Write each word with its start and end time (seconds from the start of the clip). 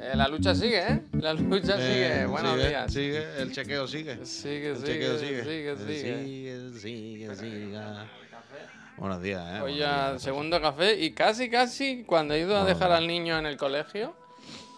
Eh, 0.00 0.12
la 0.16 0.28
lucha 0.28 0.54
sigue, 0.54 0.78
¿eh? 0.80 1.02
La 1.12 1.34
lucha 1.34 1.76
sigue. 1.76 2.22
Eh, 2.22 2.26
Buenos 2.26 2.52
sigue, 2.54 2.68
días. 2.68 2.92
Sigue, 2.92 3.42
el 3.42 3.52
chequeo 3.52 3.86
sigue. 3.86 4.16
Sigue, 4.26 4.70
El 4.70 4.76
sigue, 4.76 4.86
chequeo 4.92 5.18
sigue, 5.18 5.42
sigue. 5.44 5.76
sigue, 5.76 5.76
Sigue, 5.76 6.80
sigue, 6.80 7.36
sigue. 7.36 7.78
Buenos 8.96 9.22
días, 9.22 9.42
¿eh? 9.58 9.60
Hoy 9.62 9.76
ya 9.76 10.18
segundo 10.18 10.60
café 10.60 10.98
y 11.00 11.10
casi, 11.12 11.50
casi 11.50 12.04
cuando 12.04 12.34
he 12.34 12.40
ido 12.40 12.56
a 12.56 12.64
dejar 12.64 12.92
al 12.92 13.06
niño 13.06 13.36
en 13.38 13.46
el 13.46 13.56
colegio, 13.56 14.14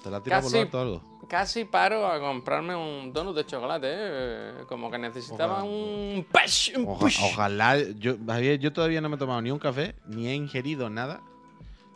¿Te 0.02 0.10
la 0.10 0.22
tiras 0.22 0.42
por 0.42 0.52
casi- 0.52 0.72
lo 0.72 0.80
algo? 0.80 1.02
casi 1.28 1.64
paro 1.66 2.06
a 2.06 2.18
comprarme 2.20 2.74
un 2.74 3.12
donut 3.12 3.36
de 3.36 3.44
chocolate, 3.44 3.86
¿eh? 3.90 4.52
Como 4.68 4.90
que 4.90 4.96
necesitaba 4.98 5.62
Ojalá. 5.62 5.64
un 5.70 6.26
push, 6.32 6.76
un 6.76 6.86
ojalá. 6.88 7.76
Yo, 7.98 8.16
Javier, 8.26 8.58
yo 8.58 8.72
todavía 8.72 9.00
no 9.00 9.08
me 9.08 9.16
he 9.16 9.18
tomado 9.18 9.42
ni 9.42 9.50
un 9.50 9.58
café, 9.58 9.94
ni 10.06 10.28
he 10.28 10.34
ingerido 10.34 10.88
nada. 10.88 11.20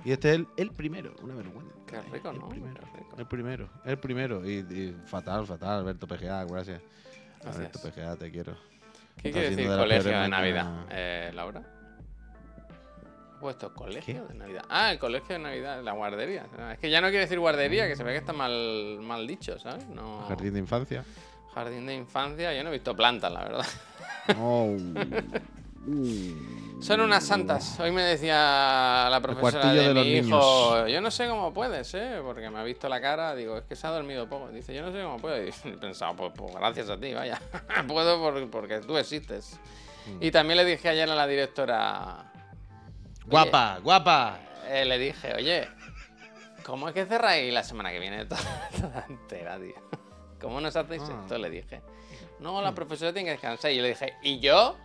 Y 0.04 0.12
este 0.12 0.30
es 0.30 0.36
el, 0.36 0.48
el 0.56 0.70
primero, 0.72 1.14
una 1.22 1.34
vergüenza. 1.34 1.74
Qué 1.86 2.00
rico, 2.12 2.30
el 2.30 2.38
¿no? 2.38 2.48
Primero, 2.48 2.80
Qué 2.92 2.98
rico. 2.98 3.16
el 3.18 3.27
primero, 3.27 3.68
el 3.84 3.98
primero. 3.98 4.48
Y, 4.48 4.58
y 4.58 4.96
fatal, 5.06 5.46
fatal, 5.46 5.80
Alberto 5.80 6.06
PGA, 6.06 6.45
gracias. 6.45 6.80
Gracias. 7.42 7.56
Alberto 7.56 7.78
PGA, 7.80 8.16
te 8.16 8.30
quiero. 8.30 8.55
¿Qué 9.16 9.28
Está 9.28 9.41
quiere 9.41 9.50
decir 9.56 9.70
de 9.70 9.77
colegio 9.77 10.20
de 10.20 10.28
Navidad, 10.28 10.86
eh, 10.91 11.30
Laura? 11.34 11.62
¿He 13.36 13.41
puesto 13.41 13.74
colegio 13.74 14.27
de 14.27 14.34
Navidad? 14.34 14.64
Ah, 14.68 14.92
el 14.92 14.98
colegio 14.98 15.34
de 15.34 15.38
Navidad, 15.38 15.82
la 15.82 15.92
guardería. 15.92 16.46
Es 16.72 16.78
que 16.78 16.91
ya 16.91 17.00
no 17.00 17.08
quiere 17.08 17.24
decir 17.24 17.38
guardería, 17.38 17.86
que 17.88 17.96
se 17.96 18.05
ve 18.05 18.12
que 18.12 18.19
está 18.19 18.32
mal, 18.32 18.98
mal 19.00 19.27
dicho, 19.27 19.58
¿sabes? 19.58 19.86
No. 19.88 20.22
Jardín 20.28 20.55
de 20.55 20.60
infancia. 20.60 21.05
Jardín 21.55 21.86
de 21.86 21.94
infancia, 21.94 22.55
yo 22.55 22.62
no 22.62 22.69
he 22.69 22.72
visto 22.72 22.94
plantas, 22.94 23.32
la 23.32 23.42
verdad. 23.42 23.66
Oh. 24.38 24.77
Son 26.80 27.01
unas 27.01 27.25
santas. 27.25 27.79
Hoy 27.80 27.91
me 27.91 28.02
decía 28.02 29.09
la 29.11 29.19
profesora 29.23 29.73
de, 29.73 29.89
de 29.93 29.95
mi 29.95 30.20
niños. 30.20 30.27
hijo, 30.29 30.87
yo 30.89 31.01
no 31.01 31.11
sé 31.11 31.27
cómo 31.29 31.53
puedes, 31.55 31.93
¿eh? 31.95 32.20
Porque 32.22 32.48
me 32.50 32.59
ha 32.59 32.62
visto 32.62 32.89
la 32.89 33.00
cara, 33.00 33.34
digo, 33.34 33.56
es 33.59 33.64
que 33.64 33.77
se 33.77 33.87
ha 33.87 33.91
dormido 33.91 34.28
poco. 34.28 34.48
Dice, 34.50 34.75
yo 34.75 34.83
no 34.83 34.92
sé 34.92 35.03
cómo 35.03 35.17
puedo. 35.19 35.37
Y 35.45 35.48
he 35.69 35.72
pensado, 35.78 36.14
pues, 36.17 36.33
pues 36.37 36.55
gracias 36.55 36.89
a 36.91 36.98
ti, 36.98 37.14
vaya. 37.14 37.41
Puedo 37.89 38.19
por- 38.20 38.50
porque 38.50 38.81
tú 38.81 38.97
existes. 38.98 39.59
Mm. 40.06 40.22
Y 40.25 40.31
también 40.31 40.59
le 40.59 40.64
dije 40.64 40.89
ayer 40.89 41.09
a 41.11 41.14
la 41.14 41.27
directora, 41.27 42.31
Guapa, 43.27 43.78
guapa. 43.83 44.39
eh, 44.69 44.84
le 44.84 44.98
dije, 44.98 45.34
oye, 45.34 45.69
¿cómo 46.65 46.89
es 46.89 46.94
que 46.94 47.06
cerráis 47.06 47.53
la 47.53 47.62
semana 47.62 47.91
que 47.91 47.98
viene 48.00 48.25
toda, 48.27 48.69
toda 48.78 49.06
entera, 49.09 49.59
tío? 49.59 49.75
¿Cómo 50.41 50.61
nos 50.61 50.75
hacéis 50.77 51.03
Ah. 51.09 51.20
esto? 51.22 51.39
Le 51.39 51.50
dije. 51.50 51.81
No, 52.39 52.61
la 52.62 52.75
profesora 52.75 53.12
tiene 53.12 53.27
que 53.27 53.33
descansar. 53.33 53.70
Y 53.70 53.77
yo 53.77 53.83
le 53.83 53.89
dije, 53.89 54.15
¿y 54.22 54.41
yo? 54.41 54.77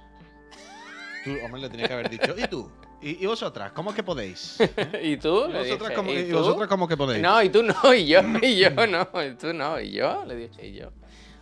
Tú, 1.25 1.35
hombre, 1.43 1.59
le 1.61 1.69
tenía 1.69 1.87
que 1.87 1.93
haber 1.93 2.09
dicho. 2.09 2.35
¿Y 2.37 2.47
tú? 2.47 2.71
¿Y, 3.01 3.23
y 3.23 3.25
vosotras? 3.25 3.71
¿Cómo 3.71 3.93
que 3.93 4.03
podéis? 4.03 4.57
¿Y 5.01 5.17
tú? 5.17 5.47
¿Y 5.49 5.53
vosotras, 5.53 5.79
dije, 5.89 5.93
cómo, 5.95 6.11
¿y 6.11 6.17
y 6.19 6.29
tú? 6.29 6.37
vosotras 6.37 6.69
cómo 6.69 6.87
que 6.87 6.95
podéis? 6.95 7.23
No, 7.23 7.41
y 7.41 7.49
tú 7.49 7.63
no, 7.63 7.93
y 7.95 8.05
yo, 8.05 8.21
y 8.43 8.57
yo 8.57 8.69
no, 8.69 9.09
y 9.23 9.33
tú 9.35 9.51
no, 9.53 9.79
y 9.79 9.91
yo, 9.91 10.23
le 10.25 10.35
dije, 10.35 10.67
y 10.67 10.73
yo. 10.73 10.91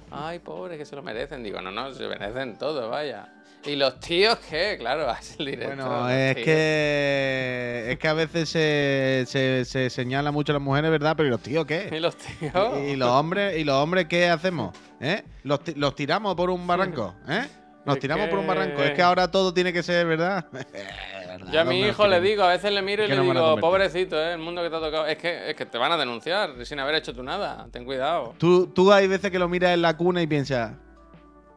Ay, 0.09 0.39
pobre, 0.39 0.77
que 0.77 0.85
se 0.85 0.95
lo 0.95 1.03
merecen. 1.03 1.43
Digo, 1.43 1.61
no, 1.61 1.69
no, 1.69 1.93
se 1.93 2.07
merecen 2.07 2.57
todo, 2.57 2.89
vaya. 2.89 3.27
¿Y 3.65 3.75
los 3.75 3.99
tíos 3.99 4.37
qué? 4.49 4.77
Claro, 4.79 5.11
es 5.19 5.37
el 5.39 5.47
director. 5.47 5.75
Bueno, 5.75 6.09
es 6.09 6.35
tíos. 6.35 6.45
que 6.45 7.87
es 7.89 7.99
que 7.99 8.07
a 8.07 8.13
veces 8.13 8.49
se, 8.49 9.25
se, 9.27 9.65
se 9.65 9.89
señala 9.89 10.31
mucho 10.31 10.51
a 10.51 10.55
las 10.55 10.61
mujeres, 10.61 10.91
¿verdad? 10.91 11.13
Pero 11.17 11.27
¿y 11.27 11.31
los 11.31 11.41
tíos 11.41 11.63
¿Y 11.65 11.67
qué? 11.67 11.99
los 11.99 12.15
tíos? 12.15 12.79
¿Y 12.87 12.95
los 12.95 13.09
hombres 13.09 13.57
y 13.57 13.63
los 13.63 13.75
hombres 13.75 14.05
qué 14.07 14.27
hacemos? 14.29 14.75
¿Eh? 15.01 15.23
¿Los, 15.43 15.59
los 15.75 15.95
tiramos 15.95 16.35
por 16.35 16.49
un 16.49 16.65
barranco? 16.67 17.15
¿Eh? 17.27 17.45
Nos 17.85 17.95
Es 17.95 18.01
tiramos 18.01 18.29
por 18.29 18.39
un 18.39 18.47
barranco. 18.47 18.81
Es 18.81 18.91
que 18.91 19.01
ahora 19.01 19.29
todo 19.29 19.53
tiene 19.53 19.73
que 19.73 19.83
ser, 19.83 20.05
¿verdad? 20.07 20.45
Yo 21.51 21.61
a 21.61 21.63
mi 21.63 21.81
hijo 21.81 22.07
le 22.07 22.21
digo, 22.21 22.43
a 22.43 22.49
veces 22.49 22.71
le 22.71 22.81
miro 22.81 23.03
y 23.03 23.07
le 23.07 23.19
digo, 23.19 23.57
pobrecito, 23.57 24.15
¿eh? 24.17 24.33
el 24.33 24.39
mundo 24.39 24.61
que 24.61 24.69
te 24.69 24.75
ha 24.75 24.79
tocado. 24.79 25.05
Es 25.05 25.17
que, 25.17 25.49
es 25.49 25.55
que 25.55 25.65
te 25.65 25.77
van 25.77 25.91
a 25.91 25.97
denunciar 25.97 26.65
sin 26.65 26.79
haber 26.79 26.95
hecho 26.95 27.13
tú 27.13 27.23
nada. 27.23 27.67
Ten 27.71 27.83
cuidado. 27.85 28.35
Tú, 28.37 28.67
tú 28.67 28.91
hay 28.91 29.07
veces 29.07 29.31
que 29.31 29.39
lo 29.39 29.49
miras 29.49 29.73
en 29.73 29.81
la 29.81 29.97
cuna 29.97 30.21
y 30.21 30.27
piensas, 30.27 30.73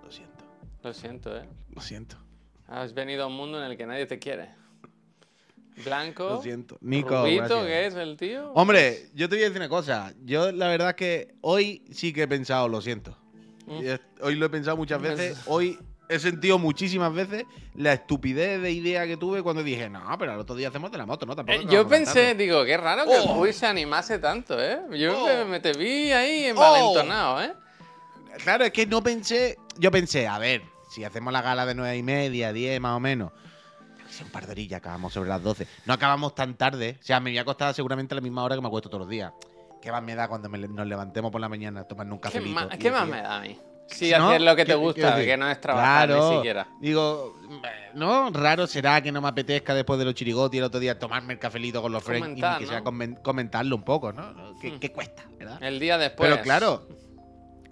lo 0.03 0.10
siento, 0.10 0.44
Lo 0.82 0.92
siento, 0.94 1.37
¿eh? 1.37 1.48
lo 1.75 1.81
siento, 1.81 2.16
Has 2.69 2.94
venido 2.94 3.25
a 3.25 3.26
un 3.26 3.37
mundo 3.37 3.62
en 3.62 3.70
el 3.70 3.76
que 3.76 3.87
nadie 3.87 4.06
te 4.06 4.19
quiere. 4.19 4.48
Blanco. 5.84 6.25
lo 6.31 6.43
siento. 6.43 6.78
Nico, 6.81 7.22
Rubito, 7.22 7.62
que 7.64 7.87
es 7.87 7.94
el 7.94 8.16
tío. 8.16 8.50
Hombre, 8.54 9.10
yo 9.14 9.28
te 9.28 9.37
voy 9.37 9.44
a 9.44 9.48
decir 9.48 9.60
una 9.60 9.69
cosa. 9.69 10.12
Yo 10.25 10.50
la 10.50 10.69
verdad 10.69 10.91
es 10.91 10.97
que 10.97 11.34
hoy 11.43 11.84
sí 11.93 12.12
que 12.12 12.22
he 12.22 12.28
pensado, 12.28 12.66
lo 12.66 12.81
siento. 12.81 13.16
Mm. 13.66 13.81
Hoy 14.22 14.34
lo 14.37 14.47
he 14.47 14.48
pensado 14.48 14.76
muchas 14.76 15.00
veces. 15.03 15.43
Hoy 15.47 15.78
he 16.09 16.19
sentido 16.19 16.59
muchísimas 16.59 17.12
veces 17.12 17.44
la 17.75 17.93
estupidez 17.94 18.61
de 18.62 18.71
idea 18.71 19.06
que 19.06 19.17
tuve 19.17 19.43
cuando 19.43 19.62
dije, 19.62 19.89
no, 19.91 20.03
pero 20.19 20.33
al 20.33 20.39
otro 20.41 20.55
día 20.55 20.69
hacemos 20.69 20.91
de 20.93 20.99
la 20.99 21.06
moto, 21.06 21.27
¿no? 21.27 21.34
Tampoco 21.37 21.59
Eh, 21.61 21.67
yo 21.69 21.87
pensé, 21.89 22.09
matarnos". 22.21 22.39
digo, 22.39 22.65
qué 22.65 22.77
raro 22.77 23.05
que 23.05 23.17
el 23.17 23.22
Oh. 23.27 23.37
Puy 23.37 23.53
se 23.53 23.67
animase 23.67 24.19
tanto, 24.19 24.61
¿eh? 24.62 24.81
Yo 24.99 25.25
Oh. 25.25 25.44
me, 25.47 25.61
te 25.61 25.72
vi 25.72 26.12
ahí 26.12 26.44
envalentonado, 26.47 27.43
¿eh? 27.43 27.53
Claro, 28.43 28.65
es 28.65 28.72
que 28.72 28.87
no 28.87 29.03
pensé. 29.03 29.56
Yo 29.78 29.91
pensé, 29.91 30.28
a 30.28 30.39
ver, 30.39 30.62
si 30.91 31.05
hacemos 31.05 31.33
la 31.33 31.43
gala 31.43 31.65
de 31.67 31.75
nueve 31.75 31.97
y 31.97 32.03
media, 32.03 32.53
10 32.53 32.81
más 32.81 32.97
o 32.97 33.00
menos. 33.00 33.33
qué 34.19 34.25
Un 34.25 34.31
par 34.31 34.47
de 34.47 34.53
orillas, 34.53 34.78
acabamos 34.78 35.12
sobre 35.12 35.28
las 35.28 35.43
12. 35.43 35.67
No 35.87 35.93
acabamos 35.94 36.34
tan 36.34 36.55
tarde. 36.56 36.99
O 37.00 37.05
sea, 37.05 37.19
me 37.21 37.31
voy 37.31 37.38
a 37.38 37.43
acostar 37.43 37.75
seguramente 37.75 38.15
a 38.15 38.17
la 38.17 38.21
misma 38.21 38.44
hora 38.44 38.55
que 38.55 38.61
me 38.61 38.69
acuesto 38.69 38.88
todos 38.88 39.00
los 39.00 39.09
días. 39.11 39.33
¿Qué 39.83 39.91
más 39.93 40.03
me 40.03 40.15
da 40.15 40.27
cuando 40.28 40.49
me 40.49 40.59
nos 40.59 40.87
levantemos 40.87 41.31
por 41.31 41.41
la 41.41 41.49
mañana 41.49 41.81
a 41.81 41.84
tomarnos 41.84 42.19
un 42.23 42.31
¿Qué, 42.31 42.41
más, 42.41 42.75
y 42.75 42.78
qué 42.78 42.91
más 42.91 43.06
me 43.06 43.21
da 43.23 43.37
a 43.37 43.41
mí? 43.41 43.59
Sí, 43.88 44.10
¿No? 44.10 44.28
hacer 44.28 44.41
lo 44.42 44.56
que 44.56 44.62
te 44.64 44.66
¿Qué- 44.66 44.72
qué 44.72 44.74
gusta, 44.74 45.16
que 45.16 45.36
no 45.36 45.48
es 45.48 45.60
trabajar 45.60 46.08
Claro. 46.08 46.30
ni 46.30 46.36
siquiera. 46.36 46.66
Digo, 46.80 47.36
no, 47.94 48.30
raro 48.30 48.66
será 48.66 49.00
que 49.00 49.12
no 49.12 49.20
me 49.20 49.28
apetezca 49.28 49.74
después 49.74 49.98
de 49.98 50.04
los 50.04 50.14
chirigotis 50.14 50.58
el 50.58 50.64
otro 50.64 50.80
día 50.80 50.98
tomarme 50.98 51.34
el 51.34 51.38
cafelito 51.38 51.80
con 51.80 51.92
los 51.92 52.02
friends 52.02 52.30
y 52.30 52.34
que 52.34 52.41
¿no? 52.41 52.66
sea 52.66 52.82
comen- 52.82 53.20
comentarlo 53.22 53.76
un 53.76 53.84
poco, 53.84 54.12
¿no? 54.12 54.32
¿No? 54.32 54.58
¿Qué, 54.60 54.72
Hmm. 54.72 54.78
qué 54.80 54.91
cuesta, 54.92 55.25
verdad? 55.38 55.62
El 55.62 55.78
día 55.78 55.98
después. 55.98 56.28
Pero 56.30 56.42
claro, 56.42 56.86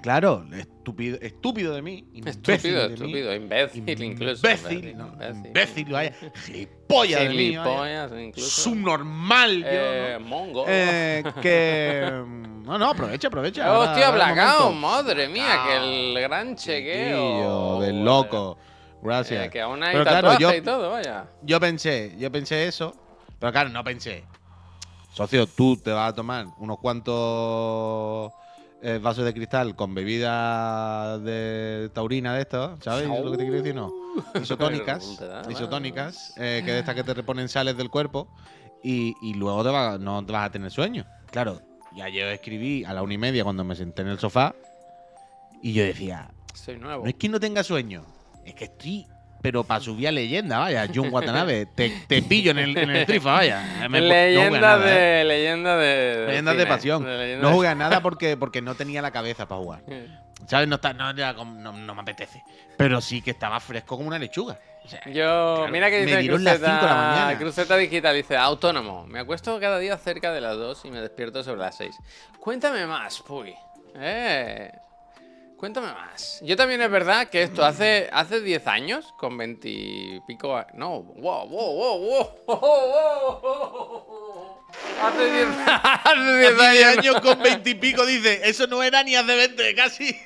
claro, 0.04 0.44
estúpido, 0.52 1.16
estúpido 1.22 1.74
de 1.74 1.80
mí. 1.80 2.06
imbécil 2.12 2.42
Estúpido, 2.52 2.82
de 2.82 2.88
mí, 2.88 2.94
estúpido, 2.94 3.34
imbécil 3.34 4.02
incluso. 4.02 4.46
Imbécil, 4.46 4.96
no, 4.98 5.16
imbécil, 5.46 5.84
vaya. 5.90 6.12
Gilipollas 6.44 7.20
de 7.22 7.28
mí, 7.30 7.56
vaya. 7.56 7.64
Gilipollas 7.64 8.12
incluso. 8.20 8.62
Subnormal, 8.62 9.60
yo, 9.62 9.66
Eh, 9.70 10.16
¿no? 10.20 10.26
mongo. 10.26 10.64
Eh, 10.68 11.24
que. 11.40 12.22
No, 12.66 12.78
no, 12.78 12.90
aprovecha, 12.90 13.28
aprovecha. 13.28 13.66
ahora- 13.66 13.92
Hostia, 13.92 14.10
Blacao, 14.10 14.72
madre 14.72 15.26
mía, 15.28 15.62
que 15.66 15.76
el 15.76 16.20
gran 16.20 16.54
chequeo. 16.54 17.16
Chiquillo, 17.16 17.80
del 17.80 18.04
loco. 18.04 18.58
Gracias. 19.02 19.46
Eh, 19.46 19.50
que 19.50 19.60
aún 19.62 19.82
hay 19.82 19.92
Pero 19.92 20.04
claro, 20.04 20.38
yo- 20.38 20.54
y 20.54 20.60
todo, 20.60 20.90
vaya. 20.90 21.26
Yo 21.42 21.58
pensé, 21.60 22.14
yo 22.18 22.30
pensé 22.30 22.66
eso, 22.68 22.94
pero 23.38 23.52
claro, 23.52 23.70
no 23.70 23.82
pensé. 23.82 24.24
Socio, 25.12 25.46
tú 25.46 25.76
te 25.78 25.92
vas 25.92 26.10
a 26.10 26.14
tomar 26.14 26.46
unos 26.58 26.78
cuantos 26.78 28.32
eh, 28.84 28.98
vasos 29.02 29.24
de 29.24 29.32
cristal 29.32 29.74
con 29.74 29.94
bebida 29.94 31.18
de 31.18 31.90
taurina 31.94 32.34
de 32.34 32.42
esto, 32.42 32.76
¿sabes 32.82 33.08
lo 33.08 33.30
que 33.30 33.36
te 33.38 33.42
quiero 33.44 33.56
decir? 33.56 33.74
No. 33.74 33.90
Isotónicas, 34.40 35.18
isotónicas, 35.50 36.32
eh, 36.36 36.62
que 36.64 36.72
de 36.72 36.78
estas 36.80 36.94
que 36.94 37.02
te 37.02 37.14
reponen 37.14 37.48
sales 37.48 37.76
del 37.76 37.90
cuerpo 37.90 38.28
y, 38.82 39.14
y 39.22 39.34
luego 39.34 39.64
te 39.64 39.70
va- 39.70 39.98
no 39.98 40.24
te 40.24 40.32
vas 40.32 40.46
a 40.46 40.52
tener 40.52 40.70
sueño. 40.70 41.06
Claro, 41.30 41.60
ya 41.96 42.08
yo 42.08 42.26
escribí 42.28 42.84
a 42.84 42.92
la 42.92 43.02
una 43.02 43.14
y 43.14 43.18
media 43.18 43.42
cuando 43.42 43.64
me 43.64 43.74
senté 43.74 44.02
en 44.02 44.08
el 44.08 44.18
sofá 44.18 44.54
y 45.62 45.72
yo 45.72 45.82
decía, 45.82 46.30
Soy 46.52 46.78
nuevo. 46.78 47.04
no 47.04 47.08
es 47.08 47.14
que 47.16 47.28
no 47.28 47.40
tenga 47.40 47.64
sueño, 47.64 48.04
es 48.44 48.54
que 48.54 48.64
estoy. 48.64 49.06
Pero 49.44 49.62
para 49.62 49.78
subir 49.78 50.08
a 50.08 50.10
leyenda, 50.10 50.58
vaya, 50.58 50.88
Jun 50.92 51.12
Watanabe, 51.12 51.66
te, 51.76 51.90
te 52.08 52.22
pillo 52.22 52.52
en 52.52 52.58
el, 52.60 52.78
en 52.78 52.88
el 52.88 53.04
trifa, 53.04 53.32
vaya. 53.32 53.86
Me- 53.90 54.00
no 54.00 54.06
leyenda 54.06 54.58
nada, 54.58 54.90
¿eh? 54.90 55.18
de. 55.18 55.24
Leyenda 55.24 55.76
de. 55.76 56.24
Leyendas 56.28 56.54
de 56.56 56.62
cine, 56.62 56.74
pasión. 56.74 57.04
de 57.04 57.18
leyenda 57.18 57.46
No 57.46 57.54
jugué 57.54 57.68
a 57.68 57.74
nada 57.74 58.00
porque, 58.00 58.38
porque 58.38 58.62
no 58.62 58.74
tenía 58.74 59.02
la 59.02 59.10
cabeza 59.10 59.46
para 59.46 59.60
jugar. 59.60 59.80
¿Sabes? 60.46 60.66
No, 60.66 60.76
está, 60.76 60.94
no, 60.94 61.12
no, 61.12 61.72
no 61.74 61.94
me 61.94 62.00
apetece. 62.00 62.42
Pero 62.78 63.02
sí 63.02 63.20
que 63.20 63.32
estaba 63.32 63.60
fresco 63.60 63.98
como 63.98 64.08
una 64.08 64.18
lechuga. 64.18 64.58
O 64.82 64.88
sea, 64.88 65.00
Yo, 65.04 65.12
Claro, 65.12 65.68
mira 65.68 65.90
que 65.90 66.06
dice 66.06 66.26
Cruceta. 66.26 67.36
Cruceta 67.38 67.76
Digital, 67.76 68.16
dice 68.16 68.38
autónomo. 68.38 69.06
Me 69.06 69.18
acuesto 69.20 69.60
cada 69.60 69.78
día 69.78 69.98
cerca 69.98 70.32
de 70.32 70.40
las 70.40 70.56
2 70.56 70.86
y 70.86 70.90
me 70.90 71.02
despierto 71.02 71.44
sobre 71.44 71.60
las 71.60 71.76
6. 71.76 71.94
Cuéntame 72.40 72.86
más, 72.86 73.20
Puy. 73.20 73.54
Eh, 73.96 74.72
cuéntame 75.56 75.88
más. 75.92 76.40
Yo 76.42 76.56
también 76.56 76.80
es 76.82 76.90
verdad 76.90 77.28
que 77.28 77.42
esto 77.42 77.64
hace 77.64 78.08
hace 78.12 78.40
10 78.40 78.66
años, 78.66 79.14
con 79.18 79.36
20 79.36 79.68
y 79.68 80.20
pico. 80.26 80.64
No, 80.74 81.02
wow, 81.02 81.48
wow, 81.48 81.74
wow, 81.74 81.98
wow, 81.98 82.36
wow, 82.46 82.60
wow, 82.60 83.40
wow. 83.42 84.58
Hace 85.02 85.30
10 85.32 85.48
hace 85.66 86.36
10 86.38 86.52
Hace 86.54 86.70
10 86.72 86.86
años. 86.86 86.98
años 86.98 87.20
con 87.20 87.42
20 87.42 87.70
y 87.70 87.74
pico 87.74 88.04
dice, 88.06 88.40
eso 88.44 88.66
no 88.66 88.82
era 88.82 89.02
ni 89.02 89.14
hace 89.16 89.34
20, 89.34 89.74
casi. 89.74 90.16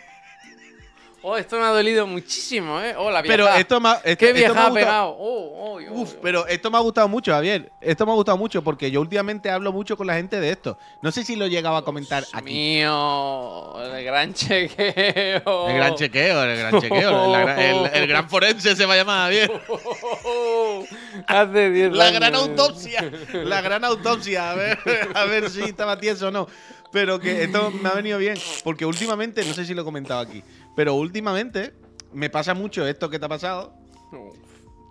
Oh, 1.21 1.37
esto 1.37 1.57
me 1.59 1.65
ha 1.65 1.71
dolido 1.71 2.07
muchísimo, 2.07 2.81
¿eh? 2.81 2.95
Oh, 2.97 3.11
la 3.11 3.23
Pero 3.23 3.45
vieja. 3.45 3.59
esto 3.59 3.81
me 3.81 3.89
ha- 3.89 4.01
esto- 4.05 4.19
¿Qué 4.19 4.27
esto 4.27 4.27
me 4.27 4.33
vieja 4.55 4.67
ha 4.67 4.73
pegado? 4.73 5.09
Oh, 5.19 5.53
oh, 5.57 5.81
oh, 5.81 5.93
Uf, 6.01 6.15
pero 6.23 6.47
esto 6.47 6.71
me 6.71 6.77
ha 6.77 6.81
gustado 6.81 7.09
mucho, 7.09 7.33
Javier. 7.33 7.73
Esto 7.81 8.07
me 8.07 8.13
ha 8.13 8.15
gustado 8.15 8.39
mucho 8.39 8.63
porque 8.63 8.91
yo 8.91 9.01
últimamente 9.01 9.51
hablo 9.51 9.73
mucho 9.73 9.97
con 9.97 10.07
la 10.07 10.15
gente 10.15 10.39
de 10.39 10.51
esto. 10.51 10.79
No 11.03 11.11
sé 11.11 11.25
si 11.25 11.35
lo 11.35 11.47
llegaba 11.49 11.79
a 11.79 11.83
comentar 11.83 12.23
Dios 12.23 12.35
aquí. 12.35 12.45
mío, 12.53 13.75
el 13.83 14.05
gran 14.05 14.33
chequeo. 14.33 15.69
El 15.69 15.77
gran 15.77 15.95
chequeo, 15.97 16.45
el 16.45 16.57
gran 16.59 16.81
chequeo. 16.81 17.37
el, 17.37 17.91
el 17.95 18.07
gran 18.07 18.29
forense 18.31 18.77
se 18.77 18.87
va 18.87 18.95
a 18.95 18.97
llamar, 18.99 19.23
Javier. 19.25 19.51
Hace 21.27 21.71
10 21.71 21.93
La 21.93 22.05
años. 22.07 22.21
gran 22.21 22.35
autopsia. 22.35 23.11
La 23.33 23.61
gran 23.61 23.85
autopsia. 23.85 24.51
A 24.53 24.55
ver, 24.55 24.79
a 25.15 25.25
ver 25.25 25.51
si 25.51 25.63
estaba 25.63 25.99
tieso 25.99 26.29
o 26.29 26.31
no. 26.31 26.47
Pero 26.91 27.21
que 27.21 27.43
esto 27.45 27.71
me 27.71 27.89
ha 27.89 27.93
venido 27.93 28.19
bien. 28.19 28.39
Porque 28.65 28.87
últimamente, 28.87 29.45
no 29.45 29.53
sé 29.53 29.65
si 29.67 29.75
lo 29.75 29.83
he 29.83 29.85
comentado 29.85 30.21
aquí, 30.21 30.43
pero 30.77 30.95
últimamente 30.95 31.75
me 32.13 32.31
pasa 32.31 32.55
mucho 32.55 32.87
esto 32.87 33.11
que 33.11 33.19
te 33.19 33.27
ha 33.27 33.29
pasado, 33.29 33.75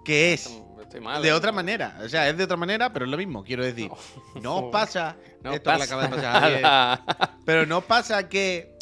que 0.06 0.34
es 0.34 0.62
mal. 1.02 1.22
de 1.22 1.34
otra 1.34 1.52
manera. 1.52 2.00
O 2.04 2.10
sea, 2.10 2.30
es 2.30 2.38
de 2.38 2.44
otra 2.44 2.58
manera, 2.58 2.92
pero 2.94 3.06
es 3.06 3.12
lo 3.12 3.18
mismo. 3.18 3.44
Quiero 3.44 3.64
decir, 3.64 3.92
no 4.42 4.58
os 4.58 4.64
pasa 4.72 5.18
No 5.44 5.52
esto 5.54 5.72
que 5.72 5.78
pasa 5.78 5.84
acaba 5.84 6.08
de 6.08 6.10
pasar. 6.10 7.38
Pero 7.46 7.66
no 7.66 7.82
pasa 7.82 8.30
que 8.30 8.76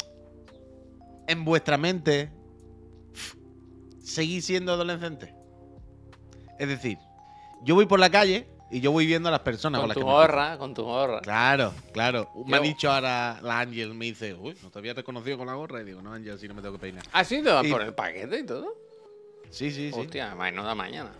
en 1.26 1.44
vuestra 1.44 1.76
mente 1.76 2.30
seguís 4.02 4.44
siendo 4.44 4.72
adolescentes. 4.72 5.30
Es 6.58 6.68
decir, 6.68 6.98
yo 7.62 7.74
voy 7.74 7.86
por 7.86 8.00
la 8.00 8.10
calle 8.10 8.48
y 8.70 8.80
yo 8.80 8.90
voy 8.92 9.06
viendo 9.06 9.28
a 9.28 9.32
las 9.32 9.40
personas 9.40 9.80
con, 9.80 9.82
Con 9.82 9.88
las 9.88 9.94
tu 9.94 10.00
que 10.00 10.06
me 10.06 10.12
gorra, 10.12 10.58
con 10.58 10.74
tu 10.74 10.82
gorra. 10.84 11.20
Claro, 11.20 11.72
claro. 11.92 12.28
Me 12.46 12.56
ha 12.56 12.60
Yo- 12.60 12.64
dicho 12.64 12.90
ahora 12.90 13.38
la 13.42 13.60
Ángel, 13.60 13.94
me 13.94 14.06
dice, 14.06 14.34
uy, 14.34 14.56
no 14.62 14.70
te 14.70 14.78
había 14.78 14.94
reconocido 14.94 15.38
con 15.38 15.46
la 15.46 15.54
gorra. 15.54 15.80
Y 15.82 15.84
digo, 15.84 16.02
no, 16.02 16.12
Ángel, 16.12 16.34
así 16.34 16.48
no 16.48 16.54
me 16.54 16.62
tengo 16.62 16.74
que 16.74 16.80
peinar. 16.80 17.04
¿Has 17.12 17.30
ido 17.32 17.64
Y- 17.64 17.70
por 17.70 17.82
el 17.82 17.94
paquete 17.94 18.40
y 18.40 18.44
todo? 18.46 18.74
Sí, 19.50 19.70
sí, 19.70 19.90
sí. 19.92 19.98
Hostia, 20.00 20.34
menuda 20.34 20.74
mañana. 20.74 21.12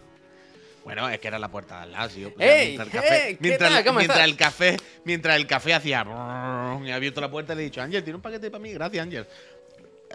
Bueno, 0.85 1.09
es 1.09 1.19
que 1.19 1.27
era 1.29 1.39
la 1.39 1.49
puerta 1.49 1.79
de 1.79 1.83
al 1.83 1.93
lado, 1.93 2.11
sí. 2.11 2.25
o 2.25 2.33
sea, 2.37 2.61
¡Ey! 2.61 2.77
mientras 2.77 2.87
el 2.87 2.93
café, 2.93 3.29
¿Qué 3.31 3.37
mientras, 3.41 3.71
tal? 3.73 3.85
¿Cómo 3.85 3.99
mientras 3.99 4.19
estás? 4.21 4.31
el 4.31 4.37
café, 4.37 4.77
mientras 5.05 5.37
el 5.37 5.47
café 5.49 5.75
hacía 5.75 6.07
y 6.85 6.89
he 6.89 6.93
abierto 6.93 7.21
la 7.21 7.29
puerta 7.31 7.53
y 7.55 7.57
le 7.57 7.63
he 7.63 7.65
dicho, 7.65 7.83
Ángel, 7.83 8.05
tiene 8.05 8.15
un 8.17 8.23
paquete 8.23 8.51
para 8.53 8.63
mí, 8.63 8.73
gracias, 8.73 9.03
Ángel. 9.05 9.27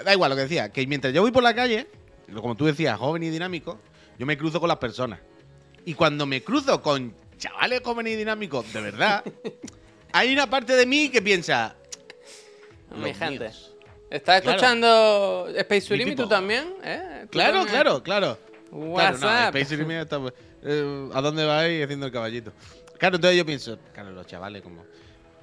Da 0.06 0.13
igual 0.13 0.30
lo 0.30 0.36
que 0.38 0.44
decía, 0.44 0.72
que 0.72 0.88
mientras 0.88 1.13
yo 1.13 1.22
voy 1.24 1.31
por 1.31 1.44
la 1.44 1.54
calle, 1.54 1.88
como 2.33 2.56
tú 2.56 2.66
decías, 2.68 2.98
joven 2.98 3.22
y 3.24 3.30
dinámico, 3.30 3.80
yo 4.18 4.25
me 4.25 4.38
cruzo 4.38 4.62
con 4.62 4.69
las 4.69 4.78
personas. 4.78 5.19
Y 5.86 5.94
cuando 5.94 6.25
me 6.25 6.44
cruzo 6.44 6.81
con 6.81 7.13
chavales 7.38 7.81
jóvenes 7.83 8.13
y 8.13 8.16
dinámicos, 8.18 8.72
de 8.74 8.81
verdad, 8.81 9.24
hay 10.13 10.31
una 10.33 10.50
parte 10.50 10.74
de 10.75 10.86
mí 10.86 11.10
que 11.10 11.22
piensa, 11.22 11.75
Mi 12.95 13.13
gente. 13.13 13.39
míos. 13.45 13.68
¿Estás 14.10 14.42
Claro. 14.42 14.57
escuchando 14.57 15.48
Space 15.56 15.81
Sulim 15.81 16.10
y 16.10 16.16
tú 16.16 16.28
también? 16.28 16.74
¿Eh? 16.83 17.22
¿Tú 17.24 17.30
claro, 17.30 17.60
también? 17.60 17.74
claro, 17.74 18.04
claro. 18.04 18.38
Claro, 18.69 19.18
no. 19.18 19.57
Space 19.57 20.00
está, 20.01 20.22
eh, 20.63 21.10
¿A 21.13 21.22
dónde 21.22 21.45
vais 21.45 21.83
haciendo 21.83 22.06
el 22.06 22.12
caballito? 22.12 22.54
Claro, 22.98 23.16
entonces 23.16 23.38
yo 23.38 23.45
pienso, 23.45 23.78
claro, 23.94 24.12
los 24.12 24.28
chavales 24.28 24.62
como. 24.62 24.86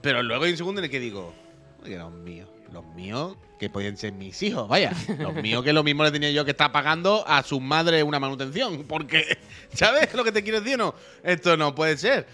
Pero 0.01 0.23
luego 0.23 0.45
hay 0.45 0.53
un 0.53 0.57
segundo 0.57 0.81
en 0.81 0.85
el 0.87 0.91
que 0.91 1.01
digo, 1.01 1.35
oye, 1.83 1.99
los 1.99 2.13
míos, 2.13 2.49
los 2.73 2.85
míos 2.95 3.37
que 3.59 3.69
podían 3.71 3.97
ser 3.97 4.13
mis 4.13 4.41
hijos, 4.43 4.69
vaya, 4.69 4.93
los 5.19 5.35
míos 5.35 5.65
que 5.65 5.73
lo 5.73 5.83
mismo 5.83 6.05
le 6.05 6.11
tenía 6.13 6.31
yo 6.31 6.45
que 6.45 6.53
estar 6.53 6.71
pagando 6.71 7.25
a 7.27 7.43
su 7.43 7.61
madre 7.61 8.03
una 8.03 8.21
manutención, 8.21 8.85
porque, 8.89 9.39
¿sabes 9.75 10.13
lo 10.15 10.23
que 10.25 10.31
te 10.33 10.43
quiero 10.43 10.61
decir 10.61 10.75
o 10.81 10.85
no? 10.87 10.95
Esto 11.25 11.57
no 11.57 11.75
puede 11.75 11.97
ser. 11.97 12.27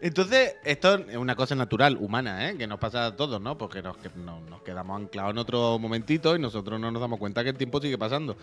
Entonces, 0.00 0.54
esto 0.64 0.94
es 0.94 1.16
una 1.16 1.34
cosa 1.34 1.56
natural, 1.56 1.96
humana, 2.00 2.48
¿eh? 2.48 2.56
que 2.56 2.68
nos 2.68 2.78
pasa 2.78 3.06
a 3.06 3.16
todos, 3.16 3.40
¿no? 3.40 3.58
Porque 3.58 3.82
nos, 3.82 3.96
que- 3.96 4.10
no- 4.14 4.40
nos 4.48 4.62
quedamos 4.62 5.00
anclados 5.00 5.32
en 5.32 5.38
otro 5.38 5.76
momentito 5.80 6.36
y 6.36 6.38
nosotros 6.38 6.78
no 6.78 6.90
nos 6.92 7.00
damos 7.00 7.18
cuenta 7.18 7.42
que 7.42 7.50
el 7.50 7.56
tiempo 7.56 7.80
sigue 7.80 7.98
pasando. 7.98 8.36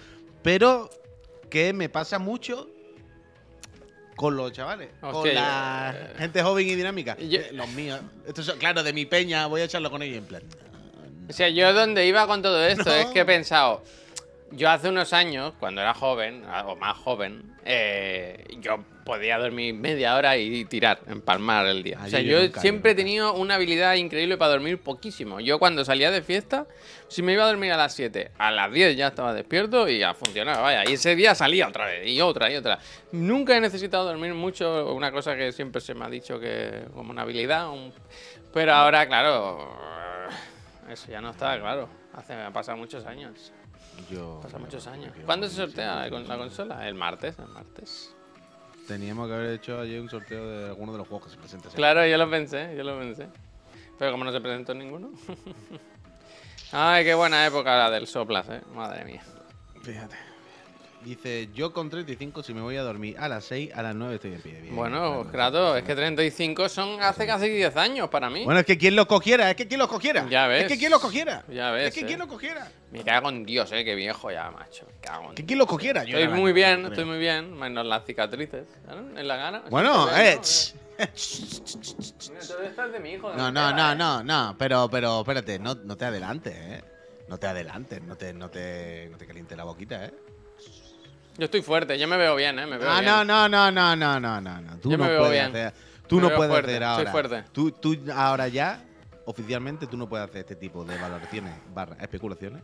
Pero 0.43 0.89
que 1.49 1.71
me 1.71 1.87
pasa 1.87 2.19
mucho 2.19 2.67
con 4.17 4.35
los 4.35 4.51
chavales, 4.51 4.89
con 4.99 5.33
la 5.33 5.93
yo, 5.93 5.99
eh, 5.99 6.13
gente 6.17 6.43
joven 6.43 6.67
y 6.67 6.75
dinámica. 6.75 7.17
yo- 7.17 7.39
Eh, 7.39 7.49
los 7.53 7.69
míos. 7.69 8.01
Esto 8.27 8.41
es- 8.41 8.51
claro, 8.53 8.83
de 8.83 8.91
mi 8.91 9.05
peña, 9.05 9.45
voy 9.47 9.61
a 9.61 9.63
echarlo 9.65 9.89
con 9.89 10.01
ellos 10.01 10.17
en 10.17 10.25
plan. 10.25 10.43
O 11.29 11.33
sea, 11.33 11.49
yo 11.49 11.73
donde 11.73 12.05
iba 12.05 12.25
con 12.27 12.41
todo 12.41 12.65
esto 12.65 12.85
No. 12.89 12.95
es 12.95 13.05
que 13.07 13.21
he 13.21 13.25
pensado, 13.25 13.83
yo 14.51 14.69
hace 14.69 14.89
unos 14.89 15.11
años, 15.13 15.53
cuando 15.59 15.81
era 15.81 15.93
joven, 15.93 16.43
o 16.65 16.75
más 16.75 16.97
joven, 16.97 17.55
eh, 17.65 18.43
yo 18.59 18.77
podía 19.05 19.37
dormir 19.37 19.73
media 19.75 20.15
hora 20.15 20.35
y 20.37 20.65
tirar, 20.65 20.99
empalmar 21.07 21.65
el 21.67 21.83
día. 21.83 21.99
O 22.03 22.07
sea, 22.09 22.21
yo- 22.21 22.41
nunca, 22.41 22.59
siempre 22.61 22.91
he 22.91 22.95
tenido 22.95 23.33
una 23.33 23.55
habilidad 23.55 23.93
increíble 23.95 24.37
para 24.37 24.51
dormir 24.51 24.79
poquísimo. 24.79 25.39
Yo 25.39 25.59
cuando 25.59 25.83
salía 25.85 26.09
de 26.09 26.21
fiesta, 26.23 26.65
si 27.07 27.21
me 27.21 27.33
iba 27.33 27.43
a 27.43 27.47
dormir 27.47 27.71
a 27.71 27.77
las 27.77 27.93
7, 27.93 28.31
a 28.37 28.49
las 28.51 28.71
10 28.71 28.95
ya 28.97 29.07
estaba 29.07 29.33
despierto 29.33 29.87
y 29.89 30.01
a 30.01 30.13
funcionar, 30.15 30.59
vaya. 30.61 30.89
Y 30.89 30.93
ese 30.93 31.15
día 31.15 31.35
salía 31.35 31.67
otra 31.67 31.85
vez, 31.85 32.07
y 32.07 32.19
otra, 32.21 32.51
y 32.51 32.55
otra. 32.55 32.79
Nunca 33.11 33.55
he 33.55 33.61
necesitado 33.61 34.05
dormir 34.05 34.33
mucho, 34.33 34.93
una 34.93 35.11
cosa 35.11 35.35
que 35.35 35.51
siempre 35.51 35.81
se 35.81 35.93
me 35.93 36.05
ha 36.05 36.09
dicho 36.09 36.39
que 36.39 36.85
como 36.93 37.11
una 37.11 37.21
habilidad, 37.23 37.69
un- 37.69 37.93
pero 38.53 38.73
ahora, 38.73 39.05
claro, 39.07 39.77
eso 40.95 41.11
ya 41.11 41.21
no 41.21 41.29
está, 41.29 41.59
claro. 41.59 41.87
Hace, 42.13 42.33
han 42.33 42.51
pasado 42.51 42.77
muchos 42.77 43.05
años. 43.05 43.53
Yo, 44.09 44.39
Pasan 44.41 44.61
muchos 44.61 44.87
años. 44.87 45.13
¿Cuándo 45.25 45.47
se 45.47 45.55
sortea 45.55 46.09
la 46.09 46.37
consola? 46.37 46.87
El 46.87 46.95
martes, 46.95 47.37
el 47.39 47.47
martes. 47.47 48.13
Teníamos 48.87 49.27
que 49.27 49.33
haber 49.33 49.53
hecho 49.53 49.79
ayer 49.79 49.99
un 49.99 50.09
sorteo 50.09 50.47
de 50.47 50.65
alguno 50.67 50.91
de 50.91 50.99
los 50.99 51.07
juegos 51.07 51.25
que 51.25 51.31
se 51.31 51.37
presentan. 51.37 51.71
Claro, 51.71 52.05
yo 52.05 52.17
lo 52.17 52.29
pensé, 52.29 52.75
yo 52.75 52.83
lo 52.83 52.97
pensé. 52.99 53.27
Pero 53.97 54.11
como 54.11 54.23
no 54.23 54.31
se 54.31 54.41
presentó 54.41 54.73
ninguno. 54.73 55.11
Ay, 56.71 57.03
qué 57.03 57.13
buena 57.13 57.45
época 57.45 57.77
la 57.77 57.89
del 57.89 58.07
soplas, 58.07 58.47
eh. 58.49 58.61
Madre 58.73 59.05
mía. 59.05 59.23
Fíjate. 59.81 60.15
Dice, 61.05 61.49
yo 61.53 61.71
con 61.71 61.87
35 61.91 62.41
si 62.41 62.51
me 62.55 62.61
voy 62.61 62.77
a 62.77 62.81
dormir 62.81 63.15
a 63.19 63.29
las 63.29 63.45
6, 63.45 63.69
a 63.75 63.83
las 63.83 63.93
9 63.93 64.15
estoy 64.15 64.33
en 64.33 64.41
pie. 64.41 64.59
Bien, 64.59 64.75
Bueno, 64.75 65.27
claro. 65.29 65.31
Kratos, 65.31 65.77
es 65.77 65.83
que 65.83 65.93
35 65.95 66.67
son 66.67 66.99
hace 66.99 67.27
casi 67.27 67.47
10 67.47 67.77
años 67.77 68.09
para 68.09 68.27
mí. 68.31 68.43
Bueno, 68.43 68.59
es 68.59 68.65
que 68.65 68.75
quien 68.75 68.95
los 68.95 69.05
cogiera, 69.05 69.47
es 69.51 69.55
que 69.55 69.67
quien 69.67 69.79
los 69.79 69.87
cogiera. 69.87 70.27
Ya 70.27 70.47
ves. 70.47 70.63
Es 70.63 70.67
que 70.71 70.79
quien 70.79 70.89
los 70.89 70.99
cogiera. 70.99 71.43
Ya 71.47 71.69
ves, 71.69 71.89
Es 71.89 71.93
que 71.93 71.99
eh. 72.01 72.05
quien 72.07 72.17
los 72.17 72.27
cogiera. 72.27 72.71
Me 72.91 73.03
cago 73.03 73.29
en 73.29 73.45
Dios, 73.45 73.71
eh, 73.71 73.85
qué 73.85 73.93
viejo 73.93 74.31
ya, 74.31 74.49
macho. 74.49 74.87
Me 74.91 74.99
cago 74.99 75.29
en 75.29 75.35
Que 75.35 75.45
quien 75.45 75.59
los 75.59 75.67
cogiera. 75.67 76.03
Yo 76.05 76.17
Estoy 76.17 76.39
muy 76.39 76.53
bien, 76.53 76.83
estoy 76.87 77.05
muy 77.05 77.19
bien, 77.19 77.53
menos 77.55 77.85
las 77.85 78.03
cicatrices. 78.05 78.65
¿no? 78.87 79.19
En 79.19 79.27
la 79.27 79.35
gana. 79.37 79.61
Bueno, 79.69 80.07
eh. 80.17 80.37
¿no? 80.37 80.41
ch- 80.41 80.73
Mira, 82.31 82.41
todo 82.47 82.61
esto 82.63 82.83
es 82.85 82.91
de 82.93 82.99
mi 82.99 83.11
hijo. 83.11 83.29
de 83.29 83.37
No, 83.37 83.51
no, 83.51 83.69
eh. 83.91 83.95
no, 83.95 84.23
no. 84.23 84.55
Pero, 84.57 84.89
pero, 84.89 85.19
espérate, 85.19 85.59
no, 85.59 85.75
no 85.75 85.95
te 85.97 86.05
adelantes, 86.05 86.55
eh. 86.55 86.83
No 87.27 87.37
te 87.37 87.45
adelantes, 87.47 88.01
no 88.01 88.15
te, 88.15 88.33
no 88.33 88.49
te, 88.49 89.07
no 89.11 89.17
te 89.17 89.27
calientes 89.27 89.55
la 89.57 89.65
boquita, 89.65 90.05
eh. 90.05 90.13
Yo 91.37 91.45
estoy 91.45 91.61
fuerte, 91.61 91.97
yo 91.99 92.07
me 92.07 92.17
veo 92.17 92.35
bien, 92.35 92.57
eh. 92.59 92.65
Me 92.65 92.77
veo 92.77 92.89
Ah, 92.89 93.01
bien. 93.01 93.05
no, 93.11 93.25
no, 93.25 93.49
no, 93.49 93.71
no, 93.71 93.95
no, 93.95 94.19
no, 94.19 94.41
no, 94.41 94.61
no. 94.61 94.77
Tú 94.79 94.91
Yo 94.91 94.97
no 94.97 95.03
me 95.03 95.09
veo 95.09 95.19
puedes 95.19 95.33
bien. 95.33 95.45
hacer. 95.47 95.73
Tú 96.07 96.15
Me 96.17 96.21
no 96.23 96.27
veo 96.29 96.37
puedes 96.37 96.51
fuerte, 96.51 96.71
hacer 96.71 96.83
ahora. 96.83 97.11
fuerte. 97.11 97.43
Tú, 97.51 97.71
tú 97.71 97.97
ahora 98.13 98.47
ya, 98.47 98.83
oficialmente, 99.25 99.87
tú 99.87 99.97
no 99.97 100.07
puedes 100.07 100.27
hacer 100.29 100.41
este 100.41 100.55
tipo 100.55 100.85
de 100.85 100.97
valoraciones 100.97 101.53
barra 101.73 101.97
especulaciones. 101.99 102.63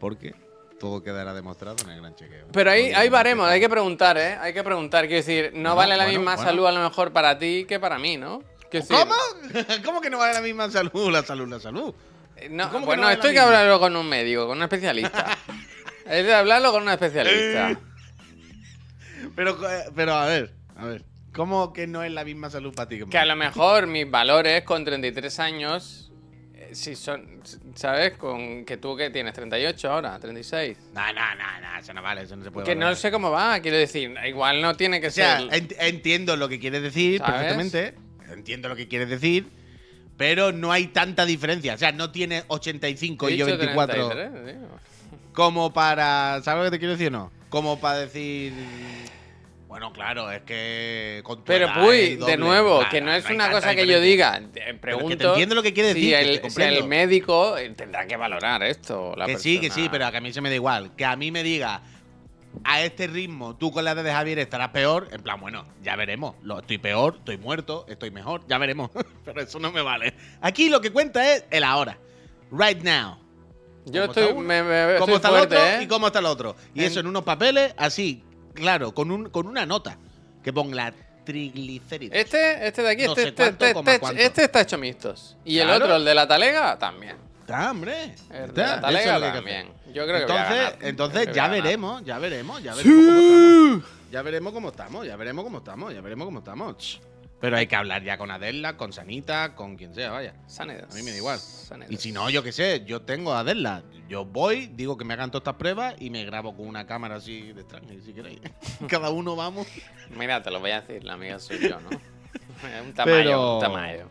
Porque 0.00 0.34
todo 0.80 1.02
quedará 1.02 1.32
demostrado 1.34 1.76
en 1.84 1.90
el 1.90 2.00
gran 2.00 2.14
chequeo. 2.16 2.48
Pero 2.52 2.70
ahí, 2.70 2.92
ahí 2.92 3.08
no 3.08 3.12
varemos, 3.12 3.46
te- 3.46 3.52
hay 3.54 3.60
que 3.60 3.68
preguntar, 3.68 4.18
¿eh? 4.18 4.36
Hay 4.40 4.52
que 4.52 4.64
preguntar. 4.64 5.06
Quiero 5.06 5.16
decir, 5.24 5.52
no, 5.54 5.70
No, 5.70 5.76
vale 5.76 5.96
la 5.96 6.04
bueno, 6.04 6.18
misma 6.18 6.34
bueno. 6.36 6.50
salud 6.50 6.66
a 6.66 6.72
lo 6.72 6.80
mejor 6.82 7.12
para 7.12 7.38
ti 7.38 7.64
que 7.68 7.78
para 7.78 7.98
mí, 7.98 8.16
¿no? 8.16 8.42
Quiero 8.70 8.86
decir, 8.86 8.96
¿Cómo? 8.96 9.14
¿Cómo 9.84 10.00
que 10.00 10.10
no 10.10 10.18
vale 10.18 10.34
la 10.34 10.40
misma 10.40 10.68
salud? 10.70 11.12
La 11.12 11.22
salud, 11.22 11.48
la 11.48 11.60
salud. 11.60 11.94
eh, 12.36 12.48
No, 12.50 12.64
¿Cómo 12.70 12.80
que 12.80 12.86
bueno, 12.86 13.02
no 13.02 13.06
vale 13.06 13.14
esto 13.14 13.28
hay 13.28 13.34
que 13.34 13.40
hablarlo 13.40 13.78
con 13.78 13.94
un 13.94 14.08
médico, 14.08 14.46
con 14.48 14.56
un 14.56 14.62
especialista. 14.64 15.38
es 16.06 16.26
de 16.26 16.34
hablarlo 16.34 16.72
con 16.72 16.82
un 16.82 16.88
especialista. 16.88 17.78
Pero, 19.34 19.50
eh, 19.70 19.84
pero 19.94 20.14
a 20.14 20.26
ver, 20.26 20.52
a 20.76 20.84
ver. 20.86 21.04
¿Cómo 21.32 21.72
que 21.72 21.86
no 21.86 22.02
es 22.04 22.12
la 22.12 22.24
misma 22.24 22.48
salud 22.50 22.72
para 22.74 22.88
ti? 22.88 23.00
que 23.10 23.18
a 23.18 23.24
lo 23.26 23.34
mejor 23.34 23.86
mis 23.88 24.08
valores 24.08 24.62
con 24.62 24.84
33 24.84 25.40
años, 25.40 26.12
eh, 26.54 26.70
si 26.72 26.94
son, 26.94 27.40
¿sabes? 27.74 28.12
Con 28.16 28.64
que 28.64 28.76
tú 28.76 28.96
que 28.96 29.10
tienes 29.10 29.34
38 29.34 29.90
ahora, 29.90 30.16
36. 30.20 30.78
mí? 30.78 30.84
No, 30.94 31.12
no, 31.12 31.34
no, 31.34 31.60
no, 31.72 31.78
eso 31.80 31.92
no 31.92 32.02
vale, 32.02 32.22
eso 32.22 32.36
no 32.36 32.44
se 32.44 32.52
puede 32.52 32.64
Que 32.66 32.76
no 32.76 32.94
sé 32.94 33.10
cómo 33.10 33.32
va, 33.32 33.58
quiero 33.60 33.76
decir, 33.78 34.14
igual 34.26 34.62
no 34.62 34.76
tiene 34.76 35.00
que 35.00 35.08
O 35.08 35.10
sea, 35.10 35.38
ser... 35.40 35.48
ent- 35.50 35.74
entiendo 35.80 36.36
lo 36.36 36.48
que 36.48 36.60
quieres 36.60 36.82
decir 36.82 37.18
¿Sabes? 37.18 37.32
perfectamente. 37.32 37.94
Entiendo 38.32 38.68
lo 38.68 38.76
que 38.76 38.86
quieres 38.86 39.08
decir. 39.08 39.48
Pero 40.16 40.52
no 40.52 40.70
hay 40.70 40.86
tanta 40.86 41.26
diferencia. 41.26 41.74
O 41.74 41.78
sea, 41.78 41.90
no 41.90 42.12
tienes 42.12 42.44
85 42.46 43.30
y 43.30 43.36
yo 43.36 43.46
Dicho 43.46 43.58
24. 43.58 44.08
33, 44.10 44.56
tío. 44.56 44.68
Como 45.32 45.72
para. 45.72 46.40
¿Sabes 46.44 46.60
lo 46.60 46.70
que 46.70 46.76
te 46.76 46.78
quiero 46.78 46.92
decir 46.92 47.08
o 47.08 47.10
no? 47.10 47.32
Como 47.48 47.80
para 47.80 47.98
decir. 47.98 48.52
Bueno, 49.74 49.92
claro, 49.92 50.30
es 50.30 50.42
que. 50.42 51.20
Con 51.24 51.38
tu 51.38 51.46
Pero 51.46 51.66
edad 51.66 51.82
Puy, 51.84 51.96
es 51.96 52.18
doble. 52.20 52.30
de 52.30 52.38
nuevo, 52.38 52.80
que 52.92 53.00
no 53.00 53.12
es 53.12 53.28
una 53.28 53.50
cosa 53.50 53.74
que 53.74 53.88
yo 53.88 54.00
diga. 54.00 54.40
Te 54.52 54.72
pregunto. 54.74 55.08
que 55.08 55.16
te 55.16 55.24
entiendo 55.24 55.56
lo 55.56 55.64
que 55.64 55.74
quiere 55.74 55.94
decir, 55.94 56.14
el, 56.14 56.48
si 56.48 56.62
el 56.62 56.84
médico 56.84 57.56
tendrá 57.74 58.06
que 58.06 58.16
valorar 58.16 58.62
esto. 58.62 59.14
la 59.16 59.26
que 59.26 59.36
sí, 59.36 59.58
que 59.58 59.70
sí, 59.70 59.88
pero 59.90 60.06
a 60.06 60.12
que 60.12 60.18
a 60.18 60.20
mí 60.20 60.32
se 60.32 60.40
me 60.40 60.48
da 60.48 60.54
igual. 60.54 60.94
Que 60.94 61.04
a 61.04 61.16
mí 61.16 61.32
me 61.32 61.42
diga. 61.42 61.82
A 62.62 62.82
este 62.82 63.08
ritmo, 63.08 63.56
tú 63.56 63.72
con 63.72 63.84
la 63.84 63.90
edad 63.90 64.04
de 64.04 64.12
Javier 64.12 64.38
estarás 64.38 64.68
peor. 64.68 65.08
En 65.10 65.20
plan, 65.24 65.40
bueno, 65.40 65.66
ya 65.82 65.96
veremos. 65.96 66.36
Lo, 66.44 66.60
estoy 66.60 66.78
peor, 66.78 67.16
estoy 67.18 67.36
muerto, 67.36 67.84
estoy 67.88 68.12
mejor, 68.12 68.42
ya 68.46 68.58
veremos. 68.58 68.92
pero 69.24 69.40
eso 69.40 69.58
no 69.58 69.72
me 69.72 69.82
vale. 69.82 70.14
Aquí 70.40 70.68
lo 70.68 70.80
que 70.80 70.92
cuenta 70.92 71.34
es 71.34 71.44
el 71.50 71.64
ahora. 71.64 71.98
Right 72.52 72.80
now. 72.80 73.18
Yo 73.86 74.04
está 74.04 74.20
estoy, 74.20 74.36
uno, 74.36 74.46
me, 74.46 74.62
me- 74.62 74.98
cómo 74.98 75.14
estoy 75.14 75.14
está 75.16 75.28
fuerte, 75.30 75.56
el 75.56 75.60
otro 75.62 75.80
¿eh? 75.80 75.82
y 75.82 75.86
cómo 75.88 76.06
está 76.06 76.18
el 76.20 76.26
otro. 76.26 76.56
Y 76.74 76.80
En- 76.80 76.86
eso 76.86 77.00
en 77.00 77.08
unos 77.08 77.24
papeles 77.24 77.74
así, 77.76 78.22
claro, 78.54 78.94
con, 78.94 79.10
un, 79.10 79.28
con 79.30 79.46
una 79.46 79.66
nota 79.66 79.98
que 80.42 80.52
ponga 80.52 80.92
triglicéridos. 81.24 82.16
Este, 82.16 82.66
este 82.66 82.82
de 82.82 82.90
aquí, 82.90 83.04
No 83.04 83.10
este, 83.10 83.22
sé 83.22 83.28
este, 83.28 83.42
cuánto, 83.42 83.64
este, 83.66 83.78
este- 83.80 83.98
cuánto. 84.00 84.20
este 84.22 84.44
está 84.44 84.60
hecho 84.60 84.78
mixtos. 84.78 85.36
Y 85.44 85.58
el 85.58 85.70
otro, 85.70 85.96
el 85.96 86.04
de 86.04 86.14
la 86.14 86.26
talega, 86.28 86.78
también. 86.78 87.16
Está, 87.40 87.70
hombre. 87.70 88.14
El 88.30 88.52
de 88.54 88.62
la 88.62 88.80
talega 88.80 89.32
también. 89.32 89.68
Yo 89.92 90.06
creo 90.06 90.26
que 90.26 90.32
voy 90.32 90.36
a 90.36 90.42
Entonces, 90.44 90.64
ganar. 90.72 90.78
entonces 90.80 91.28
ya 91.34 91.48
veremos, 91.48 92.04
ya 92.04 92.18
veremos, 92.18 92.62
ya 92.62 92.74
veremos 92.74 92.92
cómo 92.92 93.08
estamos. 93.10 93.84
Ya 94.10 94.22
veremos 94.22 94.54
cómo 94.54 94.68
estamos, 94.68 95.06
ya 95.06 95.16
veremos 95.16 95.44
cómo 95.44 95.58
estamos, 95.58 95.94
ya 95.94 96.00
veremos 96.00 96.24
cómo 96.26 96.38
estamos. 96.40 97.00
Pero 97.44 97.58
hay 97.58 97.66
que 97.66 97.76
hablar 97.76 98.02
ya 98.02 98.16
con 98.16 98.30
Adela, 98.30 98.78
con 98.78 98.94
Sanita, 98.94 99.54
con 99.54 99.76
quien 99.76 99.94
sea, 99.94 100.12
vaya. 100.12 100.32
Sanidad. 100.46 100.88
A 100.90 100.94
mí 100.94 101.02
me 101.02 101.10
da 101.10 101.18
igual. 101.18 101.38
Sanidad. 101.38 101.90
Y 101.90 101.98
si 101.98 102.10
no, 102.10 102.30
yo 102.30 102.42
qué 102.42 102.52
sé, 102.52 102.84
yo 102.86 103.02
tengo 103.02 103.34
a 103.34 103.40
Adela. 103.40 103.82
Yo 104.08 104.24
voy, 104.24 104.68
digo 104.68 104.96
que 104.96 105.04
me 105.04 105.12
hagan 105.12 105.30
todas 105.30 105.42
estas 105.42 105.56
pruebas 105.56 105.94
y 106.00 106.08
me 106.08 106.24
grabo 106.24 106.56
con 106.56 106.66
una 106.66 106.86
cámara 106.86 107.16
así 107.16 107.52
de 107.52 107.60
extraño, 107.60 107.88
si 108.02 108.14
queréis. 108.14 108.40
Cada 108.88 109.10
uno 109.10 109.36
vamos. 109.36 109.66
Mira, 110.16 110.42
te 110.42 110.50
lo 110.50 110.58
voy 110.58 110.70
a 110.70 110.80
decir, 110.80 111.04
la 111.04 111.12
amiga 111.12 111.38
soy 111.38 111.58
yo, 111.68 111.78
¿no? 111.80 111.90
un 112.82 112.94
tamaño, 112.94 113.14
Pero- 113.18 113.54
un 113.56 113.60
tamaño. 113.60 114.08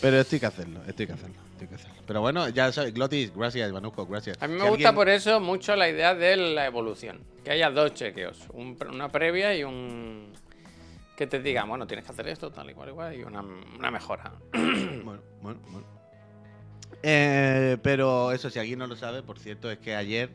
Pero 0.00 0.18
esto 0.18 0.36
hay 0.36 0.40
que 0.40 0.46
hacerlo, 0.46 0.80
esto 0.86 1.02
hay 1.02 1.06
que 1.08 1.12
hacerlo, 1.12 1.36
esto 1.50 1.60
hay 1.60 1.68
que 1.68 1.74
hacerlo. 1.74 1.96
Pero 2.06 2.20
bueno, 2.22 2.48
ya 2.48 2.72
sabes, 2.72 2.94
Glotis, 2.94 3.36
gracias, 3.36 3.68
Ivanuco, 3.68 4.06
gracias. 4.06 4.38
A 4.40 4.48
mí 4.48 4.54
me 4.54 4.60
Si 4.62 4.66
gusta 4.68 4.88
alguien- 4.88 4.94
por 4.94 5.08
eso 5.10 5.40
mucho 5.40 5.76
la 5.76 5.90
idea 5.90 6.14
de 6.14 6.38
la 6.38 6.64
evolución. 6.64 7.20
Que 7.44 7.50
haya 7.50 7.68
dos 7.70 7.92
chequeos. 7.92 8.46
un 8.54 8.78
una 8.90 9.10
previa 9.10 9.54
y 9.54 9.62
un... 9.62 10.32
Que 11.20 11.26
te 11.26 11.38
diga, 11.38 11.64
bueno, 11.64 11.86
tienes 11.86 12.06
que 12.06 12.12
hacer 12.12 12.28
esto, 12.28 12.50
tal 12.50 12.70
y 12.70 12.72
cual, 12.72 12.88
igual, 12.88 13.14
y 13.14 13.22
una, 13.22 13.42
una 13.42 13.90
mejora. 13.90 14.32
Bueno, 15.04 15.20
bueno, 15.42 15.60
bueno. 15.68 15.86
Eh, 17.02 17.76
pero 17.82 18.32
eso, 18.32 18.48
si 18.48 18.58
alguien 18.58 18.78
no 18.78 18.86
lo 18.86 18.96
sabe, 18.96 19.22
por 19.22 19.38
cierto, 19.38 19.70
es 19.70 19.78
que 19.80 19.94
ayer, 19.94 20.30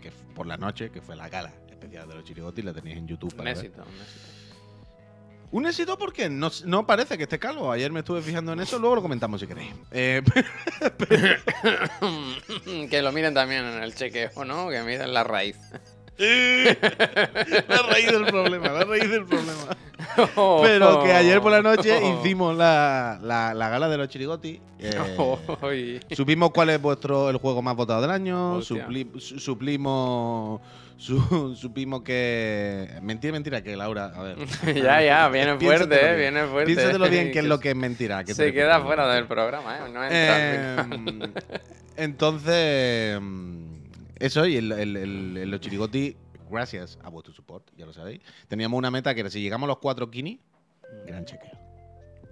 que 0.00 0.12
por 0.36 0.46
la 0.46 0.56
noche, 0.58 0.92
que 0.92 1.00
fue 1.00 1.16
la 1.16 1.28
gala 1.28 1.52
especial 1.68 2.08
de 2.08 2.14
los 2.14 2.22
chirigotis, 2.22 2.64
la 2.64 2.72
tenéis 2.72 2.98
en 2.98 3.08
YouTube. 3.08 3.32
Un 3.32 3.36
Para 3.38 3.52
ver. 3.52 3.64
éxito, 3.64 3.82
un 3.82 4.00
éxito. 4.00 4.36
Un 5.50 5.66
éxito 5.66 5.98
porque 5.98 6.28
no, 6.28 6.52
no 6.66 6.86
parece 6.86 7.16
que 7.16 7.24
esté 7.24 7.40
calvo. 7.40 7.72
Ayer 7.72 7.90
me 7.90 7.98
estuve 7.98 8.22
fijando 8.22 8.52
en 8.52 8.60
eso, 8.60 8.78
luego 8.78 8.94
lo 8.94 9.02
comentamos 9.02 9.40
si 9.40 9.48
queréis. 9.48 9.74
Eh, 9.90 10.22
que 12.90 13.02
lo 13.02 13.10
miren 13.10 13.34
también 13.34 13.64
en 13.64 13.82
el 13.82 13.92
chequeo, 13.92 14.44
¿no? 14.44 14.68
Que 14.68 14.82
miren 14.84 15.12
la 15.12 15.24
raíz. 15.24 15.58
La 16.18 17.82
raíz 17.90 18.10
del 18.10 18.26
problema, 18.26 18.68
la 18.68 18.84
raíz 18.84 19.10
del 19.10 19.24
problema. 19.26 19.76
Pero 20.62 21.02
que 21.02 21.12
ayer 21.12 21.40
por 21.40 21.52
la 21.52 21.62
noche 21.62 21.98
hicimos 22.20 22.56
la, 22.56 23.18
la- 23.22 23.52
la 23.54 23.68
gala 23.68 23.88
de 23.88 23.96
los 23.98 24.08
chirigotis. 24.08 24.60
eh. 24.78 26.00
Supimos 26.12 26.50
cuál 26.52 26.70
es 26.70 26.80
vuestro 26.80 27.28
el 27.30 27.36
juego 27.38 27.60
más 27.62 27.76
votado 27.76 28.00
del 28.02 28.10
año. 28.10 28.60
Supli- 28.60 29.18
su- 29.18 29.38
suplimos. 29.38 30.60
su- 30.96 31.54
supimos 31.60 32.02
que. 32.02 32.88
Mentira, 33.02 33.32
mentira, 33.32 33.62
que 33.62 33.76
Laura. 33.76 34.12
A 34.14 34.22
ver. 34.22 34.36
ya, 34.74 35.02
ya, 35.02 35.28
viene 35.28 35.58
fuerte, 35.58 35.94
¿eh? 35.96 36.16
bien. 36.16 36.34
Viene 36.34 36.46
fuerte. 36.48 36.72
Piénsatelo 36.74 37.08
bien 37.08 37.32
qué 37.32 37.40
es 37.40 37.44
lo 37.44 37.58
que 37.60 37.70
es 37.70 37.76
mentira. 37.76 38.24
que 38.24 38.34
Se 38.34 38.52
queda 38.52 38.80
fuera 38.80 39.06
del 39.12 39.26
programa, 39.26 39.76
¿eh? 39.76 39.80
No 39.92 40.02
entra. 40.04 40.08
Eh, 40.10 41.30
entonces. 41.96 43.20
Eso, 44.18 44.46
y 44.46 44.56
el, 44.56 44.72
el- 44.72 44.96
el- 44.96 45.50
los 45.50 45.60
chirigoti, 45.60 46.16
gracias 46.50 46.98
a 47.02 47.08
vuestro 47.10 47.32
support, 47.34 47.68
ya 47.76 47.86
lo 47.86 47.92
sabéis. 47.92 48.20
Teníamos 48.48 48.78
una 48.78 48.90
meta 48.90 49.14
que 49.14 49.20
era 49.20 49.30
si 49.30 49.40
llegamos 49.42 49.66
a 49.66 49.68
los 49.68 49.78
cuatro 49.78 50.10
kini, 50.10 50.40
gran 51.06 51.24
chequeo. 51.24 51.50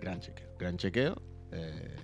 Gran 0.00 0.21
chequeo. 0.21 0.49
Gran 0.59 0.76
chequeo. 0.76 1.23
eh, 1.53 1.97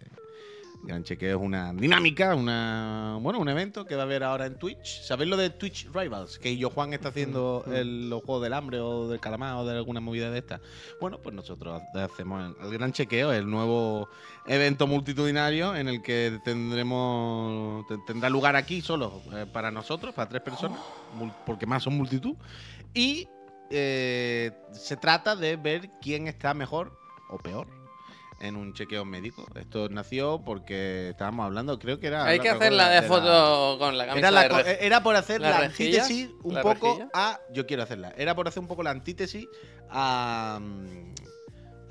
gran 0.82 1.04
chequeo 1.04 1.38
es 1.38 1.44
una 1.44 1.72
dinámica, 1.74 2.34
una 2.34 3.18
bueno, 3.20 3.38
un 3.38 3.48
evento 3.50 3.84
que 3.84 3.94
va 3.96 4.02
a 4.02 4.04
haber 4.04 4.24
ahora 4.24 4.46
en 4.46 4.58
Twitch. 4.58 5.02
¿Sabéis 5.02 5.28
lo 5.28 5.36
de 5.36 5.50
Twitch 5.50 5.88
Rivals? 5.92 6.38
Que 6.38 6.56
yo 6.56 6.70
Juan 6.70 6.92
está 6.94 7.10
haciendo 7.10 7.64
el- 7.72 8.08
los 8.08 8.22
juegos 8.24 8.42
del 8.42 8.54
hambre 8.54 8.80
o 8.80 9.06
del 9.08 9.20
calamar 9.20 9.56
o 9.56 9.64
de 9.66 9.76
alguna 9.76 10.00
movida 10.00 10.30
de 10.30 10.38
estas. 10.38 10.60
Bueno, 11.00 11.18
pues 11.22 11.34
nosotros 11.34 11.82
hacemos 11.94 12.54
el, 12.58 12.66
el 12.66 12.72
gran 12.72 12.92
chequeo, 12.92 13.30
el 13.32 13.48
nuevo 13.48 14.08
evento 14.46 14.86
multitudinario 14.86 15.76
en 15.76 15.88
el 15.88 16.02
que 16.02 16.38
tendremos 16.44 17.86
te- 17.86 17.98
tendrá 18.06 18.30
lugar 18.30 18.56
aquí 18.56 18.80
solo 18.80 19.20
eh, 19.34 19.46
para 19.52 19.70
nosotros, 19.70 20.14
para 20.14 20.28
tres 20.30 20.42
personas, 20.42 20.80
porque 21.46 21.66
más 21.66 21.82
son 21.82 21.96
multitud. 21.96 22.34
Y 22.94 23.28
eh, 23.70 24.50
se 24.72 24.96
trata 24.96 25.36
de 25.36 25.56
ver 25.56 25.90
quién 26.00 26.26
está 26.26 26.54
mejor 26.54 26.98
o 27.28 27.38
peor 27.38 27.68
en 28.40 28.56
un 28.56 28.72
chequeo 28.74 29.04
médico. 29.04 29.46
Esto 29.54 29.88
nació 29.90 30.42
porque 30.44 31.10
estábamos 31.10 31.44
hablando, 31.46 31.78
creo 31.78 32.00
que 32.00 32.06
era. 32.08 32.24
Hay 32.24 32.40
que 32.40 32.48
hacer 32.50 32.72
la 32.72 32.88
de 32.88 33.02
foto 33.02 33.76
con 33.78 33.96
la 33.98 34.06
camisa 34.06 34.28
era, 34.28 34.30
la 34.30 34.42
de 34.42 34.48
co- 34.48 34.56
reg- 34.56 34.78
era 34.80 35.02
por 35.02 35.14
hacer 35.16 35.40
¿Las 35.40 35.58
la 35.60 35.66
antítesis 35.66 36.30
un 36.42 36.54
¿Las 36.54 36.62
poco 36.62 36.98
a. 37.14 37.38
Yo 37.52 37.66
quiero 37.66 37.82
hacerla. 37.82 38.12
Era 38.16 38.34
por 38.34 38.48
hacer 38.48 38.60
un 38.60 38.68
poco 38.68 38.82
la 38.82 38.90
antítesis 38.90 39.46
a. 39.90 40.58
mm, 40.60 41.12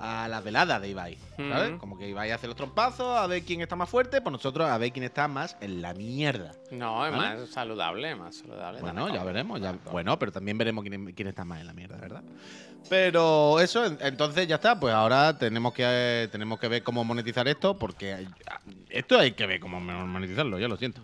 A 0.02 0.28
la 0.30 0.40
velada 0.40 0.80
de 0.80 0.90
Ibai. 0.90 1.18
¿Sabes? 1.36 1.78
Como 1.80 1.98
que 1.98 2.08
Ibai 2.08 2.32
hace 2.32 2.48
los 2.48 2.56
trompazos 2.56 3.18
a 3.18 3.28
ver 3.28 3.44
quién 3.44 3.60
está 3.62 3.76
más 3.76 3.90
fuerte, 3.90 4.22
pues 4.22 4.32
nosotros 4.32 4.70
a 4.70 4.78
ver 4.78 4.92
quién 4.94 5.04
está 5.04 5.28
más 5.28 5.58
en 5.60 5.82
la 5.82 5.94
mierda. 5.94 6.54
No, 6.72 7.06
es 7.06 7.12
¿Vale? 7.12 7.40
más 7.42 7.50
saludable, 7.50 8.16
más 8.16 8.36
saludable. 8.38 8.80
Bueno, 8.82 9.08
ya 9.08 9.14
mejor. 9.14 9.28
veremos. 9.28 9.62
Ya, 9.62 9.74
bueno, 9.92 10.18
pero 10.18 10.32
también 10.32 10.58
veremos 10.58 10.84
quién, 10.86 11.12
quién 11.14 11.28
está 11.28 11.44
más 11.44 11.60
en 11.60 11.68
la 11.68 11.74
mierda, 11.74 11.98
¿verdad? 11.98 12.24
Pero 12.88 13.60
eso, 13.60 13.86
en- 13.86 13.98
entonces 14.02 14.48
ya 14.48 14.56
está. 14.56 14.80
Pues 14.80 14.94
ahora 14.94 15.38
tenemos 15.38 15.74
que, 15.74 15.84
eh, 15.86 16.28
tenemos 16.32 16.60
que 16.60 16.68
ver 16.70 16.82
cómo 16.84 17.04
monetizar 17.04 17.48
esto, 17.48 17.78
porque 17.78 18.26
esto 18.90 19.20
hay 19.20 19.32
que 19.34 19.46
ver 19.46 19.60
cómo 19.60 19.80
monetizarlo, 19.82 20.60
ya 20.60 20.68
lo 20.68 20.78
siento. 20.78 21.02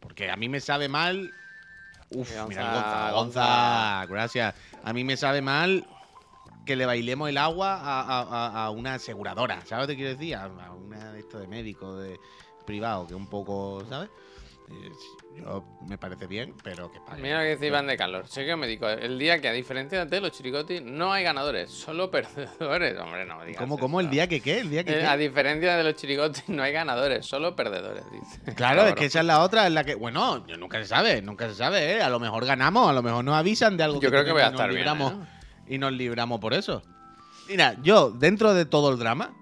Porque 0.00 0.30
a 0.30 0.36
mí 0.36 0.48
me 0.50 0.60
sabe 0.60 0.88
mal. 0.88 1.32
Uf, 2.10 2.30
Gonza, 2.30 2.46
mira, 2.46 2.62
Gonza, 2.72 3.10
Gonza. 3.10 3.40
Gonza, 3.40 4.06
gracias. 4.06 4.54
A 4.84 4.92
mí 4.92 5.02
me 5.02 5.16
sabe 5.16 5.40
mal 5.40 5.84
que 6.64 6.76
le 6.76 6.86
bailemos 6.86 7.28
el 7.28 7.38
agua 7.38 7.74
a, 7.80 8.64
a- 8.64 8.70
una 8.70 8.94
aseguradora, 8.94 9.60
¿sabes 9.66 9.84
lo 9.84 9.88
que 9.88 9.96
quiero 9.96 10.10
decir? 10.10 10.34
A, 10.36 10.44
a 10.44 10.72
una 10.72 11.12
de 11.12 11.20
esto 11.20 11.38
de 11.38 11.46
médico, 11.46 11.96
de 11.96 12.18
privado, 12.66 13.06
que 13.06 13.14
un 13.14 13.28
poco, 13.28 13.84
¿sabes? 13.88 14.08
Eh, 14.70 14.90
Yo 15.42 15.62
me 15.86 15.98
parece 15.98 16.26
bien, 16.26 16.54
pero 16.64 16.90
que 16.90 16.98
pague. 17.00 17.20
Mira 17.20 17.36
lo 17.38 17.44
que 17.44 17.50
dice 17.50 17.66
Iván 17.66 17.86
de 17.86 17.98
Calor. 17.98 18.26
Chequeo 18.26 18.56
médico. 18.56 18.88
El 18.88 19.18
día 19.18 19.38
que, 19.38 19.48
a 19.48 19.52
diferencia 19.52 20.06
de 20.06 20.20
los 20.22 20.32
chiricotis, 20.32 20.80
no 20.82 21.12
hay 21.12 21.22
ganadores, 21.22 21.70
solo 21.70 22.10
perdedores. 22.10 22.98
Hombre, 22.98 23.26
no 23.26 23.36
me 23.40 23.44
digas. 23.44 23.60
¿Cómo, 23.60 23.76
cómo? 23.78 24.00
¿El 24.00 24.06
eso. 24.06 24.12
día 24.12 24.26
que 24.26 24.40
qué? 24.40 24.60
¿El 24.60 24.70
día 24.70 24.82
que 24.82 24.92
Eh, 24.92 25.00
qué? 25.00 25.06
a 25.06 25.18
diferencia 25.18 25.76
de 25.76 25.84
los 25.84 25.94
chiricotis, 25.96 26.48
no 26.48 26.62
hay 26.62 26.72
ganadores, 26.72 27.26
solo 27.26 27.54
perdedores, 27.54 28.04
dice. 28.10 28.54
Claro, 28.54 28.86
es 28.86 28.94
que 28.94 29.04
esa 29.04 29.20
es 29.20 29.26
la 29.26 29.40
otra, 29.42 29.66
es 29.66 29.72
la 29.74 29.84
que. 29.84 29.96
Bueno, 29.96 30.46
nunca 30.58 30.78
se 30.78 30.86
sabe, 30.86 31.20
nunca 31.20 31.46
se 31.50 31.56
sabe, 31.56 31.96
¿eh? 31.96 32.02
A 32.02 32.08
lo 32.08 32.18
mejor 32.18 32.46
ganamos, 32.46 32.88
a 32.88 32.94
lo 32.94 33.02
mejor 33.02 33.22
nos 33.22 33.34
avisan 33.34 33.76
de 33.76 33.84
algo 33.84 34.00
Yo 34.00 34.08
creo 34.08 34.24
que 34.24 34.32
voy 34.32 34.40
a 34.40 34.46
estar 34.46 34.70
bien. 34.70 34.88
¿eh? 34.88 35.26
Y 35.68 35.78
nos 35.78 35.92
libramos 35.92 36.40
por 36.40 36.54
eso. 36.54 36.82
Mira, 37.48 37.76
yo, 37.82 38.10
dentro 38.10 38.54
de 38.54 38.64
todo 38.64 38.90
el 38.90 38.98
drama, 38.98 39.32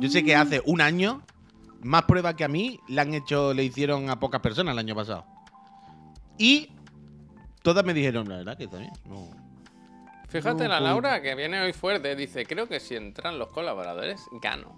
yo 0.00 0.08
sé 0.08 0.24
que 0.24 0.34
hace 0.36 0.62
un 0.66 0.80
año, 0.80 1.22
más 1.82 2.02
pruebas 2.04 2.34
que 2.34 2.44
a 2.44 2.48
mí 2.48 2.78
le 2.88 3.00
han 3.00 3.12
hecho, 3.14 3.52
le 3.54 3.64
hicieron 3.64 4.08
a 4.10 4.20
pocas 4.20 4.40
personas 4.40 4.72
el 4.72 4.78
año 4.78 4.94
pasado. 4.94 5.24
Y 6.38 6.70
todas 7.62 7.84
me 7.84 7.92
dijeron, 7.94 8.28
la 8.28 8.36
verdad 8.38 8.56
que 8.56 8.66
también. 8.68 8.92
No. 9.06 9.28
Fíjate, 10.28 10.64
No, 10.64 10.70
la 10.70 10.80
Laura, 10.80 11.20
que 11.20 11.34
viene 11.34 11.60
hoy 11.60 11.72
fuerte, 11.74 12.16
dice: 12.16 12.46
Creo 12.46 12.66
que 12.66 12.80
si 12.80 12.94
entran 12.96 13.38
los 13.38 13.48
colaboradores, 13.48 14.22
gano. 14.40 14.74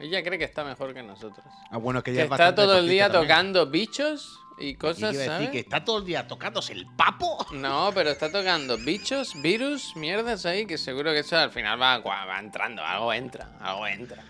Ella 0.00 0.22
cree 0.24 0.38
que 0.38 0.44
está 0.46 0.64
mejor 0.64 0.94
que 0.94 1.02
nosotros. 1.02 1.44
Ah, 1.70 1.76
bueno, 1.76 1.98
es 1.98 2.04
que 2.04 2.10
Que 2.12 2.22
ella 2.22 2.24
es 2.24 2.30
está 2.32 2.54
todo 2.54 2.76
el 2.78 2.88
día 2.88 3.04
también. 3.10 3.28
tocando 3.28 3.66
bichos 3.66 4.39
y 4.60 4.74
cosas, 4.74 5.02
a 5.02 5.12
decir 5.12 5.26
¿sabes? 5.26 5.50
que 5.50 5.58
está 5.60 5.84
todo 5.84 5.98
el 5.98 6.04
día 6.04 6.26
tocándose 6.28 6.72
el 6.72 6.86
papo. 6.96 7.46
No, 7.52 7.90
pero 7.94 8.10
está 8.10 8.30
tocando 8.30 8.76
bichos, 8.78 9.40
virus, 9.40 9.94
mierdas 9.96 10.46
ahí, 10.46 10.66
que 10.66 10.78
seguro 10.78 11.12
que 11.12 11.20
eso 11.20 11.36
al 11.36 11.50
final 11.50 11.80
va, 11.80 11.98
va 11.98 12.38
entrando, 12.38 12.84
algo 12.84 13.12
entra, 13.12 13.48
algo 13.60 13.86
entra. 13.86 14.22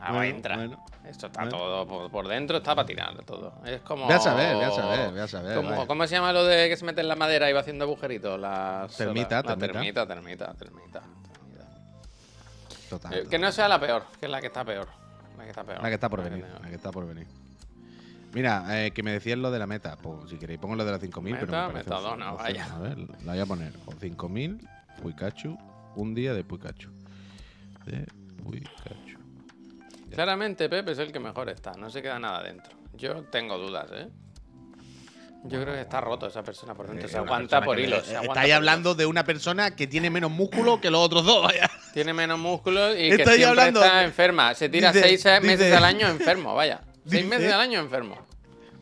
Algo 0.00 0.18
Bueno, 0.18 0.36
entra. 0.36 0.56
bueno. 0.56 0.84
Esto 1.08 1.26
está 1.26 1.42
bueno. 1.42 1.56
todo 1.58 1.86
por, 1.88 2.10
por 2.10 2.28
dentro, 2.28 2.56
está 2.58 2.74
para 2.74 2.86
tirar 2.86 3.24
todo. 3.24 3.54
Es 3.64 3.80
como. 3.82 4.06
Ve 4.08 4.14
a 4.14 4.18
saber, 4.20 4.56
ve 4.56 4.64
a 4.64 4.70
saber, 4.70 5.12
ve 5.12 5.20
a 5.20 5.28
saber, 5.28 5.56
como-. 5.56 5.86
¿Cómo 5.86 6.06
se 6.06 6.14
llama 6.16 6.32
lo 6.32 6.44
de 6.44 6.68
que 6.68 6.76
se 6.76 6.84
mete 6.84 7.00
en 7.00 7.08
la 7.08 7.16
madera 7.16 7.48
y 7.48 7.52
va 7.52 7.60
haciendo 7.60 7.84
agujeritos? 7.84 8.38
La 8.38 8.88
Termita, 8.96 9.36
la, 9.42 9.56
termita. 9.56 9.72
termita, 9.72 10.06
termita, 10.06 10.54
termita, 10.54 11.02
termita. 11.32 11.68
Total, 12.88 13.12
Eh, 13.12 13.16
total. 13.16 13.28
que 13.30 13.38
no 13.38 13.50
sea 13.52 13.68
la 13.68 13.80
peor, 13.80 14.04
que 14.18 14.26
es 14.26 14.30
la 14.32 14.40
que 14.40 14.46
está 14.48 14.64
peor. 14.64 14.88
La 15.38 15.44
que 15.44 15.50
está 15.50 15.64
peor. 15.64 15.82
La 15.82 15.88
que 15.88 15.94
está 15.94 16.08
por 16.08 16.22
venir, 16.22 16.46
la 16.62 16.68
que 16.68 16.74
está 16.74 16.90
por 16.90 17.06
venir. 17.06 17.26
Mira, 18.32 18.64
eh, 18.86 18.92
que 18.92 19.02
me 19.02 19.12
decías 19.12 19.38
lo 19.38 19.50
de 19.50 19.58
la 19.58 19.66
meta. 19.66 19.96
Pues 19.96 20.30
si 20.30 20.36
queréis 20.36 20.58
pongo 20.58 20.74
lo 20.74 20.84
de 20.84 20.90
las 20.92 21.00
5.000, 21.02 21.10
pero 21.38 21.46
Meta, 21.46 21.66
me 21.68 21.72
parece 21.74 21.90
metadona, 21.90 22.32
vaya. 22.32 22.66
A 22.74 22.78
ver, 22.78 22.98
la 22.98 23.32
voy 23.32 23.38
a 23.40 23.46
poner. 23.46 23.72
Con 23.84 23.98
5.000, 23.98 24.58
Pikachu, 25.04 25.58
un 25.96 26.14
día 26.14 26.32
de 26.34 26.42
Pikachu. 26.44 26.90
De 27.84 28.06
Pikachu. 28.50 29.18
Claramente 30.10 30.68
Pepe 30.68 30.92
es 30.92 30.98
el 30.98 31.12
que 31.12 31.20
mejor 31.20 31.48
está, 31.48 31.72
no 31.72 31.90
se 31.90 32.02
queda 32.02 32.18
nada 32.18 32.42
dentro. 32.42 32.72
Yo 32.94 33.22
tengo 33.24 33.56
dudas, 33.58 33.90
¿eh? 33.92 34.08
Yo 35.44 35.60
creo 35.60 35.74
que 35.74 35.80
está 35.80 36.00
roto 36.00 36.26
esa 36.28 36.42
persona 36.44 36.72
por 36.74 36.86
dentro, 36.86 37.06
Eh, 37.08 37.10
se 37.10 37.18
aguanta 37.18 37.62
por 37.64 37.78
hilos. 37.78 38.08
eh, 38.08 38.16
Estáis 38.22 38.52
hablando 38.54 38.94
de 38.94 39.06
una 39.06 39.24
persona 39.24 39.72
que 39.74 39.86
tiene 39.88 40.08
menos 40.08 40.30
músculo 40.30 40.80
que 40.80 40.88
los 40.90 41.00
otros 41.00 41.24
dos, 41.24 41.42
vaya. 41.42 41.68
Tiene 41.92 42.12
menos 42.12 42.38
músculos 42.38 42.94
y 42.96 43.10
que 43.10 43.16
siempre 43.24 43.44
hablando 43.46 43.82
está 43.84 44.04
enferma. 44.04 44.54
Se 44.54 44.68
tira 44.68 44.92
dice- 44.92 45.08
seis 45.18 45.24
meses 45.42 45.58
dice- 45.66 45.76
al 45.76 45.84
año 45.84 46.06
enfermo, 46.08 46.54
vaya. 46.54 46.80
Seis 47.08 47.26
meses 47.26 47.52
al 47.52 47.60
año 47.60 47.80
enfermo. 47.80 48.16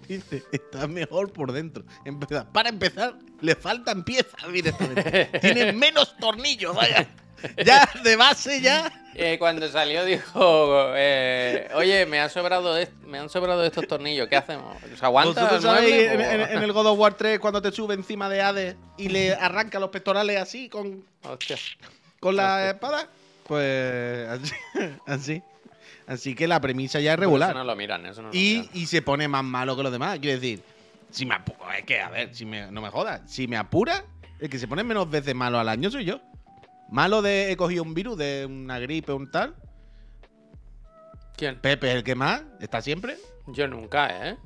dice, 0.08 0.42
está 0.52 0.86
mejor 0.86 1.32
por 1.32 1.52
dentro. 1.52 1.84
Empezar- 2.04 2.50
Para 2.52 2.68
empezar, 2.68 3.14
le 3.40 3.54
faltan 3.54 4.04
piezas 4.04 4.50
directamente. 4.52 5.26
Tiene 5.40 5.72
menos 5.72 6.16
tornillos, 6.18 6.74
vaya. 6.74 7.06
Ya, 7.64 7.88
de 8.04 8.16
base 8.16 8.60
ya. 8.60 8.92
Eh, 9.14 9.36
cuando 9.38 9.66
salió 9.68 10.04
dijo, 10.04 10.92
eh, 10.94 11.68
oye, 11.74 12.04
me, 12.06 12.20
ha 12.20 12.28
sobrado 12.28 12.76
me 13.06 13.18
han 13.18 13.28
sobrado 13.30 13.64
estos 13.64 13.86
tornillos, 13.88 14.28
¿qué 14.28 14.36
hacemos? 14.36 14.76
¿Se 14.98 15.04
aguanta 15.04 15.42
¿Vosotros 15.44 15.64
el 15.64 15.70
sabéis 15.70 15.94
mueble 16.08 16.12
en, 16.34 16.40
en- 16.42 16.56
en 16.58 16.62
el 16.62 16.72
God 16.72 16.86
of 16.88 16.98
War 16.98 17.14
3 17.14 17.38
cuando 17.40 17.62
te 17.62 17.72
sube 17.72 17.94
encima 17.94 18.28
de 18.28 18.42
Hades 18.42 18.76
y 18.98 19.08
le 19.08 19.32
arranca 19.34 19.78
los 19.80 19.88
pectorales 19.90 20.38
así 20.38 20.68
con, 20.68 21.02
Hostia. 21.22 21.56
con 22.20 22.36
la 22.36 22.70
espada? 22.70 23.08
Pues 23.46 24.28
así, 24.28 24.52
así. 25.06 25.42
Así 26.10 26.34
que 26.34 26.48
la 26.48 26.60
premisa 26.60 26.98
ya 26.98 27.12
es 27.12 27.18
regular. 27.20 27.50
Eso 27.50 27.58
no 27.58 27.64
lo 27.64 27.76
miran, 27.76 28.04
eso 28.04 28.20
no 28.20 28.28
lo 28.28 28.34
y, 28.34 28.54
miran. 28.62 28.70
y 28.74 28.86
se 28.86 29.00
pone 29.00 29.28
más 29.28 29.44
malo 29.44 29.76
que 29.76 29.82
los 29.84 29.92
demás. 29.92 30.18
Quiero 30.18 30.40
decir, 30.40 30.60
si 31.08 31.24
me 31.24 31.36
apura, 31.36 31.78
es 31.78 31.84
que, 31.84 32.00
a 32.00 32.10
ver, 32.10 32.34
si 32.34 32.44
me, 32.44 32.70
no 32.72 32.80
me 32.80 32.88
jodas, 32.90 33.22
si 33.30 33.46
me 33.46 33.56
apura, 33.56 34.04
el 34.40 34.50
que 34.50 34.58
se 34.58 34.66
pone 34.66 34.82
menos 34.82 35.08
veces 35.08 35.36
malo 35.36 35.60
al 35.60 35.68
año 35.68 35.88
soy 35.88 36.04
yo. 36.04 36.20
Malo 36.90 37.22
de 37.22 37.52
he 37.52 37.56
cogido 37.56 37.84
un 37.84 37.94
virus, 37.94 38.18
de 38.18 38.44
una 38.44 38.80
gripe 38.80 39.12
un 39.12 39.30
tal. 39.30 39.54
¿Quién? 41.36 41.60
Pepe 41.60 41.90
es 41.90 41.94
el 41.96 42.02
que 42.04 42.14
más, 42.14 42.42
está 42.60 42.82
siempre. 42.82 43.16
Yo 43.46 43.68
nunca, 43.68 44.28
¿eh? 44.28 44.36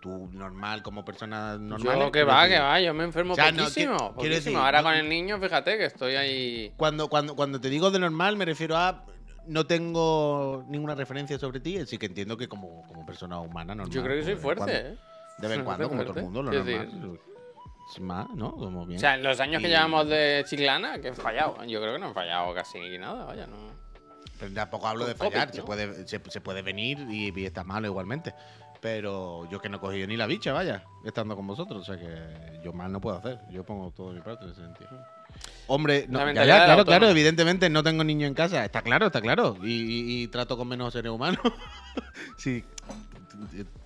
Tú 0.00 0.28
normal, 0.32 0.82
como 0.82 1.04
persona 1.04 1.58
normal. 1.58 1.98
Yo 1.98 2.12
que 2.12 2.24
va, 2.24 2.48
que 2.48 2.58
va, 2.58 2.80
yo 2.80 2.94
me 2.94 3.04
enfermo 3.04 3.32
O 3.32 3.36
sea, 3.36 3.52
no, 3.52 3.64
poquísimo. 3.64 3.96
que- 3.96 4.14
poquísimo. 4.14 4.34
decir, 4.34 4.56
Ahora 4.56 4.78
no- 4.82 4.84
con 4.88 4.94
el 4.94 5.08
niño, 5.08 5.40
fíjate 5.40 5.78
que 5.78 5.84
estoy 5.86 6.14
ahí. 6.16 6.72
Cuando, 6.76 7.08
cuando, 7.08 7.36
cuando 7.36 7.60
te 7.60 7.68
digo 7.70 7.90
de 7.90 7.98
normal, 7.98 8.36
me 8.36 8.44
refiero 8.44 8.76
a. 8.76 9.04
No 9.46 9.66
tengo 9.66 10.64
ninguna 10.68 10.94
referencia 10.94 11.38
sobre 11.38 11.60
ti, 11.60 11.78
así 11.78 11.98
que 11.98 12.06
entiendo 12.06 12.36
que 12.36 12.48
como, 12.48 12.82
como 12.86 13.04
persona 13.04 13.40
humana 13.40 13.74
normal. 13.74 13.94
Yo 13.94 14.02
creo 14.02 14.16
que 14.18 14.24
soy 14.24 14.36
fuerte, 14.36 14.64
cuando- 14.64 14.74
¿eh? 14.88 14.96
De 15.38 15.48
vez 15.48 15.58
en 15.58 15.64
cuando, 15.64 15.88
como 15.88 16.04
todo 16.04 16.18
el 16.18 16.24
mundo, 16.24 16.42
lo 16.42 16.52
normal. 16.52 17.18
Sin 17.92 18.04
más, 18.04 18.28
¿no? 18.30 18.52
Como 18.52 18.86
bien. 18.86 18.98
O 18.98 19.00
sea, 19.00 19.14
en 19.16 19.22
los 19.22 19.40
años 19.40 19.60
que 19.60 19.68
llevamos 19.68 20.08
de 20.08 20.44
Chiclana, 20.46 21.00
que 21.00 21.08
he 21.08 21.14
fallado. 21.14 21.64
Yo 21.64 21.80
creo 21.80 21.94
que 21.94 21.98
no 21.98 22.10
he 22.10 22.14
fallado 22.14 22.54
casi 22.54 22.96
nada, 22.98 23.24
vaya, 23.24 23.46
no. 23.46 23.56
Pero 24.38 24.54
tampoco 24.54 24.86
hablo 24.88 25.06
de 25.06 25.14
COVID, 25.14 25.30
fallar, 25.30 25.52
se, 25.52 25.62
puede, 25.62 26.06
se, 26.08 26.20
se 26.30 26.40
puede 26.40 26.62
venir 26.62 26.98
y, 27.10 27.32
y 27.38 27.44
está 27.44 27.64
malo 27.64 27.86
igualmente. 27.88 28.34
Pero 28.80 29.48
yo 29.50 29.60
que 29.60 29.68
no 29.68 29.76
he 29.76 29.80
cogido 29.80 30.06
ni 30.06 30.16
la 30.16 30.26
bicha, 30.26 30.52
vaya, 30.52 30.84
estando 31.04 31.36
con 31.36 31.46
vosotros. 31.46 31.82
O 31.82 31.84
sea 31.84 31.96
que 31.98 32.60
yo 32.64 32.72
mal 32.72 32.90
no 32.92 33.00
puedo 33.00 33.16
hacer. 33.18 33.38
Yo 33.50 33.64
pongo 33.64 33.90
todo 33.90 34.12
mi 34.12 34.20
parte 34.20 34.44
en 34.44 34.50
ese 34.52 34.60
sentido. 34.62 34.90
Hombre, 35.68 36.06
no, 36.08 36.18
ya, 36.32 36.44
ya, 36.44 36.64
claro, 36.64 36.84
claro, 36.84 37.08
evidentemente 37.08 37.70
no 37.70 37.82
tengo 37.82 38.04
niño 38.04 38.26
en 38.26 38.34
casa. 38.34 38.64
Está 38.64 38.82
claro, 38.82 39.06
está 39.06 39.20
claro. 39.20 39.56
Y, 39.62 39.72
y- 39.72 40.22
y 40.22 40.28
trato 40.28 40.56
con 40.56 40.68
menos 40.68 40.92
seres 40.92 41.10
humanos. 41.12 41.40
sí, 42.36 42.64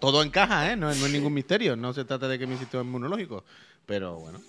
todo 0.01 0.23
encaja, 0.23 0.73
¿eh? 0.73 0.77
No, 0.77 0.91
es- 0.91 0.99
no 0.99 1.07
es 1.07 1.13
ningún 1.13 1.35
misterio. 1.35 1.77
No 1.77 1.93
se 1.93 2.05
trata 2.05 2.29
de 2.29 2.39
que 2.39 2.47
mi 2.47 2.57
sistema 2.57 2.83
inmunológico. 2.83 3.45
Pero 3.85 4.17
bueno. 4.17 4.41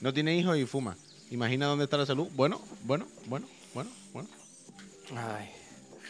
No 0.00 0.12
tiene 0.12 0.36
hijos 0.36 0.56
y 0.58 0.66
fuma. 0.66 0.96
Imagina 1.30 1.66
dónde 1.66 1.84
está 1.84 1.96
la 1.96 2.06
salud. 2.06 2.28
Bueno, 2.34 2.60
bueno, 2.84 3.06
bueno, 3.26 3.46
bueno, 3.74 3.90
bueno. 4.12 4.28
Ay. 5.16 5.50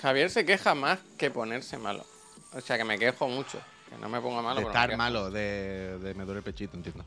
Javier 0.02 0.28
se 0.28 0.44
queja 0.44 0.75
más 0.75 0.98
que 1.16 1.30
ponerse 1.30 1.78
malo. 1.78 2.04
O 2.52 2.60
sea, 2.60 2.76
que 2.76 2.84
me 2.84 2.98
quejo 2.98 3.28
mucho. 3.28 3.58
Que 3.88 3.96
no 3.96 4.08
me 4.08 4.20
pongo 4.20 4.42
malo. 4.42 4.60
de 4.60 4.66
estar 4.66 4.94
malo, 4.96 5.30
de, 5.30 5.98
de 6.00 6.14
me 6.14 6.25
duele 6.25 6.38
el 6.38 6.44
pechito, 6.44 6.76
entiendo. 6.76 7.04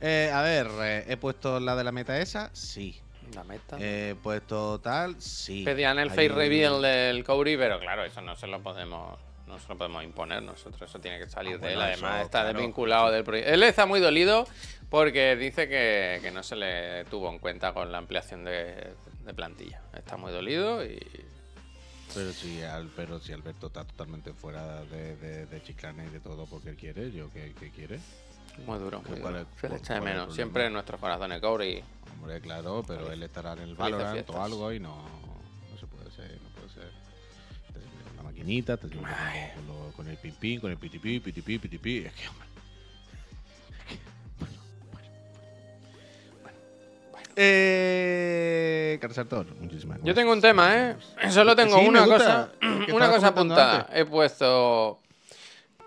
Eh, 0.00 0.30
a 0.32 0.42
ver, 0.42 0.68
eh, 0.82 1.04
¿he 1.08 1.16
puesto 1.16 1.58
la 1.60 1.74
de 1.76 1.84
la 1.84 1.92
meta 1.92 2.18
esa? 2.20 2.50
Sí. 2.52 3.00
La 3.34 3.42
meta. 3.44 3.76
He 3.80 4.14
puesto 4.22 4.78
tal, 4.80 5.20
sí. 5.20 5.64
Pedían 5.64 5.98
el 5.98 6.10
Hay 6.10 6.16
face 6.16 6.28
reveal 6.28 6.80
del 6.80 7.24
Cody, 7.24 7.56
pero 7.56 7.80
claro, 7.80 8.04
eso 8.04 8.20
no 8.20 8.36
se 8.36 8.46
lo 8.46 8.62
podemos. 8.62 9.18
No 9.48 9.60
se 9.60 9.68
lo 9.68 9.78
podemos 9.78 10.02
imponer 10.02 10.42
nosotros, 10.42 10.82
eso 10.90 10.98
tiene 11.00 11.20
que 11.20 11.28
salir 11.28 11.54
Ah, 11.62 11.66
de 11.66 11.68
él. 11.68 11.74
bueno, 11.76 11.92
Además, 11.92 12.14
eso, 12.16 12.24
está 12.24 12.40
claro, 12.42 12.58
desvinculado 12.58 13.10
del 13.12 13.22
proyecto. 13.22 13.52
Él 13.52 13.62
está 13.62 13.86
muy 13.86 14.00
dolido 14.00 14.44
porque 14.90 15.36
dice 15.36 15.68
que, 15.68 16.18
que 16.20 16.32
no 16.32 16.42
se 16.42 16.56
le 16.56 17.04
tuvo 17.04 17.30
en 17.30 17.38
cuenta 17.38 17.72
con 17.72 17.92
la 17.92 17.98
ampliación 17.98 18.42
de, 18.44 18.94
de 19.24 19.34
plantilla. 19.34 19.82
Está 19.94 20.16
muy 20.16 20.32
dolido 20.32 20.84
y. 20.84 20.98
Pero 22.14 22.32
si, 22.32 22.62
Al- 22.62 22.90
pero 22.96 23.20
si 23.20 23.32
Alberto 23.32 23.66
está 23.68 23.84
totalmente 23.84 24.32
fuera 24.32 24.82
de, 24.84 25.16
de, 25.16 25.46
de 25.46 25.62
Chiclana 25.62 26.04
y 26.04 26.08
de 26.10 26.18
todo 26.20 26.46
porque 26.46 26.70
él 26.70 26.76
quiere, 26.76 27.12
yo 27.12 27.30
qué, 27.32 27.52
qué 27.58 27.70
quiere. 27.70 28.00
Muy 28.64 28.78
duro, 28.78 29.02
muy 29.08 29.20
¿Cuál 29.20 29.34
duro. 29.34 29.46
es- 29.54 29.60
Se 29.60 29.68
le 29.68 29.76
echa 29.76 29.94
de 29.94 30.00
menos. 30.00 30.34
Siempre 30.34 30.66
en 30.66 30.72
nuestros 30.72 31.00
corazones, 31.00 31.40
Cody. 31.40 31.82
Hombre, 32.14 32.40
claro, 32.40 32.82
pero 32.86 33.12
él 33.12 33.22
estará 33.22 33.52
en 33.52 33.60
el 33.60 33.74
Valorant 33.74 34.28
o 34.30 34.42
algo 34.42 34.72
y 34.72 34.80
no, 34.80 34.96
no 35.72 35.78
se 35.78 35.86
puede 35.86 36.10
ser, 36.10 36.38
no 36.42 36.48
puede 36.50 36.68
ser. 36.72 36.90
Con 38.08 38.16
la 38.16 38.22
maquinita, 38.24 38.78
Ay. 39.04 39.50
con, 39.54 39.66
lo- 39.66 39.92
con 39.92 40.08
el 40.08 40.16
pim 40.16 40.34
pim, 40.34 40.60
con 40.60 40.70
el 40.70 40.78
pitipi, 40.78 41.20
pitipi, 41.20 41.58
pitipi. 41.58 41.98
Es 42.06 42.12
que, 42.14 42.28
hombre. 42.28 42.46
Eh, 47.38 48.98
Carsartor, 49.00 49.46
muchísimas 49.60 49.98
gracias. 49.98 50.06
Yo 50.06 50.14
tengo 50.14 50.32
un 50.32 50.40
tema, 50.40 50.74
¿eh? 50.74 50.96
Solo 51.30 51.54
tengo 51.54 51.78
Sí, 51.78 51.86
una 51.86 52.06
cosa, 52.06 52.50
una 52.92 53.10
cosa 53.10 53.26
apuntada. 53.28 53.80
antes. 53.82 53.96
He 53.96 54.04
puesto 54.06 55.00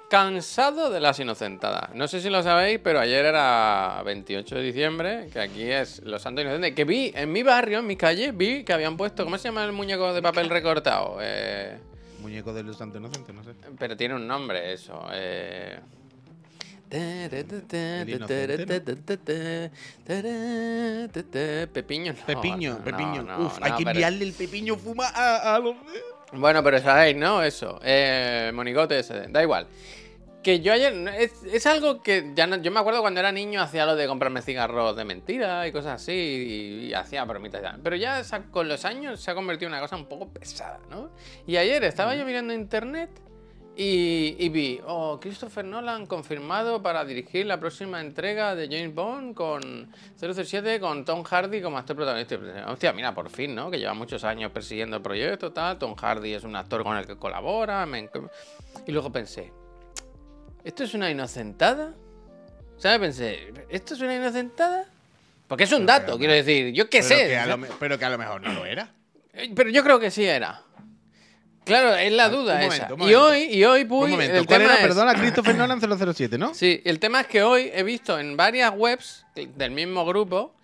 cansado 0.10 0.90
de 0.90 1.00
las 1.00 1.20
inocentadas. 1.20 1.94
No 1.94 2.08
sé 2.08 2.20
si 2.22 2.30
lo 2.30 2.42
sabéis, 2.44 2.80
pero 2.84 3.00
ayer 3.00 3.26
era 3.26 4.02
28 4.04 4.56
de 4.56 4.62
diciembre, 4.64 5.30
que 5.32 5.40
aquí 5.40 5.64
es 5.64 6.02
los 6.04 6.22
Santos 6.22 6.44
Inocentes, 6.44 6.74
que 6.74 6.84
vi 6.84 7.12
en 7.16 7.32
mi 7.32 7.44
barrio, 7.44 7.80
en 7.80 7.88
mi 7.88 7.96
calle, 7.96 8.32
vi 8.32 8.64
que 8.64 8.74
habían 8.74 8.98
puesto, 8.98 9.24
¿cómo 9.24 9.38
se 9.38 9.48
llama 9.50 9.64
el 9.64 9.72
muñeco 9.72 10.14
de 10.14 10.22
papel 10.22 10.50
recortado? 10.50 11.18
Eh, 11.22 11.78
Muñeco 12.22 12.54
de 12.54 12.64
los 12.64 12.78
Santo 12.78 12.98
Inocente, 12.98 13.32
no 13.32 13.44
sé. 13.44 13.52
pero 13.78 13.96
tiene 13.96 14.16
un 14.16 14.28
nombre 14.28 14.74
eso. 14.74 15.08
Eh... 15.14 15.80
Pepiño, 21.72 22.14
no, 22.14 22.26
Pepiño, 22.26 22.74
no, 22.74 22.84
Pepiño. 22.84 23.24
no, 23.24 23.46
Uf, 23.46 23.60
hay 23.62 23.74
que 23.74 23.84
enviarle 23.84 24.26
el 24.26 24.34
Pepiño 24.34 24.76
fuma 24.76 25.08
a, 25.08 25.56
a 25.56 25.60
los. 25.60 25.76
Bueno, 26.32 26.64
pero 26.64 26.80
sabéis, 26.80 27.16
¿no? 27.16 27.44
Eso. 27.44 27.80
Eh, 27.84 28.52
monigote 28.54 29.00
ese. 29.00 29.28
Da 29.30 29.42
igual. 29.42 29.68
Que 30.44 30.62
yo 30.62 30.72
ayer. 30.72 30.94
Es, 31.18 31.66
algo 31.66 32.02
que 32.02 32.32
ya 32.36 32.48
no- 32.48 32.58
yo 32.58 32.72
me 32.72 32.80
acuerdo 32.80 33.02
cuando 33.02 33.20
era 33.20 33.32
niño 33.32 33.62
hacía 33.62 33.86
lo 33.86 33.96
de 33.96 34.08
comprarme 34.08 34.42
cigarros 34.42 34.96
de 34.96 35.06
mentira 35.06 35.68
y 35.68 35.72
cosas 35.72 36.02
así. 36.02 36.88
Y, 36.90 36.94
hacía 36.94 37.26
bromitas 37.26 37.62
ya. 37.62 37.78
Pero 37.84 37.96
ya 37.96 38.22
con 38.52 38.68
los 38.70 38.86
años 38.86 39.20
se 39.20 39.32
ha 39.32 39.36
convertido 39.36 39.68
en 39.68 39.74
una 39.74 39.82
cosa 39.82 39.96
un 39.96 40.06
poco 40.06 40.30
pesada, 40.30 40.80
¿no? 40.90 41.10
Y 41.48 41.58
ayer 41.58 41.84
estaba 41.84 42.16
yo 42.16 42.26
mirando 42.26 42.54
internet 42.54 43.10
y, 43.82 44.36
y 44.38 44.50
vi. 44.50 44.82
Oh, 44.86 45.18
Christopher 45.22 45.64
Nolan 45.64 46.06
confirmado 46.06 46.84
para 46.84 47.06
dirigir 47.06 47.46
la 47.46 47.58
próxima 47.62 48.02
entrega 48.02 48.54
de 48.54 48.68
James 48.68 48.94
Bond 48.94 49.34
con 49.34 49.90
007 50.20 50.82
con 50.82 51.06
Tom 51.06 51.24
Hardy 51.24 51.62
como 51.62 51.78
actor 51.78 51.96
protagonista. 51.96 52.38
Hostia, 52.68 52.92
mira, 52.92 53.14
por 53.14 53.30
fin, 53.30 53.56
¿no? 53.56 53.72
Que 53.72 53.80
lleva 53.80 53.94
muchos 53.94 54.26
años 54.26 54.52
persiguiendo 54.52 54.98
el 54.98 55.02
proyecto, 55.02 55.54
tal. 55.54 55.80
Tom 55.80 55.96
Hardy 55.96 56.34
es 56.34 56.44
un 56.44 56.58
actor 56.58 56.84
con 56.84 56.98
el 56.98 57.08
que 57.08 57.16
colabora. 57.16 57.86
me 57.86 58.10
Y 58.86 58.92
luego 58.92 59.14
pensé, 59.14 59.54
¿esto 60.66 60.84
es 60.84 60.94
una 60.94 61.10
inocentada? 61.10 61.94
¿Sabes? 62.76 63.00
Pensé, 63.00 63.54
¿esto 63.70 63.94
es 63.94 64.02
una 64.02 64.14
inocentada? 64.14 64.88
Porque 65.48 65.64
es 65.64 65.72
un 65.72 65.86
Pero 65.86 66.00
dato, 66.00 66.18
quiero 66.18 66.34
decir. 66.34 66.74
Yo 66.74 66.90
qué 66.90 67.00
pero 67.00 67.16
sé. 67.16 67.28
Que 67.30 67.46
lo 67.46 67.78
pero 67.80 67.98
que 67.98 68.04
a 68.04 68.10
lo 68.10 68.18
mejor 68.18 68.42
no 68.42 68.52
lo 68.52 68.66
era. 68.66 68.94
Eh, 69.34 69.54
Pero 69.56 69.70
yo 69.70 69.84
creo 69.84 70.00
que 70.02 70.12
sí 70.12 70.26
era. 70.26 70.64
Claro, 71.70 71.96
es 71.96 72.12
la 72.12 72.26
Ah, 72.26 72.30
duda 72.30 72.56
un 72.56 72.60
esa. 72.62 72.66
momento, 72.68 72.94
un 72.96 73.00
y 73.00 73.04
momento. 73.14 73.24
hoy, 73.26 73.40
y 73.44 73.64
hoy, 73.64 73.86
Puy, 73.86 74.06
Un 74.06 74.12
momento, 74.12 74.38
el 74.38 74.46
¿cuál 74.46 74.60
tema 74.62 74.74
era? 74.74 74.82
es- 74.82 74.88
Perdona, 74.88 75.14
Christopher 75.16 75.56
Nolan 75.56 75.80
007, 75.80 76.38
¿no? 76.38 76.54
Sí, 76.54 76.82
el 76.86 77.00
tema 77.00 77.22
es 77.22 77.28
que 77.28 77.44
hoy 77.44 77.70
he 77.74 77.84
visto 77.84 78.20
en 78.20 78.36
varias 78.36 78.74
webs 78.76 79.26
del 79.36 79.72
mismo 79.72 80.06
grupo 80.06 80.56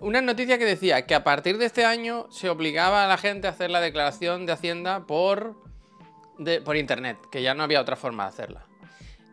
una 0.00 0.20
noticia 0.20 0.58
que 0.58 0.64
decía 0.66 1.06
que 1.06 1.14
a 1.14 1.24
partir 1.24 1.56
de 1.58 1.64
este 1.64 1.84
año 1.86 2.26
se 2.30 2.48
obligaba 2.50 3.04
a 3.04 3.08
la 3.08 3.16
gente 3.16 3.46
a 3.46 3.50
hacer 3.50 3.70
la 3.70 3.80
declaración 3.80 4.44
de 4.46 4.52
Hacienda 4.52 5.06
por, 5.06 5.54
de- 6.38 6.60
por 6.60 6.76
internet, 6.76 7.16
que 7.32 7.42
ya 7.42 7.54
no 7.54 7.62
había 7.62 7.80
otra 7.80 7.96
forma 7.96 8.24
de 8.24 8.28
hacerla. 8.28 8.66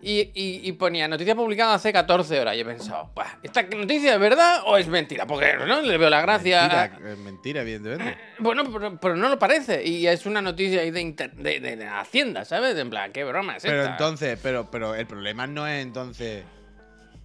Y, 0.06 0.32
y- 0.34 0.60
y 0.68 0.72
ponía 0.74 1.08
noticia 1.08 1.34
publicada 1.34 1.76
hace 1.76 1.94
14 1.94 2.38
horas. 2.40 2.58
Y 2.58 2.60
he 2.60 2.66
pensado, 2.66 3.12
"Buah, 3.16 3.38
¿esta 3.42 3.64
noticia 3.64 4.16
es 4.16 4.20
verdad 4.20 4.62
o 4.66 4.76
es 4.78 4.88
mentira? 4.90 5.26
Porque 5.26 5.54
no 5.66 5.82
le 5.82 5.98
veo 5.98 6.10
la 6.10 6.22
gracia. 6.22 6.68
Mentira, 6.92 7.12
es 7.14 7.18
mentira, 7.20 7.62
evidentemente. 7.62 8.18
Bueno, 8.40 8.64
pero, 8.70 9.00
pero 9.00 9.16
no 9.16 9.30
lo 9.30 9.40
parece. 9.40 9.82
Y 9.88 10.06
es 10.08 10.26
una 10.26 10.42
noticia 10.42 10.82
ahí 10.82 10.92
de, 10.92 11.00
inter- 11.00 11.34
de, 11.36 11.62
de- 11.62 11.78
de 11.78 11.88
Hacienda, 11.88 12.44
¿sabes? 12.44 12.78
En 12.78 12.90
plan, 12.90 13.14
¿qué 13.14 13.24
broma 13.24 13.56
es 13.56 13.64
Pero 13.64 13.78
esta? 13.82 13.92
entonces, 13.92 14.38
pero, 14.44 14.70
pero 14.70 14.94
el 14.94 15.08
problema 15.08 15.48
no 15.48 15.66
es 15.68 15.82
entonces 15.82 16.44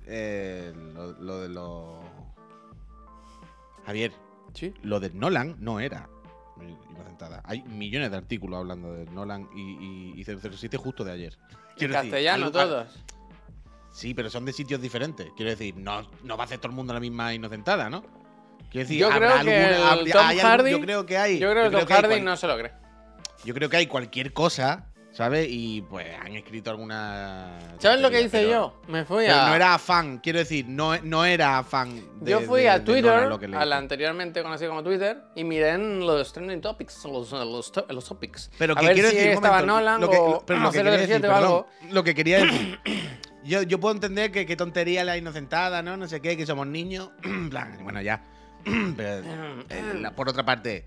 eh, 0.06 0.72
lo, 0.94 1.12
lo 1.14 1.40
de 1.40 1.48
los. 1.48 1.98
Javier, 3.86 4.12
Sí. 4.54 4.72
lo 4.82 5.00
de 5.00 5.10
Nolan 5.10 5.56
no 5.58 5.80
era. 5.80 6.08
Hay 7.44 7.62
millones 7.62 8.10
de 8.12 8.16
artículos 8.16 8.58
hablando 8.60 8.92
de 8.94 9.04
Nolan 9.06 9.48
y, 9.54 10.14
y, 10.16 10.20
y 10.20 10.24
007 10.24 10.76
justo 10.76 11.02
de 11.04 11.12
ayer. 11.12 11.36
En 11.86 11.92
decir, 11.92 12.10
castellano 12.10 12.46
algo- 12.46 12.58
todos. 12.58 12.88
Sí, 13.92 14.14
pero 14.14 14.30
son 14.30 14.44
de 14.44 14.52
sitios 14.52 14.80
diferentes. 14.80 15.28
Quiero 15.36 15.50
decir, 15.50 15.76
no, 15.76 16.08
no 16.22 16.36
va 16.36 16.44
a 16.44 16.46
hacer 16.46 16.58
todo 16.58 16.68
el 16.70 16.76
mundo 16.76 16.92
la 16.94 17.00
misma 17.00 17.34
inocentada, 17.34 17.90
¿no? 17.90 18.02
Quiero 18.70 18.86
decir, 18.86 18.98
Yo 19.00 19.10
habrá 19.10 19.40
creo 19.40 19.44
que 19.44 19.56
alguna- 19.56 19.76
el 19.76 19.98
habría- 19.98 20.12
Tom 20.14 20.26
hay 20.26 20.38
algún- 20.40 20.50
Hardy- 20.66 20.70
yo 20.70 20.80
creo 20.80 21.06
que 21.06 21.18
hay. 21.18 21.38
Yo 21.38 21.50
creo 21.50 21.64
que 21.64 21.70
yo 21.72 21.78
Tom 21.80 21.88
hay 21.88 21.94
Hardy 21.96 22.08
cual- 22.08 22.24
no 22.24 22.36
se 22.36 22.46
lo 22.46 22.58
cree. 22.58 22.72
Yo 23.44 23.54
creo 23.54 23.68
que 23.70 23.76
hay 23.78 23.86
cualquier 23.86 24.32
cosa 24.32 24.86
¿sabes? 25.12 25.46
Y 25.50 25.82
pues 25.82 26.06
han 26.20 26.34
escrito 26.36 26.70
alguna. 26.70 27.58
¿Sabes 27.78 28.00
lo 28.00 28.10
que 28.10 28.20
hice 28.20 28.38
pero- 28.38 28.50
yo? 28.50 28.80
Me 28.88 29.04
fui 29.04 29.24
Pero 29.26 29.40
a. 29.40 29.48
no 29.48 29.54
era 29.54 29.78
fan, 29.78 30.18
quiero 30.18 30.38
decir, 30.38 30.66
no, 30.68 30.96
no 31.02 31.24
era 31.24 31.62
fan. 31.64 32.00
de- 32.20 32.30
yo 32.30 32.40
fui 32.40 32.62
de- 32.62 32.70
a 32.70 32.84
Twitter, 32.84 33.28
que 33.40 33.48
leí. 33.48 33.60
al 33.60 33.72
anteriormente 33.72 34.42
conocido 34.42 34.70
como 34.70 34.82
Twitter, 34.82 35.18
y 35.34 35.44
miré 35.44 35.70
en 35.70 36.00
los 36.06 36.32
trending 36.32 36.60
topics, 36.60 37.04
los, 37.04 37.32
los, 37.32 37.72
los 37.88 38.04
topics. 38.08 38.50
Pero 38.58 38.74
a 38.74 38.80
que 38.80 38.86
ver 38.86 38.94
quiero 38.94 39.08
si 39.10 39.16
decir, 39.16 39.30
un 39.30 39.34
estaba 39.36 39.54
momento, 39.56 39.74
Nolan 39.74 40.00
lo 40.00 40.10
que, 40.10 40.16
o 40.18 40.42
pero 40.46 40.60
lo 40.60 40.70
que 40.70 40.78
007 40.78 40.90
quería 41.00 41.06
decir, 41.18 41.26
algo. 41.30 41.68
lo 41.90 42.04
que 42.04 42.14
quería 42.14 42.38
decir. 42.44 42.78
Yo, 43.44 43.62
yo 43.62 43.80
puedo 43.80 43.94
entender 43.94 44.30
que 44.30 44.44
qué 44.44 44.56
tontería 44.56 45.04
la 45.04 45.16
inocentada, 45.16 45.80
¿no? 45.80 45.96
No 45.96 46.06
sé 46.06 46.20
qué, 46.20 46.36
que 46.36 46.44
somos 46.44 46.66
niños. 46.66 47.10
Bueno, 47.82 48.02
ya. 48.02 48.22
Pero, 48.96 49.24
eh, 49.70 49.94
la- 50.00 50.10
por 50.10 50.28
otra 50.28 50.44
parte, 50.44 50.84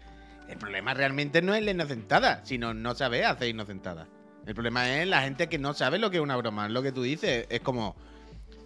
el 0.51 0.57
problema 0.57 0.93
realmente 0.93 1.41
no 1.41 1.53
es 1.53 1.63
la 1.63 1.71
inocentada, 1.71 2.41
sino 2.43 2.73
no 2.73 2.93
saber 2.93 3.23
hacer 3.23 3.47
inocentada. 3.47 4.07
El 4.45 4.53
problema 4.53 4.97
es 4.97 5.07
la 5.07 5.21
gente 5.21 5.47
que 5.47 5.57
no 5.57 5.73
sabe 5.73 5.97
lo 5.97 6.11
que 6.11 6.17
es 6.17 6.23
una 6.23 6.35
broma. 6.35 6.67
Lo 6.67 6.81
que 6.81 6.91
tú 6.91 7.03
dices. 7.03 7.47
Es 7.49 7.61
como. 7.61 7.95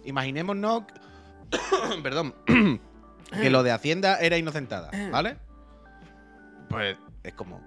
Imaginémonos. 0.04 0.82
perdón. 2.02 2.34
que 3.40 3.50
lo 3.50 3.62
de 3.62 3.70
Hacienda 3.70 4.18
era 4.18 4.36
inocentada, 4.36 4.90
¿vale? 5.12 5.36
Pues 6.68 6.98
es 7.22 7.34
como. 7.34 7.60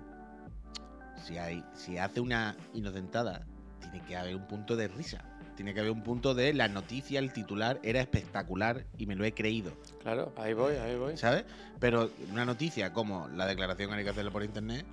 Si, 1.23 1.37
hay, 1.37 1.63
si 1.73 1.97
hace 1.97 2.19
una 2.19 2.57
inocentada, 2.73 3.45
tiene 3.79 4.01
que 4.05 4.17
haber 4.17 4.35
un 4.35 4.47
punto 4.47 4.75
de 4.75 4.89
risa. 4.89 5.23
Tiene 5.59 5.73
que 5.73 5.81
haber 5.81 5.91
un 5.91 6.03
punto 6.03 6.33
de 6.33 6.53
la 6.53 6.69
noticia, 6.69 7.19
el 7.19 7.33
titular 7.33 7.81
era 7.83 7.99
espectacular 7.99 8.85
y 8.97 9.05
me 9.07 9.15
lo 9.17 9.25
he 9.25 9.33
creído, 9.33 9.73
Claro, 10.01 10.31
ahí 10.37 10.53
voy, 10.53 10.75
ahí 10.75 10.95
voy. 10.95 11.17
¿sabes? 11.17 11.43
Pero 11.81 12.09
una 12.31 12.45
noticia 12.45 12.93
como 12.93 13.27
la 13.27 13.45
declaración 13.45 13.89
que 13.89 13.97
hay 13.97 14.03
que 14.05 14.09
hacerla 14.09 14.31
por 14.31 14.41
internet, 14.41 14.85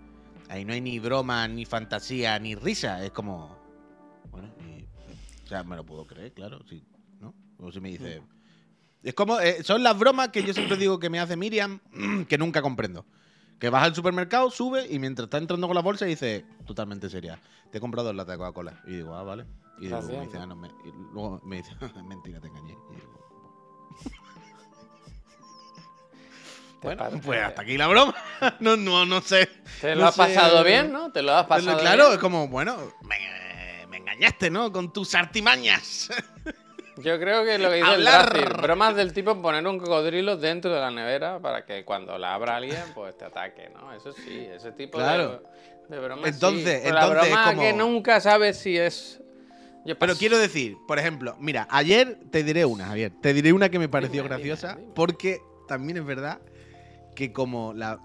ahí 0.48 0.64
no 0.64 0.72
hay 0.72 0.80
ni 0.80 0.98
broma, 0.98 1.46
ni 1.46 1.64
fantasía, 1.66 2.36
ni 2.40 2.56
risa. 2.56 3.04
Es 3.04 3.12
como. 3.12 3.56
Bueno, 4.32 4.48
y- 4.68 4.82
o 5.44 5.46
sea, 5.46 5.62
me 5.62 5.76
lo 5.76 5.86
puedo 5.86 6.04
creer, 6.04 6.32
claro, 6.32 6.58
sí, 6.68 6.82
¿no? 7.20 7.32
O 7.60 7.70
si 7.70 7.80
me 7.80 7.90
dice. 7.90 8.20
Es 9.04 9.14
como. 9.14 9.38
eh, 9.38 9.62
son 9.62 9.84
las 9.84 9.96
bromas 9.96 10.30
que 10.30 10.42
yo 10.42 10.52
siempre 10.52 10.76
digo 10.76 10.98
que 10.98 11.10
me 11.10 11.20
hace 11.20 11.36
Miriam, 11.36 11.78
que 12.28 12.38
nunca 12.38 12.60
comprendo. 12.60 13.06
Que 13.60 13.70
vas 13.70 13.84
al 13.84 13.94
supermercado, 13.94 14.50
sube 14.50 14.84
y 14.92 14.98
mientras 14.98 15.26
está 15.26 15.38
entrando 15.38 15.68
con 15.68 15.76
la 15.76 15.82
bolsa 15.82 16.06
dice, 16.06 16.44
totalmente 16.66 17.08
seria, 17.08 17.38
te 17.70 17.78
he 17.78 17.80
comprado 17.80 18.08
dos 18.08 18.16
latas 18.16 18.32
de 18.32 18.38
Coca-Cola. 18.38 18.80
Y 18.84 18.96
digo, 18.96 19.14
ah, 19.14 19.22
vale. 19.22 19.46
Y 19.80 19.88
luego 19.88 20.08
me 20.08 20.20
dice, 20.26 20.38
ah, 20.38 20.46
no, 20.46 20.56
me- 20.56 20.68
y 20.84 20.92
luego 21.12 21.40
me 21.44 21.56
dice, 21.56 21.72
mentira, 22.04 22.40
te 22.40 22.48
engañé. 22.48 22.72
Y 22.90 22.94
digo, 22.94 23.26
Te 26.80 26.88
bueno, 26.88 26.98
parece- 27.04 27.22
pues 27.24 27.42
hasta 27.42 27.62
aquí 27.62 27.76
la 27.78 27.86
broma. 27.88 28.14
no, 28.60 28.76
no, 28.76 29.04
no 29.06 29.20
sé. 29.22 29.48
Te 29.80 29.94
lo 29.94 30.02
no 30.02 30.08
has 30.08 30.14
sé. 30.14 30.18
pasado 30.22 30.62
bien, 30.64 30.92
¿no? 30.92 31.10
Te 31.12 31.22
lo 31.22 31.32
has 31.34 31.46
pasado 31.46 31.78
claro, 31.80 32.04
bien. 32.04 32.12
es 32.14 32.18
como, 32.18 32.48
bueno, 32.48 32.76
me, 33.02 33.86
me 33.88 33.96
engañaste, 33.98 34.50
¿no? 34.50 34.70
Con 34.72 34.92
tus 34.92 35.14
artimañas. 35.14 36.10
Yo 36.98 37.18
creo 37.18 37.44
que 37.44 37.58
lo 37.58 37.68
que 37.68 37.76
dice 37.76 37.88
Hablar. 37.90 38.34
el 38.34 38.40
Dracir, 38.44 38.62
bromas 38.62 38.96
del 38.96 39.12
tipo 39.12 39.40
poner 39.42 39.66
un 39.66 39.78
cocodrilo 39.78 40.36
dentro 40.38 40.72
de 40.72 40.80
la 40.80 40.90
nevera 40.90 41.38
para 41.40 41.66
que 41.66 41.84
cuando 41.84 42.16
la 42.16 42.32
abra 42.34 42.56
alguien, 42.56 42.82
pues 42.94 43.16
te 43.18 43.26
ataque, 43.26 43.68
¿no? 43.74 43.92
Eso 43.92 44.12
sí, 44.12 44.46
ese 44.50 44.72
tipo 44.72 44.96
Claro. 44.96 45.42
de, 45.90 45.96
de 45.96 46.02
bromas. 46.02 46.26
Entonces- 46.30 46.82
sí. 46.84 46.90
La 46.90 47.02
entonces 47.04 47.24
es 47.24 47.30
broma 47.32 47.44
como- 47.50 47.60
que 47.62 47.72
nunca 47.74 48.20
sabes 48.20 48.58
si 48.58 48.78
es. 48.78 49.20
Pero 49.94 50.16
quiero 50.16 50.38
decir, 50.38 50.76
por 50.88 50.98
ejemplo, 50.98 51.36
mira, 51.38 51.66
ayer 51.70 52.18
te 52.30 52.42
diré 52.42 52.64
una, 52.64 52.86
Javier. 52.86 53.12
Te 53.20 53.32
diré 53.32 53.52
una 53.52 53.68
que 53.68 53.78
me 53.78 53.88
pareció 53.88 54.22
Dime, 54.22 54.34
graciosa, 54.34 54.74
dime. 54.74 54.92
porque 54.94 55.40
también 55.68 55.98
es 55.98 56.04
verdad 56.04 56.40
que 57.14 57.32
como 57.32 57.72
la 57.72 58.00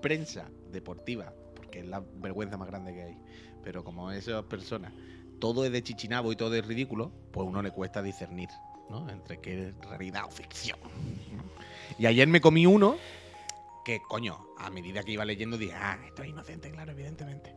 prensa 0.00 0.48
deportiva, 0.72 1.32
porque 1.54 1.80
es 1.80 1.86
la 1.86 2.02
vergüenza 2.16 2.56
más 2.56 2.68
grande 2.68 2.94
que 2.94 3.02
hay, 3.02 3.18
pero 3.62 3.84
como 3.84 4.10
esas 4.12 4.44
personas, 4.44 4.92
todo 5.38 5.64
es 5.64 5.72
de 5.72 5.82
chichinabo 5.82 6.32
y 6.32 6.36
todo 6.36 6.54
es 6.54 6.66
ridículo, 6.66 7.12
pues 7.32 7.46
uno 7.46 7.62
le 7.62 7.70
cuesta 7.70 8.02
discernir, 8.02 8.48
¿no? 8.90 9.08
Entre 9.10 9.40
qué 9.40 9.68
es 9.68 9.74
realidad 9.88 10.24
o 10.26 10.30
ficción. 10.30 10.78
Y 11.98 12.06
ayer 12.06 12.26
me 12.28 12.40
comí 12.40 12.66
uno 12.66 12.96
que, 13.84 14.00
coño, 14.08 14.38
a 14.58 14.70
medida 14.70 15.02
que 15.02 15.12
iba 15.12 15.24
leyendo 15.24 15.56
dije, 15.56 15.74
ah, 15.74 15.98
esto 16.06 16.22
es 16.22 16.28
inocente, 16.28 16.70
claro, 16.70 16.92
evidentemente. 16.92 17.54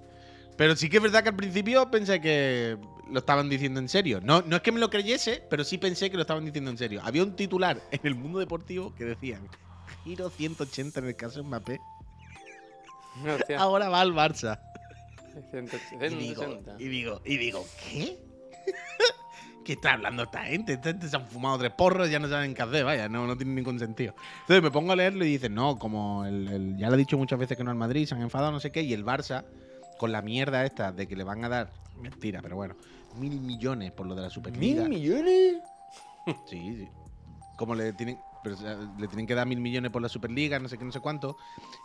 Pero 0.61 0.75
sí 0.75 0.89
que 0.89 0.97
es 0.97 1.01
verdad 1.03 1.23
que 1.23 1.29
al 1.29 1.35
principio 1.35 1.89
pensé 1.89 2.21
que 2.21 2.77
lo 3.09 3.17
estaban 3.17 3.49
diciendo 3.49 3.79
en 3.79 3.89
serio. 3.89 4.19
No, 4.21 4.43
no 4.43 4.57
es 4.57 4.61
que 4.61 4.71
me 4.71 4.79
lo 4.79 4.91
creyese, 4.91 5.41
pero 5.49 5.63
sí 5.63 5.79
pensé 5.79 6.11
que 6.11 6.17
lo 6.17 6.21
estaban 6.21 6.45
diciendo 6.45 6.69
en 6.69 6.77
serio. 6.77 7.01
Había 7.03 7.23
un 7.23 7.35
titular 7.35 7.81
en 7.89 7.99
el 8.03 8.13
mundo 8.13 8.37
deportivo 8.37 8.93
que 8.93 9.03
decían, 9.05 9.49
giro 10.03 10.29
180 10.29 10.99
en 10.99 11.05
el 11.07 11.15
caso 11.15 11.41
de 11.41 11.47
Mbappé, 11.47 11.81
Hostia, 13.27 13.57
ahora 13.59 13.89
va 13.89 14.01
al 14.01 14.13
Barça. 14.13 14.59
180, 15.49 16.05
Y 16.05 16.09
digo, 16.15 16.43
180. 16.43 16.75
y 16.77 16.87
digo, 16.89 17.21
y 17.25 17.37
digo, 17.37 17.65
¿qué? 17.83 18.19
¿Qué 19.65 19.73
está 19.73 19.93
hablando 19.93 20.21
esta 20.21 20.43
gente? 20.43 20.73
Esta 20.73 20.89
gente 20.89 21.07
se 21.09 21.15
han 21.15 21.27
fumado 21.27 21.57
tres 21.57 21.71
porros, 21.71 22.07
ya 22.11 22.19
no 22.19 22.29
saben 22.29 22.53
qué 22.53 22.61
hacer, 22.61 22.85
vaya, 22.85 23.09
no, 23.09 23.25
no 23.25 23.35
tiene 23.35 23.53
ningún 23.55 23.79
sentido. 23.79 24.13
Entonces 24.41 24.61
me 24.61 24.69
pongo 24.69 24.91
a 24.91 24.95
leerlo 24.95 25.25
y 25.25 25.29
dicen, 25.29 25.55
no, 25.55 25.79
como 25.79 26.23
el, 26.23 26.47
el- 26.49 26.77
ya 26.77 26.87
le 26.89 26.93
he 26.93 26.97
dicho 26.99 27.17
muchas 27.17 27.39
veces 27.39 27.57
que 27.57 27.63
no 27.63 27.71
al 27.71 27.77
Madrid, 27.77 28.05
se 28.05 28.13
han 28.13 28.21
enfadado, 28.21 28.51
no 28.51 28.59
sé 28.59 28.71
qué, 28.71 28.83
y 28.83 28.93
el 28.93 29.03
Barça, 29.03 29.43
con 30.01 30.11
la 30.11 30.23
mierda 30.23 30.65
esta 30.65 30.91
de 30.91 31.07
que 31.07 31.15
le 31.15 31.23
van 31.23 31.45
a 31.45 31.49
dar, 31.49 31.71
mentira, 32.01 32.41
pero 32.41 32.55
bueno, 32.55 32.75
mil 33.17 33.39
millones 33.39 33.91
por 33.91 34.07
lo 34.07 34.15
de 34.15 34.23
la 34.23 34.31
Superliga. 34.31 34.87
¿Mil 34.87 34.99
millones? 34.99 35.57
Sí, 36.47 36.75
sí. 36.75 36.89
Como 37.55 37.75
le 37.75 37.93
tienen, 37.93 38.17
pero, 38.41 38.55
le 38.97 39.07
tienen 39.07 39.27
que 39.27 39.35
dar 39.35 39.45
mil 39.45 39.59
millones 39.59 39.91
por 39.91 40.01
la 40.01 40.09
Superliga, 40.09 40.57
no 40.57 40.69
sé 40.69 40.79
qué, 40.79 40.85
no 40.85 40.91
sé 40.91 41.01
cuánto. 41.01 41.37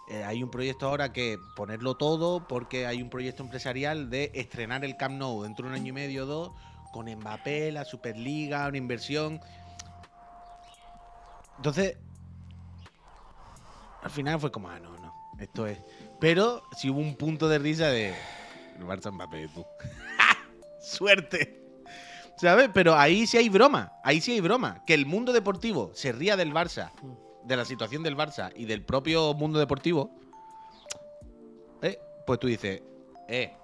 eh, 0.08 0.24
hay 0.24 0.42
un 0.42 0.50
proyecto 0.50 0.88
ahora 0.88 1.12
que 1.12 1.38
ponerlo 1.54 1.98
todo 1.98 2.48
porque 2.48 2.86
hay 2.86 3.02
un 3.02 3.10
proyecto 3.10 3.42
empresarial 3.42 4.08
de 4.08 4.30
estrenar 4.32 4.82
el 4.82 4.96
Camp 4.96 5.16
Nou 5.18 5.42
dentro 5.42 5.66
de 5.66 5.74
un 5.74 5.78
año 5.78 5.90
y 5.90 5.92
medio 5.92 6.22
o 6.22 6.26
dos 6.26 6.52
con 6.92 7.14
Mbappé, 7.14 7.70
la 7.70 7.84
Superliga, 7.84 8.66
una 8.66 8.78
inversión. 8.78 9.40
Entonces, 11.58 11.98
al 14.02 14.10
final 14.10 14.40
fue 14.40 14.50
como, 14.50 14.70
ah, 14.70 14.80
no, 14.80 14.96
no, 14.96 15.12
esto 15.38 15.66
es. 15.66 15.78
Pero 16.20 16.62
sí 16.76 16.90
hubo 16.90 17.00
un 17.00 17.16
punto 17.16 17.48
de 17.48 17.58
risa 17.58 17.88
de 17.88 18.14
el 18.78 18.84
Barça 18.84 19.12
Mbappé, 19.12 19.48
tú. 19.54 19.64
¡Suerte! 20.80 21.62
¿Sabes? 22.36 22.70
Pero 22.72 22.94
ahí 22.94 23.26
sí 23.26 23.38
hay 23.38 23.48
broma. 23.48 23.92
Ahí 24.04 24.20
sí 24.20 24.32
hay 24.32 24.40
broma. 24.40 24.84
Que 24.86 24.94
el 24.94 25.06
mundo 25.06 25.32
deportivo 25.32 25.90
se 25.94 26.12
ría 26.12 26.36
del 26.36 26.52
Barça, 26.52 26.92
de 27.44 27.56
la 27.56 27.64
situación 27.64 28.02
del 28.02 28.16
Barça 28.16 28.52
y 28.54 28.66
del 28.66 28.82
propio 28.82 29.32
mundo 29.34 29.58
deportivo. 29.58 30.10
¿eh? 31.82 31.98
Pues 32.26 32.38
tú 32.38 32.46
dices, 32.46 32.82
eh, 33.28 33.54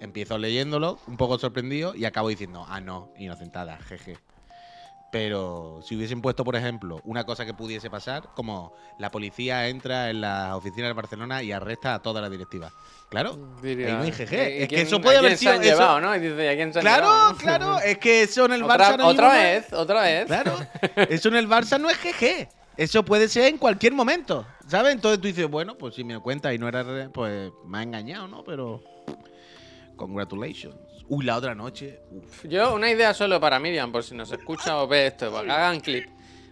empiezo 0.00 0.38
leyéndolo, 0.38 0.98
un 1.06 1.16
poco 1.16 1.38
sorprendido, 1.38 1.94
y 1.94 2.06
acabo 2.06 2.28
diciendo, 2.28 2.64
ah, 2.68 2.80
no, 2.80 3.12
inocentada, 3.18 3.78
jeje. 3.78 4.18
Pero 5.14 5.78
si 5.84 5.94
hubiesen 5.94 6.20
puesto, 6.20 6.42
por 6.42 6.56
ejemplo, 6.56 7.00
una 7.04 7.22
cosa 7.22 7.46
que 7.46 7.54
pudiese 7.54 7.88
pasar, 7.88 8.30
como 8.34 8.72
la 8.98 9.12
policía 9.12 9.68
entra 9.68 10.10
en 10.10 10.20
las 10.20 10.52
oficinas 10.54 10.88
de 10.88 10.92
Barcelona 10.92 11.40
y 11.40 11.52
arresta 11.52 11.94
a 11.94 12.02
toda 12.02 12.20
la 12.20 12.28
directiva. 12.28 12.72
Claro, 13.10 13.38
Diría, 13.62 13.86
ahí 13.86 13.92
no 13.92 14.02
hay 14.02 14.08
¿y 14.08 14.12
jeje. 14.12 14.62
Es 14.64 14.68
que 14.68 14.80
eso 14.80 15.00
puede 15.00 15.18
haber 15.18 15.36
se 15.38 15.48
han 15.48 15.62
sido. 15.62 15.72
eso- 15.72 15.80
llevado, 15.80 16.00
¿no? 16.00 16.16
Y 16.16 16.18
dice, 16.18 16.44
¿y 16.44 16.48
a 16.48 16.56
quién 16.56 16.72
se 16.72 16.80
han 16.80 16.84
Claro, 16.84 17.06
llevado? 17.06 17.36
claro, 17.38 17.78
es 17.78 17.98
que 17.98 18.22
eso 18.24 18.46
en 18.46 18.54
el 18.54 18.64
Barça 18.64 18.94
Otra, 18.94 18.96
no 18.96 19.06
otra 19.06 19.28
mismo- 19.28 19.40
vez, 19.42 19.72
otra 19.72 20.02
vez. 20.02 20.26
Claro, 20.26 20.56
eso 21.08 21.28
en 21.28 21.36
el 21.36 21.48
Barça 21.48 21.80
no 21.80 21.88
es 21.88 21.96
GG. 22.02 22.48
Eso 22.76 23.04
puede 23.04 23.28
ser 23.28 23.44
en 23.44 23.56
cualquier 23.58 23.92
momento, 23.92 24.44
¿sabes? 24.66 24.94
Entonces 24.94 25.20
tú 25.20 25.28
dices, 25.28 25.48
bueno, 25.48 25.78
pues 25.78 25.94
si 25.94 26.02
me 26.02 26.14
lo 26.14 26.24
cuenta 26.24 26.52
y 26.52 26.58
no 26.58 26.66
era, 26.66 27.08
pues 27.12 27.52
me 27.64 27.78
ha 27.78 27.82
engañado, 27.84 28.26
¿no? 28.26 28.42
Pero 28.42 28.82
congratulations. 29.94 30.74
Uy, 31.08 31.24
la 31.24 31.36
otra 31.36 31.54
noche, 31.54 32.00
uf. 32.10 32.44
Yo, 32.46 32.74
una 32.74 32.90
idea 32.90 33.12
solo 33.12 33.38
para 33.40 33.58
Miriam, 33.58 33.92
por 33.92 34.02
si 34.02 34.14
nos 34.14 34.32
escucha 34.32 34.82
o 34.82 34.88
ve 34.88 35.08
esto, 35.08 35.30
para 35.30 35.44
que 35.44 35.52
hagan 35.52 35.80
clip. 35.80 36.08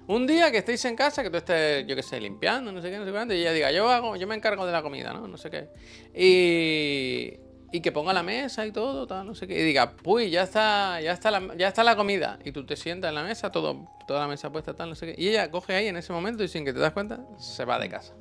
Un 0.09 0.27
día 0.27 0.51
que 0.51 0.59
estéis 0.59 0.85
en 0.85 0.97
casa, 0.97 1.23
que 1.23 1.31
tú 1.31 1.39
estés, 1.39 1.87
yo 1.87 1.97
qué 1.97 2.03
sé, 2.03 2.21
limpiando, 2.21 2.71
no 2.73 2.83
sé 2.83 2.91
qué, 2.91 2.99
no 2.99 3.05
sé 3.05 3.13
cuánto, 3.13 3.35
y 3.35 3.39
ella 3.39 3.53
diga, 3.53 3.73
yo 3.73 3.89
hago, 3.89 4.17
yo 4.17 4.27
me 4.27 4.35
encargo 4.35 4.67
de 4.67 4.73
la 4.73 4.83
comida, 4.83 5.13
¿no? 5.13 5.27
No 5.27 5.37
sé 5.37 5.49
qué. 5.49 5.69
Y, 6.15 7.39
y 7.75 7.81
que 7.81 7.93
ponga 7.93 8.13
la 8.13 8.23
mesa 8.23 8.67
y 8.67 8.73
todo, 8.73 9.07
tal, 9.07 9.27
no 9.27 9.35
sé 9.35 9.47
qué. 9.47 9.59
Y 9.59 9.63
diga, 9.63 9.95
uy, 10.05 10.29
ya 10.29 10.43
está, 10.43 11.01
ya 11.01 11.13
está 11.13 11.31
la, 11.31 11.57
ya 11.57 11.69
está 11.69 11.83
la 11.83 11.97
comida. 11.97 12.39
Y 12.45 12.53
tú 12.53 12.67
te 12.67 12.77
sientas 12.77 13.09
en 13.09 13.15
la 13.15 13.23
mesa, 13.23 13.51
todo, 13.51 13.89
toda 14.07 14.21
la 14.21 14.29
mesa 14.29 14.53
puesta, 14.53 14.75
tal, 14.75 14.91
no 14.91 14.95
sé 14.97 15.07
qué. 15.07 15.23
Y 15.23 15.29
ella 15.29 15.51
coge 15.51 15.75
ahí 15.75 15.87
en 15.87 15.97
ese 15.97 16.13
momento 16.13 16.43
y 16.43 16.49
sin 16.49 16.65
que 16.65 16.73
te 16.73 16.81
das 16.81 16.93
cuenta, 16.93 17.21
se 17.39 17.65
va 17.65 17.79
de 17.79 17.89
casa. 17.89 18.15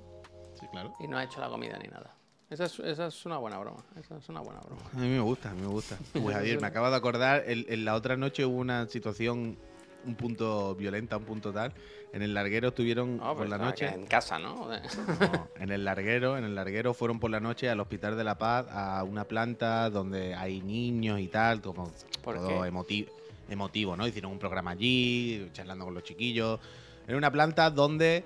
Sí, 0.53 0.67
claro. 0.71 0.93
Y 0.99 1.07
no 1.07 1.17
ha 1.17 1.23
hecho 1.23 1.41
la 1.41 1.49
comida 1.49 1.77
ni 1.77 1.89
nada. 1.89 2.15
Esa 2.51 2.65
es, 2.65 2.79
esa 2.79 3.07
es 3.07 3.25
una 3.25 3.37
buena 3.37 3.57
broma. 3.57 3.79
Esa 3.97 4.17
es 4.17 4.27
una 4.29 4.41
buena 4.41 4.59
broma. 4.59 4.81
A 4.93 4.97
mí 4.97 5.07
me 5.07 5.21
gusta, 5.21 5.51
a 5.51 5.53
mí 5.53 5.61
me 5.61 5.67
gusta. 5.67 5.97
Pues 6.13 6.35
Javier, 6.35 6.59
me 6.59 6.67
acabo 6.67 6.89
de 6.89 6.95
acordar, 6.97 7.43
el- 7.47 7.65
en 7.69 7.85
la 7.85 7.95
otra 7.95 8.17
noche 8.17 8.45
hubo 8.45 8.57
una 8.57 8.87
situación 8.87 9.57
un 10.05 10.15
punto 10.15 10.75
violenta, 10.75 11.15
un 11.17 11.23
punto 11.23 11.53
tal. 11.53 11.71
En 12.11 12.21
el 12.23 12.33
larguero 12.33 12.69
estuvieron 12.69 13.17
No, 13.17 13.23
por 13.29 13.37
pues 13.37 13.49
la 13.51 13.57
noche. 13.57 13.87
En 13.87 14.05
casa, 14.05 14.37
¿no? 14.37 14.67
No, 14.67 15.47
en 15.59 15.71
el 15.71 15.85
larguero, 15.85 16.37
en 16.37 16.43
el 16.43 16.55
larguero 16.55 16.93
fueron 16.93 17.19
por 17.21 17.31
la 17.31 17.39
noche 17.39 17.69
al 17.69 17.79
Hospital 17.79 18.17
de 18.17 18.23
la 18.25 18.37
Paz 18.37 18.65
a 18.69 19.01
una 19.05 19.23
planta 19.25 19.89
donde 19.89 20.35
hay 20.35 20.61
niños 20.61 21.19
y 21.21 21.27
tal, 21.27 21.61
como 21.61 21.89
¿Por 22.21 22.35
todo 22.35 22.47
qué? 22.63 22.69
emoti- 22.71 23.07
emotivo, 23.49 23.95
¿no? 23.95 24.05
Hicieron 24.05 24.31
un 24.33 24.39
programa 24.39 24.71
allí, 24.71 25.49
charlando 25.53 25.85
con 25.85 25.93
los 25.93 26.03
chiquillos. 26.03 26.59
Era 27.07 27.15
una 27.17 27.31
planta 27.31 27.69
donde 27.69 28.25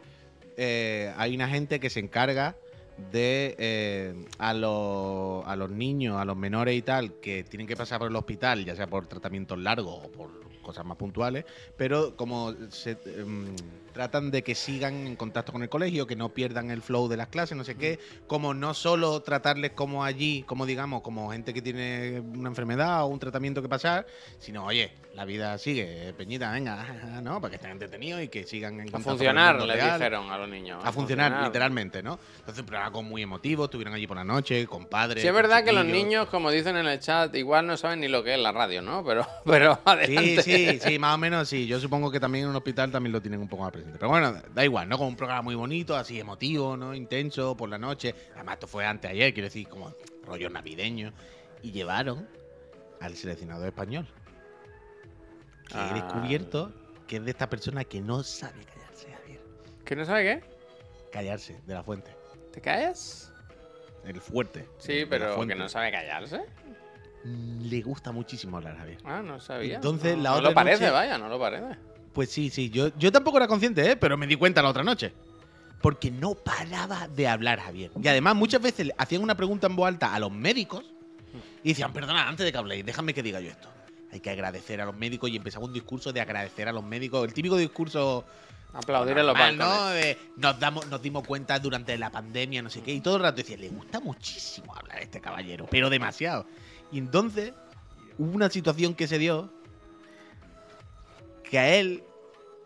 eh, 0.58 1.14
hay 1.18 1.36
una 1.36 1.48
gente 1.48 1.80
que 1.80 1.90
se 1.92 2.00
encarga 2.00 2.56
de 3.12 3.56
eh, 3.58 4.26
a, 4.38 4.54
los, 4.54 5.46
a 5.46 5.56
los 5.56 5.70
niños, 5.70 6.18
a 6.18 6.26
los 6.26 6.38
menores 6.38 6.76
y 6.76 6.82
tal, 6.82 7.20
que 7.20 7.44
tienen 7.44 7.68
que 7.68 7.76
pasar 7.76 8.00
por 8.00 8.10
el 8.10 8.16
hospital, 8.16 8.66
ya 8.66 8.76
sea 8.76 8.88
por 8.88 9.08
tratamientos 9.08 9.60
largos 9.60 10.06
o 10.06 10.12
por 10.12 10.30
cosas 10.62 10.86
más 10.86 10.98
puntuales, 10.98 11.46
pero 11.78 12.16
como 12.16 12.54
se 12.70 12.98
em, 13.06 13.56
tratan 13.96 14.30
de 14.30 14.44
que 14.44 14.56
sigan 14.56 15.08
en 15.08 15.16
contacto 15.16 15.54
con 15.54 15.64
el 15.64 15.70
colegio, 15.70 16.06
que 16.06 16.18
no 16.18 16.28
pierdan 16.28 16.70
el 16.70 16.82
flow 16.82 17.08
de 17.08 17.16
las 17.16 17.30
clases, 17.30 17.56
no 17.56 17.64
sé 17.64 17.76
qué, 17.76 17.98
como 18.28 18.54
no 18.54 18.74
solo 18.74 19.22
tratarles 19.22 19.72
como 19.72 20.04
allí, 20.04 20.44
como 20.44 20.66
digamos, 20.66 21.02
como 21.02 21.32
gente 21.32 21.54
que 21.54 21.62
tiene 21.62 22.20
una 22.20 22.50
enfermedad 22.50 23.04
o 23.04 23.08
un 23.08 23.20
tratamiento 23.20 23.62
que 23.62 23.70
pasar, 23.70 24.06
sino, 24.38 24.66
oye, 24.66 24.92
la 25.14 25.24
vida 25.24 25.58
sigue, 25.58 26.14
Peñita, 26.18 26.52
venga, 26.52 27.22
¿no? 27.24 27.40
Para 27.40 27.52
que 27.52 27.56
estén 27.56 27.72
entretenidos 27.72 28.22
y 28.22 28.28
que 28.28 28.44
sigan 28.44 28.82
en 28.82 28.90
A 28.90 28.92
contacto 28.92 29.04
con 29.04 29.12
el 29.14 29.18
funcionar, 29.18 29.58
mundo 29.58 29.74
le 29.74 29.82
dijeron 29.82 30.30
a 30.30 30.38
los 30.40 30.50
niños. 30.50 30.84
A 30.84 30.92
funcionar, 30.92 31.44
literalmente, 31.44 32.04
¿no? 32.04 32.20
Entonces, 32.40 32.66
programa 32.66 32.92
con 32.92 33.06
muy 33.06 33.22
emotivo, 33.22 33.64
estuvieron 33.64 33.94
allí 33.94 34.08
por 34.08 34.18
la 34.18 34.26
noche, 34.26 34.68
con 34.68 34.88
padres. 34.88 35.22
Sí, 35.22 35.28
es 35.28 35.34
con 35.34 35.42
verdad 35.42 35.64
que 35.64 35.72
los 35.72 35.86
niños, 35.86 36.28
como 36.28 36.52
dicen 36.52 36.76
en 36.76 36.86
el 36.86 37.00
chat, 37.00 37.34
igual 37.36 37.66
no 37.66 37.78
saben 37.78 38.02
ni 38.02 38.10
lo 38.10 38.26
que 38.26 38.34
es 38.34 38.40
la 38.42 38.52
radio, 38.52 38.82
¿no? 38.82 39.06
Pero, 39.06 39.26
pero 39.46 39.80
adelante. 39.86 40.44
Sí, 40.44 40.68
sí, 40.68 40.80
sí, 40.82 41.00
más 41.00 41.16
o 41.16 41.18
menos 41.18 41.48
sí. 41.48 41.66
Yo 41.66 41.80
supongo 41.80 42.12
que 42.12 42.20
también 42.20 42.44
en 42.44 42.50
un 42.50 42.58
hospital 42.58 42.92
también 42.92 43.14
lo 43.14 43.22
tienen 43.22 43.40
un 43.40 43.48
poco 43.48 43.64
más 43.64 43.72
Pero 43.94 44.10
bueno, 44.10 44.34
da 44.54 44.64
igual, 44.66 44.90
¿no? 44.90 44.98
Como 44.98 45.10
un 45.10 45.16
programa 45.16 45.42
muy 45.42 45.56
bonito, 45.56 45.96
así 45.96 46.20
emotivo, 46.20 46.76
¿no? 46.78 46.94
Intenso, 46.94 47.56
por 47.56 47.70
la 47.70 47.78
noche. 47.78 48.14
Además, 48.36 48.56
esto 48.56 48.68
fue 48.68 48.86
antes 48.86 49.10
de 49.12 49.18
ayer, 49.18 49.34
quiero 49.34 49.46
decir, 49.48 49.68
como 49.68 49.94
rollo 50.26 50.50
navideño. 50.50 51.14
Y 51.62 51.72
llevaron 51.72 52.28
al 53.00 53.16
seleccionador 53.16 53.68
español. 53.68 54.08
Que 55.68 55.78
Ah. 55.78 55.90
he 55.92 55.94
descubierto 56.02 56.74
que 57.08 57.18
es 57.18 57.26
de 57.26 57.32
esta 57.32 57.50
persona 57.50 57.84
que 57.84 58.02
no 58.02 58.24
sabe 58.24 58.64
callarse, 58.66 59.12
Javier. 59.12 59.40
¿Que 59.84 59.96
no 59.96 60.06
sabe 60.06 60.24
qué? 60.24 60.44
Callarse, 61.12 61.62
de 61.66 61.74
la 61.74 61.84
fuente. 61.84 62.12
¿Te 62.52 62.62
callas? 62.62 63.32
El 64.04 64.22
fuerte. 64.22 64.68
Sí, 64.78 65.06
pero 65.10 65.46
que 65.48 65.56
no 65.56 65.68
sabe 65.70 65.92
callarse. 65.92 66.42
Mm, 67.24 67.62
Le 67.70 67.82
gusta 67.82 68.12
muchísimo 68.12 68.58
hablar, 68.58 68.78
Javier. 68.78 69.00
Ah, 69.04 69.22
no 69.24 69.40
sabía. 69.40 69.76
Entonces, 69.76 70.16
no, 70.18 70.24
la 70.24 70.30
no 70.32 70.36
otra 70.38 70.50
lo 70.50 70.56
parece, 70.56 70.82
noche- 70.84 70.92
vaya, 70.94 71.18
no 71.18 71.28
lo 71.30 71.40
parece. 71.40 71.76
Pues 72.16 72.32
sí, 72.32 72.50
sí, 72.50 72.70
yo, 72.70 72.98
yo 72.98 73.12
tampoco 73.12 73.38
era 73.38 73.48
consciente, 73.48 73.92
¿eh? 73.92 73.98
pero 73.98 74.16
me 74.16 74.26
di 74.26 74.38
cuenta 74.38 74.62
la 74.62 74.70
otra 74.70 74.84
noche. 74.84 75.12
Porque 75.82 76.10
no 76.10 76.34
paraba 76.34 77.10
de 77.10 77.28
hablar, 77.28 77.60
Javier. 77.60 77.92
Y 78.02 78.08
además 78.08 78.36
muchas 78.36 78.62
veces 78.62 78.92
hacían 78.98 79.22
una 79.22 79.36
pregunta 79.36 79.68
en 79.68 79.76
voz 79.76 79.90
alta 79.90 80.16
a 80.16 80.20
los 80.20 80.32
médicos 80.32 80.86
y 81.62 81.70
decían, 81.70 81.92
perdona, 81.92 82.30
antes 82.30 82.46
de 82.46 82.54
que 82.54 82.58
habléis, 82.58 82.86
déjame 82.86 83.14
que 83.14 83.22
diga 83.22 83.42
yo 83.42 83.52
esto. 83.52 83.68
Hay 84.14 84.22
que 84.22 84.30
agradecer 84.30 84.80
a 84.80 84.86
los 84.86 84.96
médicos 84.96 85.30
y 85.30 85.36
empezaba 85.36 85.66
un 85.66 85.74
discurso 85.74 86.14
de 86.14 86.22
agradecer 86.22 86.70
a 86.70 86.72
los 86.72 86.86
médicos, 86.86 87.28
el 87.28 87.34
típico 87.34 87.58
discurso 87.58 88.24
Aplaudir 88.76 89.18
en 89.18 89.28
los. 89.28 89.38
¿no? 89.58 89.90
Nos, 90.38 90.60
damos, 90.60 90.88
nos 90.88 91.02
dimos 91.02 91.26
cuenta 91.26 91.60
durante 91.60 91.98
la 91.98 92.10
pandemia, 92.10 92.62
no 92.62 92.70
sé 92.70 92.82
qué, 92.82 92.94
y 92.94 93.02
todo 93.02 93.18
el 93.18 93.24
rato 93.24 93.38
decía, 93.38 93.58
le 93.58 93.70
gusta 93.70 94.00
muchísimo 94.00 94.76
hablar 94.76 94.98
a 94.98 95.02
este 95.02 95.22
caballero, 95.22 95.68
pero 95.70 95.90
demasiado. 95.90 96.46
Y 96.92 96.98
entonces 96.98 97.54
hubo 98.18 98.34
una 98.34 98.50
situación 98.50 98.94
que 98.94 99.08
se 99.08 99.18
dio 99.18 99.54
que 101.50 101.60
a 101.60 101.76
él 101.76 102.04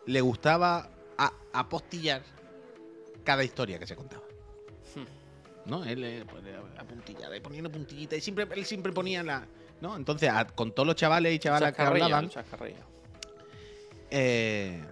le 0.05 0.21
gustaba 0.21 0.89
apostillar 1.53 2.21
cada 3.23 3.43
historia 3.43 3.79
que 3.79 3.87
se 3.87 3.95
contaba. 3.95 4.23
¿No? 5.65 5.83
Él 5.83 6.01
le 6.01 6.25
ponía 6.25 6.59
apuntillar, 6.77 7.29
le 7.29 7.41
ponía 7.41 7.59
una 7.59 7.69
puntillita 7.69 8.15
y 8.15 8.21
siempre, 8.21 8.47
él 8.55 8.65
siempre 8.65 8.91
ponía 8.91 9.21
la. 9.23 9.45
¿No? 9.81 9.95
Entonces, 9.95 10.29
a- 10.29 10.45
con 10.47 10.71
todos 10.73 10.87
los 10.87 10.95
chavales 10.95 11.33
y 11.33 11.39
chavalas 11.39 11.73
que 11.73 11.81
hablaban, 12.03 12.25
eh, 14.11 14.83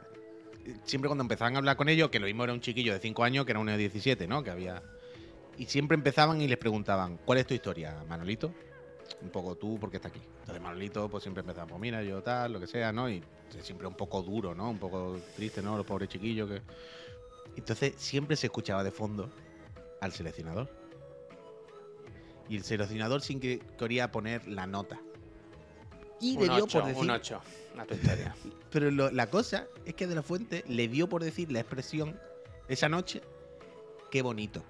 siempre 0.83 1.07
cuando 1.09 1.23
empezaban 1.23 1.55
a 1.55 1.57
hablar 1.59 1.75
con 1.77 1.89
ellos, 1.89 2.09
que 2.09 2.19
lo 2.19 2.25
mismo 2.27 2.43
era 2.43 2.53
un 2.53 2.61
chiquillo 2.61 2.93
de 2.93 2.99
5 2.99 3.23
años 3.23 3.45
que 3.45 3.51
era 3.51 3.59
uno 3.59 3.71
de 3.71 3.77
17, 3.77 4.27
¿no? 4.27 4.43
Que 4.43 4.51
había. 4.51 4.81
Y 5.57 5.65
siempre 5.65 5.95
empezaban 5.95 6.39
y 6.41 6.47
les 6.47 6.57
preguntaban, 6.57 7.17
¿cuál 7.25 7.39
es 7.39 7.47
tu 7.47 7.53
historia, 7.53 8.03
Manolito? 8.07 8.53
Un 9.21 9.29
poco 9.29 9.55
tú, 9.55 9.79
¿por 9.79 9.89
qué 9.89 9.97
estás 9.97 10.11
aquí? 10.11 10.21
Entonces 10.41 10.61
Manolito, 10.61 11.09
pues 11.09 11.23
siempre 11.23 11.41
empezaba, 11.41 11.65
pues 11.67 11.81
mira, 11.81 12.03
yo 12.03 12.21
tal, 12.21 12.53
lo 12.53 12.59
que 12.59 12.67
sea, 12.67 12.91
¿no? 12.91 13.09
Y 13.09 13.23
siempre 13.61 13.87
un 13.87 13.95
poco 13.95 14.21
duro, 14.21 14.53
¿no? 14.53 14.69
Un 14.69 14.77
poco 14.77 15.17
triste, 15.35 15.61
¿no? 15.61 15.75
Los 15.75 15.85
pobres 15.85 16.09
chiquillos 16.09 16.47
que. 16.49 16.61
Entonces 17.55 17.93
siempre 17.97 18.35
se 18.35 18.47
escuchaba 18.47 18.83
de 18.83 18.91
fondo 18.91 19.29
al 20.01 20.11
seleccionador. 20.11 20.69
Y 22.49 22.57
el 22.57 22.63
seleccionador 22.63 23.21
sin 23.21 23.39
que 23.39 23.59
quería 23.77 24.11
poner 24.11 24.47
la 24.47 24.67
nota. 24.67 24.99
Y 26.21 26.37
le 26.37 26.45
dio 26.45 26.63
8, 26.65 26.79
por 26.79 26.87
decir. 26.87 27.03
un 27.03 27.09
8. 27.09 27.41
Una 27.73 27.85
tontería. 27.85 28.35
Pero 28.71 28.91
lo- 28.91 29.11
la 29.11 29.29
cosa 29.29 29.67
es 29.85 29.95
que 29.95 30.07
De 30.07 30.15
La 30.15 30.21
Fuente 30.23 30.63
le 30.67 30.87
dio 30.87 31.09
por 31.09 31.23
decir 31.23 31.51
la 31.51 31.59
expresión 31.59 32.19
esa 32.67 32.87
noche, 32.89 33.21
qué 34.11 34.21
bonito. 34.21 34.63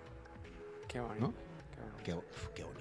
Qué 0.87 0.99
bonito. 0.99 1.27
¿No? 1.27 1.33
Qué 1.75 1.81
bonito. 1.81 2.03
Qué, 2.03 2.13
uf, 2.15 2.47
qué 2.55 2.63
bonito. 2.63 2.76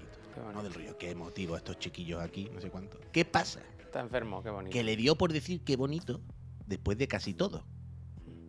No 0.52 0.62
del 0.62 0.74
rollo, 0.74 0.96
qué 0.98 1.10
emotivo 1.10 1.56
estos 1.56 1.78
chiquillos 1.78 2.20
aquí, 2.20 2.48
no 2.52 2.60
sé 2.60 2.70
cuánto. 2.70 2.98
¿Qué 3.12 3.24
pasa? 3.24 3.60
Está 3.78 4.00
enfermo, 4.00 4.42
qué 4.42 4.50
bonito. 4.50 4.72
Que 4.72 4.84
le 4.84 4.96
dio 4.96 5.16
por 5.16 5.32
decir 5.32 5.62
qué 5.64 5.76
bonito 5.76 6.20
después 6.66 6.98
de 6.98 7.08
casi 7.08 7.34
todo. 7.34 7.64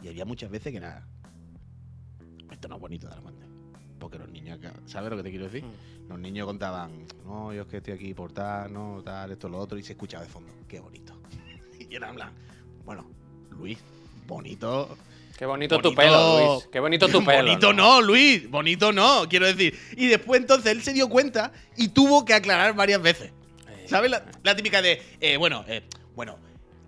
Y 0.02 0.08
había 0.08 0.26
muchas 0.26 0.50
veces 0.50 0.74
que 0.74 0.80
nada. 0.80 1.08
Esto 2.52 2.68
no 2.68 2.76
es 2.76 2.82
bonito, 2.82 3.10
Fuente. 3.22 3.46
Porque 4.00 4.18
los 4.20 4.30
niños, 4.30 4.58
acá- 4.60 4.74
¿sabes 4.86 5.10
lo 5.10 5.18
que 5.18 5.24
te 5.24 5.30
quiero 5.30 5.46
decir? 5.46 5.64
Mm. 5.64 6.10
Los 6.10 6.20
niños 6.20 6.46
contaban, 6.46 7.06
no, 7.26 7.54
yo 7.54 7.64
es 7.64 7.68
que 7.68 7.78
estoy 7.78 7.94
aquí 7.94 8.14
por 8.14 8.32
tal, 8.32 8.72
no, 8.72 9.02
tal, 9.04 9.32
esto, 9.32 9.50
lo 9.50 9.58
otro, 9.58 9.78
y 9.78 9.84
se 9.84 9.94
escuchaba 9.94 10.24
de 10.24 10.30
fondo, 10.30 10.54
qué 10.68 10.80
bonito. 10.80 11.14
y 11.80 11.94
era 11.96 12.10
en 12.10 12.16
plan, 12.16 12.34
bueno, 12.86 13.10
Luis, 13.52 13.80
bonito. 14.28 14.98
Qué 15.38 15.46
bonito, 15.46 15.80
tu 15.80 15.94
pelo, 15.94 16.56
Luis. 16.56 16.68
Qué 16.72 16.80
bonito 16.80 17.08
tu 17.08 17.24
pelo. 17.26 17.44
Bonito 17.44 17.72
no, 17.74 18.02
Luis, 18.02 18.50
bonito 18.50 18.92
no, 18.92 19.28
quiero 19.30 19.46
decir. 19.46 19.78
Y 19.96 20.08
después 20.08 20.42
entonces 20.42 20.72
él 20.72 20.82
se 20.82 20.94
dio 20.94 21.08
cuenta 21.10 21.52
y 21.76 21.90
tuvo 21.90 22.26
que 22.26 22.34
aclarar 22.34 22.76
varias 22.76 23.02
veces. 23.02 23.32
Eh, 23.70 23.86
¿Sabes? 23.88 24.10
La, 24.12 24.26
la 24.44 24.56
típica 24.56 24.82
de, 24.82 25.02
eh, 25.22 25.38
bueno, 25.38 25.64
eh, 25.68 25.84
bueno, 26.16 26.38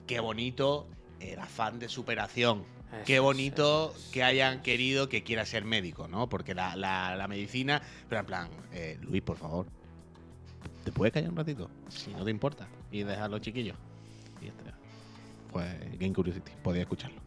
qué 0.08 0.20
bonito 0.20 0.88
el 1.20 1.38
afán 1.40 1.78
de 1.80 1.88
superación. 1.90 2.64
Eso 2.92 3.04
Qué 3.06 3.20
bonito 3.20 3.94
eso 3.96 4.12
que 4.12 4.24
hayan 4.24 4.64
querido 4.64 5.10
que 5.10 5.24
quiera 5.24 5.46
ser 5.46 5.64
médico, 5.64 6.08
¿no? 6.08 6.28
Porque 6.28 6.56
la, 6.56 6.76
la- 6.76 7.16
la 7.16 7.28
medicina, 7.28 7.84
pero 8.10 8.22
en 8.22 8.26
plan, 8.26 8.50
eh, 8.74 8.98
Luis, 9.02 9.22
por 9.22 9.38
favor, 9.38 9.68
¿te 10.84 10.92
puedes 10.92 11.14
callar 11.14 11.30
un 11.30 11.38
ratito? 11.38 11.70
Si 11.90 12.10
no 12.12 12.26
te 12.26 12.32
importa. 12.32 12.68
Y 12.92 13.04
dejar 13.04 13.26
a 13.26 13.28
los 13.28 13.42
chiquillos. 13.42 13.78
Y 14.42 14.46
ya 14.46 14.52
está. 14.54 14.74
Pues 15.52 16.00
Game 16.00 16.14
Curiosity, 16.16 16.52
podía 16.64 16.82
escucharlo. 16.82 17.22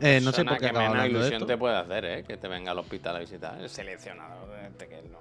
Eh, 0.00 0.20
no 0.22 0.32
sé 0.32 0.44
por 0.44 0.58
qué 0.58 0.66
que 0.66 0.72
menos 0.72 0.88
hablando 0.88 1.02
de 1.04 1.10
ilusión 1.10 1.34
esto. 1.34 1.46
te 1.46 1.56
puede 1.58 1.76
hacer, 1.76 2.04
¿eh? 2.04 2.24
Que 2.26 2.36
te 2.36 2.48
venga 2.48 2.70
al 2.70 2.78
hospital 2.78 3.16
a 3.16 3.18
visitar. 3.20 3.60
El 3.60 3.68
seleccionador 3.68 4.48
de 4.50 4.66
este 4.68 4.88
que 4.88 5.02
no. 5.10 5.20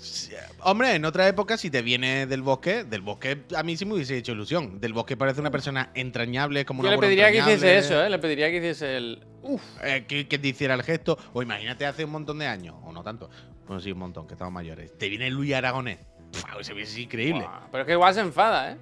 Sí, 0.00 0.32
Hombre, 0.60 0.94
en 0.94 1.04
otra 1.04 1.26
época, 1.26 1.56
si 1.56 1.70
te 1.70 1.82
viene 1.82 2.26
del 2.26 2.42
bosque, 2.42 2.84
del 2.84 3.00
bosque 3.00 3.38
a 3.56 3.64
mí 3.64 3.76
sí 3.76 3.84
me 3.84 3.94
hubiese 3.94 4.16
hecho 4.16 4.30
ilusión. 4.32 4.80
Del 4.80 4.92
bosque 4.92 5.16
parece 5.16 5.40
una 5.40 5.50
persona 5.50 5.90
entrañable, 5.94 6.64
como 6.64 6.82
Yo 6.84 6.88
una 6.88 6.96
le 6.96 7.00
pediría 7.00 7.32
que 7.32 7.38
hiciese 7.38 7.78
eso, 7.78 8.04
¿eh? 8.04 8.08
Le 8.08 8.18
pediría 8.20 8.48
que 8.50 8.58
hiciese 8.58 8.96
el. 8.96 9.26
Uf. 9.42 9.62
eh, 9.82 10.04
que, 10.06 10.28
que 10.28 10.38
te 10.38 10.48
hiciera 10.48 10.74
el 10.74 10.82
gesto. 10.84 11.18
O 11.32 11.42
imagínate 11.42 11.84
hace 11.84 12.04
un 12.04 12.12
montón 12.12 12.38
de 12.38 12.46
años, 12.46 12.76
o 12.84 12.92
no 12.92 13.02
tanto. 13.02 13.28
Bueno, 13.66 13.80
sí, 13.80 13.90
un 13.90 13.98
montón, 13.98 14.26
que 14.28 14.34
estamos 14.34 14.52
mayores. 14.52 14.96
Te 14.96 15.08
viene 15.08 15.30
Luis 15.30 15.52
Aragonés. 15.54 15.98
Pua, 16.30 16.60
Eso 16.60 16.74
hubiese 16.74 17.00
increíble. 17.00 17.44
Pero 17.72 17.82
es 17.82 17.86
que 17.86 17.92
igual 17.94 18.14
se 18.14 18.20
enfada, 18.20 18.72
¿eh? 18.72 18.76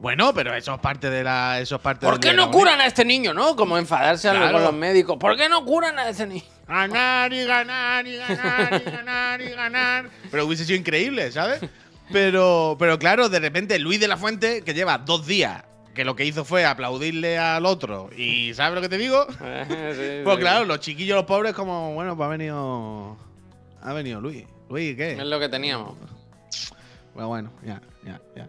Bueno, 0.00 0.32
pero 0.32 0.54
eso 0.54 0.74
es 0.74 0.80
parte 0.80 1.10
de 1.10 1.22
la. 1.22 1.60
Eso 1.60 1.76
es 1.76 1.82
parte 1.82 2.06
¿Por 2.06 2.18
qué 2.18 2.28
no 2.32 2.44
Aragonés. 2.44 2.56
curan 2.56 2.80
a 2.80 2.86
este 2.86 3.04
niño, 3.04 3.34
no? 3.34 3.54
Como 3.54 3.76
enfadarse 3.76 4.30
Claro. 4.30 4.52
con 4.52 4.62
los 4.64 4.72
médicos. 4.72 5.18
¿Por 5.18 5.36
qué 5.36 5.48
no 5.48 5.62
curan 5.64 5.98
a 5.98 6.08
ese 6.08 6.26
niño? 6.26 6.42
Ganar 6.66 7.32
y 7.32 7.44
ganar 7.44 8.06
y 8.06 8.16
ganar 8.16 8.82
y 8.86 8.90
ganar 8.90 9.40
y 9.42 9.50
ganar. 9.50 10.10
Pero 10.30 10.46
hubiese 10.46 10.64
sido 10.64 10.78
increíble, 10.78 11.30
¿sabes? 11.32 11.60
Pero, 12.12 12.76
pero 12.78 12.98
claro, 12.98 13.28
de 13.28 13.40
repente 13.40 13.78
Luis 13.78 14.00
de 14.00 14.08
la 14.08 14.16
Fuente, 14.16 14.62
que 14.62 14.72
lleva 14.72 14.96
dos 14.98 15.26
días, 15.26 15.64
que 15.94 16.04
lo 16.04 16.16
que 16.16 16.24
hizo 16.24 16.44
fue 16.46 16.64
aplaudirle 16.64 17.38
al 17.38 17.66
otro. 17.66 18.08
¿Y 18.16 18.54
sabes 18.54 18.74
lo 18.74 18.80
que 18.80 18.88
te 18.88 18.96
digo? 18.98 19.26
Sí, 19.68 20.22
Pues 20.24 20.38
claro, 20.38 20.64
los 20.64 20.80
chiquillos, 20.80 21.16
los 21.16 21.26
pobres, 21.26 21.52
como, 21.52 21.92
bueno, 21.94 22.16
pues 22.16 22.26
ha 22.26 22.30
venido. 22.30 23.16
Ha 23.82 23.92
venido 23.92 24.20
Luis. 24.20 24.44
Luis, 24.70 24.96
¿qué? 24.96 25.12
Es 25.12 25.18
lo 25.26 25.38
que 25.38 25.48
teníamos. 25.50 25.94
Bueno, 27.14 27.28
bueno, 27.28 27.52
ya, 27.64 27.80
ya, 28.04 28.20
ya. 28.34 28.48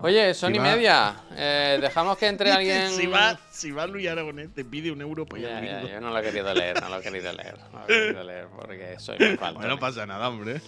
Oye, 0.00 0.34
son 0.34 0.54
y 0.54 0.58
media. 0.58 1.14
Eh, 1.36 1.78
dejamos 1.80 2.16
que 2.18 2.26
entre 2.26 2.50
alguien. 2.50 2.90
si 2.90 3.06
va, 3.06 3.38
si 3.50 3.70
va 3.70 3.86
Luis 3.86 4.08
Aragonés, 4.08 4.52
te 4.54 4.64
pide 4.64 4.90
un 4.90 5.00
euro 5.00 5.26
para 5.26 5.42
ya, 5.42 5.60
ya, 5.62 5.82
Yo 5.82 6.00
no 6.00 6.10
lo 6.10 6.18
he 6.18 6.22
querido 6.22 6.52
leer, 6.54 6.80
no 6.80 6.88
lo 6.88 6.98
he 6.98 7.02
querido 7.02 7.32
leer. 7.32 7.58
No 7.72 7.78
lo 7.78 7.84
he 7.84 7.86
querido 7.86 8.24
leer 8.24 8.46
porque 8.56 8.96
soy 8.98 9.18
muy 9.18 9.36
falto. 9.36 9.60
Bueno, 9.60 9.74
no 9.74 9.78
pasa 9.78 10.06
nada, 10.06 10.28
hombre. 10.28 10.60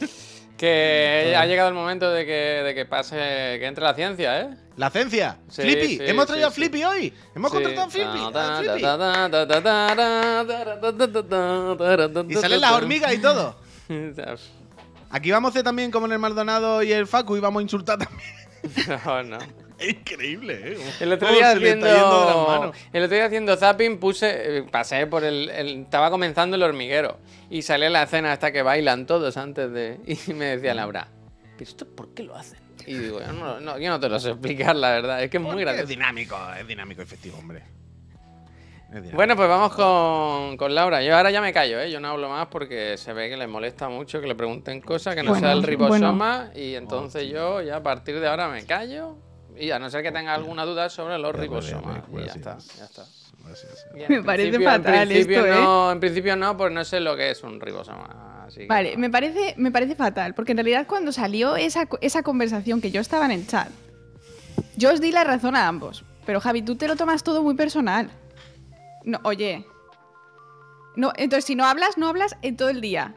Que 0.56 1.34
ha 1.36 1.46
llegado 1.46 1.68
el 1.68 1.74
momento 1.74 2.12
de 2.12 2.24
que, 2.24 2.32
de 2.32 2.74
que 2.76 2.84
pase, 2.86 3.16
que 3.16 3.66
entre 3.66 3.82
la 3.82 3.94
ciencia, 3.94 4.40
¿eh? 4.40 4.50
¿La 4.76 4.88
ciencia? 4.88 5.38
Sí, 5.48 5.62
¿Flippy? 5.62 5.96
Sí, 5.96 5.98
¿Hemos 6.02 6.26
traído 6.26 6.48
sí, 6.48 6.52
a 6.52 6.54
Flippy 6.54 6.84
hoy? 6.84 7.12
¿Hemos 7.34 7.50
contratado 7.50 7.86
a 7.86 7.90
Flippy? 7.90 8.18
Y 12.28 12.34
salen 12.34 12.60
las 12.60 12.72
hormigas 12.72 13.14
y 13.14 13.18
todo. 13.18 13.56
Aquí 15.10 15.30
vamos 15.30 15.48
a 15.48 15.50
hacer 15.50 15.62
también 15.64 15.90
como 15.90 16.06
en 16.06 16.12
el 16.12 16.18
Maldonado 16.18 16.82
y 16.82 16.92
el 16.92 17.06
Facu 17.06 17.36
y 17.36 17.40
vamos 17.40 17.60
a 17.60 17.62
insultar 17.62 17.98
también. 17.98 18.43
No, 19.04 19.22
no. 19.22 19.38
Es 19.76 19.88
increíble, 19.90 20.72
¿eh? 20.72 20.78
El 21.00 21.12
otro 21.12 21.32
día 21.32 21.50
haciendo. 21.50 22.72
El 22.92 23.02
otro 23.02 23.16
día 23.16 23.26
haciendo 23.26 23.56
zapping 23.56 23.98
puse. 23.98 24.58
eh, 24.58 24.62
Pasé 24.70 25.06
por 25.08 25.24
el, 25.24 25.50
el- 25.50 25.82
Estaba 25.82 26.10
comenzando 26.10 26.54
el 26.56 26.62
hormiguero. 26.62 27.18
Y 27.50 27.62
salía 27.62 27.90
la 27.90 28.04
escena 28.04 28.30
hasta 28.32 28.52
que 28.52 28.62
bailan 28.62 29.04
todos 29.06 29.36
antes 29.36 29.72
de. 29.72 29.98
Y 30.28 30.32
me 30.32 30.44
decía 30.56 30.74
Laura. 30.74 31.08
¿Pero 31.58 31.68
esto 31.70 31.86
por 31.88 32.14
qué 32.14 32.22
lo 32.22 32.36
hacen? 32.36 32.60
Y 32.86 32.94
digo, 32.94 33.20
yo 33.20 33.32
no, 33.32 33.60
no, 33.60 33.78
yo 33.78 33.90
no 33.90 33.98
te 33.98 34.08
lo 34.08 34.20
sé 34.20 34.30
explicar, 34.30 34.76
la 34.76 34.90
verdad. 34.90 35.22
Es 35.24 35.30
que 35.30 35.38
es 35.38 35.42
muy 35.42 35.50
Porque 35.52 35.62
Es 35.62 35.66
gracioso. 35.68 35.88
dinámico, 35.88 36.36
es 36.58 36.66
dinámico 36.68 37.00
y 37.02 37.04
efectivo, 37.04 37.38
hombre. 37.38 37.62
Bueno, 39.12 39.36
pues 39.36 39.48
vamos 39.48 39.72
con, 39.74 40.56
con 40.56 40.74
Laura. 40.74 41.02
Yo 41.02 41.16
ahora 41.16 41.30
ya 41.30 41.40
me 41.40 41.52
callo, 41.52 41.80
¿eh? 41.80 41.90
Yo 41.90 42.00
no 42.00 42.08
hablo 42.08 42.28
más 42.28 42.46
porque 42.48 42.96
se 42.96 43.12
ve 43.12 43.28
que 43.28 43.36
le 43.36 43.46
molesta 43.46 43.88
mucho 43.88 44.20
que 44.20 44.26
le 44.26 44.34
pregunten 44.34 44.80
cosas 44.80 45.14
que 45.14 45.22
no 45.22 45.30
Bueno, 45.30 45.46
sea 45.46 45.52
el 45.52 45.62
ribosoma. 45.62 46.50
Y 46.54 46.74
entonces 46.74 47.28
yo 47.28 47.60
ya 47.62 47.76
a 47.76 47.82
partir 47.82 48.20
de 48.20 48.28
ahora 48.28 48.48
me 48.48 48.64
callo. 48.64 49.16
Y 49.56 49.70
a 49.70 49.78
no 49.78 49.88
ser 49.88 50.02
que 50.02 50.10
tenga 50.10 50.34
alguna 50.34 50.64
duda 50.64 50.88
sobre 50.90 51.16
los 51.18 51.34
ribosomas. 51.34 52.02
Y 52.12 52.16
ya 52.18 52.32
está, 52.32 52.58
ya 52.78 52.84
está. 52.84 53.04
Gracias. 53.46 53.86
En 53.94 54.06
Me 54.08 54.22
parece 54.22 54.56
en 54.56 54.62
fatal 54.62 55.06
principio 55.06 55.44
esto, 55.44 55.54
¿eh? 55.58 55.60
no, 55.62 55.92
En 55.92 56.00
principio 56.00 56.34
no, 56.36 56.56
pues 56.56 56.72
no 56.72 56.82
sé 56.84 56.98
lo 57.00 57.14
que 57.14 57.30
es 57.30 57.42
un 57.42 57.60
ribosoma. 57.60 58.44
así 58.46 58.60
que 58.60 58.66
Vale, 58.66 58.94
no. 58.94 59.00
me 59.00 59.10
parece, 59.10 59.54
me 59.58 59.70
parece 59.70 59.94
fatal, 59.94 60.34
porque 60.34 60.52
en 60.52 60.58
realidad 60.58 60.86
cuando 60.88 61.12
salió 61.12 61.54
esa, 61.54 61.84
co- 61.86 61.98
esa 62.00 62.22
conversación 62.22 62.80
que 62.80 62.90
yo 62.90 63.00
estaba 63.02 63.26
en 63.26 63.32
el 63.32 63.46
chat, 63.46 63.68
yo 64.76 64.92
os 64.92 65.00
di 65.00 65.12
la 65.12 65.24
razón 65.24 65.56
a 65.56 65.68
ambos. 65.68 66.04
Pero 66.24 66.40
Javi, 66.40 66.62
tú 66.62 66.74
te 66.76 66.88
lo 66.88 66.96
tomas 66.96 67.22
todo 67.22 67.42
muy 67.42 67.54
personal. 67.54 68.10
No, 69.04 69.20
oye. 69.24 69.66
No, 70.96 71.12
entonces 71.16 71.44
si 71.44 71.54
no 71.54 71.64
hablas, 71.66 71.98
no 71.98 72.08
hablas 72.08 72.36
en 72.42 72.56
todo 72.56 72.68
el 72.68 72.80
día. 72.80 73.14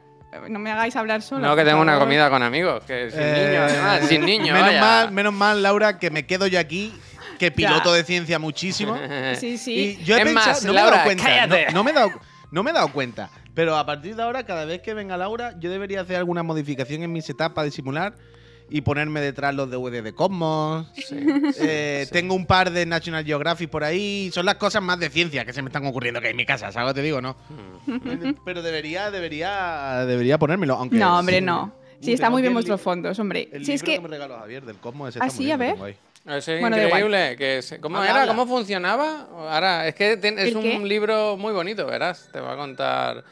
No 0.50 0.60
me 0.60 0.72
hagáis 0.72 0.96
hablar 0.96 1.22
solo. 1.22 1.48
No, 1.48 1.56
que 1.56 1.64
tengo 1.64 1.82
una 1.82 1.98
comida 2.00 2.30
con 2.30 2.44
amigos, 2.44 2.84
que 2.86 3.10
sin 3.12 3.20
Eh, 3.22 3.48
niños, 3.50 3.72
además, 3.72 4.08
sin 4.08 4.26
niños. 4.26 4.50
Menos 4.54 4.68
vaya. 4.68 4.82
mal, 4.82 5.12
menos 5.12 5.34
mal, 5.34 5.64
Laura, 5.64 5.98
que 6.00 6.10
me 6.12 6.26
quedo 6.26 6.48
yo 6.48 6.60
aquí, 6.60 6.94
que 7.40 7.50
piloto 7.52 7.94
de 7.94 8.04
ciencia 8.04 8.38
muchísimo. 8.40 8.98
Sí, 9.36 9.58
sí. 9.58 9.98
Y 10.00 10.04
yo 10.04 10.16
he 10.18 10.20
Es 10.20 10.26
pensado, 10.26 10.50
más, 10.52 10.66
no 10.66 10.74
me 10.74 10.80
he 10.80 10.82
Laura, 10.82 10.96
dado 10.98 11.06
cuenta, 11.06 11.24
cállate. 11.24 11.66
No, 11.68 11.72
no 11.74 11.84
me 11.84 11.92
he 11.92 11.94
dado, 11.94 12.12
no 12.52 12.64
me 12.64 12.72
he 12.72 12.74
dado 12.74 12.88
cuenta. 12.92 13.30
Pero 13.54 13.78
a 13.78 13.86
partir 13.86 14.16
de 14.16 14.22
ahora, 14.24 14.44
cada 14.46 14.66
vez 14.66 14.82
que 14.82 14.94
venga 14.94 15.16
Laura, 15.18 15.54
yo 15.60 15.70
debería 15.72 16.02
hacer 16.02 16.18
alguna 16.18 16.44
modificación 16.44 17.04
en 17.04 17.12
mi 17.12 17.22
setup 17.22 17.54
para 17.54 17.66
disimular 17.66 18.14
y 18.70 18.82
ponerme 18.82 19.22
detrás 19.22 19.56
los 19.56 19.70
DVD 19.70 20.02
de 20.04 20.14
Cosmos. 20.14 20.88
Sí, 20.96 21.16
Eh, 21.60 22.04
sí. 22.06 22.12
Tengo 22.12 22.36
un 22.36 22.46
par 22.46 22.72
de 22.72 22.86
National 22.86 23.24
Geographic 23.26 23.70
por 23.70 23.84
ahí. 23.84 24.30
Son 24.34 24.46
las 24.46 24.56
cosas 24.56 24.82
más 24.84 25.00
de 25.00 25.10
ciencia 25.10 25.46
que 25.46 25.54
se 25.54 25.62
me 25.62 25.70
están 25.70 25.86
ocurriendo 25.86 26.20
que 26.20 26.28
hay 26.28 26.32
en 26.32 26.38
mi 26.38 26.46
casa, 26.46 26.72
¿sabes 26.72 26.90
que 26.94 27.00
te 27.02 27.06
digo? 27.06 27.22
No. 27.22 27.36
Mm. 27.86 28.34
Pero 28.46 28.62
debería, 28.62 29.10
debería, 29.12 30.04
debería 30.06 30.38
ponérmelo. 30.38 30.76
Aunque 30.76 30.98
No, 30.98 31.20
hombre, 31.20 31.40
sí. 31.40 31.46
no. 31.46 31.74
Sí, 32.02 32.14
está 32.14 32.30
muy 32.30 32.42
bien 32.42 32.54
vuestros 32.54 32.80
fondos, 32.82 33.18
hombre. 33.20 33.50
El 33.52 33.66
Si 33.66 33.72
es 33.74 33.82
libro 33.82 34.04
que. 34.04 34.08
me 34.10 34.16
regaló 34.16 34.38
Javier 34.38 34.64
del 34.66 34.76
Cosmos. 34.78 35.10
ese 35.10 35.20
Ah, 35.20 35.28
está 35.28 35.36
muy 35.36 35.38
sí, 35.38 35.46
bien, 35.46 35.54
a 35.56 35.58
ver. 35.58 35.96
es 36.38 36.46
Bueno, 36.60 36.76
da 36.78 36.84
igual. 36.84 37.02
increíble. 37.04 37.36
Que 37.38 37.80
¿Cómo 37.82 37.98
Habla, 37.98 38.10
era? 38.12 38.22
habla. 38.22 38.36
¿Cómo 38.36 38.46
funcionaba? 38.46 39.28
Ahora, 39.32 39.88
es 39.88 39.96
que 39.96 40.16
ten- 40.18 40.38
es 40.38 40.50
¿El 40.50 40.58
un 40.58 40.64
qué? 40.64 40.80
libro 40.80 41.38
muy 41.38 41.54
bonito, 41.54 41.86
verás. 41.88 42.30
Te 42.32 42.40
va 42.40 42.54
a 42.54 42.56
contar. 42.56 43.24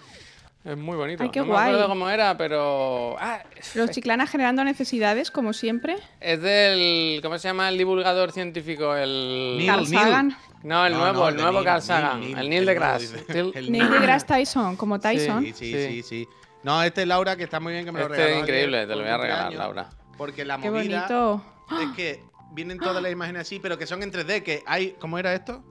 Es 0.65 0.75
muy 0.78 0.97
bonito. 0.97 1.21
Ay, 1.21 1.30
qué 1.30 1.41
no 1.41 1.45
guay. 1.45 1.65
me 1.65 1.69
acuerdo 1.73 1.88
cómo 1.89 2.10
era, 2.10 2.36
pero. 2.38 3.15
Ah, 3.19 3.39
Los 3.75 3.91
chiclana 3.91 4.25
generando 4.25 4.63
necesidades, 4.63 5.30
como 5.30 5.54
siempre. 5.54 5.95
es 6.19 6.41
del. 6.41 7.19
¿Cómo 7.21 7.38
se 7.38 7.47
llama 7.49 7.69
el 7.69 7.78
divulgador 7.78 8.32
científico? 8.32 8.95
El. 8.95 9.56
Neil, 9.58 9.67
Carl 9.69 9.84
Neil. 9.89 9.93
Sagan. 10.04 10.38
No, 10.63 10.86
el 10.88 10.93
No, 10.93 10.99
nuevo, 10.99 11.19
no, 11.19 11.28
el 11.30 11.36
nuevo 11.36 11.51
Neil, 11.51 11.65
Carl 11.65 11.82
Sagan. 11.84 12.19
Neil, 12.21 12.32
el 12.32 12.36
Neil, 12.38 12.49
Neil 12.49 12.60
el 12.62 12.65
deGrasse. 12.65 13.25
Till- 13.28 13.51
El 13.56 13.71
Neil 13.71 13.91
deGrasse 13.91 14.25
Tyson, 14.25 14.75
como 14.75 14.99
Tyson. 14.99 15.43
Sí, 15.43 15.54
sí, 15.54 15.71
Sí. 15.71 15.88
sí, 15.88 16.04
sí. 16.04 16.28
No, 16.63 16.82
este 16.82 17.04
es 17.04 17.08
Laura, 17.08 17.36
que 17.36 17.43
está 17.43 17.60
muy 17.60 17.73
bien 17.73 17.86
que 17.86 17.91
me 17.91 17.99
lo 17.99 18.06
Este 18.08 18.17
regaló. 18.17 18.36
es 18.38 18.41
increíble, 18.41 18.88
te 18.88 18.95
lo 18.95 19.01
voy 19.04 19.12
a 19.12 19.17
regalar, 19.17 19.54
Laura. 19.54 19.89
Porque 20.17 20.43
la 20.45 20.58
Qué 20.58 20.71
movida 20.71 21.01
bonito. 21.08 21.45
es 21.84 21.95
que 21.95 22.23
vienen 22.54 22.80
todas 22.80 23.04
las 23.04 23.12
imágenes 23.12 23.43
así, 23.43 23.60
pero 23.60 23.78
que 23.78 23.86
son 23.86 24.01
en 24.01 24.12
3D, 24.12 24.41
que 24.41 24.63
hay... 24.65 24.95
¿Cómo 24.99 25.19
era 25.19 25.32
esto? 25.36 25.63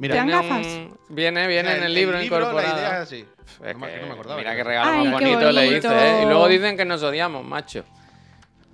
Mira, 0.00 0.14
¿Te 0.14 0.18
dan 0.18 0.26
Viene 0.26 0.48
gafas? 0.48 0.66
un- 0.66 0.98
Viene, 1.10 1.46
viene 1.46 1.76
en 1.76 1.82
el 1.84 1.94
libro 1.94 2.16
La 2.18 2.24
idea 2.24 2.38
incorporado. 2.38 2.78
es 2.78 2.84
así. 2.92 3.24
Es 3.64 3.74
No 3.74 3.80
me- 3.86 3.92
que 3.92 4.00
no 4.00 4.06
me 4.06 4.12
acordaba. 4.14 4.36
mira 4.38 4.56
qué 4.56 4.64
regalo 4.64 4.90
Ay, 4.90 5.08
más 5.08 5.18
qué 5.18 5.24
bonito 5.26 5.52
le 5.52 5.64
bonito. 5.66 5.88
hice, 5.88 6.08
¿eh? 6.08 6.22
Y 6.22 6.24
luego 6.26 6.48
dicen 6.48 6.76
que 6.76 6.84
nos 6.84 7.02
odiamos, 7.02 7.44
macho. 7.44 7.84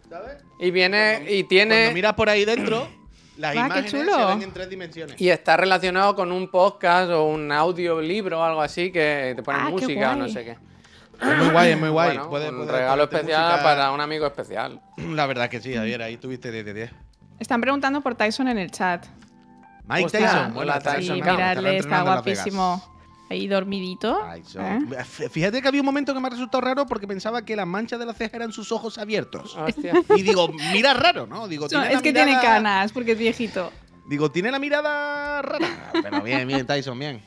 ¿Sabes? 0.08 0.36
Y 0.60 0.70
viene 0.70 1.22
y 1.28 1.42
Cuando 1.42 1.48
tiene 1.48 1.90
miras 1.92 2.14
por 2.14 2.30
ahí 2.30 2.44
dentro, 2.44 2.88
las 3.38 3.50
Ah, 3.50 3.52
qué 3.52 3.58
imágenes 3.58 3.90
se 3.90 3.98
chulo. 3.98 4.26
ven 4.28 4.42
en 4.42 4.52
tres 4.52 4.70
dimensiones. 4.70 5.20
y 5.20 5.28
está 5.28 5.56
relacionado 5.56 6.14
con 6.14 6.30
un 6.32 6.48
podcast 6.50 7.10
o 7.10 7.24
un 7.24 7.50
audiolibro 7.50 8.40
o 8.40 8.42
algo 8.44 8.62
así 8.62 8.92
que 8.92 9.32
te 9.36 9.42
ponen 9.42 9.62
Ah, 9.62 9.64
qué 9.66 9.72
música 9.72 10.10
o 10.12 10.14
no 10.14 10.18
guay. 10.20 10.32
sé 10.32 10.44
qué. 10.44 10.50
Es 11.20 11.36
muy 11.38 11.48
guay, 11.48 11.70
es 11.72 11.80
muy 11.80 11.88
guay. 11.88 12.08
Bueno, 12.18 12.30
Puede- 12.30 12.50
un 12.50 12.56
puede 12.58 12.72
regalo 12.72 13.08
ponerte 13.08 13.16
especial 13.16 13.50
música- 13.50 13.62
para 13.64 13.90
un 13.90 14.00
amigo 14.00 14.26
especial. 14.26 14.80
La 14.96 15.26
verdad 15.26 15.48
que 15.48 15.60
sí, 15.60 15.74
Javier, 15.74 16.02
ahí 16.02 16.18
tuviste 16.18 16.52
10 16.52 16.64
de 16.64 16.74
10. 16.74 16.90
Están 17.40 17.60
preguntando 17.60 18.00
por 18.00 18.14
Tyson 18.14 18.48
en 18.48 18.58
el 18.58 18.70
chat. 18.70 19.04
Mike 19.88 20.06
Hostia, 20.06 20.20
Tyson, 20.20 20.56
hola, 20.56 20.80
Tyson, 20.80 21.02
Sí, 21.16 21.22
miradle, 21.22 21.78
está 21.78 22.02
guapísimo. 22.02 22.82
Ahí 23.28 23.48
dormidito. 23.48 24.20
¿eh? 24.34 25.04
Fíjate 25.30 25.60
que 25.60 25.68
había 25.68 25.80
un 25.80 25.86
momento 25.86 26.14
que 26.14 26.20
me 26.20 26.28
ha 26.28 26.30
resultado 26.30 26.60
raro 26.60 26.86
porque 26.86 27.08
pensaba 27.08 27.44
que 27.44 27.56
las 27.56 27.66
manchas 27.66 27.98
de 27.98 28.06
la 28.06 28.14
ceja 28.14 28.36
eran 28.36 28.52
sus 28.52 28.70
ojos 28.70 28.98
abiertos. 28.98 29.56
Hostia. 29.56 29.94
Y 30.16 30.22
digo, 30.22 30.48
mira 30.72 30.94
raro, 30.94 31.26
¿no? 31.26 31.48
Digo, 31.48 31.66
No, 31.72 31.82
es 31.82 32.02
que 32.02 32.12
tiene 32.12 32.38
canas, 32.40 32.92
porque 32.92 33.12
es 33.12 33.18
viejito. 33.18 33.72
Digo, 34.08 34.30
tiene 34.30 34.52
la 34.52 34.60
mirada 34.60 35.42
rara. 35.42 35.90
Pero 36.02 36.22
bien, 36.22 36.46
bien, 36.46 36.64
Tyson, 36.66 36.96
bien. 36.98 37.20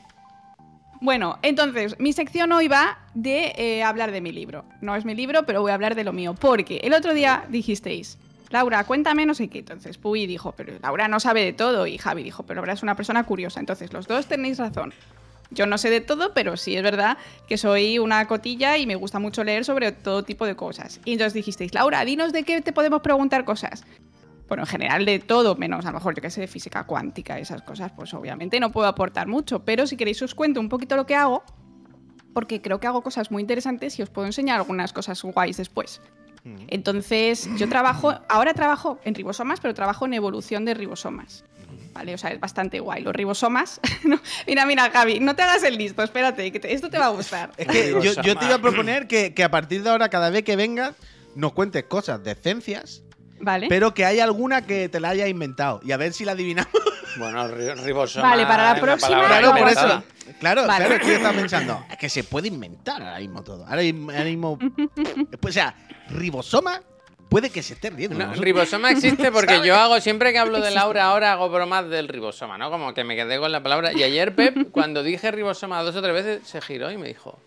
Bueno, 1.02 1.38
entonces, 1.42 1.98
mi 1.98 2.12
sección 2.12 2.52
hoy 2.52 2.68
va 2.68 2.98
de 3.14 3.52
eh, 3.56 3.82
hablar 3.82 4.10
de 4.12 4.20
mi 4.20 4.32
libro. 4.32 4.64
No 4.80 4.96
es 4.96 5.04
mi 5.04 5.14
libro, 5.14 5.44
pero 5.44 5.60
voy 5.60 5.70
a 5.70 5.74
hablar 5.74 5.94
de 5.94 6.04
lo 6.04 6.12
mío. 6.12 6.34
Porque 6.34 6.78
el 6.82 6.94
otro 6.94 7.12
día 7.14 7.44
dijisteis, 7.48 8.18
Laura, 8.50 8.84
cuéntame 8.84 9.26
no 9.26 9.34
sé 9.34 9.48
qué. 9.48 9.60
Entonces, 9.60 9.96
Puy 9.96 10.26
dijo, 10.26 10.52
pero 10.52 10.74
Laura 10.82 11.08
no 11.08 11.20
sabe 11.20 11.44
de 11.44 11.52
todo. 11.52 11.86
Y 11.86 11.98
Javi 11.98 12.22
dijo, 12.22 12.42
pero 12.44 12.56
Laura 12.56 12.72
es 12.72 12.82
una 12.82 12.96
persona 12.96 13.24
curiosa. 13.24 13.60
Entonces, 13.60 13.92
los 13.92 14.06
dos 14.08 14.26
tenéis 14.26 14.58
razón. 14.58 14.92
Yo 15.50 15.66
no 15.66 15.78
sé 15.78 15.90
de 15.90 16.00
todo, 16.00 16.32
pero 16.32 16.56
sí 16.56 16.76
es 16.76 16.82
verdad 16.82 17.18
que 17.48 17.56
soy 17.56 17.98
una 17.98 18.26
cotilla 18.28 18.78
y 18.78 18.86
me 18.86 18.94
gusta 18.94 19.18
mucho 19.18 19.42
leer 19.42 19.64
sobre 19.64 19.90
todo 19.92 20.22
tipo 20.22 20.46
de 20.46 20.54
cosas. 20.54 21.00
Y 21.04 21.12
entonces 21.12 21.34
dijisteis, 21.34 21.74
Laura, 21.74 22.04
dinos 22.04 22.32
de 22.32 22.44
qué 22.44 22.60
te 22.60 22.72
podemos 22.72 23.02
preguntar 23.02 23.44
cosas. 23.44 23.84
Bueno, 24.46 24.62
en 24.64 24.68
general 24.68 25.04
de 25.04 25.18
todo, 25.18 25.56
menos 25.56 25.84
a 25.86 25.90
lo 25.90 25.94
mejor 25.94 26.14
yo 26.14 26.22
que 26.22 26.30
sé, 26.30 26.40
de 26.40 26.46
física 26.46 26.84
cuántica, 26.84 27.38
esas 27.38 27.62
cosas, 27.62 27.92
pues 27.92 28.14
obviamente 28.14 28.60
no 28.60 28.70
puedo 28.70 28.86
aportar 28.86 29.26
mucho. 29.26 29.64
Pero 29.64 29.86
si 29.86 29.96
queréis 29.96 30.22
os 30.22 30.34
cuento 30.36 30.60
un 30.60 30.68
poquito 30.68 30.96
lo 30.96 31.06
que 31.06 31.16
hago, 31.16 31.42
porque 32.32 32.60
creo 32.60 32.78
que 32.78 32.86
hago 32.86 33.02
cosas 33.02 33.30
muy 33.30 33.42
interesantes 33.42 33.98
y 33.98 34.02
os 34.02 34.10
puedo 34.10 34.26
enseñar 34.26 34.58
algunas 34.58 34.92
cosas 34.92 35.20
guays 35.22 35.56
después. 35.56 36.00
Entonces, 36.68 37.48
yo 37.56 37.68
trabajo, 37.68 38.18
ahora 38.28 38.54
trabajo 38.54 38.98
en 39.04 39.14
ribosomas, 39.14 39.60
pero 39.60 39.74
trabajo 39.74 40.06
en 40.06 40.14
evolución 40.14 40.64
de 40.64 40.74
ribosomas. 40.74 41.44
¿Vale? 41.92 42.14
O 42.14 42.18
sea, 42.18 42.30
es 42.30 42.38
bastante 42.38 42.78
guay. 42.78 43.02
Los 43.02 43.14
ribosomas. 43.14 43.80
no, 44.04 44.18
mira, 44.46 44.64
mira, 44.64 44.88
Gaby, 44.88 45.18
no 45.20 45.34
te 45.34 45.42
hagas 45.42 45.62
el 45.64 45.76
listo, 45.76 46.02
espérate, 46.02 46.50
que 46.52 46.60
te- 46.60 46.72
esto 46.72 46.88
te 46.88 46.98
va 46.98 47.06
a 47.06 47.10
gustar. 47.10 47.50
Es 47.56 47.66
que 47.66 47.90
yo, 48.00 48.14
te 48.36 48.44
iba 48.46 48.54
a 48.54 48.60
proponer 48.60 49.08
que, 49.08 49.34
que 49.34 49.42
a 49.42 49.50
partir 49.50 49.82
de 49.82 49.90
ahora, 49.90 50.08
cada 50.08 50.30
vez 50.30 50.44
que 50.44 50.54
vengas, 50.56 50.94
nos 51.34 51.52
cuentes 51.52 51.84
cosas 51.84 52.22
de 52.22 52.34
ciencias, 52.36 53.02
¿Vale? 53.40 53.66
pero 53.68 53.92
que 53.94 54.04
haya 54.04 54.24
alguna 54.24 54.66
que 54.66 54.88
te 54.88 55.00
la 55.00 55.10
hayas 55.10 55.28
inventado. 55.28 55.80
Y 55.82 55.92
a 55.92 55.96
ver 55.96 56.12
si 56.12 56.24
la 56.24 56.32
adivinamos. 56.32 56.70
Bueno, 57.18 57.48
ri- 57.48 57.74
ribosoma. 57.82 58.28
Vale, 58.30 58.46
para 58.46 58.74
la 58.74 58.80
próxima 58.80 59.10
palabra 59.22 59.38
Claro, 59.40 59.58
por 59.58 59.68
eso. 59.68 60.02
Claro, 60.38 60.66
Vale. 60.66 60.84
claro, 60.84 60.94
es 60.94 61.00
que 61.00 61.06
yo 61.08 61.12
estaba 61.14 61.34
pensando. 61.34 61.84
Es 61.90 61.96
que 61.98 62.08
se 62.08 62.22
puede 62.24 62.48
inventar 62.48 63.02
ahora 63.02 63.18
mismo 63.18 63.42
todo. 63.42 63.66
Ahora 63.66 63.82
mismo. 63.82 64.10
ahora 64.12 64.24
mismo- 64.24 64.58
pues, 65.40 65.40
o 65.50 65.52
sea, 65.52 65.74
ribosoma 66.10 66.82
puede 67.28 67.50
que 67.50 67.62
se 67.62 67.74
esté 67.74 67.90
riendo. 67.90 68.24
Ribosoma 68.34 68.90
existe 68.90 69.30
porque 69.32 69.54
¿Sabes? 69.54 69.66
yo 69.66 69.76
hago, 69.76 70.00
siempre 70.00 70.32
que 70.32 70.38
hablo 70.38 70.60
de 70.60 70.70
Laura 70.70 71.04
ahora 71.06 71.32
hago 71.32 71.48
bromas 71.48 71.88
del 71.88 72.08
ribosoma, 72.08 72.58
¿no? 72.58 72.70
Como 72.70 72.92
que 72.94 73.04
me 73.04 73.16
quedé 73.16 73.38
con 73.38 73.50
la 73.52 73.62
palabra. 73.62 73.92
Y 73.92 74.02
ayer 74.02 74.34
Pep, 74.34 74.70
cuando 74.70 75.02
dije 75.02 75.30
ribosoma 75.30 75.82
dos 75.82 75.96
o 75.96 76.02
tres 76.02 76.14
veces, 76.14 76.46
se 76.48 76.60
giró 76.60 76.90
y 76.90 76.96
me 76.98 77.08
dijo, 77.08 77.38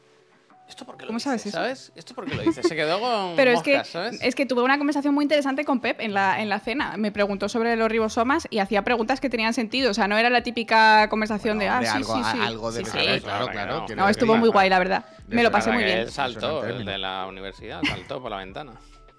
¿esto 0.74 0.86
por 0.86 0.98
qué 0.98 1.04
lo 1.04 1.08
¿Cómo 1.08 1.18
dices? 1.18 1.24
sabes 1.24 1.46
eso? 1.46 1.58
¿Sabes? 1.58 1.92
¿Esto 1.96 2.14
por 2.16 2.26
qué 2.26 2.36
lo 2.36 2.42
dices? 2.42 2.68
Se 2.68 2.76
quedó 2.76 3.00
con 3.00 3.36
Pero 3.36 3.52
es 3.52 3.58
moscas, 3.58 3.86
que, 3.88 3.92
¿sabes? 3.92 4.20
es 4.22 4.36
que 4.36 4.46
tuve 4.46 4.62
una 4.64 4.78
conversación 4.78 5.14
muy 5.14 5.24
interesante 5.24 5.64
con 5.66 5.80
Pep 5.80 6.00
en 6.02 6.14
la, 6.14 6.42
en 6.42 6.50
la 6.50 6.60
cena. 6.60 6.96
Me 6.98 7.12
preguntó 7.12 7.48
sobre 7.50 7.76
los 7.76 7.90
ribosomas 7.90 8.48
y 8.50 8.60
hacía 8.60 8.84
preguntas 8.84 9.20
que 9.22 9.30
tenían 9.30 9.54
sentido. 9.54 9.92
O 9.92 9.94
sea, 9.94 10.08
no 10.08 10.18
era 10.18 10.30
la 10.30 10.42
típica 10.44 11.08
conversación 11.10 11.58
Bueno, 11.58 11.72
de, 11.82 11.88
ah, 11.88 11.92
hombre, 11.92 11.92
sí, 11.92 11.96
algo, 11.98 12.16
sí, 12.16 12.32
sí. 12.32 12.40
algo 12.42 12.72
Sí, 12.72 12.78
debe 12.80 12.86
sí. 12.90 12.92
saber, 12.98 13.22
Claro, 13.22 13.22
claro, 13.22 13.46
que 13.48 13.52
claro. 13.54 13.74
no. 13.90 13.96
No, 13.96 14.06
que 14.06 14.12
estuvo 14.12 14.36
muy 14.36 14.50
guay, 14.50 14.70
la 14.70 14.80
verdad. 14.80 15.06
De 15.28 15.36
Me 15.36 15.44
lo 15.44 15.52
pasé 15.52 15.70
muy 15.72 15.80
que 15.84 15.86
bien. 15.86 15.98
Él 16.00 16.12
saltó, 16.12 16.66
es 16.66 16.76
el 16.76 16.86
de 16.86 16.98
la 16.98 17.26
universidad, 17.28 17.82
saltó 17.88 18.22
por 18.22 18.32
la 18.32 18.38
ventana. 18.38 18.74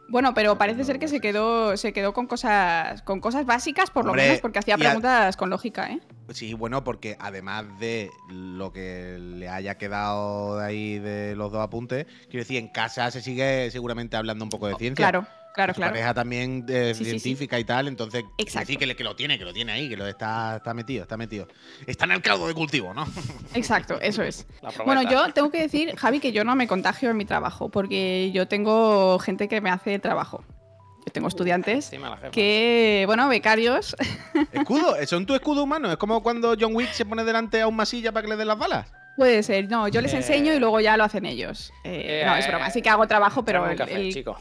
Bueno, 0.09 0.35
pero 0.35 0.57
parece 0.59 0.85
ser 0.85 0.99
que 0.99 1.09
se 1.09 1.21
quedó, 1.21 1.77
se 1.77 1.93
quedó 1.93 2.13
con 2.13 2.27
cosas, 2.27 3.03
con 3.03 3.21
cosas 3.21 3.47
básicas, 3.47 3.91
por 3.91 4.05
lo 4.05 4.13
menos, 4.13 4.41
porque 4.41 4.59
hacía 4.59 4.75
a- 4.75 4.79
preguntas 4.79 5.37
con 5.37 5.51
lógica, 5.51 5.91
¿eh? 5.91 6.01
Sí, 6.31 6.55
bueno, 6.55 6.85
porque 6.85 7.17
además 7.21 7.65
de 7.79 8.11
lo 8.31 8.73
que 8.73 9.17
le 9.19 9.49
haya 9.49 9.77
quedado 9.77 10.59
de 10.59 10.65
ahí 10.67 10.99
de 10.99 11.35
los 11.37 11.53
dos 11.53 11.63
apuntes, 11.63 12.07
quiero 12.29 12.43
decir, 12.45 12.59
en 12.59 12.69
casa 12.69 13.11
se 13.11 13.21
sigue 13.23 13.71
seguramente 13.71 14.17
hablando 14.17 14.45
un 14.45 14.51
poco 14.51 14.69
de 14.69 14.75
ciencia. 14.77 15.11
Claro, 15.11 15.27
claro, 15.55 15.73
Su 15.73 15.79
claro. 15.79 15.93
pareja 15.93 16.13
también 16.13 16.67
eh, 16.69 16.93
Sí, 16.95 17.05
sí, 17.05 17.11
sí. 17.13 17.21
científica 17.21 17.59
y 17.59 17.65
tal, 17.65 17.89
entonces 17.89 18.25
Exacto. 18.37 18.73
que, 18.79 18.87
le- 18.87 18.97
que 18.97 19.05
lo 19.05 19.17
tiene, 19.17 19.39
que 19.39 19.45
lo 19.45 19.53
tiene 19.55 19.73
ahí, 19.73 19.89
que 19.89 19.97
lo 19.97 20.07
está, 20.07 20.57
está 20.57 20.75
metido, 20.75 21.03
está 21.05 21.17
metido. 21.17 21.49
Está 21.87 22.05
en 22.05 22.11
el 22.13 22.21
caldo 22.23 22.47
de 22.49 22.55
cultivo, 22.55 22.93
¿no? 22.93 23.07
Exacto, 23.55 23.99
eso 24.01 24.23
es. 24.23 24.47
Bueno, 24.85 25.03
yo 25.11 25.33
tengo 25.33 25.51
que 25.51 25.61
decir, 25.63 25.95
Javi, 25.97 26.21
que 26.21 26.33
yo 26.33 26.45
no 26.45 26.55
me 26.57 26.67
contagio 26.67 27.09
en 27.11 27.17
mi 27.17 27.25
trabajo, 27.25 27.71
porque 27.71 28.31
yo 28.33 28.47
tengo 28.49 29.19
gente 29.21 29.49
que 29.49 29.61
me 29.61 29.71
hace 29.71 29.99
trabajo. 29.99 30.45
yo 31.07 31.13
tengo 31.13 31.29
estudiantes 31.29 31.91
que, 32.33 33.05
bueno, 33.07 33.29
becarios. 33.29 33.95
¿Escudo? 34.53 34.97
¿Son 35.07 35.25
tu 35.27 35.35
escudo 35.35 35.63
humano? 35.63 35.91
Es 35.91 35.97
como 35.99 36.23
cuando 36.23 36.55
John 36.59 36.75
Wick 36.75 36.93
se 36.93 37.05
pone 37.05 37.23
delante 37.25 37.61
a 37.61 37.69
un 37.69 37.77
masilla 37.77 38.11
para 38.11 38.23
que 38.25 38.31
le 38.31 38.37
den 38.37 38.49
las 38.49 38.59
balas. 38.59 38.87
Puede 39.17 39.45
ser, 39.45 39.69
no, 39.71 39.87
yo 39.87 40.01
les 40.01 40.13
Eh. 40.13 40.17
enseño 40.17 40.53
y 40.55 40.59
luego 40.59 40.81
ya 40.81 40.97
lo 40.97 41.05
hacen 41.05 41.25
ellos. 41.25 41.73
Eh, 41.85 42.23
Eh, 42.23 42.27
no, 42.27 42.35
es 42.35 42.49
broma, 42.49 42.69
sí 42.71 42.83
que 42.83 42.89
hago 42.91 43.07
trabajo, 43.07 43.45
pero 43.45 43.65
café, 43.77 43.95
el- 43.95 44.13
chico. 44.13 44.37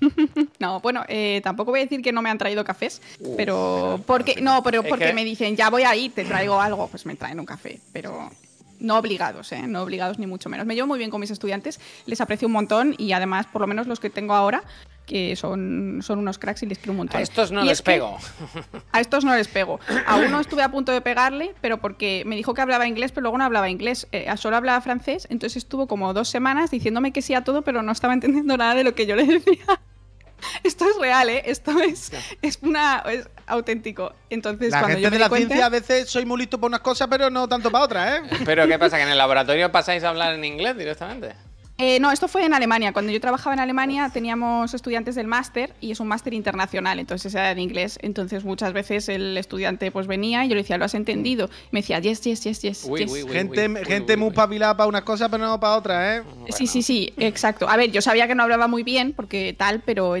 no, 0.58 0.80
bueno, 0.80 1.04
eh, 1.08 1.40
tampoco 1.42 1.70
voy 1.70 1.80
a 1.80 1.82
decir 1.84 2.02
que 2.02 2.12
no 2.12 2.22
me 2.22 2.30
han 2.30 2.38
traído 2.38 2.64
cafés, 2.64 3.00
Uf, 3.20 3.36
pero 3.36 4.00
porque 4.06 4.40
no, 4.40 4.62
pero 4.62 4.82
porque 4.82 5.06
que- 5.06 5.12
me 5.14 5.24
dicen 5.24 5.56
ya 5.56 5.70
voy 5.70 5.82
a 5.84 5.94
ir, 5.96 6.12
te 6.12 6.24
traigo 6.24 6.60
algo, 6.60 6.88
pues 6.88 7.06
me 7.06 7.16
traen 7.16 7.40
un 7.40 7.46
café, 7.46 7.80
pero 7.92 8.30
no 8.78 8.98
obligados, 8.98 9.52
¿eh? 9.52 9.62
no 9.66 9.82
obligados 9.82 10.18
ni 10.18 10.26
mucho 10.26 10.48
menos. 10.50 10.66
Me 10.66 10.74
llevo 10.74 10.86
muy 10.86 10.98
bien 10.98 11.10
con 11.10 11.20
mis 11.20 11.30
estudiantes, 11.30 11.80
les 12.04 12.20
aprecio 12.20 12.46
un 12.46 12.52
montón 12.52 12.94
y 12.98 13.12
además, 13.12 13.46
por 13.46 13.60
lo 13.62 13.66
menos 13.66 13.86
los 13.86 14.00
que 14.00 14.10
tengo 14.10 14.34
ahora, 14.34 14.62
que 15.06 15.36
son, 15.36 16.00
son 16.02 16.18
unos 16.18 16.38
cracks 16.38 16.62
y 16.64 16.66
les 16.66 16.78
quiero 16.78 16.92
un 16.92 16.96
montón. 16.98 17.18
A 17.18 17.22
estos 17.22 17.52
no 17.52 17.62
Y 17.62 17.68
les 17.68 17.78
es 17.78 17.82
que- 17.82 17.92
pego. 17.92 18.18
A 18.92 19.00
estos 19.00 19.24
no 19.24 19.34
les 19.34 19.48
pego. 19.48 19.78
A 20.06 20.16
uno 20.16 20.40
estuve 20.40 20.62
a 20.62 20.70
punto 20.70 20.92
de 20.92 21.00
pegarle, 21.00 21.54
pero 21.60 21.78
porque 21.78 22.24
me 22.26 22.36
dijo 22.36 22.52
que 22.54 22.60
hablaba 22.60 22.86
inglés, 22.86 23.12
pero 23.12 23.22
luego 23.22 23.38
no 23.38 23.44
hablaba 23.44 23.70
inglés. 23.70 24.08
Eh, 24.12 24.28
a 24.28 24.36
solo 24.36 24.56
hablaba 24.56 24.80
francés, 24.80 25.26
entonces 25.30 25.56
estuvo 25.58 25.86
como 25.86 26.12
dos 26.12 26.28
semanas 26.28 26.70
diciéndome 26.70 27.12
que 27.12 27.22
sí 27.22 27.34
a 27.34 27.44
todo, 27.44 27.62
pero 27.62 27.82
no 27.82 27.92
estaba 27.92 28.12
entendiendo 28.14 28.56
nada 28.56 28.74
de 28.74 28.84
lo 28.84 28.94
que 28.94 29.06
yo 29.06 29.16
le 29.16 29.24
decía. 29.26 29.64
Esto 30.64 30.84
es 30.84 30.96
real, 31.00 31.30
¿eh? 31.30 31.42
Esto 31.46 31.78
es, 31.80 32.12
es 32.42 32.58
una 32.62 33.02
es 33.10 33.28
auténtico. 33.46 34.12
Entonces, 34.28 34.70
La 34.70 34.80
cuando 34.80 34.96
gente 34.98 35.02
yo 35.04 35.10
me 35.10 35.16
de 35.16 35.20
la 35.20 35.28
cuenta, 35.30 35.46
ciencia 35.48 35.66
a 35.66 35.70
veces 35.70 36.10
soy 36.10 36.26
muy 36.26 36.38
listo 36.38 36.58
para 36.58 36.68
unas 36.68 36.80
cosas, 36.80 37.08
pero 37.08 37.30
no 37.30 37.48
tanto 37.48 37.70
para 37.70 37.84
otras, 37.84 38.18
¿eh? 38.20 38.22
Pero 38.44 38.66
¿qué 38.68 38.78
pasa? 38.78 38.96
¿Que 38.98 39.04
en 39.04 39.08
el 39.08 39.18
laboratorio 39.18 39.72
pasáis 39.72 40.04
a 40.04 40.10
hablar 40.10 40.34
en 40.34 40.44
inglés 40.44 40.76
directamente? 40.76 41.32
Eh, 41.78 42.00
no, 42.00 42.10
esto 42.10 42.26
fue 42.26 42.44
en 42.44 42.54
Alemania. 42.54 42.92
Cuando 42.92 43.12
yo 43.12 43.20
trabajaba 43.20 43.52
en 43.52 43.60
Alemania 43.60 44.10
teníamos 44.12 44.72
estudiantes 44.72 45.14
del 45.14 45.26
máster 45.26 45.74
y 45.80 45.90
es 45.90 46.00
un 46.00 46.08
máster 46.08 46.32
internacional, 46.32 46.98
entonces 46.98 47.34
era 47.34 47.50
en 47.50 47.58
inglés. 47.58 47.98
Entonces 48.00 48.44
muchas 48.44 48.72
veces 48.72 49.08
el 49.10 49.36
estudiante 49.36 49.90
pues 49.90 50.06
venía 50.06 50.44
y 50.44 50.48
yo 50.48 50.54
le 50.54 50.62
decía, 50.62 50.78
¿lo 50.78 50.86
has 50.86 50.94
entendido? 50.94 51.50
Y 51.66 51.68
me 51.72 51.80
decía, 51.80 51.98
yes, 51.98 52.22
yes, 52.22 52.44
yes, 52.44 52.62
yes. 52.62 52.86
Uy, 52.88 53.00
yes". 53.00 53.12
uy, 53.12 53.22
uy. 53.24 53.30
gente 53.30 53.68
uy, 53.68 53.84
gente 53.84 54.14
uy, 54.14 54.20
muy 54.20 54.28
uy. 54.28 54.34
pabilada 54.34 54.76
para 54.76 54.88
unas 54.88 55.02
cosas, 55.02 55.28
pero 55.30 55.44
no 55.44 55.60
para 55.60 55.76
otras, 55.76 56.20
¿eh? 56.20 56.24
Sí, 56.48 56.66
sí, 56.66 56.82
sí, 56.82 57.12
exacto. 57.18 57.68
A 57.68 57.76
ver, 57.76 57.90
yo 57.90 58.00
sabía 58.00 58.26
que 58.26 58.34
no 58.34 58.42
hablaba 58.42 58.68
muy 58.68 58.82
bien 58.82 59.12
porque 59.12 59.54
tal, 59.56 59.82
pero 59.84 60.16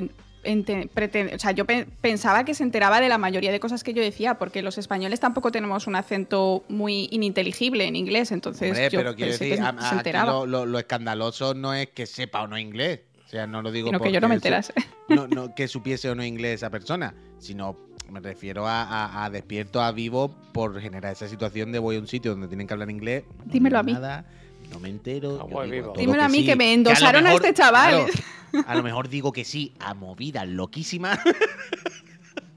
o 0.46 1.38
sea, 1.38 1.52
yo 1.52 1.64
pe- 1.64 1.86
pensaba 2.00 2.44
que 2.44 2.54
se 2.54 2.62
enteraba 2.62 3.00
de 3.00 3.08
la 3.08 3.18
mayoría 3.18 3.52
de 3.52 3.60
cosas 3.60 3.82
que 3.84 3.92
yo 3.94 4.02
decía, 4.02 4.38
porque 4.38 4.62
los 4.62 4.78
españoles 4.78 5.20
tampoco 5.20 5.50
tenemos 5.50 5.86
un 5.86 5.96
acento 5.96 6.64
muy 6.68 7.08
ininteligible 7.10 7.84
en 7.86 7.96
inglés, 7.96 8.32
entonces 8.32 8.70
Hombre, 8.70 8.88
yo 8.90 8.98
pero 9.00 9.14
quiero 9.14 9.30
pensé 9.30 9.44
decir, 9.44 9.62
que 9.62 9.68
a- 9.68 9.88
se- 9.90 9.94
enteraba. 9.96 10.32
lo, 10.32 10.46
lo- 10.46 10.66
lo 10.66 10.78
escandaloso 10.78 11.54
no 11.54 11.74
es 11.74 11.88
que 11.88 12.06
sepa 12.06 12.42
o 12.42 12.46
no 12.46 12.58
inglés. 12.58 13.00
O 13.26 13.28
sea, 13.28 13.46
no 13.48 13.60
lo 13.60 13.72
digo 13.72 13.88
Sino 13.88 13.98
que 13.98 14.12
yo 14.12 14.20
no 14.20 14.28
porque 14.28 14.28
me 14.28 14.34
enterase. 14.36 14.72
no, 15.08 15.26
no, 15.28 15.54
que 15.54 15.66
supiese 15.66 16.08
o 16.08 16.14
no 16.14 16.24
inglés 16.24 16.54
esa 16.56 16.70
persona, 16.70 17.14
sino 17.38 17.76
me 18.08 18.20
refiero 18.20 18.68
a, 18.68 18.82
a- 18.84 19.24
a 19.24 19.30
despierto 19.30 19.82
a 19.82 19.90
vivo 19.90 20.32
por 20.52 20.80
generar 20.80 21.12
esa 21.12 21.26
situación 21.26 21.72
de 21.72 21.80
voy 21.80 21.96
a 21.96 21.98
un 21.98 22.06
sitio 22.06 22.30
donde 22.30 22.46
tienen 22.46 22.68
que 22.68 22.72
hablar 22.74 22.88
inglés. 22.88 23.24
Dímelo 23.46 23.80
a 23.80 23.82
mí. 23.82 23.92
Nada, 23.94 24.26
no 24.70 24.80
me 24.80 24.88
entero. 24.88 25.36
A 25.36 25.48
yo 25.48 25.48
voy 25.48 25.70
digo 25.70 25.92
Dímelo 25.96 26.22
a 26.22 26.28
mí, 26.28 26.38
sí, 26.38 26.46
que 26.46 26.56
me 26.56 26.70
a 26.70 26.72
endosaron 26.74 27.26
a 27.26 27.30
mejor- 27.30 27.44
este 27.46 27.54
chaval. 27.62 28.06
claro, 28.06 28.64
a 28.68 28.74
lo 28.74 28.82
mejor 28.82 29.08
digo 29.08 29.32
que 29.32 29.44
sí 29.44 29.72
a 29.80 29.94
movidas 29.94 30.46
loquísimas. 30.48 31.18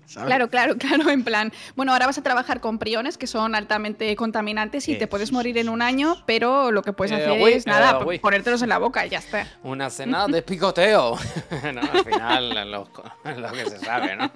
¿sabes? 0.05 0.25
Claro, 0.27 0.49
claro, 0.49 0.75
claro, 0.77 1.07
en 1.11 1.23
plan, 1.23 1.53
bueno, 1.75 1.91
ahora 1.93 2.07
vas 2.07 2.17
a 2.17 2.23
trabajar 2.23 2.61
con 2.61 2.79
priones 2.79 3.15
que 3.19 3.27
son 3.27 3.53
altamente 3.53 4.15
contaminantes 4.15 4.87
y 4.89 4.93
Eh, 4.93 4.95
te 4.95 5.05
puedes 5.05 5.31
morir 5.31 5.55
en 5.59 5.69
un 5.69 5.83
año, 5.83 6.15
pero 6.25 6.71
lo 6.71 6.81
que 6.81 6.93
puedes 6.93 7.11
Eh, 7.11 7.15
hacer 7.23 7.39
es 7.53 7.67
nada, 7.67 7.99
eh, 8.11 8.19
ponértelos 8.19 8.63
en 8.63 8.69
la 8.69 8.79
boca 8.79 9.05
y 9.05 9.09
ya 9.09 9.19
está. 9.19 9.45
Una 9.63 9.91
cena 9.91 10.25
de 10.27 10.41
picoteo. 10.41 11.15
no, 11.73 11.81
al 11.81 12.03
final 12.03 12.71
lo, 12.71 12.87
lo 13.37 13.51
que 13.51 13.65
se 13.69 13.77
sabe, 13.77 14.15
¿no? 14.15 14.31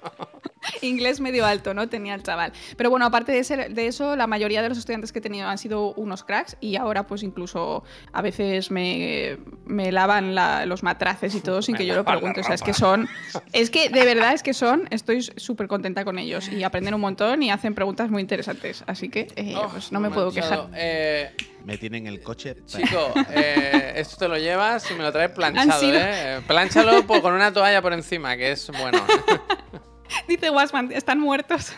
Inglés 0.82 1.20
medio 1.20 1.46
alto, 1.46 1.74
¿no? 1.74 1.90
Tenía 1.90 2.14
el 2.16 2.24
chaval. 2.24 2.54
Pero 2.78 2.90
bueno, 2.90 3.06
aparte 3.06 3.32
de, 3.32 3.40
ese- 3.40 3.70
de 3.70 3.88
eso, 3.88 4.16
la 4.16 4.28
mayoría 4.28 4.62
de 4.62 4.70
los 4.70 4.78
estudiantes 4.78 5.12
que 5.12 5.20
he 5.20 5.22
tenido 5.22 5.48
han 5.48 5.58
sido 5.58 5.94
unos 5.96 6.24
cracks 6.24 6.58
y 6.60 6.76
ahora 6.76 7.06
pues 7.08 7.24
incluso 7.24 7.84
a 8.12 8.22
veces 8.22 8.72
me, 8.72 9.38
me 9.66 9.92
lavan 9.92 10.36
la- 10.36 10.66
los 10.66 10.84
matraces 10.84 11.36
y 11.36 11.42
todo 11.42 11.62
sin 11.62 11.74
Me 11.74 11.80
que 11.80 11.86
yo 11.86 11.96
lo 11.96 12.06
pregunte. 12.06 12.42
O 12.42 12.44
sea, 12.44 12.56
es 12.56 12.62
que 12.64 12.74
son... 12.74 13.08
Es 13.52 13.70
que 13.70 13.90
de 13.90 14.06
verdad 14.06 14.34
es 14.34 14.44
que 14.44 14.54
son... 14.54 14.88
Estoy 14.90 15.22
súper 15.22 15.68
contenta 15.68 16.06
con 16.06 16.20
ellos 16.20 16.50
y 16.50 16.64
aprenden 16.64 16.94
un 16.94 17.02
montón 17.02 17.44
y 17.44 17.52
hacen 17.52 17.74
preguntas 17.76 18.10
muy 18.10 18.22
interesantes. 18.22 18.84
Así 18.88 19.10
que 19.10 19.28
eh, 19.36 19.54
Oh, 19.56 19.68
pues 19.70 19.92
no 19.92 20.00
me 20.00 20.10
puedo 20.10 20.32
quejar. 20.32 20.70
Eh, 20.76 21.32
Me 21.66 21.78
tienen 21.78 22.08
el 22.08 22.22
coche. 22.22 22.56
chico, 22.66 23.14
eh, 23.32 23.94
esto 23.96 24.18
te 24.18 24.28
lo 24.28 24.38
llevas 24.38 24.90
y 24.92 24.94
me 24.96 25.04
lo 25.04 25.12
traes 25.12 25.32
planchado, 25.32 25.80
sido- 25.80 26.00
¿eh? 26.00 26.42
Plánchalo 26.48 27.06
con 27.06 27.34
una 27.34 27.52
toalla 27.54 27.82
por 27.82 27.94
encima, 27.94 28.36
que 28.38 28.52
es 28.52 28.70
bueno. 28.78 29.02
Dice 30.28 30.50
Wasman, 30.50 30.92
están 30.92 31.20
muertos. 31.20 31.74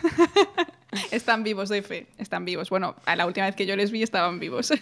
están 1.10 1.42
vivos, 1.42 1.68
doy 1.68 1.82
fe. 1.82 2.06
Están 2.18 2.44
vivos. 2.44 2.70
Bueno, 2.70 2.96
a 3.04 3.16
la 3.16 3.26
última 3.26 3.46
vez 3.46 3.56
que 3.56 3.66
yo 3.66 3.76
les 3.76 3.90
vi 3.90 4.02
estaban 4.02 4.38
vivos. 4.38 4.72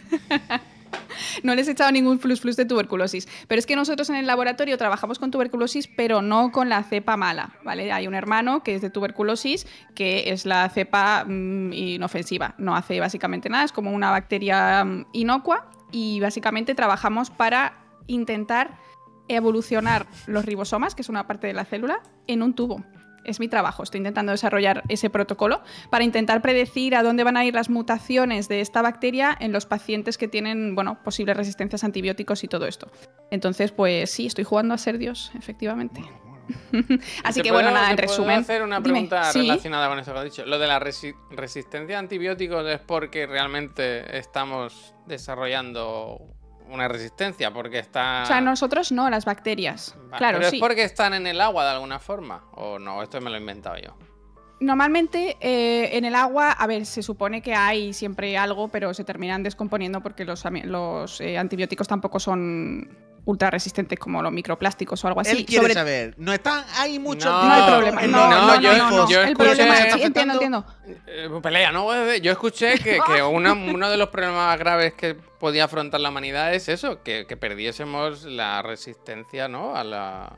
no 1.43 1.55
les 1.55 1.69
he 1.69 1.73
echado 1.73 1.91
ningún 1.93 2.19
flus 2.19 2.57
de 2.57 2.65
tuberculosis. 2.65 3.29
Pero 3.49 3.59
es 3.59 3.67
que 3.67 3.77
nosotros 3.77 4.09
en 4.11 4.17
el 4.17 4.27
laboratorio 4.27 4.77
trabajamos 4.79 5.19
con 5.19 5.31
tuberculosis, 5.31 5.89
pero 5.89 6.23
no 6.23 6.53
con 6.53 6.69
la 6.69 6.83
cepa 6.83 7.17
mala, 7.17 7.57
¿vale? 7.65 7.93
Hay 7.93 8.07
un 8.07 8.15
hermano 8.15 8.63
que 8.63 8.75
es 8.75 8.83
de 8.83 8.91
tuberculosis, 8.91 9.67
que 9.95 10.31
es 10.31 10.47
la 10.47 10.69
cepa 10.69 11.25
mm, 11.25 11.73
inofensiva. 11.73 12.55
No 12.59 12.77
hace 12.77 13.01
básicamente 13.01 13.49
nada, 13.49 13.65
es 13.65 13.73
como 13.73 13.93
una 13.93 14.11
bacteria 14.11 14.85
mm, 14.85 15.07
inocua 15.13 15.71
y 15.91 16.21
básicamente 16.21 16.75
trabajamos 16.75 17.31
para 17.31 17.79
intentar 18.07 18.79
evolucionar 19.29 20.07
los 20.27 20.45
ribosomas, 20.45 20.95
que 20.95 21.03
es 21.03 21.09
una 21.09 21.27
parte 21.27 21.47
de 21.47 21.55
la 21.55 21.65
célula, 21.65 22.03
en 22.27 22.43
un 22.43 22.55
tubo. 22.55 22.85
Es 23.25 23.41
mi 23.41 23.49
trabajo, 23.49 23.83
estoy 23.83 23.99
intentando 23.99 24.33
desarrollar 24.33 24.83
ese 24.89 25.11
protocolo 25.11 25.63
para 25.91 26.05
intentar 26.05 26.43
predecir 26.43 26.95
a 26.95 27.03
dónde 27.03 27.25
van 27.25 27.37
a 27.37 27.45
ir 27.45 27.55
las 27.55 27.71
mutaciones 27.71 28.49
de 28.49 28.61
esta 28.61 28.83
bacteria 28.83 29.37
en 29.41 29.53
los 29.53 29.67
pacientes 29.67 30.19
que 30.19 30.29
tienen, 30.29 30.75
bueno, 30.75 31.03
posibles 31.03 31.37
resistencias 31.37 31.83
a 31.83 31.87
antibióticos 31.87 32.45
y 32.45 32.49
todo 32.49 32.67
esto. 32.67 32.91
Entonces, 33.31 33.73
pues 33.73 34.11
sí, 34.11 34.27
estoy 34.27 34.45
jugando 34.45 34.75
a 34.75 34.79
ser 34.79 34.99
Dios, 34.99 35.31
efectivamente. 35.37 36.03
Así 37.25 37.41
¿Te 37.41 37.45
que 37.45 37.53
bueno, 37.53 37.71
nada, 37.71 37.91
en 37.91 37.97
resumen. 37.97 38.41
hacer 38.41 38.63
una 38.63 38.77
dime, 38.81 38.91
pregunta 39.09 39.25
¿sí? 39.33 39.41
relacionada 39.41 39.89
con 39.89 39.99
eso 39.99 40.13
que 40.13 40.19
has 40.19 40.25
dicho. 40.25 40.45
Lo 40.45 40.59
de 40.59 40.67
la 40.67 40.79
resi- 40.79 41.15
resistencia 41.31 41.97
a 41.97 42.01
antibióticos 42.01 42.67
es 42.67 42.81
porque 42.81 43.27
realmente 43.27 44.19
estamos 44.19 44.95
desarrollando 45.07 46.19
una 46.69 46.89
resistencia, 46.89 47.53
porque 47.53 47.79
está... 47.79 48.23
O 48.25 48.27
sea, 48.27 48.41
nosotros 48.41 48.93
no, 48.93 49.09
las 49.11 49.25
bacterias. 49.25 49.95
Vale, 49.97 50.19
claro, 50.19 50.39
pero 50.39 50.51
sí. 50.51 50.57
es 50.57 50.61
porque 50.61 50.85
están 50.85 51.15
en 51.15 51.27
el 51.27 51.41
agua 51.41 51.65
de 51.65 51.71
alguna 51.71 51.99
forma. 51.99 52.45
O 52.53 52.79
no, 52.79 53.03
esto 53.03 53.21
me 53.21 53.31
lo 53.31 53.37
he 53.37 53.41
inventado 53.41 53.77
yo. 53.77 53.95
Normalmente 54.61 55.37
eh, 55.41 55.97
en 55.97 56.05
el 56.05 56.15
agua, 56.15 56.53
a 56.53 56.67
ver, 56.67 56.87
se 56.87 57.03
supone 57.03 57.43
que 57.43 57.55
hay 57.55 57.93
siempre 57.93 58.39
algo, 58.39 58.69
pero 58.69 58.95
se 58.95 59.05
terminan 59.05 59.43
descomponiendo 59.43 60.01
porque 60.01 60.25
los, 60.25 60.45
los 60.65 61.21
eh, 61.21 61.37
antibióticos 61.37 61.89
tampoco 61.89 62.21
son 62.21 62.89
ultra 63.27 63.51
resistentes 63.51 63.99
como 63.99 64.21
los 64.23 64.31
microplásticos 64.33 65.03
o 65.03 65.09
algo 65.09 65.21
así. 65.21 65.31
Él 65.31 65.47
quiere 65.47 65.63
Sobre- 65.63 65.75
saber. 65.75 66.15
No 66.19 66.33
están. 66.33 66.65
Hay 66.77 66.99
muchos. 66.99 67.25
No, 67.25 67.45
No 67.45 67.53
hay 67.53 67.61
No, 67.61 67.67
problema. 67.67 68.05
en 68.05 68.11
No, 68.11 68.19
no, 68.31 68.31
no, 68.31 68.47
no, 68.57 68.61
yo- 68.61 68.77
no, 68.77 68.91
no. 68.91 69.09
yo 69.09 69.23
El 69.23 69.29
escuché- 69.31 69.37
problema 69.37 69.79
¿Está 69.79 69.97
sí, 69.97 70.03
entiendo, 70.03 70.33
entiendo. 70.35 70.67
Eh, 71.07 71.29
pelea, 71.43 71.73
¿no? 71.73 72.15
Yo 72.17 72.33
escuché 72.33 72.79
que, 72.79 72.99
que 73.07 73.23
una- 73.23 73.53
uno 73.55 73.91
de 73.91 73.97
los 73.97 74.09
problemas 74.11 74.47
más 74.49 74.59
graves 74.59 74.93
que 74.95 75.15
podía 75.15 75.65
afrontar 75.65 76.01
la 76.01 76.11
humanidad 76.11 76.55
es 76.55 76.69
eso, 76.69 77.03
que, 77.03 77.27
que 77.27 77.37
perdiésemos 77.37 78.25
la 78.25 78.61
resistencia, 78.63 79.49
¿no? 79.49 79.75
A 79.77 79.85
la... 79.85 80.37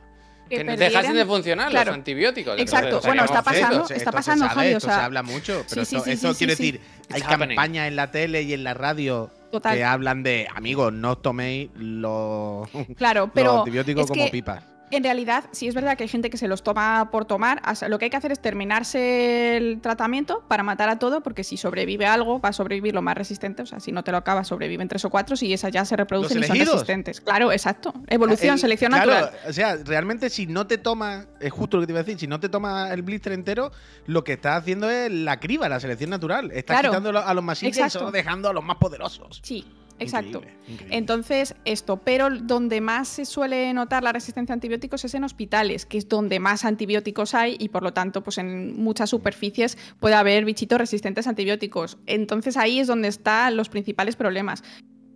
Que 0.49 0.63
Que, 0.63 0.77
dejasen 0.77 1.13
de 1.13 1.25
funcionar 1.25 1.69
claro. 1.69 1.91
los 1.91 1.95
antibióticos. 1.97 2.57
Exacto. 2.57 2.85
Entonces, 2.87 3.07
Bueno, 3.09 3.25
está 3.25 3.41
pasando, 3.41 3.81
Esto- 3.81 3.83
está 3.83 3.95
esto 3.95 4.11
pasando, 4.11 4.45
se 4.45 4.49
sabe, 4.49 4.61
Javi, 4.61 4.73
o 4.73 4.77
esto 4.77 4.87
sea- 4.87 4.97
se 4.99 5.03
habla 5.03 5.23
mucho, 5.23 5.65
pero 5.69 5.83
Sí, 5.83 5.89
sí, 5.89 5.95
esto, 5.97 6.05
sí, 6.05 6.11
esto 6.11 6.33
sí, 6.35 6.45
decir, 6.45 6.81
hay 7.11 7.19
It's 7.19 7.27
happening. 7.29 7.57
campañas 7.57 7.87
en 7.89 7.95
la 7.97 8.11
tele 8.11 8.43
y 8.43 8.53
en 8.53 8.63
la 8.63 8.73
radio 8.73 9.29
Total. 9.51 9.75
que 9.75 9.83
hablan 9.83 10.23
de, 10.23 10.47
amigos, 10.53 10.91
no 10.93 11.11
os 11.11 11.21
toméis 11.21 11.69
los, 11.75 12.67
Claro, 12.97 13.21
los 13.25 13.31
pero 13.33 13.59
antibióticos 13.59 14.07
como 14.07 14.25
que 14.25 14.31
pipas. 14.31 14.63
En 14.91 15.03
realidad 15.03 15.45
sí 15.51 15.67
es 15.67 15.75
verdad 15.75 15.97
que 15.97 16.03
hay 16.03 16.09
gente 16.09 16.29
que 16.29 16.37
se 16.37 16.47
los 16.47 16.63
toma 16.63 17.09
por 17.11 17.25
tomar. 17.25 17.61
O 17.69 17.75
sea, 17.75 17.89
lo 17.89 17.99
que 17.99 18.05
hay 18.05 18.11
que 18.11 18.17
hacer 18.17 18.31
es 18.31 18.39
terminarse 18.39 19.57
el 19.57 19.81
tratamiento 19.81 20.43
para 20.47 20.63
matar 20.63 20.89
a 20.89 20.99
todo, 20.99 21.21
porque 21.21 21.43
si 21.43 21.57
sobrevive 21.57 22.05
algo, 22.05 22.39
va 22.39 22.49
a 22.49 22.53
sobrevivir 22.53 22.93
lo 22.93 23.01
más 23.01 23.17
resistente. 23.17 23.61
O 23.63 23.65
sea, 23.65 23.79
si 23.79 23.91
no 23.91 24.03
te 24.03 24.11
lo 24.11 24.17
acabas, 24.17 24.47
sobreviven 24.47 24.87
tres 24.87 25.03
o 25.05 25.09
cuatro 25.09 25.35
y 25.41 25.53
esas 25.53 25.71
ya 25.71 25.83
se 25.85 25.95
reproducen 25.95 26.39
¿Los 26.39 26.49
y 26.49 26.57
son 26.57 26.59
resistentes. 26.73 27.21
Claro, 27.21 27.51
exacto. 27.51 27.93
Evolución, 28.07 28.53
El- 28.53 28.59
selección 28.59 28.91
claro, 28.91 29.11
natural. 29.11 29.39
O 29.49 29.53
sea, 29.53 29.75
realmente 29.85 30.29
si 30.29 30.47
no 30.47 30.67
te 30.67 30.77
tomas, 30.77 31.27
es 31.39 31.51
justo 31.51 31.77
lo 31.77 31.81
que 31.81 31.87
te 31.87 31.91
iba 31.93 31.99
a 31.99 32.03
decir, 32.03 32.19
si 32.19 32.27
no 32.27 32.39
te 32.39 32.49
tomas 32.49 32.91
el 32.91 33.01
blister 33.01 33.33
entero, 33.33 33.71
lo 34.05 34.23
que 34.23 34.33
estás 34.33 34.61
haciendo 34.61 34.89
es 34.89 35.11
la 35.11 35.39
criba, 35.39 35.67
la 35.69 35.79
selección 35.79 36.09
natural. 36.09 36.51
Estás 36.53 36.79
Claro. 36.79 36.89
quitando 36.89 37.19
a 37.19 37.33
los 37.33 37.43
masivos 37.43 37.77
y 37.77 37.89
solo 37.89 38.11
dejando 38.11 38.49
a 38.49 38.53
los 38.53 38.63
más 38.63 38.77
poderosos. 38.77 39.39
Sí, 39.43 39.65
exacto. 39.99 40.39
Increíble, 40.39 40.59
increíble. 40.67 40.97
Entonces, 40.97 41.55
esto, 41.65 41.97
pero 41.97 42.29
donde 42.29 42.81
más 42.81 43.07
se 43.07 43.25
suele 43.25 43.73
notar 43.73 44.03
la 44.03 44.11
resistencia 44.11 44.53
a 44.53 44.55
antibióticos 44.55 45.05
es 45.05 45.13
en 45.13 45.23
hospitales, 45.23 45.85
que 45.85 45.97
es 45.97 46.07
donde 46.07 46.39
más 46.39 46.65
antibióticos 46.65 47.33
hay 47.33 47.55
y 47.59 47.69
por 47.69 47.83
lo 47.83 47.93
tanto, 47.93 48.23
pues 48.23 48.37
en 48.37 48.81
muchas 48.81 49.09
superficies 49.09 49.77
puede 49.99 50.15
haber 50.15 50.45
bichitos 50.45 50.77
resistentes 50.77 51.27
a 51.27 51.31
antibióticos. 51.31 51.97
Entonces 52.05 52.57
ahí 52.57 52.79
es 52.79 52.87
donde 52.87 53.07
están 53.07 53.55
los 53.55 53.69
principales 53.69 54.15
problemas. 54.15 54.63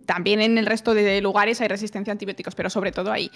También 0.06 0.40
en 0.40 0.58
el 0.58 0.66
resto 0.66 0.94
de 0.94 1.20
lugares 1.20 1.60
hay 1.60 1.68
resistencia 1.68 2.10
a 2.10 2.14
antibióticos, 2.14 2.54
pero 2.54 2.70
sobre 2.70 2.92
todo 2.92 3.12
ahí. 3.12 3.30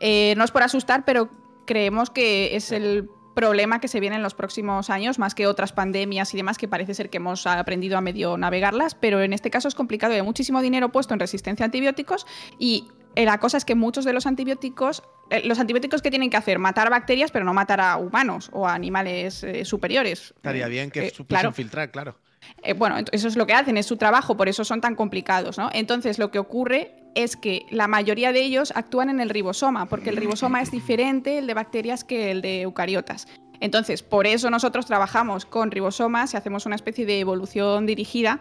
Eh, 0.00 0.34
no 0.36 0.44
es 0.44 0.50
por 0.50 0.62
asustar, 0.62 1.04
pero 1.04 1.30
creemos 1.66 2.10
que 2.10 2.56
es 2.56 2.72
el 2.72 3.08
problema 3.40 3.80
que 3.80 3.88
se 3.88 4.00
viene 4.00 4.16
en 4.16 4.22
los 4.22 4.34
próximos 4.34 4.90
años, 4.90 5.18
más 5.18 5.34
que 5.34 5.46
otras 5.46 5.72
pandemias 5.72 6.34
y 6.34 6.36
demás, 6.36 6.58
que 6.58 6.68
parece 6.68 6.92
ser 6.94 7.08
que 7.08 7.16
hemos 7.16 7.46
aprendido 7.46 7.96
a 7.96 8.02
medio 8.02 8.36
navegarlas, 8.36 8.94
pero 8.94 9.22
en 9.22 9.32
este 9.32 9.50
caso 9.50 9.66
es 9.66 9.74
complicado. 9.74 10.12
Hay 10.12 10.22
muchísimo 10.22 10.60
dinero 10.60 10.90
puesto 10.90 11.14
en 11.14 11.20
resistencia 11.20 11.64
a 11.64 11.68
antibióticos 11.68 12.26
y 12.58 12.88
eh, 13.14 13.24
la 13.24 13.38
cosa 13.38 13.56
es 13.56 13.64
que 13.64 13.74
muchos 13.74 14.04
de 14.04 14.12
los 14.12 14.26
antibióticos, 14.26 15.02
eh, 15.30 15.40
los 15.44 15.58
antibióticos 15.58 16.02
que 16.02 16.10
tienen 16.10 16.28
que 16.28 16.36
hacer, 16.36 16.58
matar 16.58 16.90
bacterias, 16.90 17.30
pero 17.30 17.44
no 17.46 17.54
matar 17.54 17.80
a 17.80 17.96
humanos 17.96 18.50
o 18.52 18.68
a 18.68 18.74
animales 18.74 19.42
eh, 19.42 19.64
superiores. 19.64 20.34
Estaría 20.36 20.68
bien 20.68 20.90
que 20.90 21.06
Eh, 21.06 21.10
supiesen 21.10 21.26
claro. 21.26 21.52
filtrar, 21.52 21.90
claro. 21.90 22.16
Eh, 22.62 22.74
bueno, 22.74 22.96
eso 23.12 23.28
es 23.28 23.36
lo 23.36 23.46
que 23.46 23.54
hacen, 23.54 23.76
es 23.76 23.86
su 23.86 23.96
trabajo, 23.96 24.36
por 24.36 24.48
eso 24.48 24.64
son 24.64 24.80
tan 24.80 24.94
complicados, 24.94 25.58
¿no? 25.58 25.70
Entonces, 25.72 26.18
lo 26.18 26.30
que 26.30 26.38
ocurre 26.38 26.94
es 27.14 27.36
que 27.36 27.66
la 27.70 27.88
mayoría 27.88 28.32
de 28.32 28.42
ellos 28.42 28.72
actúan 28.74 29.10
en 29.10 29.20
el 29.20 29.30
ribosoma, 29.30 29.86
porque 29.86 30.10
el 30.10 30.16
ribosoma 30.16 30.62
es 30.62 30.70
diferente 30.70 31.38
el 31.38 31.46
de 31.46 31.54
bacterias 31.54 32.04
que 32.04 32.30
el 32.30 32.42
de 32.42 32.62
eucariotas. 32.62 33.26
Entonces, 33.60 34.02
por 34.02 34.26
eso 34.26 34.50
nosotros 34.50 34.86
trabajamos 34.86 35.44
con 35.44 35.70
ribosomas 35.70 36.32
y 36.32 36.36
hacemos 36.36 36.66
una 36.66 36.76
especie 36.76 37.04
de 37.04 37.20
evolución 37.20 37.86
dirigida 37.86 38.40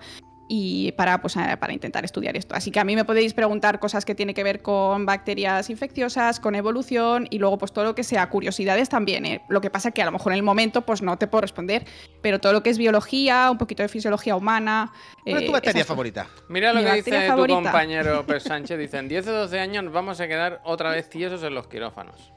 y 0.51 0.91
para, 0.93 1.21
pues, 1.21 1.35
para 1.59 1.71
intentar 1.71 2.03
estudiar 2.03 2.35
esto. 2.35 2.55
Así 2.55 2.71
que 2.71 2.79
a 2.79 2.83
mí 2.83 2.95
me 2.95 3.05
podéis 3.05 3.35
preguntar 3.35 3.79
cosas 3.79 4.03
que 4.03 4.15
tienen 4.15 4.33
que 4.33 4.43
ver 4.43 4.63
con 4.63 5.05
bacterias 5.05 5.69
infecciosas, 5.69 6.39
con 6.39 6.55
evolución 6.55 7.27
y 7.29 7.37
luego 7.37 7.59
pues 7.59 7.71
todo 7.71 7.85
lo 7.85 7.93
que 7.93 8.03
sea 8.03 8.27
curiosidades 8.29 8.89
también. 8.89 9.27
¿eh? 9.27 9.41
Lo 9.47 9.61
que 9.61 9.69
pasa 9.69 9.91
que 9.91 10.01
a 10.01 10.05
lo 10.05 10.11
mejor 10.11 10.31
en 10.31 10.37
el 10.37 10.43
momento 10.43 10.81
pues 10.81 11.03
no 11.03 11.17
te 11.19 11.27
puedo 11.27 11.41
responder, 11.41 11.85
pero 12.23 12.39
todo 12.39 12.51
lo 12.51 12.63
que 12.63 12.71
es 12.71 12.79
biología, 12.79 13.51
un 13.51 13.59
poquito 13.59 13.83
de 13.83 13.89
fisiología 13.89 14.35
humana. 14.35 14.91
¿Cuál 15.23 15.37
es 15.37 15.45
tu 15.45 15.51
eh, 15.51 15.53
bacteria 15.53 15.85
favorita? 15.85 16.27
Mira 16.47 16.73
lo 16.73 16.79
Mi 16.79 16.85
que 16.87 16.93
dice 16.95 17.29
tu 17.29 17.47
compañero 17.47 18.25
Pep 18.25 18.39
Sánchez. 18.39 18.79
Dice, 18.79 18.97
en 18.97 19.07
10 19.07 19.27
o 19.27 19.31
12 19.33 19.59
años 19.59 19.83
nos 19.83 19.93
vamos 19.93 20.19
a 20.19 20.27
quedar 20.27 20.61
otra 20.63 20.89
vez 20.89 21.09
tiesos 21.09 21.43
en 21.43 21.53
los 21.53 21.67
quirófanos. 21.67 22.33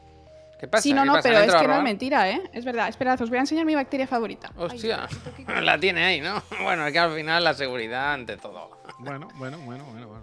¿Qué 0.62 0.68
pasa? 0.68 0.82
Sí, 0.84 0.92
no, 0.94 1.02
¿Qué 1.02 1.06
no, 1.08 1.12
pasa? 1.14 1.28
pero 1.28 1.40
¿Me 1.40 1.46
es 1.46 1.54
que 1.56 1.66
no 1.66 1.74
es 1.74 1.82
mentira, 1.82 2.30
¿eh? 2.30 2.40
Es 2.52 2.64
verdad. 2.64 2.88
Esperad, 2.88 3.20
os 3.20 3.28
voy 3.28 3.38
a 3.38 3.40
enseñar 3.40 3.66
mi 3.66 3.74
bacteria 3.74 4.06
favorita. 4.06 4.52
Hostia, 4.56 5.08
la 5.60 5.76
tiene 5.76 6.04
ahí, 6.04 6.20
¿no? 6.20 6.40
Bueno, 6.62 6.86
es 6.86 6.92
que 6.92 7.00
al 7.00 7.12
final 7.16 7.42
la 7.42 7.52
seguridad 7.52 8.12
ante 8.12 8.36
todo. 8.36 8.70
Bueno, 9.00 9.26
bueno, 9.34 9.58
bueno, 9.64 9.84
bueno. 9.90 10.06
bueno. 10.06 10.22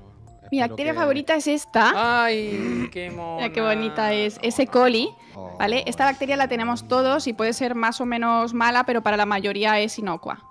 Mi 0.49 0.61
bacteria 0.61 0.93
que- 0.93 0.97
favorita 0.97 1.35
es 1.35 1.45
esta. 1.47 2.23
Ay, 2.23 2.87
qué 2.93 3.11
mona. 3.11 3.41
Mira 3.41 3.53
qué 3.53 3.59
bonita 3.59 4.13
es. 4.13 4.39
S. 4.41 4.65
coli. 4.67 5.09
¿Vale? 5.59 5.83
Esta 5.87 6.05
bacteria 6.05 6.37
la 6.37 6.47
tenemos 6.47 6.87
todos 6.87 7.27
y 7.27 7.33
puede 7.33 7.51
ser 7.51 7.75
más 7.75 7.99
o 7.99 8.05
menos 8.05 8.53
mala, 8.53 8.85
pero 8.85 9.03
para 9.03 9.17
la 9.17 9.25
mayoría 9.25 9.77
es 9.81 9.99
inocua. 9.99 10.48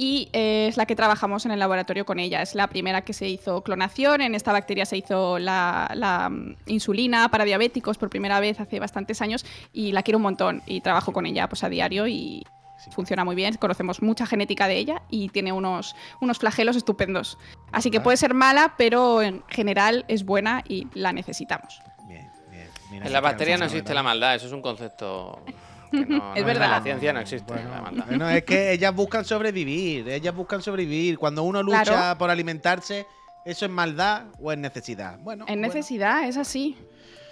Y 0.00 0.28
eh, 0.32 0.68
es 0.68 0.76
la 0.76 0.86
que 0.86 0.94
trabajamos 0.94 1.44
en 1.44 1.50
el 1.50 1.58
laboratorio 1.58 2.06
con 2.06 2.20
ella. 2.20 2.40
Es 2.40 2.54
la 2.54 2.68
primera 2.68 3.02
que 3.02 3.12
se 3.12 3.28
hizo 3.28 3.62
clonación. 3.64 4.20
En 4.20 4.36
esta 4.36 4.52
bacteria 4.52 4.86
se 4.86 4.96
hizo 4.96 5.40
la, 5.40 5.90
la, 5.94 6.28
mm, 6.30 6.54
insulina 6.66 7.28
para 7.30 7.44
diabéticos 7.44 7.98
por 7.98 8.08
primera 8.08 8.38
vez 8.38 8.60
hace 8.60 8.78
bastantes 8.78 9.20
años 9.22 9.44
y 9.72 9.90
la 9.90 10.04
quiero 10.04 10.18
un 10.18 10.22
montón. 10.22 10.62
Y 10.66 10.82
trabajo 10.82 11.12
con 11.12 11.26
ella 11.26 11.48
pues, 11.48 11.64
a 11.64 11.68
diario 11.68 12.06
y 12.06 12.44
Sí. 12.78 12.92
funciona 12.92 13.24
muy 13.24 13.34
bien. 13.34 13.56
Conocemos 13.56 14.00
mucha 14.00 14.24
genética 14.24 14.68
de 14.68 14.76
ella 14.76 15.02
y 15.10 15.30
tiene 15.30 15.50
unos, 15.50 15.96
unos 16.20 16.38
flagelos 16.38 16.76
estupendos. 16.76 17.36
Así 17.72 17.90
que 17.90 17.96
Anda. 17.96 18.04
puede 18.04 18.16
ser 18.18 18.34
mala, 18.34 18.74
pero 18.78 19.20
en 19.20 19.42
general 19.48 20.04
es 20.06 20.24
buena 20.24 20.62
y 20.68 20.86
la 20.94 21.12
necesitamos. 21.12 21.82
Bien, 22.06 22.30
bien. 22.52 22.68
Mira, 22.92 23.06
En 23.06 23.12
la 23.12 23.20
bacteria 23.20 23.56
no 23.58 23.64
existe 23.64 23.92
la 23.94 24.04
maldad, 24.04 24.36
eso 24.36 24.46
es 24.46 24.52
un 24.52 24.62
concepto 24.62 25.40
que 26.06 26.06
no, 26.06 26.34
Es 26.34 26.40
no 26.42 26.46
verdad. 26.46 26.70
La 26.70 26.82
ciencia 26.82 27.12
no 27.12 27.20
existe 27.20 27.52
Bueno, 27.52 27.70
bueno, 28.06 28.28
es 28.30 28.44
que 28.44 28.72
ellas 28.72 28.94
buscan 28.94 29.24
sobrevivir, 29.24 30.08
ellas 30.08 30.34
buscan 30.34 30.62
sobrevivir. 30.62 31.18
Cuando 31.18 31.42
uno 31.42 31.62
lucha 31.62 31.84
Claro. 31.84 32.18
por 32.18 32.30
alimentarse, 32.30 33.06
¿eso 33.44 33.64
es 33.66 33.70
maldad 33.70 34.24
o 34.40 34.52
es 34.52 34.58
necesidad? 34.58 35.18
Bueno, 35.20 35.44
En 35.48 35.58
bueno. 35.60 35.74
necesidad, 35.74 36.24
es 36.28 36.36
así. 36.36 36.76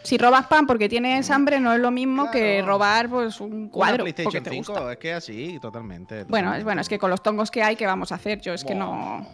Si 0.03 0.19
robas 0.19 0.47
pan 0.47 0.69
porque 0.69 0.89
tienes 0.89 1.29
hambre, 1.31 1.59
no 1.59 1.73
es 1.73 1.81
lo 1.81 1.91
mismo 1.91 2.31
que 2.31 2.63
robar 2.63 3.09
pues, 3.09 3.41
un 3.41 3.53
Una 3.53 3.71
cuadro 3.71 4.05
porque 4.05 4.13
PlayStation 4.15 4.45
te 4.45 4.51
5, 4.51 4.73
gusta. 4.73 4.93
es 4.93 4.99
que 4.99 5.13
así, 5.15 5.59
totalmente. 5.61 6.23
Bueno, 6.25 6.55
es 6.55 6.63
bueno, 6.63 6.81
es 6.81 6.89
que 6.89 6.97
con 6.99 7.11
los 7.11 7.21
tongos 7.25 7.51
que 7.51 7.61
hay, 7.63 7.75
¿qué 7.75 7.87
vamos 7.87 8.13
a 8.13 8.15
hacer? 8.15 8.41
Yo 8.41 8.53
es 8.55 8.63
que 8.63 8.75
no, 8.77 9.27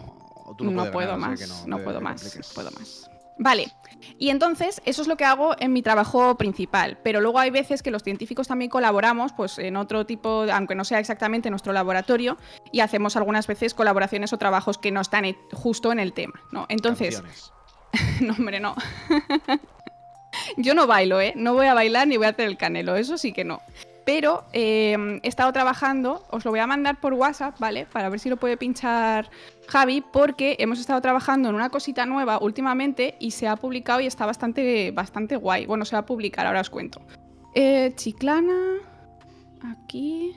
no, 0.61 0.91
puedo 0.91 1.11
ganar, 1.12 1.18
más, 1.18 1.66
no, 1.66 1.79
puedo 1.79 2.01
más, 2.01 2.37
no 2.37 2.43
puedo 2.55 2.70
más. 2.70 3.11
Vale, 3.43 3.72
y 4.20 4.30
entonces 4.30 4.80
eso 4.84 5.03
es 5.03 5.09
lo 5.09 5.16
que 5.16 5.24
hago 5.24 5.57
en 5.59 5.72
mi 5.72 5.82
trabajo 5.82 6.36
principal, 6.36 6.97
pero 7.03 7.20
luego 7.20 7.40
hay 7.40 7.51
veces 7.51 7.82
que 7.82 7.90
los 7.90 8.05
científicos 8.05 8.47
también 8.47 8.70
colaboramos 8.70 9.32
pues 9.32 9.59
en 9.59 9.76
otro 9.76 10.07
tipo, 10.07 10.47
aunque 10.53 10.76
no 10.76 10.84
sea 10.84 11.01
exactamente 11.01 11.51
nuestro 11.51 11.72
laboratorio, 11.72 12.38
y 12.70 12.80
hacemos 12.80 13.16
algunas 13.16 13.49
veces 13.49 13.74
colaboraciones 13.74 14.32
o 14.32 14.38
trabajos 14.38 14.78
que 14.78 14.93
no 14.93 15.01
están 15.01 15.24
justo 15.53 15.90
en 15.90 15.99
el 15.99 16.12
tema, 16.12 16.40
¿no? 16.53 16.66
Entonces, 16.68 17.20
no, 18.20 18.34
hombre, 18.34 18.61
no. 18.61 18.76
Yo 20.57 20.74
no 20.74 20.86
bailo, 20.86 21.20
¿eh? 21.20 21.32
No 21.34 21.55
voy 21.55 21.66
a 21.66 21.74
bailar 21.74 22.07
ni 22.07 22.16
voy 22.16 22.26
a 22.26 22.30
hacer 22.30 22.47
el 22.47 22.57
canelo, 22.57 22.95
eso 22.95 23.18
sí 23.18 23.32
que 23.32 23.43
no. 23.43 23.61
Pero 24.05 24.45
eh, 24.53 25.21
he 25.23 25.29
estado 25.29 25.53
trabajando, 25.53 26.25
os 26.31 26.45
lo 26.45 26.51
voy 26.51 26.61
a 26.61 26.67
mandar 26.67 27.01
por 27.01 27.13
WhatsApp, 27.15 27.59
¿vale? 27.61 27.87
Para 27.87 28.09
ver 28.09 28.19
si 28.19 28.29
lo 28.29 28.37
puede 28.37 28.57
pinchar 28.57 29.31
Javi, 29.69 30.03
porque 30.13 30.57
hemos 30.59 30.81
estado 30.81 31.01
trabajando 31.01 31.49
en 31.49 31.55
una 31.55 31.71
cosita 31.71 32.05
nueva 32.05 32.39
últimamente 32.39 33.15
y 33.21 33.31
se 33.31 33.47
ha 33.47 33.57
publicado 33.57 34.01
y 34.01 34.07
está 34.07 34.27
bastante, 34.27 34.91
bastante 34.91 35.37
guay. 35.37 35.67
Bueno, 35.67 35.85
se 35.85 35.95
va 35.95 36.01
a 36.01 36.07
publicar, 36.07 36.47
ahora 36.47 36.61
os 36.61 36.71
cuento. 36.71 37.01
Eh, 37.55 37.93
Chiclana, 37.95 38.79
aquí... 39.63 40.35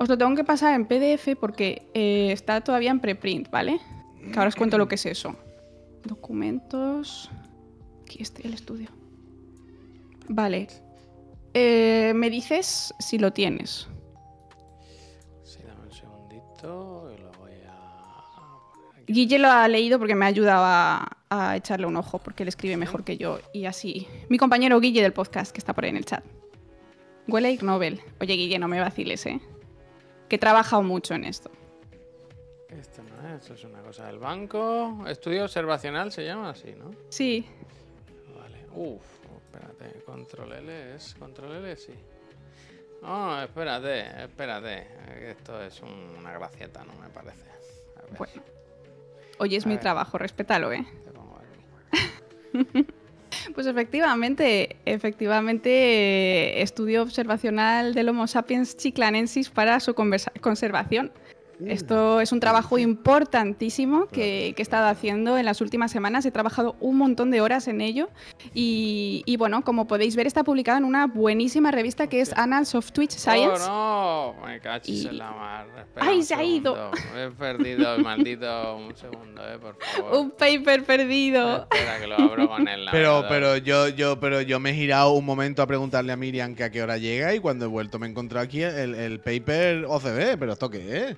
Os 0.00 0.08
lo 0.08 0.16
tengo 0.16 0.36
que 0.36 0.44
pasar 0.44 0.74
en 0.74 0.86
PDF 0.86 1.36
porque 1.40 1.90
eh, 1.92 2.30
está 2.30 2.60
todavía 2.60 2.92
en 2.92 3.00
preprint, 3.00 3.50
¿vale? 3.50 3.80
Que 4.32 4.38
ahora 4.38 4.48
os 4.48 4.54
cuento 4.54 4.78
lo 4.78 4.86
que 4.86 4.94
es 4.94 5.06
eso. 5.06 5.34
Documentos. 6.04 7.28
Aquí 8.04 8.22
está 8.22 8.42
el 8.42 8.54
estudio. 8.54 8.90
Vale. 10.28 10.68
Eh, 11.54 12.12
me 12.14 12.30
dices 12.30 12.94
si 12.98 13.18
lo 13.18 13.32
tienes. 13.32 13.88
Sí, 15.42 15.60
dame 15.66 15.86
un 15.86 15.92
segundito 15.92 17.10
y 17.12 17.20
lo 17.20 17.32
voy 17.32 17.52
a. 17.66 19.02
Guille 19.06 19.38
lo 19.38 19.48
ha 19.50 19.66
leído 19.68 19.98
porque 19.98 20.14
me 20.14 20.24
ha 20.24 20.28
ayudado 20.28 20.64
a, 20.64 21.18
a 21.30 21.56
echarle 21.56 21.86
un 21.86 21.96
ojo, 21.96 22.18
porque 22.18 22.42
él 22.42 22.48
escribe 22.48 22.76
mejor 22.76 23.04
que 23.04 23.16
yo. 23.16 23.38
Y 23.52 23.64
así. 23.64 24.06
Mi 24.28 24.38
compañero 24.38 24.78
Guille 24.80 25.02
del 25.02 25.12
podcast, 25.12 25.52
que 25.52 25.58
está 25.58 25.74
por 25.74 25.84
ahí 25.84 25.90
en 25.90 25.96
el 25.96 26.04
chat. 26.04 26.24
Huele 27.26 27.48
a 27.48 27.50
Ig 27.50 27.62
Nobel. 27.62 28.00
Oye, 28.20 28.34
Guille, 28.34 28.58
no 28.58 28.68
me 28.68 28.80
vaciles, 28.80 29.26
¿eh? 29.26 29.40
Que 30.28 30.36
he 30.36 30.38
trabajado 30.38 30.82
mucho 30.82 31.14
en 31.14 31.24
esto. 31.24 31.50
Esto 32.70 33.02
no 33.02 33.28
es, 33.28 33.42
esto 33.42 33.54
es 33.54 33.64
una 33.64 33.82
cosa 33.82 34.06
del 34.06 34.18
banco. 34.18 35.04
Estudio 35.06 35.44
observacional 35.44 36.12
se 36.12 36.24
llama 36.24 36.50
así, 36.50 36.74
¿no? 36.78 36.90
Sí. 37.08 37.46
Vale. 38.34 38.66
Uf, 38.74 39.02
espérate. 39.52 40.00
Control 40.04 40.52
L 40.52 40.94
es. 40.94 41.14
Control 41.18 41.52
L, 41.56 41.76
sí. 41.76 41.92
Oh, 43.02 43.38
espérate, 43.42 44.24
espérate. 44.24 44.86
Esto 45.30 45.62
es 45.62 45.80
un- 45.82 46.16
una 46.18 46.32
gracieta, 46.32 46.84
no 46.84 46.94
me 47.00 47.08
parece. 47.08 47.48
A 47.96 48.02
ver, 48.02 48.18
Bueno. 48.18 48.42
Oye, 49.40 49.56
es 49.56 49.66
A 49.66 49.68
mi 49.68 49.74
ver. 49.74 49.82
trabajo, 49.82 50.18
respétalo, 50.18 50.72
¿eh? 50.72 50.84
te 51.04 51.10
pongo 51.12 51.38
aquí. 51.38 52.86
Pues 53.54 53.66
efectivamente, 53.66 54.76
efectivamente, 54.84 55.70
eh, 55.70 56.62
estudio 56.62 57.02
observacional 57.02 57.94
del 57.94 58.08
Homo 58.08 58.26
sapiens 58.26 58.76
chiclanensis 58.76 59.48
para 59.50 59.78
su 59.80 59.94
conversa- 59.94 60.32
conservación. 60.40 61.12
Esto 61.66 62.20
es 62.20 62.30
un 62.32 62.40
trabajo 62.40 62.78
importantísimo 62.78 64.06
que, 64.06 64.52
que 64.54 64.60
he 64.60 64.62
estado 64.62 64.86
haciendo 64.86 65.36
en 65.38 65.44
las 65.44 65.60
últimas 65.60 65.90
semanas. 65.90 66.24
He 66.24 66.30
trabajado 66.30 66.76
un 66.80 66.96
montón 66.96 67.30
de 67.30 67.40
horas 67.40 67.66
en 67.68 67.80
ello. 67.80 68.08
Y, 68.54 69.22
y 69.26 69.36
bueno, 69.36 69.62
como 69.62 69.86
podéis 69.86 70.14
ver, 70.16 70.26
está 70.26 70.44
publicado 70.44 70.78
en 70.78 70.84
una 70.84 71.06
buenísima 71.06 71.70
revista 71.70 72.06
que 72.06 72.20
es 72.20 72.32
Annals 72.36 72.74
of 72.74 72.92
Twitch 72.92 73.10
Science. 73.12 73.64
Oh, 73.68 74.34
no, 74.38 74.46
me 74.46 74.60
cachis 74.60 75.04
Y- 75.04 75.08
en 75.08 75.18
la 75.18 75.32
mar. 75.32 75.66
Espera 75.78 76.06
¡Ay, 76.06 76.18
un 76.18 76.24
se 76.24 76.34
ha 76.34 76.44
ido! 76.44 76.90
He 77.16 77.30
perdido 77.30 77.94
el 77.94 78.02
maldito. 78.04 78.76
Un 78.76 78.96
segundo, 78.96 79.42
eh, 79.48 79.58
por 79.58 79.76
favor. 79.82 80.16
Un 80.18 80.30
paper 80.30 80.84
perdido. 80.84 81.62
Espera 81.70 81.98
que 81.98 82.06
lo 82.06 82.16
abro 82.16 82.48
con 82.48 82.68
el 82.68 82.86
Pero, 82.92 83.24
pero 83.28 83.56
yo, 83.56 83.88
yo, 83.88 84.20
pero 84.20 84.40
yo 84.42 84.60
me 84.60 84.70
he 84.70 84.74
girado 84.74 85.12
un 85.12 85.24
momento 85.24 85.62
a 85.62 85.66
preguntarle 85.66 86.12
a 86.12 86.16
Miriam 86.16 86.54
que 86.54 86.64
a 86.64 86.70
qué 86.70 86.82
hora 86.82 86.98
llega 86.98 87.34
y 87.34 87.40
cuando 87.40 87.64
he 87.64 87.68
vuelto 87.68 87.98
me 87.98 88.06
he 88.06 88.10
encontrado 88.10 88.44
aquí 88.44 88.62
el, 88.62 88.94
el 88.94 89.20
paper 89.20 89.84
OCB. 89.86 90.38
¿Pero 90.38 90.52
esto 90.52 90.70
qué 90.70 90.96
es? 91.08 91.16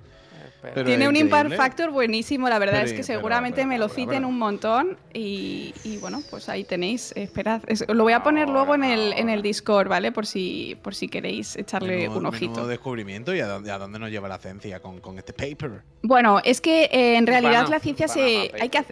Pero 0.63 0.85
Tiene 0.85 1.09
un 1.09 1.17
impact 1.17 1.47
increíble. 1.47 1.57
factor 1.57 1.91
buenísimo, 1.91 2.49
la 2.49 2.59
verdad 2.59 2.75
Pero- 2.81 2.87
es 2.89 2.93
que 2.93 3.03
seguramente 3.03 3.57
pero- 3.63 3.69
me 3.69 3.79
lo 3.79 3.87
pero- 3.87 3.95
citen 3.95 4.09
pero- 4.19 4.29
un 4.29 4.39
montón 4.39 4.99
y, 5.15 5.73
y 5.85 5.97
bueno, 5.99 6.23
pues 6.31 6.49
ahí 6.49 6.65
tenéis, 6.65 7.13
esperad, 7.17 7.63
es- 7.67 7.85
lo 7.89 8.03
voy 8.03 8.13
a 8.13 8.23
poner 8.23 8.49
luego 8.49 8.75
en 8.75 8.85
el, 8.85 9.13
en 9.15 9.29
el 9.31 9.41
Discord, 9.43 9.89
¿vale? 9.89 10.13
Por 10.13 10.27
si, 10.27 10.77
por 10.83 10.95
si 10.95 11.09
queréis 11.09 11.57
echarle 11.57 12.09
Menudo- 12.09 12.19
un 12.19 12.27
ojito. 12.27 12.51
menudo 12.53 12.67
descubrimiento 12.69 13.35
y 13.35 13.41
a 13.41 13.47
dónde, 13.47 13.71
a 13.71 13.79
dónde 13.79 13.99
nos 13.99 14.11
lleva 14.11 14.29
la 14.29 14.39
ciencia 14.39 14.81
con, 14.81 15.01
con 15.01 15.19
este 15.19 15.33
paper. 15.33 15.83
Bueno, 16.03 16.41
es 16.45 16.61
que 16.61 16.85
eh, 16.93 17.17
en 17.17 17.27
realidad 17.27 17.69
la 17.69 17.81
ciencia 17.81 18.07
se 18.09 18.51
hay 18.61 18.69
que, 18.69 18.85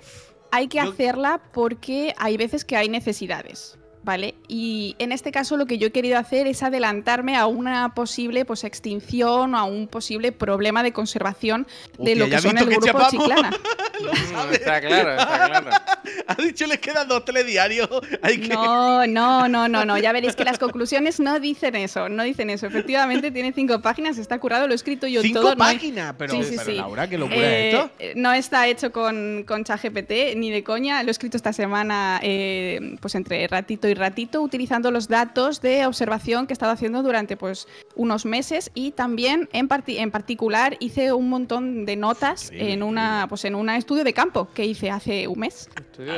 hay 0.50 0.68
que 0.68 0.78
Yo- 0.78 0.90
hacerla 0.90 1.40
porque 1.52 2.14
hay 2.18 2.36
veces 2.36 2.64
que 2.64 2.76
hay 2.76 2.88
necesidades. 2.88 3.78
¿Vale? 4.05 4.36
Y 4.46 4.94
en 4.99 5.12
este 5.12 5.32
caso 5.32 5.57
lo 5.57 5.66
que 5.66 5.76
yo 5.76 5.88
he 5.88 5.92
querido 5.92 6.18
hacer 6.18 6.46
es 6.46 6.62
adelantarme 6.62 7.36
a 7.36 7.46
una 7.46 7.94
posible 7.94 8.44
pues, 8.44 8.64
extinción 8.64 9.55
o 9.55 9.59
a 9.59 9.64
un 9.64 9.86
posible 9.88 10.32
problema 10.32 10.82
de 10.82 10.92
conservación 10.92 11.66
de 11.99 12.12
Hostia, 12.12 12.14
lo 12.16 12.30
que 12.30 12.38
son 12.38 12.57
el 12.59 12.64
que 12.68 12.70
grupo 12.76 12.86
chapamos. 12.86 13.11
Chiclana. 13.11 13.51
Mm, 13.99 14.53
está 14.53 14.80
claro, 14.80 15.11
está 15.11 15.46
claro. 15.49 15.70
Ha 16.28 16.34
dicho 16.36 16.68
les 16.68 16.78
quedan 16.78 17.09
dos 17.09 17.24
telediarios. 17.24 17.88
Hay 18.22 18.38
que... 18.38 18.49
No, 18.51 19.05
no, 19.09 19.49
no, 19.49 19.66
no, 19.66 19.84
no. 19.84 19.99
Ya 19.99 20.12
veréis 20.12 20.36
que 20.36 20.44
las 20.44 20.57
conclusiones 20.61 21.18
no 21.18 21.40
dicen 21.40 21.74
eso, 21.74 22.09
no 22.09 22.22
dicen 22.22 22.49
eso. 22.49 22.66
Efectivamente, 22.68 23.32
tiene 23.32 23.53
cinco 23.53 23.80
páginas, 23.82 24.16
está 24.18 24.38
currado, 24.38 24.68
lo 24.68 24.72
he 24.72 24.76
escrito 24.76 25.09
yo 25.09 25.20
Cinco 25.22 25.40
todo. 25.40 25.57
no 25.57 25.64
hay- 25.64 25.74
páginas. 25.74 26.14
Pero, 26.16 26.32
Sí, 26.34 26.44
sí, 26.44 26.51
pero 26.57 26.64
sí. 26.70 26.76
Laura, 26.76 27.09
qué 27.09 27.18
locura 27.18 27.40
Eh, 27.40 27.68
es 27.70 27.74
esto. 27.74 27.90
eh, 27.99 28.12
No 28.14 28.32
está 28.32 28.68
hecho 28.68 28.92
con, 28.92 29.42
con 29.44 29.64
ChatGPT 29.64 30.36
ni 30.36 30.51
de 30.53 30.62
coña. 30.62 31.03
Lo 31.03 31.09
he 31.09 31.11
escrito 31.11 31.36
esta 31.36 31.53
semana, 31.53 32.20
eh, 32.22 32.96
pues 33.01 33.16
entre 33.16 33.49
ratito 33.49 33.88
y 33.89 33.95
ratito, 33.95 34.41
utilizando 34.43 34.91
los 34.91 35.09
datos 35.09 35.61
de 35.61 35.86
observación 35.86 36.47
que 36.47 36.53
he 36.53 36.55
estado 36.55 36.72
haciendo 36.72 37.03
durante 37.03 37.36
pues 37.36 37.66
unos 37.97 38.24
meses 38.24 38.70
y 38.74 38.93
también 38.93 39.49
en, 39.53 39.68
parti- 39.68 39.99
en 39.99 40.11
particular 40.11 40.76
hice 40.80 41.12
un 41.12 41.28
montón 41.28 41.84
de 41.86 41.97
notas 41.97 42.45
Increíble, 42.45 42.72
en 42.74 42.82
una 42.82 43.26
pues 43.28 43.45
en 43.45 43.55
un 43.55 43.68
estudio 43.70 44.05
de 44.05 44.12
campo 44.12 44.49
que 44.55 44.64
hice 44.64 44.91
hace 44.91 45.26
un 45.28 45.39
mes. 45.41 45.68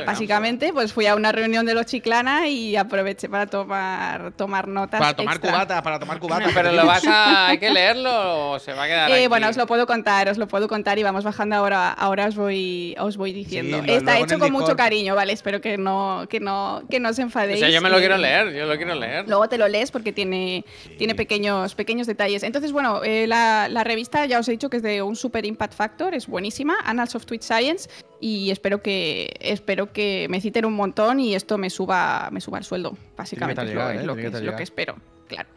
Básicamente, 0.05 0.73
pues 0.73 0.93
fui 0.93 1.07
a 1.07 1.15
una 1.15 1.31
reunión 1.31 1.65
de 1.65 1.73
los 1.73 1.85
Chiclana 1.87 2.47
y 2.47 2.75
aproveché 2.75 3.27
para 3.29 3.47
tomar 3.47 4.31
tomar 4.33 4.67
notas. 4.67 4.99
Para 4.99 5.15
tomar 5.15 5.35
extra. 5.35 5.51
cubata, 5.51 5.83
para 5.83 5.99
tomar 5.99 6.19
cubata. 6.19 6.49
Pero 6.53 6.71
lo 6.71 6.85
vas 6.85 7.05
a. 7.07 7.47
Hay 7.47 7.57
que 7.57 7.69
leerlo 7.71 8.51
o 8.51 8.59
se 8.59 8.73
va 8.73 8.83
a 8.83 8.87
quedar. 8.87 9.09
Eh, 9.11 9.13
aquí? 9.15 9.27
bueno, 9.27 9.49
os 9.49 9.57
lo 9.57 9.65
puedo 9.67 9.87
contar, 9.87 10.29
os 10.29 10.37
lo 10.37 10.47
puedo 10.47 10.67
contar 10.67 10.99
y 10.99 11.03
vamos 11.03 11.23
bajando 11.23 11.55
ahora. 11.55 11.91
Ahora 11.91 12.27
os 12.27 12.35
voy, 12.35 12.95
os 12.99 13.17
voy 13.17 13.33
diciendo. 13.33 13.79
Sí, 13.81 13.87
lo- 13.87 13.93
Está 13.93 14.19
hecho 14.19 14.37
con 14.39 14.51
mucho 14.51 14.75
cariño, 14.75 15.15
¿vale? 15.15 15.33
Espero 15.33 15.61
que 15.61 15.77
no, 15.77 16.25
que 16.29 16.39
no, 16.39 16.83
que 16.89 16.99
no 16.99 17.09
os 17.09 17.19
enfadéis. 17.19 17.60
Sea, 17.61 17.69
yo 17.69 17.81
me 17.81 17.89
lo 17.89 17.97
Eh, 17.97 17.99
quiero 17.99 18.17
leer, 18.17 18.53
yo 18.53 18.65
lo 18.65 18.75
quiero 18.75 18.95
leer. 18.95 19.27
Luego 19.27 19.47
te 19.49 19.57
lo 19.57 19.67
lees 19.67 19.91
porque 19.91 20.11
tiene, 20.11 20.65
tiene 20.97 21.15
pequeños, 21.15 21.73
pequeños 21.75 22.07
detalles. 22.07 22.43
Entonces, 22.43 22.71
bueno, 22.71 23.03
eh, 23.03 23.25
la, 23.27 23.67
la 23.69 23.83
revista 23.83 24.25
ya 24.25 24.39
os 24.39 24.47
he 24.47 24.51
dicho 24.51 24.69
que 24.69 24.77
es 24.77 24.83
de 24.83 25.01
un 25.01 25.15
super 25.15 25.45
impact 25.45 25.73
factor, 25.73 26.13
es 26.13 26.27
buenísima, 26.27 26.75
Annals 26.83 27.15
of 27.15 27.25
Twitch 27.25 27.43
Science, 27.43 27.89
y 28.19 28.51
espero 28.51 28.81
que, 28.81 29.33
espero 29.39 29.91
que 29.93 30.27
me 30.29 30.41
citen 30.41 30.65
un 30.65 30.73
montón 30.73 31.19
y 31.19 31.35
esto 31.35 31.57
me 31.57 31.69
suba, 31.69 32.29
me 32.31 32.41
suba 32.41 32.57
el 32.57 32.63
sueldo, 32.63 32.97
básicamente. 33.17 33.61
Es 33.61 33.67
lo, 33.69 33.73
llegar, 33.73 33.95
es 33.95 34.03
lo 34.05 34.13
Tiene 34.13 34.15
que, 34.15 34.21
que 34.21 34.27
es 34.27 34.33
lo 34.33 34.39
llegar. 34.39 34.57
que 34.57 34.63
espero, 34.63 34.95
claro. 35.27 35.49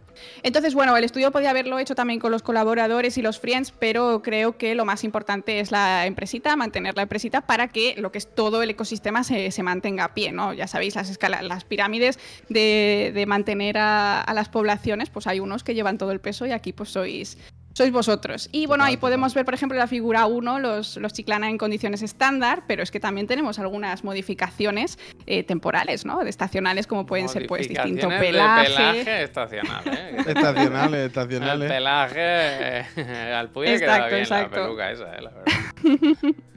Entonces, 0.43 0.75
bueno, 0.75 0.97
el 0.97 1.05
estudio 1.05 1.31
podía 1.31 1.51
haberlo 1.51 1.79
hecho 1.79 1.95
también 1.95 2.21
con 2.21 2.31
los 2.33 2.43
colaboradores 2.43 3.19
y 3.19 3.23
los 3.23 3.39
friends, 3.39 3.73
pero 3.79 4.23
creo 4.23 4.57
que 4.57 4.75
lo 4.75 4.85
más 4.85 5.05
importante 5.05 5.61
es 5.61 5.71
la 5.71 6.07
empresita, 6.07 6.57
mantener 6.57 6.97
la 6.97 7.03
empresita 7.03 7.41
para 7.43 7.69
que 7.69 7.95
lo 7.99 8.12
que 8.12 8.19
es 8.19 8.35
todo 8.35 8.62
el 8.62 8.71
ecosistema 8.71 9.25
se, 9.25 9.51
se 9.51 9.62
mantenga 9.62 10.05
a 10.05 10.15
pie, 10.15 10.33
¿no? 10.33 10.53
Ya 10.53 10.67
sabéis, 10.67 10.95
las, 10.97 11.11
escala- 11.11 11.43
las 11.43 11.65
pirámides 11.65 12.19
de, 12.49 13.12
de 13.15 13.27
mantener 13.27 13.79
a, 13.79 14.21
a 14.21 14.35
las 14.35 14.49
poblaciones, 14.49 15.11
pues 15.11 15.27
hay 15.27 15.41
unos 15.41 15.65
que 15.65 15.75
llevan 15.75 15.99
todo 15.99 16.12
el 16.12 16.21
peso 16.21 16.47
y 16.47 16.53
aquí 16.53 16.73
pues 16.73 16.91
sois... 16.91 17.39
Sois 17.77 17.91
vosotros. 17.93 18.49
Y 18.53 18.66
bueno, 18.66 18.83
Total, 18.85 18.89
ahí 18.91 18.95
total. 18.97 19.01
podemos 19.01 19.35
ver, 19.35 19.45
por 19.45 19.53
ejemplo, 19.55 19.77
la 19.77 19.87
figura 19.89 20.27
1, 20.27 20.61
los, 20.61 20.97
los 20.97 21.12
chiclana 21.12 21.51
en 21.51 21.59
condiciones 21.59 22.03
estándar, 22.03 22.62
pero 22.68 22.83
es 22.85 22.91
que 22.93 23.01
también 23.01 23.27
tenemos 23.27 23.59
algunas 23.59 24.05
modificaciones 24.05 24.97
eh, 25.27 25.43
temporales, 25.43 26.05
¿no? 26.07 26.22
Estacionales, 26.22 26.87
como 26.87 27.05
pueden 27.05 27.29
ser 27.29 27.47
pues 27.49 27.68
distinto 27.68 28.09
Modificaciones 28.09 28.20
de 28.20 28.27
pelaje. 28.27 28.95
pelaje 29.03 29.22
estacional, 29.25 29.83
¿eh? 29.93 30.16
Estacionales, 30.25 31.01
El 31.01 31.07
estacionales. 31.07 31.68
pelaje 31.72 32.16
eh, 32.20 33.35
al 33.37 33.51
puy 33.51 33.66
Exacto, 33.66 34.07
bien 34.09 34.20
exacto. 34.20 34.57
la 34.57 34.62
peluca 34.66 34.91
esa, 34.93 35.16
eh, 35.16 35.22
la 35.22 35.31
verdad. 35.31 35.53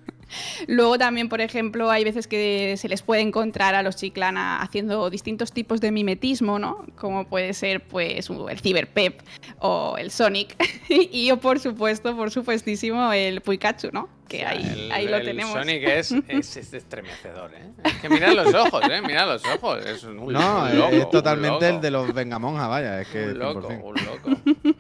Luego 0.68 0.98
también, 0.98 1.30
por 1.30 1.42
ejemplo, 1.42 1.90
hay 1.90 2.04
veces 2.04 2.28
que 2.28 2.76
se 2.78 2.90
les 2.90 3.02
puede 3.02 3.22
encontrar 3.22 3.76
a 3.76 3.84
los 3.84 3.96
chiclana 3.96 4.62
haciendo 4.62 5.10
distintos 5.10 5.52
tipos 5.52 5.80
de 5.82 5.92
mimetismo, 5.92 6.60
¿no? 6.60 6.86
Como 6.96 7.28
puede 7.28 7.54
ser, 7.54 7.82
pues, 7.84 8.30
el 8.50 8.60
Cyberpep 8.60 9.22
o 9.60 9.96
el 9.98 10.12
Sonic. 10.12 10.56
y 10.90 11.28
yo, 11.28 11.38
por 11.38 11.60
supuesto, 11.60 12.16
por 12.16 12.32
supuestísimo, 12.32 13.12
el 13.14 13.42
Pikachu, 13.42 13.90
¿no? 13.92 14.10
Que 14.28 14.38
O 14.38 14.40
sea, 14.40 14.50
ahí, 14.50 14.64
el- 14.64 14.92
ahí 14.92 15.08
lo 15.08 15.18
el 15.18 15.24
tenemos. 15.26 15.54
Sonic 15.54 15.84
es, 15.84 16.12
es, 16.28 16.58
es 16.58 16.74
estremecedor, 16.74 17.54
¿eh? 17.54 17.70
Es 17.86 17.94
que 17.96 18.10
mira 18.10 18.34
los 18.34 18.54
ojos, 18.54 18.82
¿eh? 18.92 19.02
Mira 19.02 19.26
los 19.26 19.42
ojos. 19.46 19.86
Es 19.86 20.04
un, 20.04 20.20
un 20.20 20.34
No, 20.34 20.68
loco, 20.74 20.90
es 20.96 21.06
un 21.06 21.12
totalmente 21.12 21.66
loco, 21.66 21.76
el 21.76 21.82
de 21.82 21.92
los 21.92 22.14
Vengamonja, 22.14 22.68
vaya. 22.68 23.00
Es 23.02 23.08
que 23.08 23.28
Un 23.28 23.40
loco, 23.40 23.70
100%. 23.70 23.82
un 23.84 23.96
loco. 24.06 24.42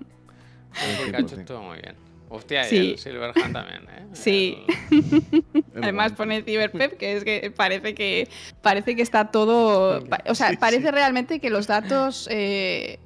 El 0.78 1.06
Pikachu 1.06 1.36
100%. 1.36 1.40
estuvo 1.40 1.62
muy 1.62 1.78
bien. 1.82 1.96
Hostia, 2.30 2.66
y 2.66 2.70
Sí. 2.70 2.78
el 2.92 2.98
Silverhand 3.00 3.54
también, 3.54 3.84
¿eh? 3.90 4.06
Sí. 4.14 4.58
El- 4.92 5.64
Además 5.84 6.12
pone 6.14 6.42
Cyberpep, 6.44 6.98
que 6.98 7.18
es 7.18 7.24
que 7.24 7.52
parece 7.56 7.96
que 7.96 8.28
parece 8.62 8.96
que 8.96 9.02
está 9.02 9.32
todo. 9.32 10.04
O 10.28 10.36
sea, 10.36 10.50
Sí, 10.50 10.58
parece 10.58 10.86
sí. 10.88 10.92
realmente 10.92 11.40
que 11.40 11.50
los 11.50 11.68
datos 11.68 12.28
eh, 12.32 13.00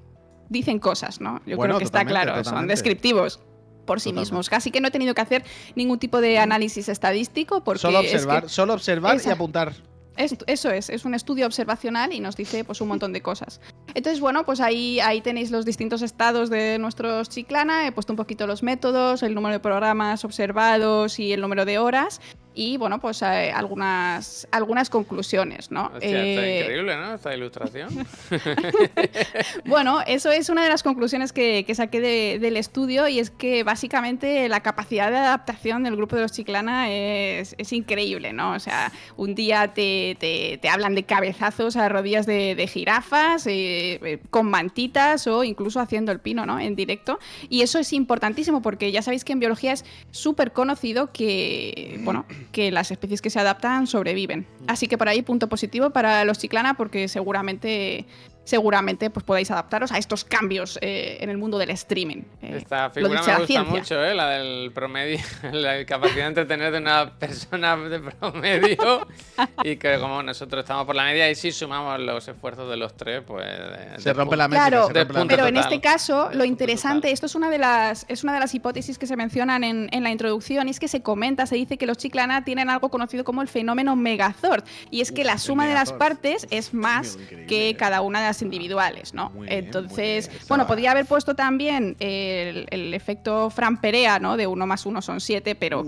dicen 0.50 0.80
cosas, 0.80 1.22
¿no? 1.22 1.42
Yo 1.46 1.56
Bueno, 1.58 1.74
creo 1.74 1.80
que 1.80 1.86
está 1.86 2.00
totalmente, 2.00 2.32
claro, 2.42 2.44
son 2.44 2.68
descriptivos 2.68 3.40
por 3.86 4.00
sí 4.00 4.10
Totalmente. 4.10 4.20
mismos. 4.22 4.50
Casi 4.50 4.72
que 4.72 4.80
no 4.82 4.88
he 4.88 4.92
tenido 4.92 5.14
que 5.14 5.22
hacer 5.22 5.44
ningún 5.76 6.00
tipo 6.00 6.20
de 6.22 6.38
análisis 6.40 6.88
estadístico 6.90 7.64
porque 7.64 7.80
Solo 7.82 8.00
es 8.00 8.10
que 8.10 8.16
observar, 8.16 8.50
solo 8.50 8.74
observar 8.74 9.20
y 9.26 9.30
apuntar. 9.30 9.74
Es- 10.18 10.36
eso 10.48 10.70
es, 10.72 10.90
es 10.90 11.06
un 11.06 11.14
estudio 11.14 11.46
observacional 11.46 12.14
y 12.14 12.20
nos 12.20 12.36
dice 12.36 12.64
pues 12.64 12.82
un 12.82 12.88
montón 12.90 13.14
de 13.14 13.22
cosas. 13.22 13.62
Entonces, 13.94 14.20
bueno, 14.20 14.46
pues 14.46 14.60
ahí, 14.62 15.00
ahí 15.00 15.22
tenéis 15.22 15.52
los 15.52 15.66
distintos 15.66 16.02
estados 16.02 16.50
de 16.50 16.78
nuestros 16.80 17.30
Chiclana, 17.30 17.88
he 17.88 17.92
puesto 17.92 18.14
un 18.14 18.18
poquito 18.18 18.48
los 18.48 18.64
métodos, 18.64 19.24
el 19.24 19.34
número 19.36 19.54
de 19.54 19.60
programas 19.60 20.24
observados 20.26 21.20
y 21.20 21.34
el 21.34 21.42
número 21.42 21.66
de 21.66 21.78
horas 21.80 22.22
y 22.54 22.78
bueno, 22.78 23.00
pues 23.00 23.22
eh, 23.22 23.52
algunas, 23.54 24.48
algunas 24.52 24.90
conclusiones, 24.90 25.72
¿no? 25.72 25.86
Hostia, 25.94 26.00
está 26.24 26.46
Eh, 26.48 26.60
increíble, 26.62 26.96
¿no? 26.98 27.14
Esta 27.16 27.36
ilustración. 27.36 27.90
bueno, 29.66 30.00
eso 30.08 30.32
es 30.32 30.50
una 30.50 30.64
de 30.64 30.70
las 30.70 30.84
conclusiones 30.84 31.34
que, 31.34 31.64
que 31.66 31.76
saqué 31.76 32.02
de- 32.02 32.40
del 32.40 32.58
estudio 32.58 33.08
y 33.08 33.20
es 33.20 33.30
que 33.30 33.64
básicamente 33.64 34.48
la 34.50 34.62
capacidad 34.62 35.10
de 35.12 35.18
adaptación 35.18 35.84
del 35.84 35.96
grupo 35.96 36.16
de 36.16 36.24
los 36.24 36.32
Chiclana 36.32 36.92
es, 36.92 37.56
es 37.58 37.74
increíble, 37.74 38.34
¿no? 38.34 38.52
O 38.54 38.60
sea, 38.60 38.92
un 39.18 39.36
día 39.36 39.74
te, 39.74 40.16
te- 40.20 40.58
te 40.62 40.70
hablan 40.70 40.96
de 40.96 41.04
cabezazos 41.04 41.76
a 41.76 41.90
rodillas 41.90 42.26
de, 42.26 42.56
de 42.56 42.68
jirafas, 42.68 43.46
eh, 43.48 44.20
con 44.30 44.50
mantitas 44.50 45.28
o 45.28 45.44
incluso 45.44 45.80
haciendo 45.80 46.12
el 46.12 46.20
pino, 46.20 46.46
¿no? 46.46 46.60
En 46.60 46.76
directo. 46.76 47.20
Y 47.50 47.62
eso 47.62 47.80
es 47.80 47.94
importantísimo 47.94 48.62
porque 48.62 48.92
ya 48.92 49.02
sabéis 49.02 49.24
que 49.24 49.34
en 49.34 49.40
biología 49.40 49.74
es 49.74 49.86
súper 50.12 50.52
conocido 50.54 51.12
que, 51.12 52.00
bueno, 52.04 52.26
que 52.52 52.72
las 52.72 52.92
especies 52.92 53.22
que 53.22 53.30
se 53.30 53.40
adaptan 53.40 53.88
sobreviven. 53.88 54.46
Así 54.68 54.88
que 54.88 54.98
por 54.98 55.10
ahí 55.10 55.22
punto 55.22 55.50
positivo 55.50 55.92
para 55.92 56.26
los 56.26 56.40
Chiclana 56.40 56.76
porque 56.76 57.08
seguramente 57.08 58.06
seguramente 58.44 59.10
pues 59.10 59.24
podáis 59.24 59.50
adaptaros 59.52 59.92
a 59.92 59.98
estos 59.98 60.26
cambios 60.26 60.78
eh, 60.82 61.18
en 61.22 61.30
el 61.30 61.38
mundo 61.38 61.58
del 61.58 61.70
streaming. 61.72 62.24
Eh, 62.42 62.58
Esta 62.58 62.88
lo 62.88 62.94
figura 62.94 63.10
me 63.14 63.18
gusta 63.28 63.46
ciencia. 63.46 63.64
mucho, 63.64 64.04
¿eh? 64.04 64.14
La 64.16 64.30
del 64.30 64.72
promedio, 64.74 65.20
la 65.52 65.86
capacidad 65.86 66.24
de 66.24 66.28
entretener 66.28 66.72
de 66.72 66.78
una 66.80 67.12
persona 67.18 67.78
de 67.78 68.00
promedio. 68.00 69.08
y 69.64 69.76
que 69.78 69.98
como 70.00 70.24
nosotros 70.24 70.64
estamos 70.64 70.86
por 70.86 70.96
la 70.96 71.04
media 71.04 71.30
y 71.30 71.36
si 71.36 71.52
sumamos 71.52 72.00
los 72.00 72.28
esfuerzos 72.28 72.70
de 72.70 72.78
los 72.78 72.96
tres, 72.98 73.22
pues... 73.26 73.46
eh, 73.48 73.96
Se 73.98 74.10
de 74.10 74.14
rompe 74.14 74.36
la 74.36 74.48
métrica. 74.48 74.68
Claro, 74.70 74.88
se 74.88 74.94
de 74.94 75.04
rompe 75.06 75.20
la 75.20 75.28
Pero 75.28 75.48
en 75.48 75.58
este 75.58 75.80
caso, 75.80 76.30
De 76.30 76.36
lo 76.36 76.46
interesante, 76.46 77.02
total. 77.02 77.14
esto 77.14 77.26
es 77.28 77.36
una 77.36 77.50
de 77.50 77.58
las, 77.60 78.06
es 78.10 78.24
una 78.24 78.34
de 78.34 78.40
las 78.40 78.54
hipótesis 78.56 78.98
que 78.98 79.08
se 79.08 79.16
mencionan 79.16 79.64
en, 79.64 79.88
en 79.92 80.04
la 80.04 80.10
introducción, 80.12 80.68
y 80.68 80.72
es 80.72 80.80
que 80.80 80.88
se 80.88 81.02
comenta, 81.02 81.46
se 81.46 81.56
dice 81.56 81.78
que 81.78 81.86
los 81.86 81.98
chiclana 81.98 82.44
tienen 82.44 82.70
algo 82.70 82.90
conocido 82.90 83.24
como 83.24 83.42
el 83.42 83.48
fenómeno 83.48 83.96
Megazord, 83.96 84.64
y 84.90 85.02
es 85.02 85.12
que 85.12 85.22
Uf, 85.22 85.28
la 85.28 85.38
suma 85.38 85.68
de 85.68 85.74
las 85.74 85.94
partes 85.94 86.48
es 86.50 86.74
más 86.74 87.18
que 87.48 87.76
cada 87.78 88.02
una 88.02 88.20
de 88.22 88.28
las 88.28 88.31
individuales, 88.42 89.14
¿no? 89.14 89.32
Muy 89.32 89.48
Entonces, 89.50 90.30
bien. 90.30 90.42
bueno, 90.48 90.68
podría 90.68 90.92
haber 90.92 91.06
puesto 91.06 91.36
también 91.36 91.96
el, 92.00 92.68
el 92.70 92.94
efecto 92.94 93.50
Fran 93.50 93.82
Perea, 93.82 94.20
¿no? 94.20 94.38
De 94.38 94.48
uno 94.48 94.66
más 94.68 94.86
uno 94.86 95.02
son 95.02 95.20
siete, 95.20 95.56
pero 95.56 95.86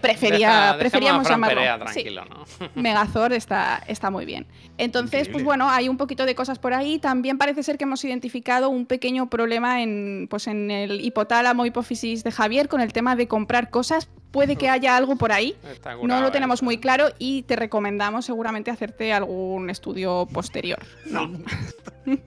prefería, 0.00 0.48
Deja- 0.50 0.76
preferíamos 0.78 1.28
llamarlo. 1.28 1.56
Perea 1.56 1.74
sí. 1.78 1.82
tranquilo, 1.84 2.24
¿no? 2.26 2.44
Megazord 2.74 3.32
está, 3.32 3.82
está 3.86 4.10
muy 4.10 4.24
bien. 4.24 4.46
Entonces, 4.78 5.28
pues 5.28 5.44
bueno, 5.44 5.68
hay 5.68 5.88
un 5.88 5.96
poquito 5.96 6.26
de 6.26 6.34
cosas 6.34 6.58
por 6.58 6.74
ahí. 6.74 6.98
También 6.98 7.38
parece 7.38 7.62
ser 7.62 7.78
que 7.78 7.84
hemos 7.84 8.04
identificado 8.04 8.68
un 8.70 8.86
pequeño 8.86 9.28
problema 9.30 9.82
en, 9.82 10.26
pues 10.30 10.46
en 10.46 10.70
el 10.70 11.00
hipotálamo 11.00 11.66
hipófisis 11.66 12.24
de 12.24 12.32
Javier 12.32 12.68
con 12.68 12.80
el 12.80 12.92
tema 12.92 13.16
de 13.16 13.28
comprar 13.28 13.70
cosas. 13.70 14.08
Puede 14.30 14.56
que 14.56 14.68
haya 14.70 14.96
algo 14.96 15.16
por 15.16 15.32
ahí. 15.32 15.56
No 16.04 16.20
lo 16.20 16.30
tenemos 16.32 16.62
muy 16.62 16.78
claro 16.78 17.08
y 17.18 17.42
te 17.42 17.56
recomendamos 17.56 18.24
seguramente 18.24 18.70
hacerte 18.70 19.12
algún 19.12 19.70
estudio 19.70 20.26
posterior. 20.32 20.78
No. 21.06 21.30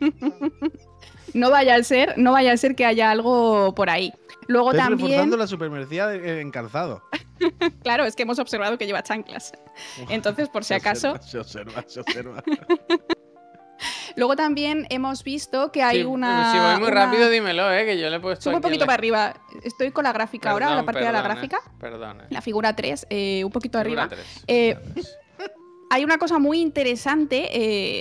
no 1.34 1.50
vaya 1.52 1.76
a 1.76 1.84
ser, 1.84 2.18
no 2.18 2.32
vaya 2.32 2.54
a 2.54 2.58
ser 2.58 2.76
que 2.76 2.86
haya 2.86 3.12
algo 3.12 3.74
por 3.76 3.90
ahí. 3.90 4.14
Luego 4.48 4.72
Estoy 4.72 4.84
también, 4.86 5.08
reforzando 5.10 5.38
la 5.38 5.48
supermercía 5.48 6.08
de- 6.08 6.42
en 6.42 6.52
calzado. 6.52 7.02
claro, 7.84 8.06
es 8.06 8.16
que 8.16 8.24
hemos 8.24 8.40
observado 8.40 8.78
que 8.78 8.86
lleva 8.86 9.04
chanclas. 9.04 9.54
Entonces, 10.10 10.50
por 10.50 10.64
si 10.64 10.70
Se 10.70 10.76
acaso, 10.76 11.12
observa, 11.14 11.28
Se 11.28 11.40
observa, 11.40 11.84
se 11.88 12.00
observa. 12.02 12.44
Luego 14.16 14.38
también 14.38 14.88
hemos 14.90 15.24
visto 15.26 15.72
que 15.74 15.84
hay 15.84 15.98
Sí, 16.00 16.04
una. 16.06 16.52
Si 16.54 16.58
voy 16.58 16.80
muy 16.80 16.92
una- 16.92 17.06
rápido, 17.06 17.30
dímelo, 17.30 17.70
¿eh? 17.74 17.86
Que 17.86 18.00
yo 18.00 18.10
le 18.10 18.16
he 18.16 18.20
puesto. 18.22 18.44
Sube 18.44 18.56
un 18.56 18.62
poquito 18.62 18.82
la- 18.82 18.86
para 18.86 18.98
arriba. 18.98 19.34
Estoy 19.64 19.92
con 19.92 20.06
la 20.06 20.14
gráfica 20.14 20.52
ahora, 20.52 20.68
la 20.68 20.72
Perdón, 20.72 20.86
parte 20.86 21.00
de 21.00 21.06
la 21.06 21.12
perdón, 21.22 21.26
eh. 21.26 21.34
gráfica. 21.48 21.72
Perdón, 21.80 22.22
eh. 22.22 22.28
La 22.30 22.42
figura 22.42 22.74
3, 22.74 23.08
un 23.44 23.52
poquito 23.52 23.78
Figura 23.84 24.04
arriba. 24.04 24.16
tres, 24.16 24.44
Eh, 24.48 24.76
figura 24.76 24.94
tres. 24.94 25.18
Hay 25.90 26.04
una 26.04 26.18
cosa 26.18 26.40
muy 26.40 26.60
interesante 26.62 27.50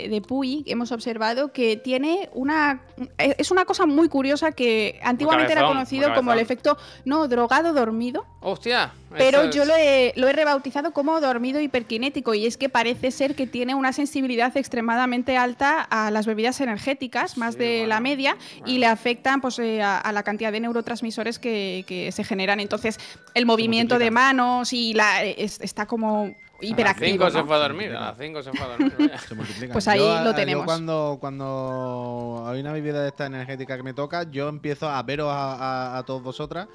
eh, 0.04 0.08
de 0.08 0.20
Puy 0.22 0.62
que 0.64 0.72
hemos 0.72 0.90
observado 0.90 1.52
que 1.52 1.76
tiene 1.76 2.28
una. 2.32 2.82
Es 3.18 3.50
una 3.50 3.64
cosa 3.66 3.86
muy 3.86 4.08
curiosa 4.08 4.52
que 4.52 4.98
antiguamente 5.02 5.52
era 5.52 5.66
conocido 5.66 6.12
como 6.14 6.32
el 6.32 6.38
efecto 6.38 6.76
no 7.04 7.28
drogado 7.28 7.72
dormido. 7.72 8.24
Hostia. 8.40 8.92
Pero 9.16 9.48
yo 9.50 9.64
lo 9.64 9.74
he, 9.76 10.12
lo 10.16 10.26
he 10.28 10.32
rebautizado 10.32 10.92
como 10.92 11.20
dormido 11.20 11.60
hiperkinético 11.60 12.34
y 12.34 12.46
es 12.46 12.56
que 12.56 12.68
parece 12.68 13.12
ser 13.12 13.36
que 13.36 13.46
tiene 13.46 13.74
una 13.76 13.92
sensibilidad 13.92 14.56
extremadamente 14.56 15.36
alta 15.36 15.80
a 15.82 16.10
las 16.10 16.26
bebidas 16.26 16.60
energéticas, 16.60 17.38
más 17.38 17.54
Sí, 17.54 17.60
de 17.60 17.68
bueno, 17.78 17.88
la 17.90 18.00
media, 18.00 18.36
bueno. 18.58 18.72
y 18.74 18.78
le 18.78 18.86
afectan 18.86 19.40
pues, 19.40 19.58
eh, 19.60 19.82
a, 19.82 19.98
a 19.98 20.10
la 20.10 20.24
cantidad 20.24 20.50
de 20.50 20.58
neurotransmisores 20.60 21.38
que, 21.38 21.84
que 21.86 22.10
se 22.10 22.24
generan. 22.24 22.58
Entonces, 22.58 22.98
el 23.34 23.46
movimiento 23.46 23.98
de 24.00 24.10
manos 24.10 24.72
y 24.72 24.94
la 24.94 25.22
es- 25.22 25.60
está 25.60 25.86
como 25.86 26.34
A 26.54 26.62
las 26.62 26.70
hiperactivo. 26.70 27.26
5 27.26 27.30
se 27.30 27.44
fue 27.44 27.56
a 27.56 27.58
dormir, 27.58 27.90
a 27.96 28.00
las 28.00 28.18
5 28.18 28.42
se 28.42 28.50
fue 28.52 28.60
a 28.66 28.68
dormir. 28.68 29.12
Se 29.28 29.34
multiplican. 29.34 29.72
Pues 29.72 29.88
ahí 29.88 29.98
Yo, 29.98 30.22
lo 30.22 30.34
tenemos. 30.34 30.62
Yo 30.62 30.66
cuando, 30.66 31.16
cuando 31.20 32.44
hay 32.46 32.60
una 32.60 32.72
bebida 32.72 33.02
de 33.02 33.08
esta 33.08 33.26
energética 33.26 33.76
que 33.76 33.82
me 33.82 33.92
toca, 33.94 34.22
yo 34.30 34.48
empiezo 34.48 34.88
a 34.88 35.02
veros 35.02 35.30
a, 35.30 35.54
a- 35.54 35.98
a 35.98 36.02
todos 36.04 36.22
vosotras, 36.22 36.68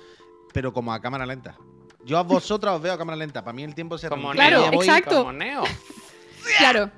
pero 0.53 0.73
como 0.73 0.93
a 0.93 0.99
cámara 1.01 1.25
lenta. 1.25 1.55
Yo 2.05 2.17
a 2.17 2.23
vosotras 2.23 2.75
os 2.75 2.81
veo 2.81 2.93
a 2.93 2.97
cámara 2.97 3.15
lenta. 3.17 3.43
Para 3.43 3.53
mí 3.53 3.63
el 3.63 3.75
tiempo 3.75 3.97
se 3.97 4.09
Como. 4.09 4.31
Claro, 4.33 4.61
Neo. 4.61 4.71
Voy- 4.71 4.85
exacto. 4.85 5.19
Como 5.19 5.33
Neo. 5.33 5.63
Claro. 6.57 6.89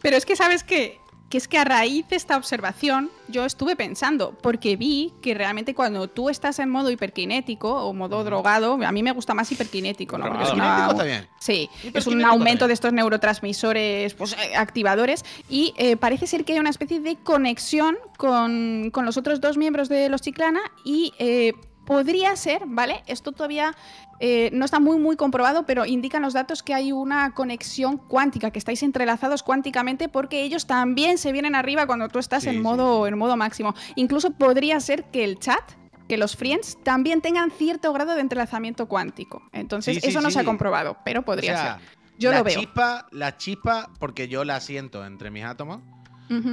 Pero 0.00 0.16
es 0.16 0.24
que, 0.26 0.34
¿sabes 0.36 0.64
qué? 0.64 0.98
Que 1.32 1.38
es 1.38 1.48
que 1.48 1.56
a 1.56 1.64
raíz 1.64 2.06
de 2.08 2.16
esta 2.16 2.36
observación 2.36 3.08
yo 3.28 3.46
estuve 3.46 3.74
pensando, 3.74 4.36
porque 4.42 4.76
vi 4.76 5.14
que 5.22 5.32
realmente 5.32 5.74
cuando 5.74 6.06
tú 6.06 6.28
estás 6.28 6.58
en 6.58 6.68
modo 6.68 6.90
hiperkinético 6.90 7.72
o 7.86 7.94
modo 7.94 8.22
drogado, 8.22 8.78
a 8.84 8.92
mí 8.92 9.02
me 9.02 9.12
gusta 9.12 9.32
más 9.32 9.50
hiperkinético, 9.50 10.18
¿no? 10.18 10.26
Porque 10.28 10.44
es 10.44 10.52
una- 10.52 10.92
bien. 11.02 11.26
Sí, 11.40 11.70
es 11.94 12.06
un 12.06 12.22
aumento 12.22 12.36
también. 12.38 12.68
de 12.68 12.74
estos 12.74 12.92
neurotransmisores 12.92 14.12
pues, 14.12 14.34
eh, 14.34 14.54
activadores 14.56 15.24
y 15.48 15.72
eh, 15.78 15.96
parece 15.96 16.26
ser 16.26 16.44
que 16.44 16.52
hay 16.52 16.58
una 16.58 16.68
especie 16.68 17.00
de 17.00 17.16
conexión 17.16 17.96
con, 18.18 18.90
con 18.92 19.06
los 19.06 19.16
otros 19.16 19.40
dos 19.40 19.56
miembros 19.56 19.88
de 19.88 20.10
los 20.10 20.20
Chiclana 20.20 20.60
y 20.84 21.14
eh, 21.18 21.54
podría 21.92 22.34
ser, 22.36 22.62
¿vale? 22.66 23.02
Esto 23.06 23.32
todavía 23.32 23.74
eh, 24.20 24.50
no 24.52 24.64
está 24.64 24.80
muy 24.80 24.98
muy 24.98 25.16
comprobado, 25.16 25.64
pero 25.66 25.84
indican 25.84 26.22
los 26.22 26.32
datos 26.32 26.62
que 26.62 26.74
hay 26.74 26.92
una 26.92 27.34
conexión 27.34 27.98
cuántica, 27.98 28.50
que 28.50 28.58
estáis 28.58 28.82
entrelazados 28.82 29.42
cuánticamente 29.42 30.08
porque 30.08 30.42
ellos 30.42 30.66
también 30.66 31.18
se 31.18 31.32
vienen 31.32 31.54
arriba 31.54 31.86
cuando 31.86 32.08
tú 32.08 32.18
estás 32.18 32.44
Sí, 32.44 32.48
en 32.50 32.54
sí, 32.56 32.60
modo 32.60 33.06
en 33.06 33.18
modo 33.18 33.36
máximo. 33.36 33.74
Incluso 33.94 34.30
podría 34.30 34.80
ser 34.80 35.04
que 35.04 35.24
el 35.24 35.38
chat 35.38 35.62
que 36.08 36.16
los 36.18 36.36
friends 36.36 36.78
también 36.82 37.20
tengan 37.20 37.50
cierto 37.50 37.92
grado 37.92 38.14
de 38.14 38.20
entrelazamiento 38.20 38.86
cuántico. 38.86 39.42
Entonces, 39.52 39.98
Sí, 40.02 40.08
eso 40.08 40.20
no 40.20 40.30
se 40.30 40.40
ha 40.40 40.44
comprobado, 40.44 40.96
pero 41.04 41.20
O 41.20 41.24
podría 41.24 41.56
sea, 41.56 41.78
ser. 41.78 41.88
Yo 42.18 42.30
la 42.30 42.38
lo 42.38 42.44
veo. 42.44 42.58
Chispa, 42.58 43.06
la 43.12 43.36
chispa, 43.36 43.88
porque 43.98 44.28
yo 44.28 44.44
la 44.44 44.60
siento 44.60 45.04
entre 45.06 45.30
mis 45.30 45.44
átomos, 45.44 45.80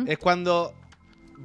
es 0.06 0.18
cuando 0.18 0.74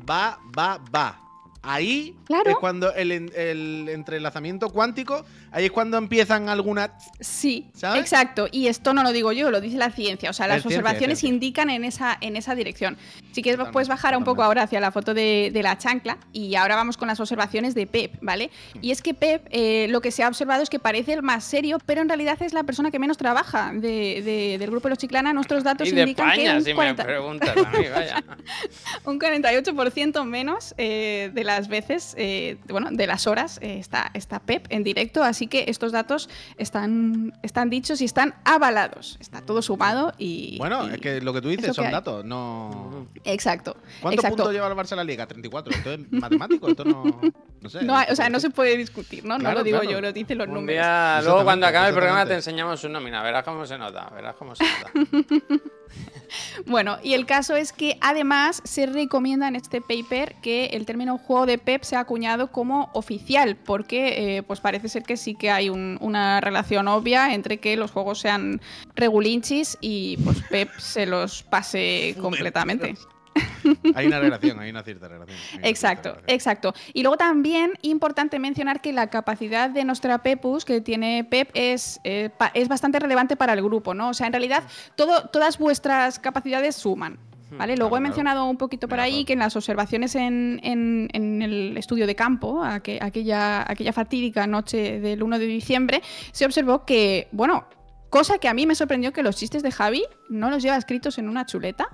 va, 0.08 0.38
va, 0.56 0.80
va. 0.94 1.20
Ahí 1.64 2.14
Claro. 2.26 2.50
es 2.50 2.56
cuando 2.56 2.94
el, 2.94 3.10
el 3.12 3.88
entrelazamiento 3.88 4.70
cuántico, 4.70 5.24
ahí 5.54 5.64
es 5.66 5.70
cuando 5.72 5.96
empiezan 5.96 6.48
algunas... 6.48 6.90
Sí, 7.20 7.70
¿Sabes? 7.74 8.02
exacto. 8.02 8.48
Y 8.50 8.66
esto 8.66 8.92
no 8.92 9.02
lo 9.02 9.12
digo 9.12 9.32
yo, 9.32 9.50
lo 9.50 9.60
dice 9.60 9.78
la 9.78 9.90
ciencia. 9.90 10.28
O 10.30 10.32
sea, 10.32 10.46
las 10.46 10.58
Es 10.58 10.66
observaciones 10.66 11.20
ciencia. 11.20 11.34
indican 11.34 11.70
en 11.70 11.84
esa, 11.84 12.18
en 12.20 12.36
esa 12.36 12.54
dirección. 12.54 12.96
Si 13.32 13.40
quieres, 13.42 13.56
Totalmente, 13.56 13.72
puedes 13.72 13.88
bajar 13.88 14.16
un 14.16 14.24
poco 14.24 14.42
ahora 14.42 14.62
hacia 14.64 14.80
la 14.80 14.90
foto 14.92 15.14
de, 15.14 15.50
de 15.52 15.62
la 15.62 15.78
chancla. 15.78 16.18
Y 16.32 16.54
ahora 16.56 16.76
vamos 16.76 16.96
con 16.96 17.08
las 17.08 17.18
observaciones 17.20 17.74
de 17.74 17.86
Pep, 17.86 18.16
¿vale? 18.20 18.50
Y 18.82 18.90
es 18.90 19.00
que 19.00 19.14
Pep, 19.14 19.46
eh, 19.50 19.86
lo 19.90 20.00
que 20.00 20.10
se 20.10 20.22
ha 20.22 20.28
observado 20.28 20.62
es 20.62 20.68
que 20.70 20.78
parece 20.78 21.12
el 21.14 21.22
más 21.22 21.44
serio, 21.44 21.78
pero 21.86 22.02
en 22.02 22.08
realidad 22.08 22.40
es 22.42 22.52
la 22.52 22.64
persona 22.64 22.90
que 22.90 22.98
menos 22.98 23.16
trabaja 23.16 23.70
de- 23.72 24.22
de- 24.22 24.56
del 24.58 24.70
grupo 24.70 24.88
de 24.88 24.90
los 24.90 24.98
Chiclana. 24.98 25.32
Nuestros 25.32 25.62
datos 25.64 25.88
Y 25.88 25.92
de 25.92 26.00
indican 26.02 26.32
que 26.32 26.42
España, 26.42 26.58
un 26.58 26.64
si 26.64 26.70
me 26.70 26.74
40 26.74 27.04
preguntas 27.04 27.56
a 27.56 27.70
mí, 27.70 27.84
vaya. 27.94 28.22
un 29.04 29.18
48% 29.20 30.24
menos 30.24 30.74
eh, 30.78 31.30
de 31.32 31.44
las 31.44 31.68
veces, 31.68 32.14
eh, 32.18 32.56
bueno, 32.68 32.88
de 32.90 33.06
las 33.06 33.26
horas 33.26 33.58
eh, 33.62 33.76
está, 33.78 34.10
está 34.14 34.40
Pep 34.40 34.66
en 34.70 34.82
directo, 34.84 35.22
así 35.22 35.43
que 35.48 35.64
estos 35.68 35.92
datos 35.92 36.28
están, 36.58 37.32
están 37.42 37.70
dichos 37.70 38.00
y 38.00 38.04
están 38.04 38.34
avalados. 38.44 39.16
Está 39.20 39.40
todo 39.40 39.62
sumado 39.62 40.12
y... 40.18 40.58
Bueno, 40.58 40.88
y- 40.88 40.94
es 40.94 41.00
que 41.00 41.20
lo 41.20 41.32
que 41.32 41.40
tú 41.40 41.48
es 41.50 41.56
dices 41.58 41.74
son 41.76 41.90
datos, 41.90 42.24
no... 42.24 43.06
Exacto. 43.24 43.76
¿Cuántos 44.00 44.24
exacto. 44.24 44.36
puntos 44.36 44.52
lleva 44.52 44.68
el 44.68 44.74
Barça 44.74 44.92
a 44.92 44.96
la 44.96 45.04
Liga? 45.04 45.26
34. 45.26 45.74
Esto 45.74 45.92
es 45.92 46.12
matemático, 46.12 46.68
esto 46.68 46.84
no... 46.84 47.20
No 47.60 47.70
sé. 47.70 47.82
No 47.84 47.94
o 48.10 48.14
sea, 48.14 48.28
no 48.28 48.40
se 48.40 48.50
puede 48.50 48.76
discutir, 48.76 49.24
¿no? 49.24 49.38
Claro, 49.38 49.54
no 49.54 49.58
lo 49.60 49.64
digo 49.64 49.78
claro. 49.80 49.90
yo, 49.92 50.00
lo 50.00 50.12
dicen 50.12 50.36
los 50.38 50.48
Un 50.48 50.54
números. 50.54 50.74
día, 50.74 51.20
luego 51.22 51.44
cuando 51.44 51.66
acabe 51.66 51.88
el 51.88 51.94
programa 51.94 52.26
te 52.26 52.34
enseñamos 52.34 52.80
su 52.80 52.88
nómina, 52.88 53.22
verás 53.22 53.42
cómo 53.44 53.64
se 53.66 53.78
nota, 53.78 54.10
verás 54.14 54.34
cómo 54.36 54.54
se 54.54 54.64
nota. 54.64 54.92
Bueno, 56.66 56.98
y 57.02 57.14
el 57.14 57.26
caso 57.26 57.54
es 57.54 57.72
que 57.72 57.96
además 58.00 58.60
se 58.64 58.86
recomienda 58.86 59.46
en 59.46 59.54
este 59.56 59.80
paper 59.80 60.34
que 60.42 60.66
el 60.66 60.84
término 60.86 61.16
juego 61.18 61.46
de 61.46 61.58
Pep 61.58 61.84
sea 61.84 62.00
acuñado 62.00 62.50
como 62.50 62.90
oficial, 62.92 63.56
porque 63.56 64.38
eh, 64.38 64.42
pues 64.42 64.60
parece 64.60 64.88
ser 64.88 65.02
que 65.04 65.16
sí 65.16 65.34
que 65.34 65.50
hay 65.50 65.68
un- 65.68 65.96
una 66.00 66.40
relación 66.40 66.88
obvia 66.88 67.34
entre 67.34 67.58
que 67.58 67.76
los 67.76 67.90
juegos 67.92 68.18
sean 68.20 68.60
regulinchis 68.96 69.78
y 69.80 70.16
pues 70.24 70.40
Pep 70.50 70.70
se 70.78 71.06
los 71.06 71.42
pase 71.44 72.16
completamente. 72.20 72.96
Hay 73.94 74.06
una 74.06 74.20
relación, 74.20 74.60
hay 74.60 74.70
una 74.70 74.82
cierta 74.82 75.08
relación. 75.08 75.36
una 75.58 75.68
Exacto, 75.68 76.02
cierta 76.10 76.20
relación. 76.20 76.34
exacto. 76.34 76.74
Y 76.92 77.02
luego 77.02 77.16
también 77.16 77.72
importante 77.82 78.38
mencionar 78.38 78.80
que 78.80 78.92
la 78.92 79.08
capacidad 79.08 79.70
de 79.70 79.84
nuestra 79.84 80.22
Pepus 80.22 80.64
que 80.64 80.80
tiene 80.80 81.24
Pep 81.24 81.50
es, 81.54 82.00
eh, 82.04 82.30
pa- 82.36 82.50
es 82.54 82.68
bastante 82.68 82.98
relevante 82.98 83.36
para 83.36 83.52
el 83.54 83.62
grupo, 83.62 83.94
¿no? 83.94 84.10
O 84.10 84.14
sea, 84.14 84.26
en 84.26 84.32
realidad 84.32 84.62
todo, 84.96 85.28
todas 85.28 85.58
vuestras 85.58 86.18
capacidades 86.18 86.76
suman. 86.76 87.18
¿Vale? 87.56 87.76
Luego 87.76 87.90
claro, 87.90 87.96
he 87.96 88.00
claro. 88.00 88.02
mencionado 88.02 88.44
un 88.46 88.56
poquito 88.56 88.88
por 88.88 88.98
ahí 88.98 89.24
que 89.24 89.34
en 89.34 89.38
las 89.38 89.54
observaciones 89.54 90.16
en, 90.16 90.58
en- 90.64 91.08
en 91.12 91.40
el 91.40 91.76
estudio 91.76 92.04
de 92.06 92.16
campo, 92.16 92.64
aque- 92.64 92.98
aquella, 93.00 93.62
aquella 93.70 93.92
fatídica 93.92 94.46
noche 94.48 94.98
del 94.98 95.22
1 95.22 95.38
de 95.38 95.46
diciembre, 95.46 96.02
se 96.32 96.46
observó 96.46 96.84
que, 96.84 97.28
bueno, 97.30 97.68
cosa 98.10 98.38
que 98.38 98.48
a 98.48 98.54
mí 98.54 98.66
me 98.66 98.74
sorprendió 98.74 99.12
que 99.12 99.22
los 99.22 99.36
chistes 99.36 99.62
de 99.62 99.70
Javi 99.70 100.02
no 100.28 100.50
los 100.50 100.62
lleva 100.64 100.76
escritos 100.76 101.18
en 101.18 101.28
una 101.28 101.46
chuleta. 101.46 101.86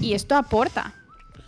Y 0.00 0.14
esto 0.14 0.36
aporta. 0.36 0.94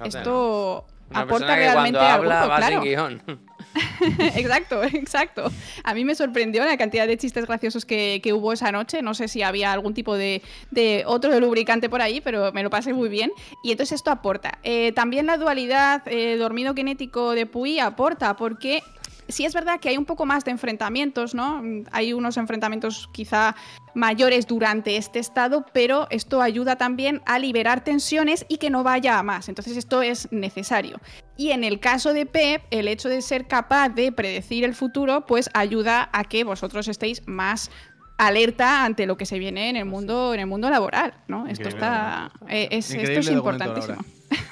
Esto 0.05 0.87
aporta 1.13 1.47
persona 1.47 1.55
que 1.57 1.61
realmente 1.61 1.99
cuando 1.99 2.01
al 2.01 2.21
habla 2.21 2.39
grupo, 2.41 2.49
va 2.49 2.57
claro. 2.57 2.83
sin 2.83 2.91
guion. 2.91 3.41
exacto, 4.37 4.83
exacto. 4.83 5.53
A 5.85 5.95
mí 5.95 6.05
me 6.05 6.15
sorprendió 6.15 6.65
la 6.65 6.77
cantidad 6.77 7.07
de 7.07 7.17
chistes 7.17 7.47
graciosos 7.47 7.85
que, 7.85 8.21
que 8.23 8.33
hubo 8.33 8.53
esa 8.53 8.73
noche. 8.73 9.03
No 9.03 9.15
sé 9.15 9.29
si 9.29 9.43
había 9.43 9.73
algún 9.73 9.95
tipo 9.95 10.17
de, 10.17 10.43
de 10.71 11.05
otro 11.07 11.39
lubricante 11.39 11.89
por 11.89 12.03
ahí, 12.03 12.21
pero 12.21 12.53
me 12.53 12.63
lo 12.63 12.71
pasé 12.71 12.93
muy 12.93 13.09
bien. 13.09 13.31
Y 13.63 13.73
entonces 13.73 13.97
esto 13.97 14.11
aporta. 14.11 14.59
Eh, 14.63 14.93
también 14.93 15.27
la 15.27 15.37
dualidad 15.37 16.03
eh, 16.07 16.37
dormido 16.37 16.75
kinético 16.75 17.33
de 17.33 17.47
Puy 17.47 17.79
aporta, 17.79 18.37
porque 18.37 18.83
sí 19.31 19.45
es 19.45 19.55
verdad 19.55 19.81
que 19.81 19.89
hay 19.89 19.97
un 19.97 20.05
poco 20.05 20.27
más 20.27 20.45
de 20.45 20.51
enfrentamientos, 20.51 21.35
¿no? 21.35 21.63
Hay 21.93 22.13
unos 22.13 22.37
enfrentamientos 22.37 23.09
quizá 23.13 23.55
mayores 23.95 24.47
durante 24.47 24.97
este 24.97 25.19
estado, 25.19 25.67
pero 25.73 26.07
esto 26.11 26.41
ayuda 26.43 26.77
también 26.77 27.23
a 27.27 27.39
liberar 27.39 27.83
tensiones 27.83 28.45
y 28.49 28.59
que 28.59 28.71
no 28.71 28.83
vaya 28.83 29.19
a 29.19 29.23
más. 29.23 29.49
Entonces 29.49 29.77
esto 29.77 30.03
es 30.03 30.31
necesario. 30.31 31.01
Y 31.37 31.51
en 31.51 31.65
el 31.65 31.81
caso 31.81 32.13
de 32.13 32.27
Pep, 32.27 32.63
el 32.71 32.89
hecho 32.89 33.09
de 33.09 33.23
ser 33.23 33.47
capaz 33.47 33.89
de 33.91 34.13
predecir 34.13 34.65
el 34.65 34.75
futuro, 34.75 35.27
pues 35.27 35.51
ayuda 35.55 36.11
a 36.13 36.25
que 36.25 36.45
vosotros 36.45 36.89
estéis 36.89 37.23
más 37.27 37.71
alerta 38.19 38.85
ante 38.85 39.07
lo 39.07 39.17
que 39.17 39.25
se 39.25 39.39
viene 39.39 39.71
en 39.71 39.77
el 39.77 39.87
mundo 39.87 40.35
en 40.35 40.41
el 40.41 40.47
mundo 40.47 40.69
laboral, 40.69 41.15
¿no? 41.27 41.47
Esto 41.47 41.69
está 41.69 42.31
eh, 42.49 42.69
es, 42.71 42.91
esto 42.91 43.21
es 43.21 43.31
importantísimo. 43.31 44.05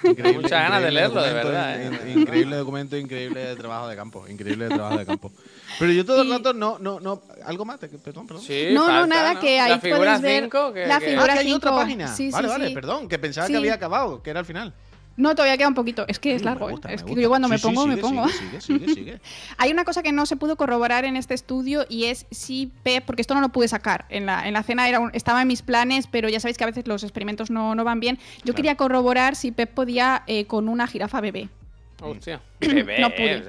Increíble, 0.03 0.43
Muchas 0.43 0.51
ganas 0.63 0.83
de 0.83 0.91
leerlo, 0.91 1.23
de 1.23 1.33
verdad, 1.33 1.81
¿eh? 1.81 1.91
in- 2.13 2.21
Increíble 2.21 2.57
documento, 2.57 2.97
increíble 2.97 3.55
trabajo 3.57 3.89
de 3.89 3.97
campo. 3.97 4.27
Increíble 4.29 4.69
trabajo 4.69 4.99
de 4.99 5.07
campo. 5.07 5.31
Pero 5.79 5.93
yo 5.93 6.05
todo 6.05 6.23
el 6.23 6.31
rato 6.31 6.53
no, 6.53 6.79
no, 6.79 6.99
no. 7.01 7.23
¿Algo 7.45 7.65
más? 7.65 7.79
Te- 7.79 7.89
Perdón, 7.89 8.27
perdón. 8.27 8.43
Sí, 8.45 8.69
No, 8.73 8.87
no, 8.89 9.01
falta, 9.01 9.07
nada, 9.07 9.35
¿no? 9.35 9.41
que 9.41 9.61
ahí 9.61 9.71
La 9.71 9.79
figura 9.81 9.99
puedes 9.99 10.21
ver 10.23 10.43
5 10.45 10.73
que, 10.73 10.87
la 10.87 10.99
que- 10.99 11.07
Ah, 11.07 11.11
figura 11.11 11.33
que 11.35 11.39
hay 11.41 11.53
otra 11.53 11.71
cinco. 11.71 11.83
página. 11.83 12.09
Sí, 12.09 12.31
vale, 12.31 12.49
sí, 12.49 12.53
vale, 12.53 12.69
sí. 12.69 12.75
perdón. 12.75 13.09
Que 13.09 13.19
pensaba 13.19 13.47
Sí. 13.47 13.53
que 13.53 13.59
había 13.59 13.75
acabado, 13.75 14.23
que 14.23 14.31
era 14.31 14.41
al 14.41 14.47
final. 14.47 14.75
No, 15.19 15.35
todavía 15.35 15.59
queda 15.59 15.69
un 15.69 15.75
poquito. 15.75 16.05
Es 16.09 16.19
que 16.19 16.35
es 16.35 16.43
largo. 16.45 16.71
¿eh? 16.71 16.75
es 16.89 17.03
que 17.03 17.09
gusta. 17.09 17.21
yo 17.21 17.29
cuando 17.29 17.49
Sí, 17.49 17.53
me 17.53 17.59
sí, 17.59 17.63
pongo, 17.67 17.87
me 17.87 17.97
pongo. 17.99 18.29
Sigue, 18.29 18.61
sigue, 18.61 18.79
sigue, 18.87 18.95
sigue. 18.95 19.21
Hay 19.59 19.71
una 19.73 19.85
cosa 19.85 20.03
que 20.03 20.13
no 20.13 20.25
se 20.27 20.37
pudo 20.37 20.57
corroborar 20.57 21.05
en 21.05 21.17
este 21.17 21.35
estudio 21.35 21.85
y 21.89 22.05
es 22.05 22.25
si 22.31 22.73
Pep, 22.85 23.05
porque 23.05 23.21
esto 23.23 23.35
no 23.35 23.41
lo 23.41 23.49
pude 23.51 23.69
sacar. 23.69 24.07
En 24.09 24.25
la, 24.27 24.47
en 24.47 24.55
la 24.55 24.63
cena 24.63 24.89
era 24.89 25.01
un- 25.01 25.11
estaba 25.13 25.43
en 25.43 25.49
mis 25.49 25.61
planes, 25.63 26.07
pero 26.07 26.29
ya 26.29 26.41
sabéis 26.41 26.57
que 26.57 26.65
a 26.65 26.69
veces 26.69 26.87
los 26.87 27.03
experimentos 27.03 27.51
no, 27.51 27.75
no 27.75 27.83
van 27.85 28.01
bien. 28.01 28.17
Yo 28.17 28.43
Claro. 28.45 28.55
quería 28.57 28.75
corroborar 28.77 29.35
si 29.37 29.51
Pep 29.51 29.75
podía 29.75 30.23
eh, 30.29 30.47
con 30.47 30.69
una 30.69 30.87
jirafa 30.87 31.21
bebé. 31.21 31.49
Hostia. 32.01 32.41
Bebé, 32.61 33.01
No 33.01 33.11
pude. 33.11 33.39
eh, 33.39 33.43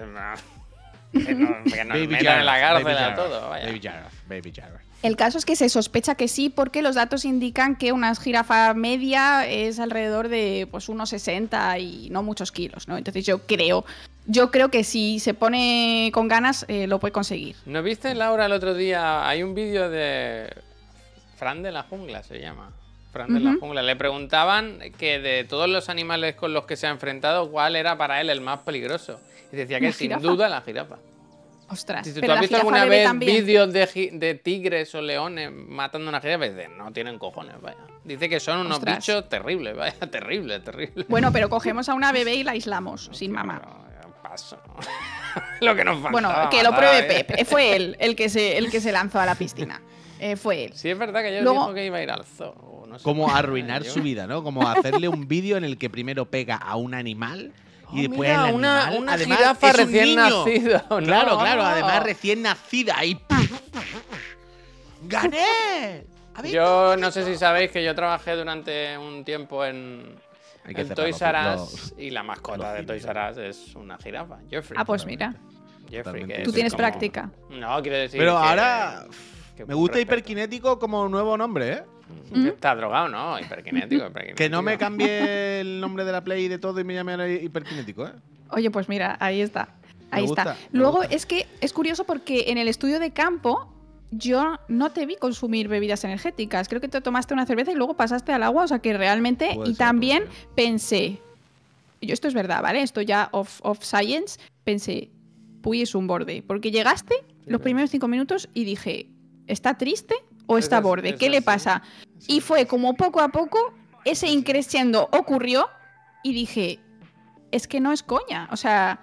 Que 1.13 1.35
no, 1.35 1.63
que 1.63 1.85
nos 1.85 1.97
metan 2.07 2.39
en 2.39 2.45
la 2.47 2.51
Baby 2.53 2.83
cárcel 2.83 2.97
a 2.97 3.15
todo, 3.15 3.49
vaya. 3.49 3.65
Baby 3.67 3.79
Jarrah, 3.81 4.09
Baby 4.27 4.51
Jarrah. 4.55 4.81
El 5.01 5.15
caso 5.15 5.37
es 5.37 5.45
que 5.45 5.55
se 5.55 5.69
sospecha 5.69 6.15
que 6.15 6.27
sí, 6.27 6.49
porque 6.49 6.81
los 6.81 6.95
datos 6.95 7.23
indican 7.23 7.77
que 7.77 7.93
una 7.93 8.13
jirafa 8.15 8.73
media 8.73 9.47
es 9.47 9.79
alrededor 9.79 10.27
de 10.27 10.67
pues 10.69 10.89
unos 10.89 11.09
60 11.09 11.79
y 11.79 12.09
no 12.09 12.21
muchos 12.21 12.51
kilos, 12.51 12.87
¿no? 12.89 12.97
Entonces 12.97 13.25
yo 13.25 13.39
creo, 13.39 13.85
yo 14.25 14.51
creo 14.51 14.69
que 14.69 14.83
si 14.83 15.19
se 15.19 15.33
pone 15.33 16.11
con 16.13 16.27
ganas 16.27 16.65
eh, 16.67 16.85
lo 16.87 16.99
puede 16.99 17.13
conseguir. 17.13 17.55
¿No 17.65 17.81
viste, 17.81 18.13
Laura, 18.13 18.47
el 18.47 18.51
otro 18.51 18.73
día? 18.73 19.27
Hay 19.27 19.41
un 19.41 19.55
vídeo 19.55 19.89
de. 19.89 20.53
Fran 21.37 21.63
de 21.63 21.71
la 21.71 21.83
jungla 21.83 22.21
se 22.21 22.41
llama. 22.41 22.69
Fran 23.13 23.33
de 23.33 23.39
la 23.39 23.55
jungla. 23.57 23.81
Le 23.81 23.95
preguntaban 23.95 24.79
que 24.97 25.19
de 25.19 25.45
todos 25.45 25.69
los 25.69 25.87
animales 25.87 26.35
con 26.35 26.53
los 26.53 26.65
que 26.65 26.75
se 26.75 26.87
ha 26.87 26.89
enfrentado, 26.89 27.49
¿cuál 27.49 27.77
era 27.77 27.97
para 27.97 28.19
él 28.19 28.29
el 28.29 28.41
más 28.41 28.59
peligroso? 28.59 29.19
Y 29.51 29.55
decía 29.55 29.79
que 29.79 29.87
¿La 29.87 29.91
sin 29.93 30.07
jirafa? 30.09 30.21
duda 30.21 30.49
la 30.49 30.61
jirafa. 30.61 30.97
Ostras. 31.69 32.05
Si 32.07 32.13
tú 32.13 32.21
pero 32.21 32.33
has 32.33 32.41
visto 32.41 32.57
alguna 32.57 32.85
vez 32.85 33.07
vídeos 33.19 33.71
de, 33.71 34.09
de 34.13 34.35
tigres 34.35 34.93
o 34.95 35.01
leones 35.01 35.51
matando 35.51 36.07
a 36.07 36.09
una 36.09 36.21
jirafa, 36.21 36.45
no 36.77 36.91
tienen 36.91 37.19
cojones, 37.19 37.61
vaya. 37.61 37.77
Dice 38.03 38.27
que 38.27 38.39
son 38.39 38.59
unos 38.61 38.77
Ostras. 38.77 38.97
bichos 38.97 39.29
terribles, 39.29 39.75
vaya, 39.77 39.93
terrible, 40.11 40.59
terrible. 40.61 41.05
Bueno, 41.07 41.31
pero 41.31 41.49
cogemos 41.49 41.87
a 41.89 41.93
una 41.93 42.11
bebé 42.11 42.35
y 42.35 42.43
la 42.43 42.51
aislamos, 42.51 43.09
sin 43.13 43.31
mamá. 43.31 43.61
Pero, 43.87 44.15
paso. 44.23 44.59
lo 45.61 45.75
que 45.75 45.83
nos 45.83 46.01
faltaba. 46.01 46.11
Bueno, 46.11 46.49
que 46.49 46.63
lo 46.63 46.71
pruebe 46.75 46.99
¿eh? 47.19 47.23
Pep. 47.23 47.39
Eh, 47.39 47.45
Fue 47.45 47.75
él 47.75 47.95
el 47.99 48.15
que 48.15 48.29
se, 48.29 48.57
el 48.57 48.71
que 48.71 48.81
se 48.81 48.91
lanzó 48.91 49.19
a 49.19 49.25
la 49.25 49.35
piscina. 49.35 49.81
Eh, 50.19 50.35
fue 50.35 50.65
él. 50.65 50.71
Sí, 50.73 50.89
es 50.89 50.97
verdad 50.97 51.21
que 51.21 51.27
ayer 51.27 51.43
Luego- 51.43 51.59
dijo 51.61 51.73
que 51.75 51.85
iba 51.85 51.97
a 51.97 52.03
ir 52.03 52.11
al 52.11 52.25
zoo. 52.25 52.85
no 52.87 52.97
sé. 52.99 53.03
Como 53.03 53.29
arruinar 53.33 53.83
Yo- 53.83 53.91
su 53.93 54.01
vida, 54.01 54.27
¿no? 54.27 54.43
Como 54.43 54.67
hacerle 54.67 55.07
un 55.07 55.27
vídeo 55.27 55.55
en 55.55 55.63
el 55.63 55.77
que 55.77 55.89
primero 55.89 56.25
pega 56.25 56.55
a 56.57 56.75
un 56.75 56.93
animal 56.93 57.53
y 57.91 57.99
Oh, 57.99 58.09
después 58.09 58.29
mira, 58.29 58.49
el 58.49 58.55
una- 58.55 58.81
animal, 58.83 59.01
una 59.03 59.13
además, 59.13 59.37
jirafa 59.37 59.67
es 59.69 59.73
un 59.73 59.79
recién 59.85 60.05
niño. 60.05 60.21
nacida. 60.45 60.79
Claro, 60.87 61.37
claro, 61.39 61.63
además 61.63 62.03
recién 62.03 62.41
nacida 62.41 62.97
ahí. 62.97 63.19
¡Gané! 65.03 66.05
Yo 66.51 66.95
no 66.97 67.11
sé 67.11 67.25
si 67.25 67.35
sabéis 67.37 67.71
que 67.71 67.83
yo 67.83 67.93
trabajé 67.95 68.35
durante 68.35 68.97
un 68.97 69.23
tiempo 69.25 69.65
en, 69.65 70.15
en 70.65 70.89
Toys 70.93 71.21
R 71.21 71.55
Us 71.55 71.93
y 71.97 72.09
la 72.11 72.23
mascota 72.23 72.73
de 72.73 72.83
Toys 72.83 73.03
R 73.05 73.31
Us 73.31 73.37
es 73.37 73.75
una 73.75 73.97
jirafa, 73.97 74.37
Jeffrey. 74.49 74.77
Ah, 74.79 74.85
pues 74.85 75.05
mira. 75.05 75.35
Jeffrey, 75.89 76.25
que 76.27 76.43
Tú 76.43 76.49
es 76.51 76.53
tienes 76.55 76.73
como- 76.73 76.77
práctica. 76.83 77.31
No, 77.49 77.81
quiero 77.81 77.97
decir 77.97 78.19
Pero 78.19 78.33
que- 78.39 78.47
ahora 78.47 79.05
que 79.57 79.65
me 79.65 79.73
gusta 79.73 79.95
respeto. 79.95 80.13
hiperkinético 80.13 80.79
como 80.79 81.09
nuevo 81.09 81.35
nombre, 81.37 81.69
¿eh? 81.73 81.83
Que 82.33 82.49
Está 82.49 82.75
drogado, 82.75 83.09
¿no? 83.09 83.39
Hiperkinético, 83.39 84.05
hiperkinético. 84.05 84.37
Que 84.37 84.49
no 84.49 84.61
me 84.61 84.77
cambie 84.77 85.61
el 85.61 85.79
nombre 85.79 86.05
de 86.05 86.11
la 86.11 86.23
Play 86.23 86.45
y 86.45 86.47
de 86.47 86.59
todo 86.59 86.79
y 86.79 86.83
me 86.83 86.93
llame 86.93 87.13
ahora 87.13 87.29
hiperkinético, 87.29 88.07
¿eh? 88.07 88.11
Oye, 88.51 88.71
pues 88.71 88.89
mira, 88.89 89.17
ahí 89.19 89.41
está. 89.41 89.69
Ahí 90.11 90.25
está. 90.25 90.57
Luego 90.71 91.03
es 91.03 91.25
que 91.25 91.45
es 91.61 91.73
curioso 91.73 92.03
porque 92.03 92.45
en 92.47 92.57
el 92.57 92.67
estudio 92.67 92.99
de 92.99 93.11
campo 93.11 93.71
yo 94.11 94.59
no 94.67 94.91
te 94.91 95.05
vi 95.05 95.15
consumir 95.15 95.67
bebidas 95.67 96.03
energéticas. 96.03 96.67
Creo 96.67 96.81
que 96.81 96.87
te 96.87 97.01
tomaste 97.01 97.33
una 97.33 97.45
cerveza 97.45 97.71
y 97.71 97.75
luego 97.75 97.95
pasaste 97.95 98.31
al 98.31 98.43
agua. 98.43 98.63
O 98.63 98.67
sea 98.67 98.79
que 98.79 98.97
realmente. 98.97 99.51
Puede 99.53 99.71
y 99.71 99.75
ser, 99.75 99.77
también 99.77 100.23
pensé. 100.55 101.19
Yo 102.01 102.13
esto 102.13 102.27
es 102.27 102.33
verdad, 102.33 102.63
¿vale? 102.63 102.81
Esto 102.81 103.01
ya 103.01 103.29
off, 103.31 103.59
off 103.63 103.83
science. 103.83 104.39
Pensé, 104.63 105.09
Puy 105.61 105.81
es 105.81 105.93
un 105.93 106.07
borde. 106.07 106.43
Porque 106.45 106.71
llegaste 106.71 107.15
los 107.45 107.61
primeros 107.61 107.91
cinco 107.91 108.07
minutos 108.07 108.49
y 108.53 108.63
dije, 108.63 109.09
¿está 109.47 109.77
triste 109.77 110.15
o 110.49 110.57
Es 110.57 110.65
está 110.65 110.81
borde? 110.81 111.15
¿Qué 111.15 111.29
le 111.29 111.41
pasa? 111.41 111.83
Y 112.27 112.41
fue 112.41 112.65
como 112.65 112.95
poco 112.95 113.21
a 113.21 113.29
poco 113.29 113.73
ese 114.03 114.27
increciendo 114.27 115.07
ocurrió 115.11 115.69
y 116.23 116.33
dije, 116.33 116.79
es 117.51 117.67
que 117.67 117.79
no 117.79 117.93
es 117.93 118.01
coña, 118.01 118.49
o 118.51 118.57
sea, 118.57 118.99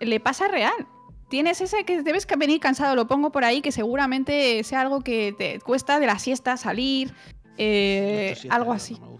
le 0.00 0.20
pasa 0.20 0.46
real. 0.48 0.86
Tienes 1.30 1.60
ese 1.60 1.84
que 1.84 2.02
debes 2.02 2.26
venir 2.38 2.60
cansado, 2.60 2.94
lo 2.94 3.06
pongo 3.06 3.32
por 3.32 3.44
ahí, 3.44 3.62
que 3.62 3.72
seguramente 3.72 4.62
sea 4.62 4.82
algo 4.82 5.00
que 5.00 5.34
te 5.36 5.58
cuesta 5.60 5.98
de 5.98 6.06
la 6.06 6.18
siesta 6.18 6.56
salir, 6.56 7.14
eh, 7.56 8.36
algo 8.50 8.72
así, 8.72 8.98
no 9.00 9.18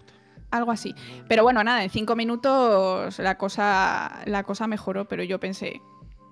algo 0.51 0.71
así. 0.71 0.95
Pero 1.27 1.43
bueno, 1.43 1.63
nada, 1.63 1.83
en 1.83 1.89
cinco 1.89 2.15
minutos 2.15 3.19
la 3.19 3.37
cosa, 3.37 4.21
la 4.25 4.43
cosa 4.43 4.67
mejoró, 4.67 5.07
pero 5.07 5.23
yo 5.23 5.39
pensé, 5.39 5.81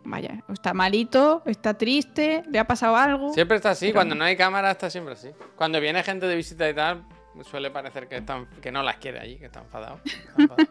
vaya, 0.10 0.44
está 0.52 0.74
malito, 0.74 1.44
está 1.46 1.78
triste, 1.78 2.44
le 2.50 2.60
ha 2.60 2.66
pasado 2.66 2.96
algo. 2.96 3.34
Siempre 3.34 3.58
está 3.58 3.72
así, 3.72 3.88
Pero 3.88 3.96
cuando 3.96 4.16
no. 4.16 4.24
hay 4.24 4.36
cámara 4.36 4.72
está 4.72 4.90
siempre 4.90 5.14
así. 5.14 5.30
Cuando 5.56 5.80
viene 5.80 6.02
gente 6.04 6.26
de 6.28 6.36
visita 6.36 6.70
y 6.70 6.74
tal, 6.74 7.04
suele 7.44 7.70
parecer 7.70 8.08
que, 8.08 8.18
están, 8.18 8.48
que 8.62 8.72
no 8.72 8.84
las 8.84 8.98
quiere 8.98 9.20
allí, 9.20 9.38
que 9.38 9.46
está 9.46 9.62
enfadado. 9.62 10.00
está 10.06 10.42
enfadado. 10.42 10.70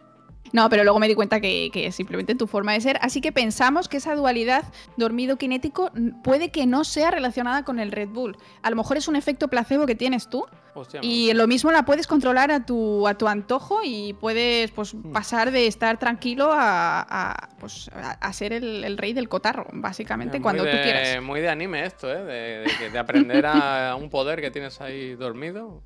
No, 0.53 0.69
pero 0.69 0.83
luego 0.83 0.99
me 0.99 1.07
di 1.07 1.15
cuenta 1.15 1.39
que, 1.39 1.69
que 1.71 1.87
es 1.87 1.95
simplemente 1.95 2.35
tu 2.35 2.47
forma 2.47 2.73
de 2.73 2.81
ser. 2.81 2.97
Así 3.01 3.21
que 3.21 3.31
pensamos 3.31 3.87
que 3.87 3.97
esa 3.97 4.15
dualidad 4.15 4.63
dormido-kinético 4.97 5.91
puede 6.23 6.49
que 6.49 6.65
no 6.65 6.83
sea 6.83 7.11
relacionada 7.11 7.63
con 7.63 7.79
el 7.79 7.91
Red 7.91 8.09
Bull. 8.09 8.37
A 8.61 8.69
lo 8.69 8.75
mejor 8.75 8.97
es 8.97 9.07
un 9.07 9.15
efecto 9.15 9.47
placebo 9.47 9.85
que 9.85 9.95
tienes 9.95 10.29
tú. 10.29 10.45
Hostia, 10.73 10.99
Y 11.01 11.33
lo 11.33 11.47
mismo 11.47 11.71
la 11.71 11.85
puedes 11.85 12.05
controlar 12.05 12.51
a 12.51 12.63
tu, 12.63 13.07
a 13.07 13.15
tu 13.15 13.27
antojo 13.27 13.79
y 13.83 14.13
puedes 14.13 14.69
pues, 14.71 14.95
pasar 15.11 15.49
de 15.49 15.65
estar 15.65 15.97
tranquilo 15.97 16.51
a, 16.53 17.01
a, 17.01 17.49
pues, 17.59 17.89
a, 17.95 18.11
a 18.11 18.33
ser 18.33 18.53
el, 18.53 18.83
el 18.83 18.97
rey 18.97 19.13
del 19.13 19.27
cotarro, 19.27 19.65
básicamente, 19.73 20.39
cuando 20.39 20.63
tú 20.63 20.77
quieras. 20.83 21.21
Muy 21.23 21.41
de 21.41 21.49
anime 21.49 21.83
esto, 21.83 22.11
¿eh? 22.11 22.23
De, 22.23 22.89
de 22.91 22.99
aprender 22.99 23.45
a 23.47 23.95
un 23.99 24.09
poder 24.11 24.39
que 24.39 24.51
tienes 24.51 24.79
ahí 24.79 25.15
dormido. 25.15 25.81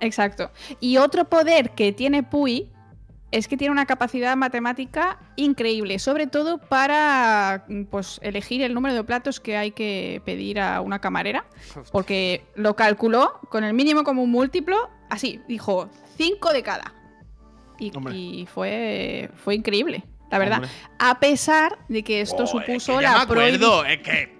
Exacto. 0.00 0.50
Y 0.78 0.98
otro 0.98 1.24
poder 1.24 1.70
que 1.70 1.92
tiene 1.92 2.22
Puy 2.22 2.70
es 3.30 3.46
que 3.46 3.56
tiene 3.56 3.72
una 3.72 3.86
capacidad 3.86 4.36
matemática 4.36 5.18
increíble, 5.36 5.98
sobre 5.98 6.26
todo 6.26 6.58
para 6.58 7.66
pues, 7.90 8.18
elegir 8.22 8.62
el 8.62 8.72
número 8.72 8.94
de 8.94 9.04
platos 9.04 9.38
que 9.38 9.56
hay 9.56 9.72
que 9.72 10.22
pedir 10.24 10.60
a 10.60 10.80
una 10.80 11.00
camarera, 11.00 11.44
porque 11.92 12.46
lo 12.54 12.74
calculó 12.74 13.40
con 13.50 13.64
el 13.64 13.74
mínimo 13.74 14.02
como 14.02 14.22
un 14.22 14.30
múltiplo, 14.30 14.88
así, 15.10 15.40
dijo 15.46 15.90
5 16.16 16.52
de 16.52 16.62
cada. 16.62 16.94
Y, 17.78 18.46
fue, 18.52 19.30
fue 19.36 19.54
increíble, 19.54 20.02
la 20.30 20.38
verdad. 20.38 20.56
Hombre. 20.56 20.70
A 20.98 21.20
pesar 21.20 21.78
de 21.88 22.02
que 22.02 22.22
esto 22.22 22.42
Oh, 22.42 22.46
supuso 22.46 22.92
es 22.92 22.98
que 22.98 23.02
ya 23.02 23.12
la 23.12 23.16
me 23.18 23.22
acuerdo, 23.22 23.84
es 23.84 23.98
que. 23.98 24.38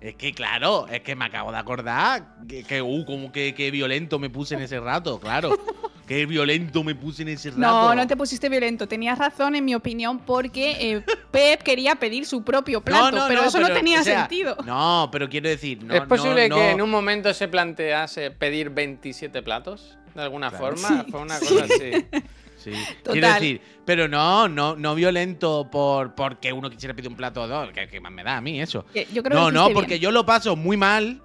Es 0.00 0.14
que 0.14 0.32
claro, 0.32 0.88
es 0.88 1.02
que 1.02 1.14
me 1.14 1.26
acabo 1.26 1.52
de 1.52 1.58
acordar 1.58 2.38
que, 2.48 2.64
que, 2.64 2.80
uh, 2.80 3.04
como 3.04 3.30
que, 3.30 3.54
que 3.54 3.70
violento 3.70 4.18
me 4.18 4.30
puse 4.30 4.54
en 4.54 4.62
ese 4.62 4.80
rato, 4.80 5.20
claro. 5.20 5.50
Qué 6.10 6.26
violento 6.26 6.82
me 6.82 6.96
puse 6.96 7.22
en 7.22 7.28
ese 7.28 7.50
rato. 7.50 7.60
No, 7.60 7.94
no 7.94 8.04
te 8.04 8.16
pusiste 8.16 8.48
violento. 8.48 8.88
Tenías 8.88 9.16
razón, 9.16 9.54
en 9.54 9.64
mi 9.64 9.76
opinión, 9.76 10.18
porque 10.18 10.72
eh, 10.80 11.04
Pep 11.30 11.62
quería 11.62 11.94
pedir 11.94 12.26
su 12.26 12.42
propio 12.42 12.80
plato, 12.80 13.12
No, 13.12 13.18
no, 13.22 13.28
pero 13.28 13.42
no, 13.42 13.46
eso 13.46 13.60
no 13.60 13.68
tenía 13.68 14.00
o 14.00 14.02
sea, 14.02 14.18
sentido. 14.22 14.56
No, 14.66 15.08
pero 15.12 15.28
quiero 15.28 15.48
decir, 15.48 15.84
no, 15.84 15.94
¿Es 15.94 16.00
posible 16.00 16.48
no, 16.48 16.56
que 16.56 16.70
en 16.72 16.82
un 16.82 16.90
momento 16.90 17.32
se 17.32 17.46
plantease 17.46 18.32
pedir 18.32 18.70
27 18.70 19.40
platos? 19.44 19.98
De 20.12 20.22
alguna 20.22 20.50
Claro. 20.50 20.76
forma. 20.76 21.04
Sí, 21.04 21.10
Fue 21.12 21.20
una 21.20 21.36
sí. 21.38 21.46
cosa 21.46 21.64
así. 21.66 22.06
Sí. 22.56 22.72
Total. 23.04 23.12
Quiero 23.12 23.28
decir, 23.32 23.60
pero 23.86 24.08
no, 24.08 24.48
no, 24.48 24.74
no 24.74 24.96
violento 24.96 25.68
por 25.70 26.16
porque 26.16 26.52
uno 26.52 26.68
quisiera 26.68 26.92
pedir 26.92 27.08
un 27.08 27.16
plato 27.16 27.40
o 27.42 27.46
dos, 27.46 27.70
que, 27.72 27.86
que 27.86 28.00
más 28.00 28.10
me 28.10 28.24
da 28.24 28.36
a 28.38 28.40
mí 28.40 28.60
eso. 28.60 28.84
Que 28.92 29.06
Yo 29.14 29.22
creo 29.22 29.38
No, 29.38 29.46
que 29.46 29.52
no, 29.52 29.70
porque 29.70 29.90
bien. 29.90 30.00
yo 30.00 30.10
lo 30.10 30.26
paso 30.26 30.56
muy 30.56 30.76
mal 30.76 31.22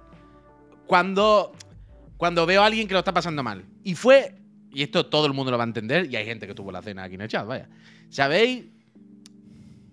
cuando, 0.86 1.52
cuando 2.16 2.46
veo 2.46 2.62
a 2.62 2.66
alguien 2.66 2.86
que 2.86 2.94
lo 2.94 3.00
está 3.00 3.12
pasando 3.12 3.42
mal. 3.42 3.64
Y 3.82 3.96
fue, 3.96 4.34
y 4.76 4.82
esto 4.82 5.06
todo 5.06 5.24
el 5.24 5.32
mundo 5.32 5.50
lo 5.50 5.56
va 5.56 5.64
a 5.64 5.66
entender, 5.66 6.06
y 6.12 6.16
hay 6.16 6.26
gente 6.26 6.46
que 6.46 6.54
tuvo 6.54 6.70
la 6.70 6.82
cena 6.82 7.04
aquí 7.04 7.14
en 7.14 7.22
el 7.22 7.28
chat, 7.28 7.46
vaya. 7.46 7.66
¿Sabéis? 8.10 8.66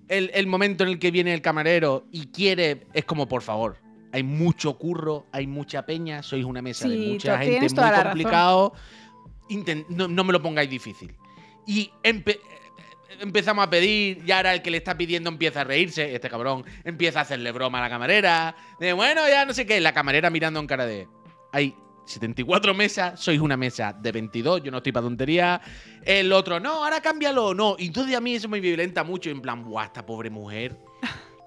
El, 0.09 0.29
el 0.34 0.45
momento 0.47 0.84
en 0.84 0.89
el 0.89 0.99
que 0.99 1.09
viene 1.09 1.34
el 1.34 1.41
camarero 1.41 2.05
y 2.11 2.27
quiere, 2.27 2.86
es 2.93 3.05
como, 3.05 3.29
por 3.29 3.41
favor, 3.43 3.77
hay 4.11 4.23
mucho 4.23 4.77
curro, 4.77 5.25
hay 5.31 5.47
mucha 5.47 5.86
peña, 5.86 6.21
sois 6.21 6.43
una 6.43 6.61
mesa 6.61 6.89
de 6.89 6.95
Sí, 6.95 7.07
mucha 7.13 7.39
to- 7.39 7.45
gente, 7.45 7.81
muy 7.81 7.91
complicado. 8.03 8.73
No, 9.88 10.09
no 10.09 10.23
me 10.25 10.34
lo 10.34 10.41
pongáis 10.41 10.69
difícil. 10.69 11.15
Y 11.65 11.89
empe- 12.03 12.39
empezamos 13.21 13.65
a 13.65 13.69
pedir, 13.69 14.21
y 14.27 14.31
ahora 14.31 14.53
el 14.53 14.61
que 14.61 14.69
le 14.69 14.77
está 14.79 14.97
pidiendo 14.97 15.29
empieza 15.29 15.61
a 15.61 15.63
reírse, 15.63 16.13
este 16.13 16.29
cabrón 16.29 16.65
empieza 16.84 17.19
a 17.19 17.21
hacerle 17.21 17.53
broma 17.53 17.77
a 17.77 17.81
la 17.84 17.89
camarera, 17.89 18.53
de 18.81 18.91
bueno, 18.91 19.25
ya 19.29 19.45
no 19.45 19.53
sé 19.53 19.65
qué, 19.65 19.79
la 19.79 19.93
camarera 19.93 20.29
mirando 20.29 20.59
en 20.59 20.67
cara 20.67 20.86
de, 20.86 21.07
hay 21.53 21.73
74 22.05 22.73
mesas, 22.73 23.19
sois 23.19 23.39
una 23.39 23.57
mesa 23.57 23.93
de 23.93 24.11
22, 24.11 24.63
yo 24.63 24.71
no 24.71 24.77
estoy 24.77 24.91
para 24.91 25.05
tontería, 25.05 25.61
el 26.03 26.31
otro, 26.33 26.59
no, 26.59 26.83
ahora 26.83 27.01
cámbialo, 27.01 27.53
no, 27.53 27.75
y 27.77 27.87
entonces 27.87 28.15
a 28.15 28.19
mí 28.21 28.35
eso 28.35 28.49
me 28.49 28.59
violenta 28.59 29.03
mucho, 29.03 29.29
en 29.29 29.41
plan, 29.41 29.63
buah, 29.63 29.85
esta 29.85 30.05
pobre 30.05 30.29
mujer 30.29 30.77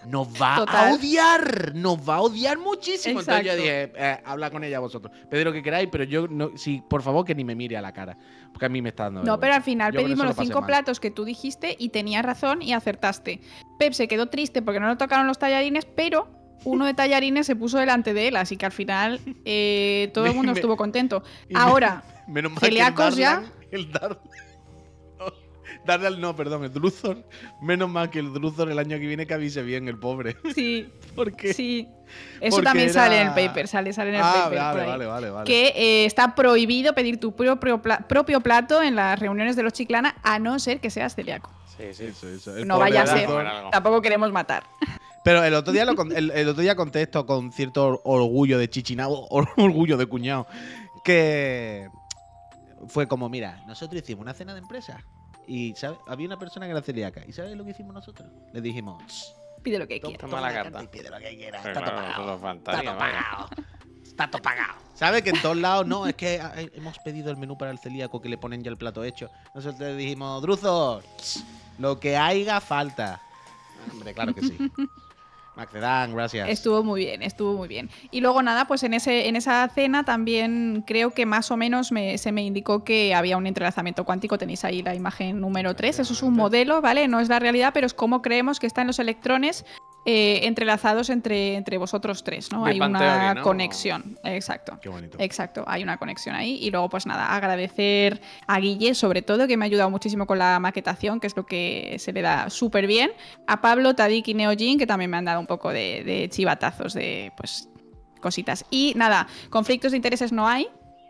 nos 0.06 0.28
va 0.40 0.56
a 0.58 0.92
odiar, 0.94 1.74
nos 1.74 1.98
va 2.08 2.16
a 2.16 2.20
odiar 2.20 2.58
muchísimo. 2.58 3.18
Entonces 3.18 3.44
yo 3.44 3.56
dije, 3.56 3.92
eh, 3.96 4.20
habla 4.24 4.50
con 4.50 4.62
ella 4.62 4.78
vosotros, 4.78 5.12
pedid 5.28 5.42
lo 5.44 5.52
que 5.52 5.64
queráis, 5.64 5.88
pero 5.90 6.04
yo, 6.04 6.28
no, 6.28 6.50
sí, 6.56 6.80
por 6.88 7.02
favor, 7.02 7.24
que 7.24 7.34
ni 7.34 7.42
me 7.42 7.56
mire 7.56 7.76
a 7.76 7.82
la 7.82 7.92
cara, 7.92 8.16
porque 8.52 8.66
a 8.66 8.68
mí 8.68 8.80
me 8.80 8.90
está 8.90 9.04
dando 9.04 9.20
No, 9.20 9.24
vergüenza. 9.24 9.40
pero 9.40 9.54
al 9.54 9.62
final 9.64 9.92
Yo 9.92 10.00
pedimos 10.00 10.26
los 10.26 10.36
cinco 10.36 10.60
mal. 10.60 10.66
platos 10.68 11.00
que 11.00 11.10
tú 11.10 11.24
dijiste 11.24 11.74
y 11.76 11.88
tenías 11.88 12.24
razón 12.24 12.62
y 12.62 12.72
acertaste. 12.72 13.40
Pep 13.80 13.94
se 13.94 14.06
quedó 14.06 14.26
triste 14.26 14.62
porque 14.62 14.78
no 14.78 14.88
le 14.88 14.94
tocaron 14.94 15.26
los 15.26 15.38
tallarines, 15.40 15.86
pero 15.86 16.28
uno 16.64 16.84
de 16.86 16.94
tallarines 16.94 17.46
se 17.46 17.54
puso 17.56 17.78
delante 17.78 18.12
de 18.14 18.28
él, 18.28 18.36
así 18.36 18.56
que 18.56 18.66
al 18.66 18.72
final 18.72 19.20
eh, 19.44 20.10
todo 20.14 20.26
el 20.26 20.34
mundo 20.34 20.52
me- 20.52 20.58
estuvo 20.58 20.76
contento. 20.76 21.22
Me- 21.48 21.58
Ahora, 21.58 22.02
Menos 22.26 22.52
mal 22.52 22.60
celíacos 22.60 23.06
que 23.06 23.12
el 23.12 23.16
ya. 23.18 23.42
El 23.70 23.90
no, 23.92 24.18
Darlan 25.86 26.20
no, 26.20 26.34
perdón, 26.34 26.64
el 26.64 26.72
Druthor. 26.72 27.22
Menos 27.62 27.88
mal 27.88 28.10
que 28.10 28.18
el 28.18 28.32
Druthor 28.32 28.70
el 28.70 28.78
año 28.80 28.98
que 28.98 29.06
viene 29.06 29.26
que 29.26 29.34
avise 29.34 29.62
bien 29.62 29.86
el 29.88 29.98
pobre. 29.98 30.36
sí, 30.54 30.88
Porque 31.14 31.54
sí. 31.54 31.88
Eso 32.40 32.56
Porque 32.56 32.64
también 32.64 32.92
sale 32.92 33.20
en 33.20 33.28
el 33.28 33.34
paper, 33.34 33.68
sale, 33.68 33.92
sale 33.92 34.10
en 34.10 34.16
el 34.16 34.22
Ah, 34.24 34.32
paper. 34.44 34.58
vale, 34.58 34.72
por 34.72 34.80
ahí. 34.80 34.88
vale, 34.88 35.06
vale, 35.06 35.30
vale. 35.30 35.46
que 35.46 35.66
eh, 35.76 36.04
está 36.06 36.34
prohibido 36.34 36.94
pedir 36.94 37.18
tu 37.20 37.34
propio, 37.36 37.80
pla- 37.82 37.98
propio 38.08 38.40
plato 38.40 38.82
en 38.82 38.96
las 38.96 39.18
reuniones 39.18 39.54
de 39.56 39.62
los 39.62 39.72
chiclana, 39.72 40.16
a 40.24 40.38
no 40.40 40.58
ser 40.58 40.80
que 40.80 40.90
seas 40.90 41.14
celíaco. 41.14 41.50
Sí, 41.76 41.84
sí. 41.92 42.04
Eso, 42.06 42.28
eso, 42.28 42.56
el 42.56 42.66
No 42.66 42.78
vaya 42.78 43.02
a 43.02 43.06
ser. 43.06 43.28
Tampoco 43.70 44.00
queremos 44.02 44.32
matar. 44.32 44.64
Pero 45.26 45.42
el 45.42 45.54
otro 45.54 45.72
día 45.72 45.84
lo 45.84 45.96
con- 45.96 46.16
el, 46.16 46.30
el 46.30 46.48
otro 46.48 46.62
día 46.62 46.76
contesto 46.76 47.26
con 47.26 47.50
cierto 47.50 48.00
orgullo 48.04 48.58
de 48.60 48.70
chichinabo, 48.70 49.26
or- 49.30 49.48
orgullo 49.56 49.96
de 49.96 50.06
cuñado, 50.06 50.46
que 51.04 51.88
fue 52.86 53.08
como, 53.08 53.28
mira, 53.28 53.60
nosotros 53.66 54.00
hicimos 54.00 54.22
una 54.22 54.34
cena 54.34 54.52
de 54.54 54.60
empresa 54.60 55.02
y 55.48 55.74
¿sabes? 55.74 55.98
había 56.06 56.28
una 56.28 56.38
persona 56.38 56.66
que 56.66 56.70
era 56.70 56.80
celíaca. 56.80 57.22
¿Y 57.26 57.32
sabes 57.32 57.56
lo 57.56 57.64
que 57.64 57.72
hicimos 57.72 57.92
nosotros? 57.92 58.28
Le 58.52 58.60
dijimos, 58.60 59.02
"Shh, 59.08 59.24
Pide 59.64 59.80
lo 59.80 59.88
que 59.88 60.00
quieras. 60.00 60.20
Toma 60.20 60.40
la 60.40 60.52
carta. 60.52 60.80
y 60.84 60.86
pide 60.86 61.10
lo 61.10 61.18
que 61.18 61.36
quieras. 61.36 61.66
Está 61.66 61.80
todo 61.84 61.96
pagado. 61.96 62.52
Está 62.54 62.82
todo 62.82 62.98
pagado. 62.98 63.48
Está 64.04 64.30
todo 64.30 64.42
pagado. 64.42 64.74
¿Sabes 64.94 65.22
que 65.22 65.30
en 65.30 65.42
todos 65.42 65.56
lados 65.56 65.84
no? 65.88 66.06
Es 66.06 66.14
que 66.14 66.40
ah, 66.40 66.52
eh, 66.56 66.70
hemos 66.74 66.96
pedido 67.00 67.32
el 67.32 67.36
menú 67.36 67.58
para 67.58 67.72
el 67.72 67.80
celíaco 67.80 68.22
que 68.22 68.28
le 68.28 68.38
ponen 68.38 68.62
ya 68.62 68.70
el 68.70 68.76
plato 68.78 69.02
hecho. 69.02 69.28
Nosotros 69.56 69.80
le 69.80 69.96
dijimos, 69.96 70.40
Druzo, 70.40 71.02
shh, 71.20 71.40
lo 71.80 71.98
que 71.98 72.16
haya 72.16 72.60
falta. 72.60 73.20
Hombre, 73.90 74.14
claro 74.14 74.32
que 74.32 74.42
sí. 74.42 74.56
Macedán, 75.56 76.14
gracias. 76.14 76.48
Estuvo 76.50 76.84
muy 76.84 77.00
bien, 77.06 77.22
estuvo 77.22 77.54
muy 77.54 77.66
bien. 77.66 77.88
Y 78.10 78.20
luego 78.20 78.42
nada, 78.42 78.66
pues 78.66 78.82
en, 78.82 78.92
ese, 78.94 79.26
en 79.28 79.36
esa 79.36 79.66
cena 79.74 80.04
también 80.04 80.84
creo 80.86 81.10
que 81.12 81.24
más 81.24 81.50
o 81.50 81.56
menos 81.56 81.92
me- 81.92 82.18
se 82.18 82.30
me 82.30 82.42
indicó 82.42 82.84
que 82.84 83.14
había 83.14 83.36
un 83.38 83.46
entrelazamiento 83.46 84.04
cuántico. 84.04 84.36
Tenéis 84.36 84.64
ahí 84.64 84.82
la 84.82 84.94
imagen 84.94 85.40
número 85.40 85.74
3. 85.74 85.98
Eso 86.00 86.12
es 86.12 86.22
un 86.22 86.34
modelo, 86.34 86.82
¿vale? 86.82 87.08
No 87.08 87.20
es 87.20 87.28
la 87.30 87.38
realidad, 87.38 87.70
pero 87.72 87.86
es 87.86 87.94
como 87.94 88.20
creemos 88.20 88.60
que 88.60 88.66
están 88.66 88.86
los 88.86 88.98
electrones 88.98 89.64
eh, 90.08 90.46
entrelazados 90.46 91.10
entre, 91.10 91.56
entre 91.56 91.78
vosotros 91.78 92.22
tres, 92.22 92.52
¿no? 92.52 92.62
Big 92.62 92.80
Hay 92.80 92.88
una 92.88 93.42
conexión. 93.42 94.16
Exacto. 94.22 94.78
Qué 94.80 94.88
bonito. 94.88 95.18
Exacto, 95.20 95.64
hay 95.66 95.82
una 95.82 95.96
conexión 95.96 96.36
ahí. 96.36 96.58
Y 96.62 96.70
luego, 96.70 96.88
pues 96.88 97.06
nada, 97.06 97.34
agradecer 97.34 98.20
a 98.46 98.60
Guille, 98.60 98.94
sobre 98.94 99.22
todo, 99.22 99.48
que 99.48 99.56
me 99.56 99.64
ha 99.64 99.66
ayudado 99.66 99.90
muchísimo 99.90 100.26
con 100.26 100.38
la 100.38 100.60
maquetación, 100.60 101.18
que 101.18 101.26
es 101.26 101.36
lo 101.36 101.44
que 101.44 101.96
se 101.98 102.12
le 102.12 102.22
da 102.22 102.50
súper 102.50 102.86
bien. 102.86 103.10
A 103.48 103.60
Pablo, 103.60 103.94
Tadik 103.96 104.28
y 104.28 104.34
Neojin, 104.34 104.78
que 104.78 104.86
también 104.86 105.10
me 105.10 105.16
han 105.16 105.24
dado 105.24 105.40
un 105.40 105.46
poco 105.48 105.70
de, 105.70 106.04
de 106.04 106.28
chivatazos 106.28 106.94
de 106.94 107.32
pues 107.36 107.68
cositas. 108.20 108.64
Y 108.70 108.92
nada, 108.94 109.26
conflictos 109.50 109.90
de 109.90 109.96
intereses 109.96 110.30
no 110.30 110.46
hay. 110.46 110.68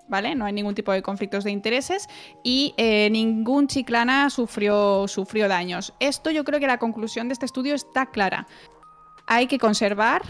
¿Vale? 0.09 0.37
No 0.37 0.45
hay 0.45 0.53
ningún 0.53 0.77
tipo 0.77 0.93
de 0.93 1.03
conflictos 1.03 1.43
de 1.43 1.51
intereses 1.51 2.09
y 2.45 2.75
eh, 2.77 3.11
ningún 3.11 3.67
chiclana 3.67 4.31
sufrió, 4.31 5.09
sufrió 5.09 5.49
daños. 5.49 5.95
Esto 5.99 6.31
yo 6.31 6.45
creo 6.45 6.61
que 6.61 6.69
la 6.69 6.79
conclusión 6.79 7.27
de 7.27 7.33
este 7.33 7.45
estudio 7.45 7.75
está 7.75 8.07
clara. 8.07 8.47
Hay 9.27 9.47
que 9.47 9.59
conservar 9.59 10.23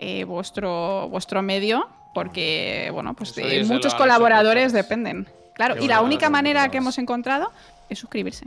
eh, 0.00 0.24
vuestro, 0.24 1.08
vuestro 1.08 1.42
medio, 1.42 1.88
porque 2.14 2.90
bueno, 2.92 3.14
pues 3.14 3.34
de 3.34 3.64
muchos 3.64 3.94
colaboradores 3.94 4.72
dependen. 4.72 5.28
Claro, 5.54 5.74
Qué 5.76 5.84
y 5.84 5.88
la 5.88 6.00
única 6.02 6.28
manera 6.30 6.70
que 6.70 6.78
hemos 6.78 6.98
encontrado 6.98 7.52
es 7.88 7.98
suscribirse. 7.98 8.46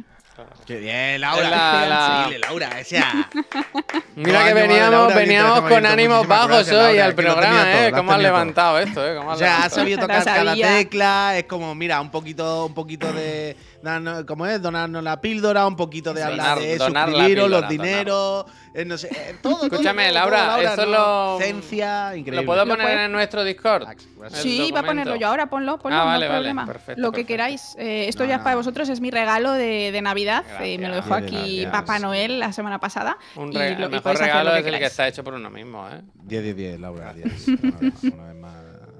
Qué 0.65 0.77
bien, 0.77 1.19
Laura. 1.19 1.49
La- 1.49 1.85
la- 2.29 2.37
Laura, 2.39 2.69
o 2.79 2.83
sea. 2.85 3.29
Mira 4.15 4.45
que 4.45 4.53
veníamos, 4.53 5.13
veníamos 5.13 5.61
con 5.61 5.85
ánimos 5.85 6.27
bajos 6.27 6.47
gracias, 6.49 6.75
hoy 6.75 6.83
Laura, 6.97 7.05
al 7.05 7.15
programa, 7.15 7.57
todo, 7.63 7.83
¿eh? 7.83 7.91
¿Cómo 7.91 8.11
has 8.11 8.17
todo. 8.17 8.23
levantado 8.23 8.79
esto, 8.79 9.05
eh? 9.07 9.15
¿Cómo 9.17 9.31
has 9.31 9.35
O 9.35 9.39
sea, 9.39 9.63
has 9.65 9.73
sabido 9.73 9.99
tocar 9.99 10.23
cada 10.23 10.53
tecla, 10.55 11.37
es 11.37 11.43
como, 11.43 11.75
mira, 11.75 11.99
un 11.99 12.09
poquito, 12.09 12.67
un 12.67 12.73
poquito 12.73 13.11
de. 13.11 13.55
Darnos- 13.81 14.25
¿Cómo 14.25 14.45
es? 14.45 14.61
Donarnos 14.61 15.03
la 15.03 15.19
píldora, 15.21 15.65
un 15.67 15.75
poquito 15.75 16.13
de 16.13 16.21
Donar- 16.21 16.31
hablar 16.31 16.59
de 16.59 16.77
donar 16.77 17.07
la 17.09 17.13
suscribiros, 17.15 17.45
píldora, 17.45 17.61
los 17.61 17.69
dineros, 17.69 18.45
eh, 18.73 18.85
no 18.85 18.97
sé, 18.97 19.07
eh, 19.11 19.35
todo. 19.41 19.63
Escúchame, 19.63 20.05
todo, 20.05 20.13
Laura, 20.13 20.45
todo, 20.55 20.61
eso 20.61 20.85
¿no? 20.85 20.91
lo- 20.91 21.37
Ciencia, 21.39 22.15
increíble. 22.15 22.41
¿Lo 22.41 22.45
puedo 22.45 22.65
Lo 22.65 22.71
poner 22.73 22.85
puede- 22.87 23.05
en 23.05 23.11
nuestro 23.11 23.43
Discord? 23.43 23.87
El 23.89 24.29
Sí, 24.31 24.71
va 24.73 24.81
a 24.81 24.83
ponerlo 24.83 25.15
yo 25.15 25.27
ahora, 25.27 25.49
ponlo, 25.49 25.77
ponlo, 25.79 25.97
Ah, 25.97 26.01
no 26.01 26.05
vale, 26.07 26.25
hay 26.25 26.29
vale, 26.29 26.39
problema. 26.39 26.65
perfecto, 26.65 27.01
lo 27.01 27.11
que 27.11 27.21
perfecto. 27.21 27.27
queráis. 27.27 27.75
Eh, 27.79 28.07
esto 28.09 28.23
No, 28.23 28.29
ya 28.29 28.35
es 28.35 28.41
para 28.41 28.55
vosotros, 28.57 28.89
es 28.89 28.99
mi 28.99 29.11
regalo 29.11 29.53
de, 29.53 29.91
de 29.91 30.01
Navidad. 30.01 30.43
eh, 30.61 30.77
me 30.77 30.87
lo 30.89 30.95
dejó 30.95 31.13
aquí 31.13 31.61
Gracias. 31.61 31.71
Papá 31.71 31.99
Noel 31.99 32.39
la 32.39 32.51
semana 32.53 32.79
pasada. 32.79 33.17
Un 33.35 33.49
y 33.49 33.53
lo- 33.53 33.61
el 33.61 33.89
mejor 33.89 34.17
regalo 34.17 34.49
lo 34.49 34.55
que 34.55 34.59
es 34.61 34.65
el 34.73 34.79
que 34.79 34.85
está 34.85 35.07
hecho 35.07 35.23
por 35.23 35.33
uno 35.35 35.49
mismo, 35.49 35.87
¿eh? 35.89 36.01
10 36.15 36.43
de 36.43 36.53
10, 36.53 36.79
Laura, 36.79 37.13
10. 37.15 37.47
Una 37.47 37.71
vez 37.79 37.93
más, 37.93 38.03
una 38.03 38.25
vez 38.27 38.35
más. 38.35 38.53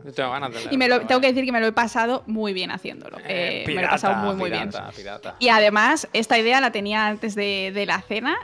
Yo 0.09 0.13
tengo 0.15 0.31
ganas 0.31 0.51
de 0.53 0.67
Y 0.73 0.77
me 0.77 0.87
lo, 0.87 0.97
tengo 1.01 1.21
que 1.21 1.27
vaya. 1.27 1.33
decir 1.33 1.45
que 1.45 1.51
me 1.51 1.59
lo 1.59 1.67
he 1.67 1.71
pasado 1.71 2.23
muy 2.25 2.53
bien 2.53 2.71
haciéndolo. 2.71 3.17
Eh, 3.19 3.63
Eh, 3.63 3.63
me 3.67 3.75
lo 3.75 3.81
he 3.81 3.89
pasado 3.89 4.15
muy, 4.15 4.35
muy 4.35 4.49
bien. 4.49 4.69
pirata, 4.69 4.91
pirata. 4.95 5.35
Y 5.39 5.49
además, 5.49 6.07
esta 6.13 6.37
idea 6.37 6.59
la 6.61 6.71
tenía 6.71 7.07
antes 7.07 7.35
de, 7.35 7.71
de 7.73 7.85
la 7.85 8.01
cena 8.01 8.37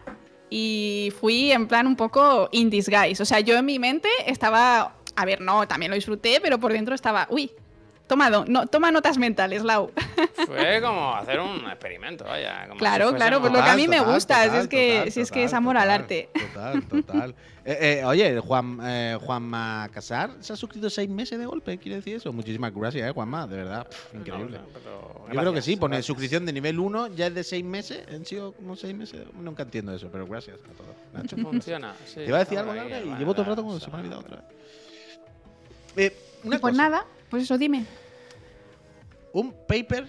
y 0.50 1.12
fui 1.20 1.52
en 1.52 1.68
plan 1.68 1.88
un 1.88 1.96
poco 1.96 2.50
in 2.52 2.70
disguise. 2.70 3.22
O 3.22 3.26
sea, 3.26 3.40
yo 3.40 3.58
en 3.58 3.66
mi 3.66 3.80
mente 3.80 4.10
estaba. 4.28 4.96
A 5.16 5.26
ver, 5.26 5.42
no, 5.42 5.68
también 5.68 5.90
lo 5.92 5.96
disfruté, 5.96 6.40
pero 6.42 6.60
por 6.60 6.72
dentro 6.74 6.94
estaba. 6.94 7.26
Uy, 7.30 7.52
toma, 8.08 8.30
do- 8.30 8.46
no, 8.46 8.68
toma 8.68 8.92
notas 8.92 9.18
mentales, 9.18 9.64
Lau. 9.64 9.92
Fue 10.48 10.82
como 10.82 11.16
hacer 11.16 11.40
un 11.40 11.66
experimento, 11.70 12.24
vaya. 12.26 12.68
como 12.68 12.78
Claro, 12.80 13.10
si 13.10 13.16
claro, 13.16 13.40
pues 13.42 13.52
lo 13.54 13.64
que 13.64 13.70
a 13.70 13.76
mí 13.76 13.88
me 13.88 13.98
Total, 13.98 14.14
gusta, 14.14 14.50
si 14.52 14.58
es 14.58 14.68
que- 14.68 14.94
total, 14.98 15.12
si 15.12 15.22
es 15.22 15.32
que 15.32 15.44
es 15.44 15.52
total, 15.52 15.58
amor 15.58 15.78
al 15.78 15.90
arte. 15.92 16.30
Total, 16.54 16.84
total. 16.88 17.36
Eh, 17.68 17.98
eh, 18.02 18.06
oye, 18.06 18.40
Juan, 18.42 18.78
eh, 18.84 19.18
Juanma 19.20 19.90
Casar 19.92 20.30
se 20.40 20.54
ha 20.54 20.56
suscrito 20.56 20.88
seis 20.88 21.10
meses 21.10 21.40
de 21.40 21.48
golpe, 21.48 21.80
¿quiere 21.80 21.96
decir 21.96 22.18
eso? 22.18 22.32
Muchísimas 22.32 22.72
gracias, 22.72 23.10
eh, 23.10 23.12
Juanma, 23.12 23.48
de 23.48 23.58
verdad. 23.58 23.88
pff, 23.88 24.14
increíble. 24.14 24.60
No, 24.60 24.66
pero 24.72 25.26
Yo 25.34 25.40
creo 25.40 25.52
que 25.52 25.64
sí, 25.64 25.76
pone 25.76 25.94
gracias. 25.96 26.06
suscripción 26.06 26.46
de 26.46 26.54
nivel 26.54 26.78
1, 26.78 27.08
ya 27.16 27.26
es 27.26 27.34
de 27.34 27.44
seis 27.44 27.66
meses, 27.66 28.06
han 28.14 28.24
sido 28.24 28.52
como 28.52 28.76
seis 28.76 28.94
meses, 28.94 29.22
nunca 29.34 29.64
entiendo 29.64 29.96
eso, 29.96 30.10
pero 30.12 30.28
gracias 30.28 30.58
a 30.60 30.78
todos. 30.78 30.96
Nacho. 31.12 31.38
Funciona. 31.42 31.96
sí, 32.06 32.18
Te 32.18 32.26
iba 32.28 32.38
a 32.38 32.42
decir 32.42 32.60
algo, 32.60 32.72
Laura, 32.72 33.00
y 33.00 33.16
llevo 33.18 33.32
todo 33.34 33.42
el 33.42 33.48
rato 33.48 33.62
la- 33.64 33.68
como 33.68 33.80
se 33.80 33.88
me 33.90 33.94
ha 33.96 34.00
olvidado 34.00 34.22
otra 34.22 34.36
vez. 34.36 34.46
Eh, 35.98 36.16
una 36.44 36.58
Y 36.58 36.60
pues 36.60 36.74
cosa, 36.74 36.84
nada, 36.84 37.06
pues 37.36 37.44
eso, 37.44 37.58
dime. 37.58 37.86
un 39.34 39.54
paper 39.68 40.08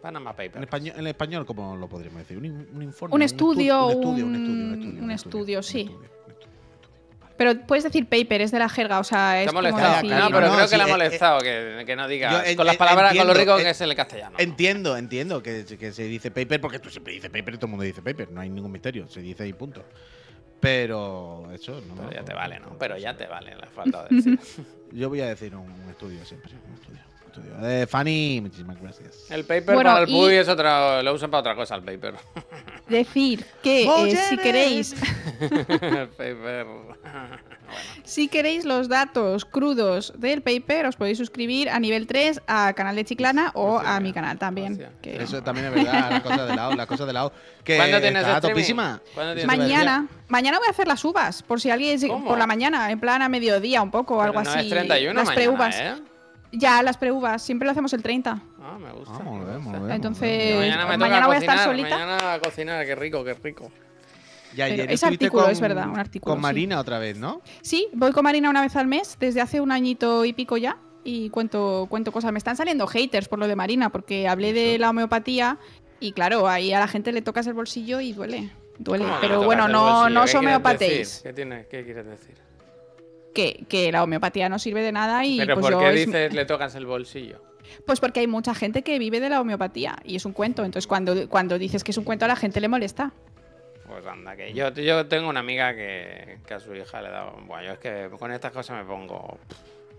Panama 0.00 0.30
en 0.30 0.36
Papers. 0.36 0.62
español, 0.62 0.94
en 0.98 1.06
español, 1.08 1.46
¿cómo 1.46 1.76
lo 1.76 1.88
podríamos 1.88 2.20
decir? 2.20 2.36
Un, 2.38 2.68
un 2.74 2.82
informe. 2.82 3.14
Un 3.14 3.20
estu- 3.22 3.24
estudio, 3.24 3.86
un 3.86 3.92
estudio, 3.92 4.24
un 4.26 4.30
un- 4.30 4.34
estudio, 4.36 4.62
un 4.66 4.72
estudio. 4.74 4.98
un 4.98 5.04
un 5.04 5.10
estudio, 5.10 5.58
un 5.58 5.62
sí. 5.64 5.90
Pero 7.36 7.58
puedes 7.66 7.82
decir 7.84 8.06
paper, 8.06 8.42
es 8.42 8.50
de 8.52 8.58
la 8.58 8.68
jerga, 8.68 9.00
o 9.00 9.04
sea, 9.04 9.40
es 9.40 9.46
Te 9.46 9.50
ha 9.50 9.52
como 9.52 9.62
molestado. 9.68 9.94
decir- 9.96 10.10
No, 10.10 10.26
pero 10.30 10.46
No, 10.48 10.54
creo 10.54 10.66
sí, 10.66 10.70
que 10.70 10.76
le 10.76 10.82
ha 10.82 10.86
eh, 10.86 10.90
molestado 10.90 11.40
que, 11.40 11.82
que 11.86 11.96
no 11.96 12.08
yo 12.08 12.14
en- 12.44 12.56
con 12.56 12.66
las 12.66 12.74
en- 12.74 12.78
palabras, 12.78 13.08
con 13.16 13.26
lo 13.26 13.32
entiendo, 13.32 13.34
rico 13.34 13.58
eh, 13.58 13.62
que 13.64 13.70
es 13.70 13.80
el 13.80 13.94
castellano. 13.96 14.36
Entiendo, 14.38 14.96
entiendo 14.96 15.42
que, 15.42 15.64
que 15.78 15.92
se 15.92 16.04
dice 16.04 16.30
paper 16.30 16.60
porque 16.60 16.78
tú 16.78 16.90
siempre 16.90 17.14
dices 17.14 17.30
paper 17.30 17.54
y 17.54 17.56
todo 17.56 17.66
el 17.66 17.70
mundo 17.70 17.84
dice 17.84 18.02
paper. 18.02 18.30
No 18.30 18.40
hay 18.40 18.48
ningún 18.50 18.70
misterio, 18.70 19.08
se 19.08 19.20
dice 19.20 19.48
y 19.48 19.52
punto. 19.54 19.82
Pero 20.62 21.50
eso 21.52 21.80
no. 21.88 21.96
Pero 21.96 22.12
ya 22.12 22.24
te 22.24 22.34
vale, 22.34 22.60
¿no? 22.60 22.78
Pero 22.78 22.96
ya 22.96 23.16
te 23.16 23.26
vale 23.26 23.56
la 23.56 23.66
falta 23.66 24.04
de 24.04 24.14
decir. 24.14 24.38
Yo 24.92 25.08
voy 25.08 25.20
a 25.20 25.26
decir 25.26 25.56
un 25.56 25.68
estudio 25.90 26.24
siempre. 26.24 26.52
Un 26.68 26.74
estudio. 26.74 27.00
Estudio. 27.32 27.68
Eh, 27.68 27.86
Fanny, 27.86 28.40
muchísimas 28.42 28.80
gracias. 28.80 29.30
El 29.30 29.44
paper 29.44 29.74
Bueno, 29.74 29.90
para 29.90 30.00
el 30.04 30.06
PUI 30.06 30.34
es 30.36 30.48
otra. 30.48 31.02
Lo 31.02 31.14
usan 31.14 31.30
para 31.30 31.40
otra 31.40 31.54
cosa, 31.54 31.74
el 31.74 31.82
paper. 31.82 32.14
Decir 32.88 33.44
que 33.62 33.84
eh, 33.84 34.16
si 34.28 34.36
queréis 34.38 34.94
el 35.70 36.08
paper. 36.08 36.66
Si 38.04 38.28
queréis 38.28 38.66
los 38.66 38.88
datos 38.88 39.46
crudos 39.46 40.12
del 40.18 40.42
paper, 40.42 40.86
os 40.86 40.96
podéis 40.96 41.16
suscribir 41.16 41.70
a 41.70 41.80
nivel 41.80 42.06
3 42.06 42.42
a 42.46 42.74
canal 42.74 42.94
de 42.96 43.04
Chiclana 43.04 43.50
o 43.54 43.78
a 43.78 43.98
mi 44.00 44.12
canal 44.12 44.38
también. 44.38 44.86
que- 45.00 45.22
Eso 45.22 45.42
también 45.42 45.68
es 45.68 45.74
verdad, 45.74 46.10
las 46.10 46.22
cosas 46.22 46.48
de 46.48 46.54
lado, 46.56 46.74
las 46.74 46.86
cosas 46.86 47.06
de 47.06 47.12
lado. 47.14 47.32
Que 47.64 47.76
¿Cuándo 47.76 48.00
tienes 48.00 48.22
está 48.26 48.40
topísima. 48.42 49.00
¿Cuándo 49.14 49.34
tienes 49.34 49.46
Mañana, 49.46 50.06
mañana 50.28 50.58
voy 50.58 50.66
a 50.66 50.70
hacer 50.70 50.86
las 50.86 51.02
uvas, 51.04 51.42
por 51.42 51.60
si 51.62 51.70
alguien 51.70 51.98
por 52.26 52.36
la 52.38 52.46
mañana, 52.46 52.90
en 52.90 53.00
plan 53.00 53.22
a 53.22 53.28
mediodía 53.30 53.80
un 53.80 53.90
poco 53.90 54.16
o 54.16 54.18
Pero 54.18 54.38
algo 54.38 54.42
no 54.42 54.50
así. 54.50 54.66
es 54.66 54.68
31 54.68 55.14
las 55.14 55.28
mañana, 55.28 55.34
preuvas. 55.34 55.80
¿eh? 55.80 55.94
Ya, 56.52 56.82
las 56.82 56.98
preuvas, 56.98 57.42
siempre 57.42 57.66
lo 57.66 57.72
hacemos 57.72 57.92
el 57.94 58.02
30. 58.02 58.42
Ah, 58.60 58.78
me 58.78 58.92
gusta. 58.92 59.18
Vamos, 59.18 59.40
me 59.40 59.44
vemos, 59.46 59.64
gusta. 59.64 59.78
vemos. 59.78 59.90
Entonces, 59.94 60.56
mañana 60.56 60.86
me 60.86 60.98
mañana 60.98 61.16
toca 61.16 61.26
voy 61.26 61.36
a 61.36 61.38
estar 61.38 61.56
cocinar, 61.56 61.76
solita. 61.76 61.98
Mañana 61.98 62.34
a 62.34 62.40
cocinar, 62.40 62.86
qué 62.86 62.94
rico, 62.94 63.24
qué 63.24 63.34
rico. 63.34 63.72
Y 64.54 64.60
ayer 64.60 64.80
estuviste 64.80 65.06
artículo 65.06 65.44
con, 65.44 65.52
es 65.52 65.60
verdad, 65.60 65.88
un 65.88 65.98
artículo, 65.98 66.34
Con 66.34 66.40
sí. 66.40 66.42
Marina 66.42 66.78
otra 66.78 66.98
vez, 66.98 67.16
¿no? 67.16 67.40
Sí, 67.62 67.88
voy 67.94 68.12
con 68.12 68.24
Marina 68.24 68.50
una 68.50 68.60
vez 68.60 68.76
al 68.76 68.86
mes, 68.86 69.16
desde 69.18 69.40
hace 69.40 69.62
un 69.62 69.72
añito 69.72 70.26
y 70.26 70.34
pico 70.34 70.58
ya, 70.58 70.76
y 71.04 71.30
cuento, 71.30 71.86
cuento 71.88 72.12
cosas. 72.12 72.32
Me 72.32 72.38
están 72.38 72.56
saliendo 72.56 72.86
haters 72.86 73.28
por 73.28 73.38
lo 73.38 73.48
de 73.48 73.56
Marina, 73.56 73.88
porque 73.90 74.28
hablé 74.28 74.52
de 74.52 74.78
la 74.78 74.90
homeopatía 74.90 75.58
y 76.00 76.12
claro, 76.12 76.48
ahí 76.48 76.72
a 76.72 76.80
la 76.80 76.88
gente 76.88 77.12
le 77.12 77.22
tocas 77.22 77.46
el 77.46 77.54
bolsillo 77.54 78.00
y 78.00 78.12
duele. 78.12 78.50
Duele. 78.78 79.04
¿Cómo 79.04 79.20
que 79.20 79.28
le 79.28 79.34
Pero 79.34 79.44
bueno, 79.44 79.68
no, 79.68 80.10
no 80.10 80.24
¿Qué 80.24 80.30
os 80.30 80.34
homeopatéis. 80.34 81.22
¿Qué 81.22 81.84
quieres 81.84 82.06
decir? 82.06 82.34
Que, 83.34 83.64
que 83.68 83.90
la 83.92 84.02
homeopatía 84.02 84.48
no 84.48 84.58
sirve 84.58 84.82
de 84.82 84.92
nada 84.92 85.24
y 85.24 85.38
Pero 85.38 85.54
pues 85.54 85.64
¿por 85.64 85.72
yo 85.72 85.78
qué 85.80 85.88
es- 86.00 86.06
dices 86.06 86.34
le 86.34 86.44
tocas 86.44 86.74
el 86.74 86.84
bolsillo? 86.86 87.42
Pues 87.86 87.98
porque 88.00 88.20
hay 88.20 88.26
mucha 88.26 88.54
gente 88.54 88.82
que 88.82 88.98
vive 88.98 89.20
de 89.20 89.30
la 89.30 89.40
homeopatía 89.40 89.96
y 90.04 90.16
es 90.16 90.26
un 90.26 90.32
cuento. 90.32 90.64
Entonces 90.64 90.86
cuando, 90.86 91.28
cuando 91.28 91.58
dices 91.58 91.82
que 91.84 91.92
es 91.92 91.96
un 91.98 92.04
cuento 92.04 92.26
a 92.26 92.28
la 92.28 92.36
gente 92.36 92.60
le 92.60 92.68
molesta. 92.68 93.12
Pues 93.88 94.06
anda, 94.06 94.36
que 94.36 94.52
yo, 94.52 94.70
yo 94.72 95.06
tengo 95.06 95.28
una 95.28 95.40
amiga 95.40 95.74
que, 95.74 96.38
que 96.46 96.54
a 96.54 96.60
su 96.60 96.74
hija 96.74 97.00
le 97.02 97.08
da. 97.10 97.30
Bueno, 97.46 97.64
yo 97.64 97.72
es 97.72 97.78
que 97.78 98.08
con 98.18 98.30
estas 98.32 98.52
cosas 98.52 98.76
me 98.76 98.84
pongo. 98.84 99.38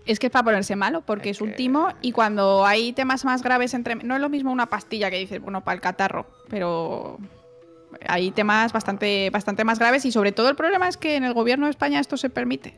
Es 0.06 0.18
que 0.18 0.26
es 0.26 0.32
para 0.32 0.44
ponerse 0.44 0.76
malo, 0.76 1.00
porque 1.00 1.30
Es 1.30 1.38
es, 1.38 1.40
un 1.40 1.50
que- 1.50 1.56
timo 1.56 1.88
y 2.02 2.12
cuando 2.12 2.64
hay 2.66 2.92
temas 2.92 3.24
más 3.24 3.42
graves 3.42 3.72
entre... 3.74 3.94
No 3.96 4.14
es 4.14 4.20
lo 4.20 4.28
mismo 4.28 4.52
una 4.52 4.66
pastilla 4.66 5.10
que 5.10 5.18
dices, 5.18 5.40
bueno, 5.40 5.64
para 5.64 5.74
el 5.76 5.80
catarro, 5.80 6.26
pero 6.50 7.18
hay 8.06 8.30
temas 8.30 8.72
bastante, 8.72 9.30
bastante 9.30 9.64
más 9.64 9.78
graves 9.78 10.04
y 10.04 10.12
sobre 10.12 10.32
todo 10.32 10.48
el 10.50 10.56
problema 10.56 10.88
es 10.88 10.96
que 10.96 11.16
en 11.16 11.24
el 11.24 11.32
gobierno 11.32 11.66
de 11.66 11.70
España 11.70 12.00
esto 12.00 12.16
se 12.16 12.28
permite. 12.30 12.74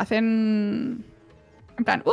Hacen... 0.00 1.04
En 1.76 1.84
plan, 1.84 2.02
¡uh! 2.06 2.12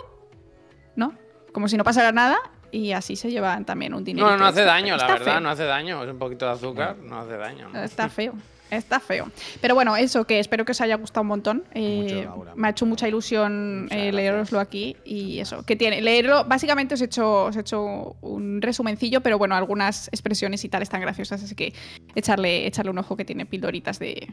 ¿no? 0.95 1.13
Como 1.53 1.69
si 1.69 1.77
no 1.77 1.83
pasara 1.83 2.11
nada 2.11 2.37
y 2.71 2.91
así 2.91 3.15
se 3.15 3.31
llevan 3.31 3.65
también 3.65 3.93
un 3.93 4.03
dinero. 4.03 4.29
No, 4.29 4.37
no 4.37 4.45
hace 4.45 4.63
daño, 4.63 4.97
la 4.97 5.07
verdad, 5.07 5.33
feo. 5.33 5.39
no 5.39 5.49
hace 5.49 5.63
daño. 5.63 6.03
Es 6.03 6.09
un 6.09 6.19
poquito 6.19 6.45
de 6.45 6.51
azúcar, 6.51 6.97
no 6.97 7.19
hace 7.19 7.37
daño. 7.37 7.69
¿no? 7.69 7.81
Está 7.81 8.09
feo. 8.09 8.33
Está 8.69 8.99
feo. 8.99 9.31
Pero 9.61 9.75
bueno, 9.75 9.95
eso 9.95 10.25
que 10.25 10.39
espero 10.39 10.65
que 10.65 10.73
os 10.73 10.81
haya 10.81 10.97
gustado 10.97 11.21
un 11.21 11.27
montón. 11.27 11.63
Eh, 11.73 12.27
Mucho, 12.29 12.53
me 12.57 12.67
ha 12.67 12.71
hecho 12.71 12.85
mucha 12.85 13.07
ilusión 13.07 13.87
eh, 13.91 14.11
leeroslo 14.11 14.59
aquí 14.59 14.97
y 15.05 15.39
eso. 15.39 15.63
Que 15.63 15.77
tiene, 15.77 16.01
leerlo, 16.01 16.43
básicamente 16.43 16.95
os 16.95 17.01
he, 17.01 17.05
hecho, 17.05 17.45
os 17.45 17.55
he 17.55 17.61
hecho 17.61 18.17
un 18.19 18.61
resumencillo, 18.61 19.21
pero 19.21 19.37
bueno, 19.37 19.55
algunas 19.55 20.09
expresiones 20.09 20.65
y 20.65 20.69
tal 20.69 20.81
están 20.81 20.99
graciosas, 20.99 21.41
así 21.41 21.55
que 21.55 21.73
echarle, 22.15 22.67
echarle 22.67 22.91
un 22.91 22.97
ojo 22.97 23.15
que 23.15 23.23
tiene 23.23 23.45
pildoritas 23.45 23.99
de, 23.99 24.27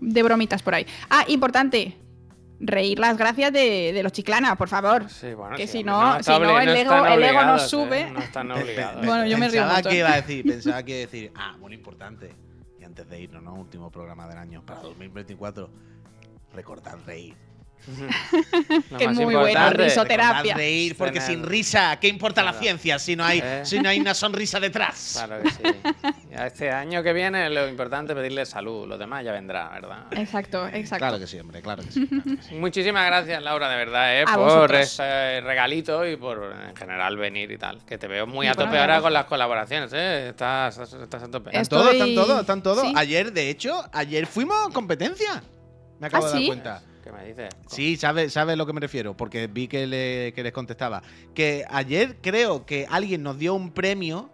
de 0.00 0.22
bromitas 0.22 0.62
por 0.62 0.74
ahí. 0.74 0.86
Ah, 1.10 1.24
importante. 1.28 1.98
Reír 2.60 2.98
las 2.98 3.16
gracias 3.18 3.52
de, 3.52 3.92
de 3.92 4.02
los 4.02 4.12
chiclana, 4.12 4.54
por 4.56 4.68
favor. 4.68 5.08
Sí, 5.10 5.34
bueno, 5.34 5.56
Que 5.56 5.66
sí, 5.66 5.78
si 5.78 5.84
no- 5.84 6.22
si 6.22 6.30
no, 6.30 6.58
el 6.60 6.68
ego- 6.68 7.06
el 7.06 7.22
ego 7.24 7.42
nos 7.42 7.62
obligados, 7.62 7.70
sube. 7.70 8.00
¿eh? 8.02 8.10
No 8.10 8.20
están 8.20 8.50
obligados. 8.50 9.04
Bueno, 9.04 9.26
yo 9.26 9.36
me 9.38 9.48
río 9.48 9.62
Pensaba 9.62 9.82
que 9.82 9.98
iba 9.98 10.12
a 10.12 10.16
decir, 10.16 10.44
pensaba 10.46 10.82
que 10.82 10.90
iba 10.92 10.98
a 10.98 11.10
decir, 11.10 11.32
ah, 11.36 11.56
muy 11.58 11.74
importante. 11.74 12.32
Y 12.80 12.84
antes 12.84 13.08
de 13.08 13.20
irnos, 13.20 13.42
¿no? 13.42 13.54
Último 13.54 13.90
programa 13.90 14.28
del 14.28 14.38
año 14.38 14.62
para 14.64 14.80
2024. 14.80 15.68
Recordad 16.54 16.96
reír. 17.06 17.34
Lo 18.90 18.98
Que 18.98 19.06
más 19.08 19.16
muy 19.16 19.34
importante. 19.34 19.84
risoterapia. 19.84 20.54
Reír, 20.54 20.96
porque 20.96 21.20
Tener- 21.20 21.26
sin 21.28 21.42
risa, 21.44 21.98
¿qué 22.00 22.08
importa 22.08 22.42
la 22.42 22.54
ciencia 22.54 22.98
si 22.98 23.14
no 23.16 23.24
hay, 23.24 23.40
Eh. 23.44 23.60
si 23.64 23.78
no 23.78 23.88
hay 23.88 24.00
una 24.00 24.14
sonrisa 24.14 24.58
detrás? 24.60 25.12
Claro 25.24 25.42
que 25.42 25.50
sí. 25.50 25.62
Ya 26.30 26.46
este 26.46 26.70
año 26.70 27.02
que 27.02 27.12
viene 27.12 27.50
lo 27.50 27.68
importante 27.68 28.12
es 28.12 28.16
pedirle 28.16 28.46
salud, 28.46 28.88
lo 28.88 28.96
demás 28.96 29.24
ya 29.24 29.32
vendrá, 29.32 29.68
¿verdad? 29.70 30.06
Exacto, 30.12 30.66
exacto. 30.68 31.04
Claro 31.04 31.18
que 31.18 31.26
sí, 31.26 31.38
hombre, 31.38 31.60
claro 31.62 31.82
que 31.82 31.90
sí. 31.92 32.06
claro 32.06 32.22
que 32.24 32.42
sí. 32.42 32.54
Muchísimas 32.54 33.06
gracias, 33.06 33.42
Laura, 33.42 33.68
de 33.68 33.76
verdad, 33.76 34.20
¿eh? 34.20 34.24
Por 34.24 34.38
vosotros. 34.38 34.80
ese 34.80 35.40
regalito 35.42 36.06
y 36.06 36.16
por 36.16 36.54
en 36.68 36.74
general 36.76 37.16
venir 37.16 37.50
y 37.50 37.58
tal. 37.58 37.84
Que 37.84 37.98
te 37.98 38.06
veo 38.08 38.26
muy 38.26 38.46
Y 38.46 38.48
a 38.48 38.54
tope 38.54 38.78
ahora 38.78 39.00
con 39.00 39.12
las 39.12 39.26
colaboraciones, 39.26 39.92
¿eh? 39.92 40.28
Estás, 40.30 40.78
estás 40.78 41.22
a 41.22 41.28
tope. 41.30 41.50
Es- 41.50 41.62
Están 41.62 41.78
todos, 41.80 41.92
están 41.92 42.14
todos, 42.14 42.40
están 42.40 42.62
todos. 42.62 42.82
sí. 42.82 42.92
Ayer, 42.96 43.32
de 43.32 43.50
hecho, 43.50 43.84
ayer 43.92 44.26
fuimos 44.26 44.68
competencia. 44.70 45.42
Me 46.00 46.06
acabo 46.08 46.24
¿Ah, 46.24 46.28
de 46.28 46.32
dar 46.32 46.40
sí? 46.40 46.46
cuenta. 46.46 46.82
¿Qué 47.04 47.12
me 47.12 47.22
dices? 47.26 47.50
Sí, 47.68 47.98
sabes 47.98 48.32
sabe 48.32 48.56
lo 48.56 48.64
que 48.64 48.72
me 48.72 48.80
refiero, 48.80 49.14
porque 49.14 49.46
vi 49.46 49.68
que, 49.68 49.86
le- 49.86 50.32
que 50.34 50.42
les 50.42 50.52
contestaba. 50.52 51.02
Que 51.34 51.66
ayer 51.68 52.16
creo 52.22 52.64
que 52.64 52.86
alguien 52.88 53.22
nos 53.22 53.38
dio 53.38 53.52
un 53.54 53.72
premio 53.72 54.30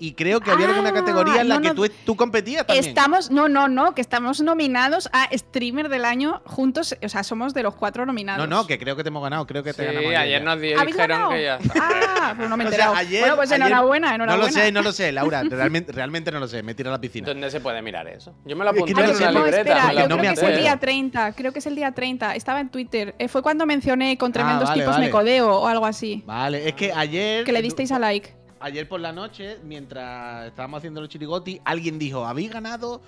y 0.00 0.12
creo 0.12 0.40
que 0.40 0.50
había 0.50 0.66
Ah, 0.66 0.70
alguna 0.70 0.92
categoría 0.92 1.40
en 1.40 1.48
la 1.48 1.56
no, 1.56 1.60
que 1.62 1.68
no. 1.68 1.74
tú, 1.74 1.88
tú 2.04 2.16
competías 2.16 2.66
también. 2.66 2.84
Estamos, 2.86 3.30
no, 3.30 3.48
no, 3.48 3.68
no, 3.68 3.94
que 3.94 4.00
estamos 4.00 4.40
nominados 4.40 5.08
a 5.12 5.28
Streamer 5.36 5.88
del 5.88 6.04
Año 6.04 6.42
juntos, 6.44 6.96
o 7.02 7.08
sea, 7.08 7.22
somos 7.22 7.54
de 7.54 7.62
los 7.62 7.74
cuatro 7.74 8.06
nominados. 8.06 8.48
No, 8.48 8.56
no, 8.62 8.66
que 8.66 8.78
creo 8.78 8.96
que 8.96 9.02
te 9.02 9.08
hemos 9.08 9.22
ganado, 9.22 9.46
creo 9.46 9.62
que 9.62 9.72
te 9.72 9.82
Sí, 9.82 9.86
ganamos 9.94 10.14
ayer 10.16 10.40
ya. 10.40 10.44
nos 10.44 10.60
di- 10.60 10.72
¿Habéis 10.72 10.96
dijeron 10.96 11.08
ganado? 11.18 11.30
que 11.32 11.42
ya 11.42 11.56
está. 11.56 11.88
Ah, 12.20 12.34
pues 12.36 12.48
no 12.48 12.56
me 12.56 12.64
he 12.64 12.66
O 12.66 12.70
sea, 12.70 12.76
enterado. 12.78 12.94
ayer- 12.96 13.20
bueno, 13.20 13.36
pues 13.36 13.52
ayer- 13.52 13.66
enhorabuena, 13.66 14.08
No 14.08 14.14
enhorabuena. 14.24 14.46
lo 14.46 14.52
sé, 14.52 14.72
no 14.72 14.82
lo 14.82 14.92
sé, 14.92 15.12
Laura. 15.12 15.42
Realmente, 15.48 15.92
realmente 15.92 16.30
no 16.32 16.40
lo 16.40 16.48
sé. 16.48 16.62
Me 16.62 16.74
tiro 16.74 16.90
a 16.90 16.92
la 16.92 17.00
piscina. 17.00 17.26
¿Dónde 17.28 17.50
se 17.50 17.60
puede 17.60 17.80
mirar 17.82 18.06
eso? 18.08 18.34
Yo 18.44 18.56
me 18.56 18.64
lo 18.64 18.70
Es 18.70 18.76
que 18.76 18.80
apunté 18.82 19.00
no 19.00 19.06
Ah, 19.06 19.10
en 19.10 19.16
sé, 19.16 19.24
no, 19.24 19.30
libreta. 19.32 19.56
espera, 19.58 19.86
me 19.88 19.94
yo 19.94 20.00
no 20.00 20.04
creo 20.06 20.16
me 20.18 20.22
que 20.22 20.34
es 20.34 20.42
el 20.42 20.58
día 20.60 20.76
30, 20.78 21.32
creo 21.32 21.52
que 21.52 21.58
es 21.60 21.66
el 21.66 21.74
día 21.76 21.92
30, 21.92 22.34
estaba 22.34 22.60
en 22.60 22.68
Twitter. 22.70 23.14
Eh, 23.18 23.28
fue 23.28 23.42
cuando 23.42 23.66
mencioné 23.66 24.16
con 24.18 24.32
tremendos 24.32 24.64
Ah, 24.68 24.72
vale, 24.72 24.82
tipos 24.82 24.94
vale. 24.96 25.06
me 25.06 25.10
codeo 25.12 25.48
o 25.60 25.66
algo 25.68 25.86
así. 25.86 26.22
Vale, 26.26 26.68
es 26.68 26.74
que 26.74 26.92
ayer. 26.92 27.44
Que 27.44 27.52
le 27.52 27.62
disteis 27.62 27.92
a 27.92 27.98
like. 27.98 28.34
Ayer 28.60 28.88
por 28.88 29.00
la 29.00 29.12
noche, 29.12 29.58
mientras 29.62 30.48
estábamos 30.48 30.78
haciendo 30.78 31.00
los 31.00 31.08
chirigoti, 31.08 31.60
alguien 31.64 31.98
dijo: 31.98 32.26
Habéis 32.26 32.50
ganado 32.50 33.00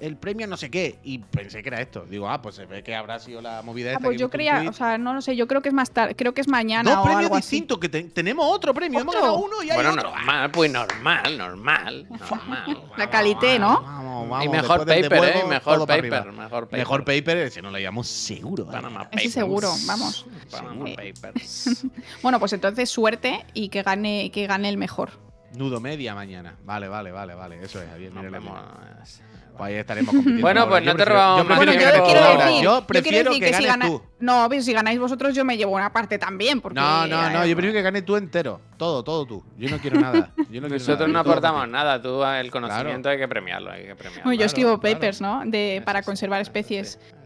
el 0.00 0.16
premio 0.16 0.46
no 0.46 0.56
sé 0.56 0.70
qué. 0.70 0.98
Y 1.02 1.18
pensé 1.18 1.62
que 1.62 1.68
era 1.68 1.80
esto. 1.80 2.04
Digo, 2.08 2.28
ah, 2.28 2.40
pues 2.42 2.54
se 2.56 2.66
ve 2.66 2.82
que 2.82 2.94
habrá 2.94 3.18
sido 3.18 3.40
la 3.40 3.62
movida 3.62 3.90
Ah, 3.90 3.92
esta. 3.92 4.04
pues 4.04 4.10
que 4.12 4.16
he 4.16 4.20
yo 4.20 4.30
creía, 4.30 4.64
o 4.68 4.72
sea, 4.72 4.98
no 4.98 5.14
lo 5.14 5.20
sé, 5.22 5.36
yo 5.36 5.46
creo 5.46 5.62
que 5.62 5.68
es 5.68 5.74
más 5.74 5.90
tarde, 5.90 6.14
creo 6.14 6.34
que 6.34 6.40
es 6.40 6.48
mañana 6.48 6.90
Dos 6.90 7.00
o 7.00 7.02
premios 7.04 7.22
algo 7.24 7.36
así. 7.36 7.50
distintos, 7.56 7.78
que 7.78 7.88
te- 7.88 8.04
tenemos 8.04 8.46
otro 8.48 8.72
premio. 8.74 9.00
Hemos 9.00 9.14
ganado 9.14 9.38
uno 9.38 9.62
y 9.62 9.70
hay 9.70 9.76
Bueno, 9.76 9.90
otro. 9.92 10.10
normal, 10.10 10.50
pues 10.50 10.70
normal, 10.70 11.38
normal, 11.38 12.06
normal. 12.08 12.78
La 12.96 13.10
calité, 13.10 13.58
¿no? 13.58 13.80
Vamos, 13.82 14.28
vamos, 14.28 14.44
y 14.44 14.48
mejor 14.48 14.78
paper, 14.86 15.08
devuelvo, 15.10 15.38
¿eh? 15.38 15.44
Mejor 15.48 15.86
paper, 15.86 16.32
mejor 16.32 16.64
paper. 16.64 16.78
Mejor 16.78 17.04
paper, 17.04 17.36
ese 17.38 17.62
no 17.62 17.70
lo 17.70 17.78
llamamos 17.78 18.06
seguro. 18.08 18.64
¿eh? 18.64 18.72
Panama 18.72 19.04
Papers. 19.04 19.32
seguro, 19.32 19.70
vamos. 19.86 20.26
Panama 20.50 20.86
Sí. 20.86 20.94
Papers. 21.12 21.84
Bueno, 22.22 22.38
pues 22.40 22.52
entonces 22.52 22.88
suerte 22.90 23.44
y 23.54 23.68
que 23.68 23.82
gane, 23.82 24.30
que 24.32 24.46
gane 24.46 24.68
el 24.68 24.76
mejor. 24.78 25.10
Nudo 25.56 25.80
media 25.80 26.14
mañana. 26.14 26.54
Vale, 26.64 26.88
vale, 26.88 27.10
vale, 27.12 27.34
vale. 27.34 27.62
Eso 27.62 27.80
es, 27.82 27.88
Javier. 27.88 28.12
Nos 28.12 28.24
mira, 28.24 28.38
vemos. 28.38 28.58
Pues 29.56 29.68
ahí 29.68 29.74
estaremos 29.76 30.10
compitiendo. 30.14 30.42
Bueno, 30.42 30.68
pues 30.68 30.84
no 30.84 30.94
te 30.96 31.04
robamos 31.06 31.38
yo 31.38 31.48
más 31.48 31.58
prefiero 31.58 31.72
Bueno, 31.72 31.72
que 31.72 31.78
yo 31.78 31.90
tiempo, 31.90 32.04
ganes 32.04 32.12
quiero 32.12 32.20
tú, 32.20 32.26
Laura. 32.26 32.38
Laura. 32.38 32.46
decir, 32.46 32.62
Yo 32.64 32.70
yo 32.80 32.86
quiero 32.86 32.86
prefiero 32.86 33.30
decir 33.30 33.42
que 33.44 33.50
que 33.50 33.56
si 33.56 33.64
ganes 33.64 33.78
gana, 33.78 33.86
tú. 33.86 34.02
no, 34.20 34.46
pero 34.50 34.62
si 34.62 34.72
ganáis 34.74 34.98
vosotros 35.00 35.34
yo 35.34 35.44
me 35.46 35.56
llevo 35.56 35.72
una 35.74 35.92
parte 35.92 36.18
también, 36.18 36.60
porque 36.60 36.78
No, 36.78 37.06
no, 37.06 37.30
no. 37.30 37.42
eh, 37.42 37.48
Yo 37.48 37.56
prefiero 37.56 37.72
que 37.72 37.82
ganes 37.82 38.04
tú 38.04 38.16
entero. 38.16 38.60
Todo, 38.76 39.02
todo 39.02 39.24
tú. 39.24 39.42
Yo 39.56 39.70
no 39.70 39.78
quiero 39.78 39.98
nada. 39.98 40.30
Yo 40.36 40.60
no 40.60 40.68
quiero 40.68 40.68
Nosotros 40.68 41.08
nada. 41.08 41.12
no 41.12 41.18
aportamos 41.20 41.68
nada, 41.70 42.02
tú 42.02 42.22
el 42.22 42.50
conocimiento 42.50 43.08
hay 43.08 43.16
que 43.16 43.28
premiarlo, 43.28 43.70
hay 43.70 43.86
que 43.86 43.94
premiarlo. 43.96 44.24
Bueno, 44.24 44.34
yo 44.34 44.38
Claro, 44.40 44.46
escribo 44.46 44.78
claro. 44.78 44.94
papers, 44.94 45.20
¿no? 45.22 45.42
De, 45.46 45.82
para 45.86 46.02
conservar 46.02 46.42
especies. 46.42 46.98
sí, 47.00 47.08
eso 47.08 47.16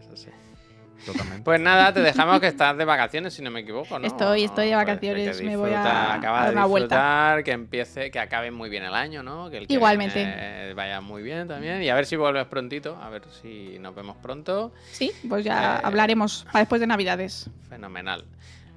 Totalmente. 1.05 1.43
Pues 1.43 1.59
nada, 1.59 1.91
te 1.93 2.01
dejamos 2.01 2.39
que 2.39 2.47
estás 2.47 2.77
de 2.77 2.85
vacaciones, 2.85 3.33
si 3.33 3.41
no 3.41 3.49
me 3.51 3.61
equivoco, 3.61 3.97
¿no? 3.97 4.05
Estoy- 4.07 4.43
estoy 4.43 4.67
de 4.69 4.75
Pues 4.75 4.85
vacaciones, 4.85 5.41
me 5.41 5.57
voy 5.57 5.71
a 5.73 6.13
acaba 6.13 6.39
dar 6.41 6.47
de 6.49 6.55
una 6.55 6.65
vuelta. 6.65 6.95
disfrutar, 6.95 7.43
que 7.43 7.51
empiece, 7.51 8.11
que 8.11 8.19
acabe 8.19 8.51
muy 8.51 8.69
bien 8.69 8.83
el 8.83 8.93
año, 8.93 9.23
¿no? 9.23 9.49
Que 9.49 9.57
el 9.57 9.67
que 9.67 9.73
Igualmente. 9.73 10.19
viene 10.23 10.73
vaya 10.75 11.01
muy 11.01 11.23
bien 11.23 11.47
también. 11.47 11.81
Y 11.81 11.89
a 11.89 11.95
ver 11.95 12.05
si 12.05 12.15
vuelves 12.15 12.45
prontito, 12.45 12.97
a 13.01 13.09
ver 13.09 13.23
si 13.41 13.77
nos 13.79 13.95
vemos 13.95 14.15
pronto. 14.17 14.73
Sí, 14.91 15.11
pues 15.27 15.43
ya 15.43 15.77
Eh, 15.77 15.81
hablaremos 15.83 16.45
para 16.51 16.59
después 16.59 16.79
de 16.81 16.87
Navidades. 16.87 17.49
Fenomenal. 17.69 18.25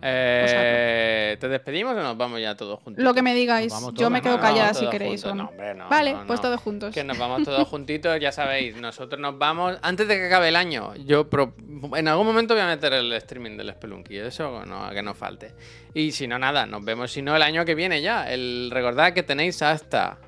Eh, 0.07 1.37
¿Te 1.41 1.49
despedimos 1.49 1.97
o 1.97 2.03
nos 2.03 2.17
vamos 2.17 2.41
ya 2.41 2.55
todos 2.57 2.79
juntos? 2.81 3.03
Lo 3.03 3.15
que 3.15 3.23
me 3.23 3.35
digáis, 3.35 3.73
yo 3.95 4.11
me 4.11 4.21
quedo 4.23 4.39
callada 4.39 4.75
si 4.75 4.89
queréis 4.91 5.23
juntos. 5.23 5.33
o 5.33 5.35
no. 5.35 5.43
No, 5.45 5.49
hombre, 5.51 5.75
no, 5.75 5.89
vale, 5.89 6.13
no, 6.13 6.27
pues 6.27 6.39
no. 6.41 6.43
todos 6.43 6.61
juntos. 6.61 6.95
Que 6.95 7.05
nos 7.05 7.19
vamos 7.19 7.43
todos 7.45 7.67
juntitos, 7.69 8.19
ya 8.21 8.31
sabéis, 8.33 8.77
nosotros 8.77 9.21
nos 9.21 9.39
vamos 9.39 9.79
antes 9.83 10.07
de 10.07 10.17
que 10.17 10.27
acabe 10.27 10.49
el 10.49 10.57
año. 10.57 10.95
Yo 10.97 11.29
pro- 11.29 11.55
en 11.97 12.09
algún 12.09 12.27
momento 12.27 12.55
voy 12.55 12.63
a 12.63 12.67
meter 12.67 12.93
el 12.93 13.13
streaming 13.15 13.57
del 13.57 13.71
Spelunky, 13.73 14.19
eso 14.19 14.65
no, 14.67 14.91
que 14.91 15.03
no 15.03 15.15
falte. 15.15 15.55
Y 15.95 16.13
si 16.13 16.27
no, 16.27 16.39
nada, 16.39 16.67
nos 16.67 16.85
vemos 16.85 17.11
si 17.13 17.23
no 17.23 17.35
el 17.35 17.43
año 17.43 17.65
que 17.65 17.75
viene 17.75 18.03
ya. 18.03 18.31
El 18.31 18.71
recordad 18.73 19.13
que 19.13 19.23
tenéis 19.23 19.63
hasta 19.63 20.19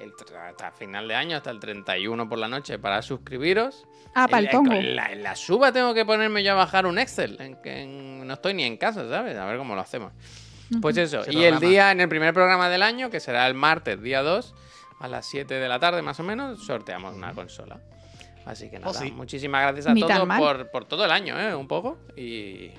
el 0.00 0.12
hasta 0.48 0.70
final 0.72 1.08
de 1.08 1.14
año, 1.14 1.36
hasta 1.36 1.50
el 1.50 1.58
31 1.60 2.28
por 2.28 2.38
la 2.38 2.48
noche 2.48 2.78
para 2.78 3.02
suscribiros. 3.02 3.86
Ah, 4.24 4.28
para 4.28 4.38
En 4.38 4.44
el 4.44 4.44
la- 4.46 4.50
tongo. 4.52 4.72
En 4.74 4.96
la, 4.96 5.12
en 5.12 5.22
la 5.22 5.36
suba 5.36 5.72
tengo 5.72 5.94
que 5.94 6.04
ponerme 6.04 6.42
yo 6.42 6.52
a 6.52 6.56
bajar 6.56 6.86
un 6.86 6.98
Excel. 6.98 7.36
En 7.40 7.56
que 7.56 7.82
en- 7.82 8.26
no 8.26 8.34
estoy 8.34 8.54
ni 8.54 8.64
en 8.64 8.76
casa, 8.76 9.08
¿sabes? 9.08 9.36
A 9.36 9.44
ver 9.46 9.58
cómo 9.58 9.74
lo 9.74 9.80
hacemos. 9.80 10.12
Pues 10.82 10.96
eso. 10.98 11.22
Y 11.30 11.44
el 11.44 11.60
día, 11.60 11.92
en 11.92 12.00
el 12.00 12.08
primer 12.10 12.34
programa 12.34 12.68
del 12.68 12.82
año, 12.82 13.08
que 13.08 13.20
será 13.20 13.46
el 13.46 13.54
martes, 13.54 14.02
día 14.02 14.22
2, 14.22 14.54
a 15.00 15.08
las 15.08 15.24
7 15.26 15.54
de 15.54 15.68
la 15.68 15.78
tarde 15.78 16.02
más 16.02 16.20
o 16.20 16.24
menos, 16.24 16.64
sorteamos 16.66 17.14
una 17.16 17.32
consola. 17.32 17.78
Así 18.44 18.68
que 18.70 18.78
nada, 18.78 18.92
sí. 18.94 19.10
muchísimas 19.10 19.62
gracias 19.62 19.86
a 19.86 19.94
Ni 19.94 20.00
todos 20.00 20.26
por, 20.38 20.70
por 20.70 20.84
todo 20.86 21.04
el 21.04 21.10
año, 21.10 21.38
¿eh? 21.40 21.54
Un 21.54 21.68
poco. 21.68 21.98
Y, 22.16 22.70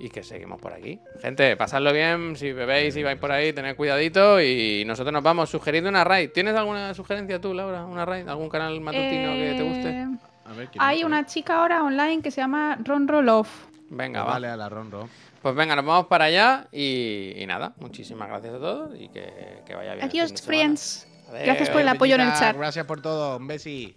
y 0.00 0.08
que 0.10 0.22
seguimos 0.22 0.60
por 0.60 0.72
aquí. 0.72 0.98
Gente, 1.20 1.56
pasadlo 1.56 1.92
bien. 1.92 2.34
Si 2.36 2.52
bebéis 2.52 2.96
y 2.96 3.02
vais 3.02 3.18
por 3.18 3.30
ahí, 3.32 3.52
tened 3.52 3.76
cuidadito. 3.76 4.40
Y 4.40 4.84
nosotros 4.86 5.12
nos 5.12 5.22
vamos. 5.22 5.50
Sugerid 5.50 5.86
una 5.86 6.04
raid. 6.04 6.30
¿Tienes 6.30 6.54
alguna 6.56 6.94
sugerencia 6.94 7.40
tú, 7.40 7.52
Laura? 7.52 7.84
¿Una 7.84 8.04
raid? 8.04 8.26
¿Algún 8.28 8.48
canal 8.48 8.80
matutino 8.80 9.32
que 9.32 9.54
te 9.56 9.62
guste? 9.62 10.06
A 10.50 10.54
ver, 10.54 10.68
¿quién 10.68 10.82
Hay 10.82 10.98
es? 11.00 11.04
una 11.04 11.24
chica 11.26 11.58
ahora 11.60 11.82
online 11.84 12.22
que 12.22 12.30
se 12.30 12.40
llama 12.40 12.76
Ron 12.82 13.06
Roloff. 13.08 13.48
Venga, 13.88 14.20
Ah, 14.22 14.24
va. 14.24 14.30
Vale, 14.32 14.48
a 14.48 14.56
la 14.56 14.68
ronro. 14.68 15.08
Pues 15.42 15.54
venga, 15.54 15.74
nos 15.76 15.84
vamos 15.84 16.06
para 16.06 16.26
allá. 16.26 16.66
Y, 16.72 17.32
y 17.36 17.46
nada, 17.46 17.72
muchísimas 17.78 18.28
gracias 18.28 18.54
a 18.54 18.58
todos. 18.58 18.90
Y 19.00 19.08
que, 19.08 19.62
que 19.66 19.74
vaya 19.74 19.94
bien. 19.94 20.04
el 20.04 20.10
fin 20.10 20.20
Adiós, 20.20 20.30
de 20.32 20.36
semana. 20.38 20.46
friends. 20.58 21.08
Adiós. 21.28 21.44
Gracias 21.46 21.70
por 21.70 21.80
el 21.80 21.88
apoyo 21.88 22.14
en 22.16 22.20
el 22.22 22.32
chat. 22.34 22.56
Gracias 22.56 22.84
por 22.86 23.00
todo. 23.00 23.36
Un 23.38 23.46
besi. 23.46 23.94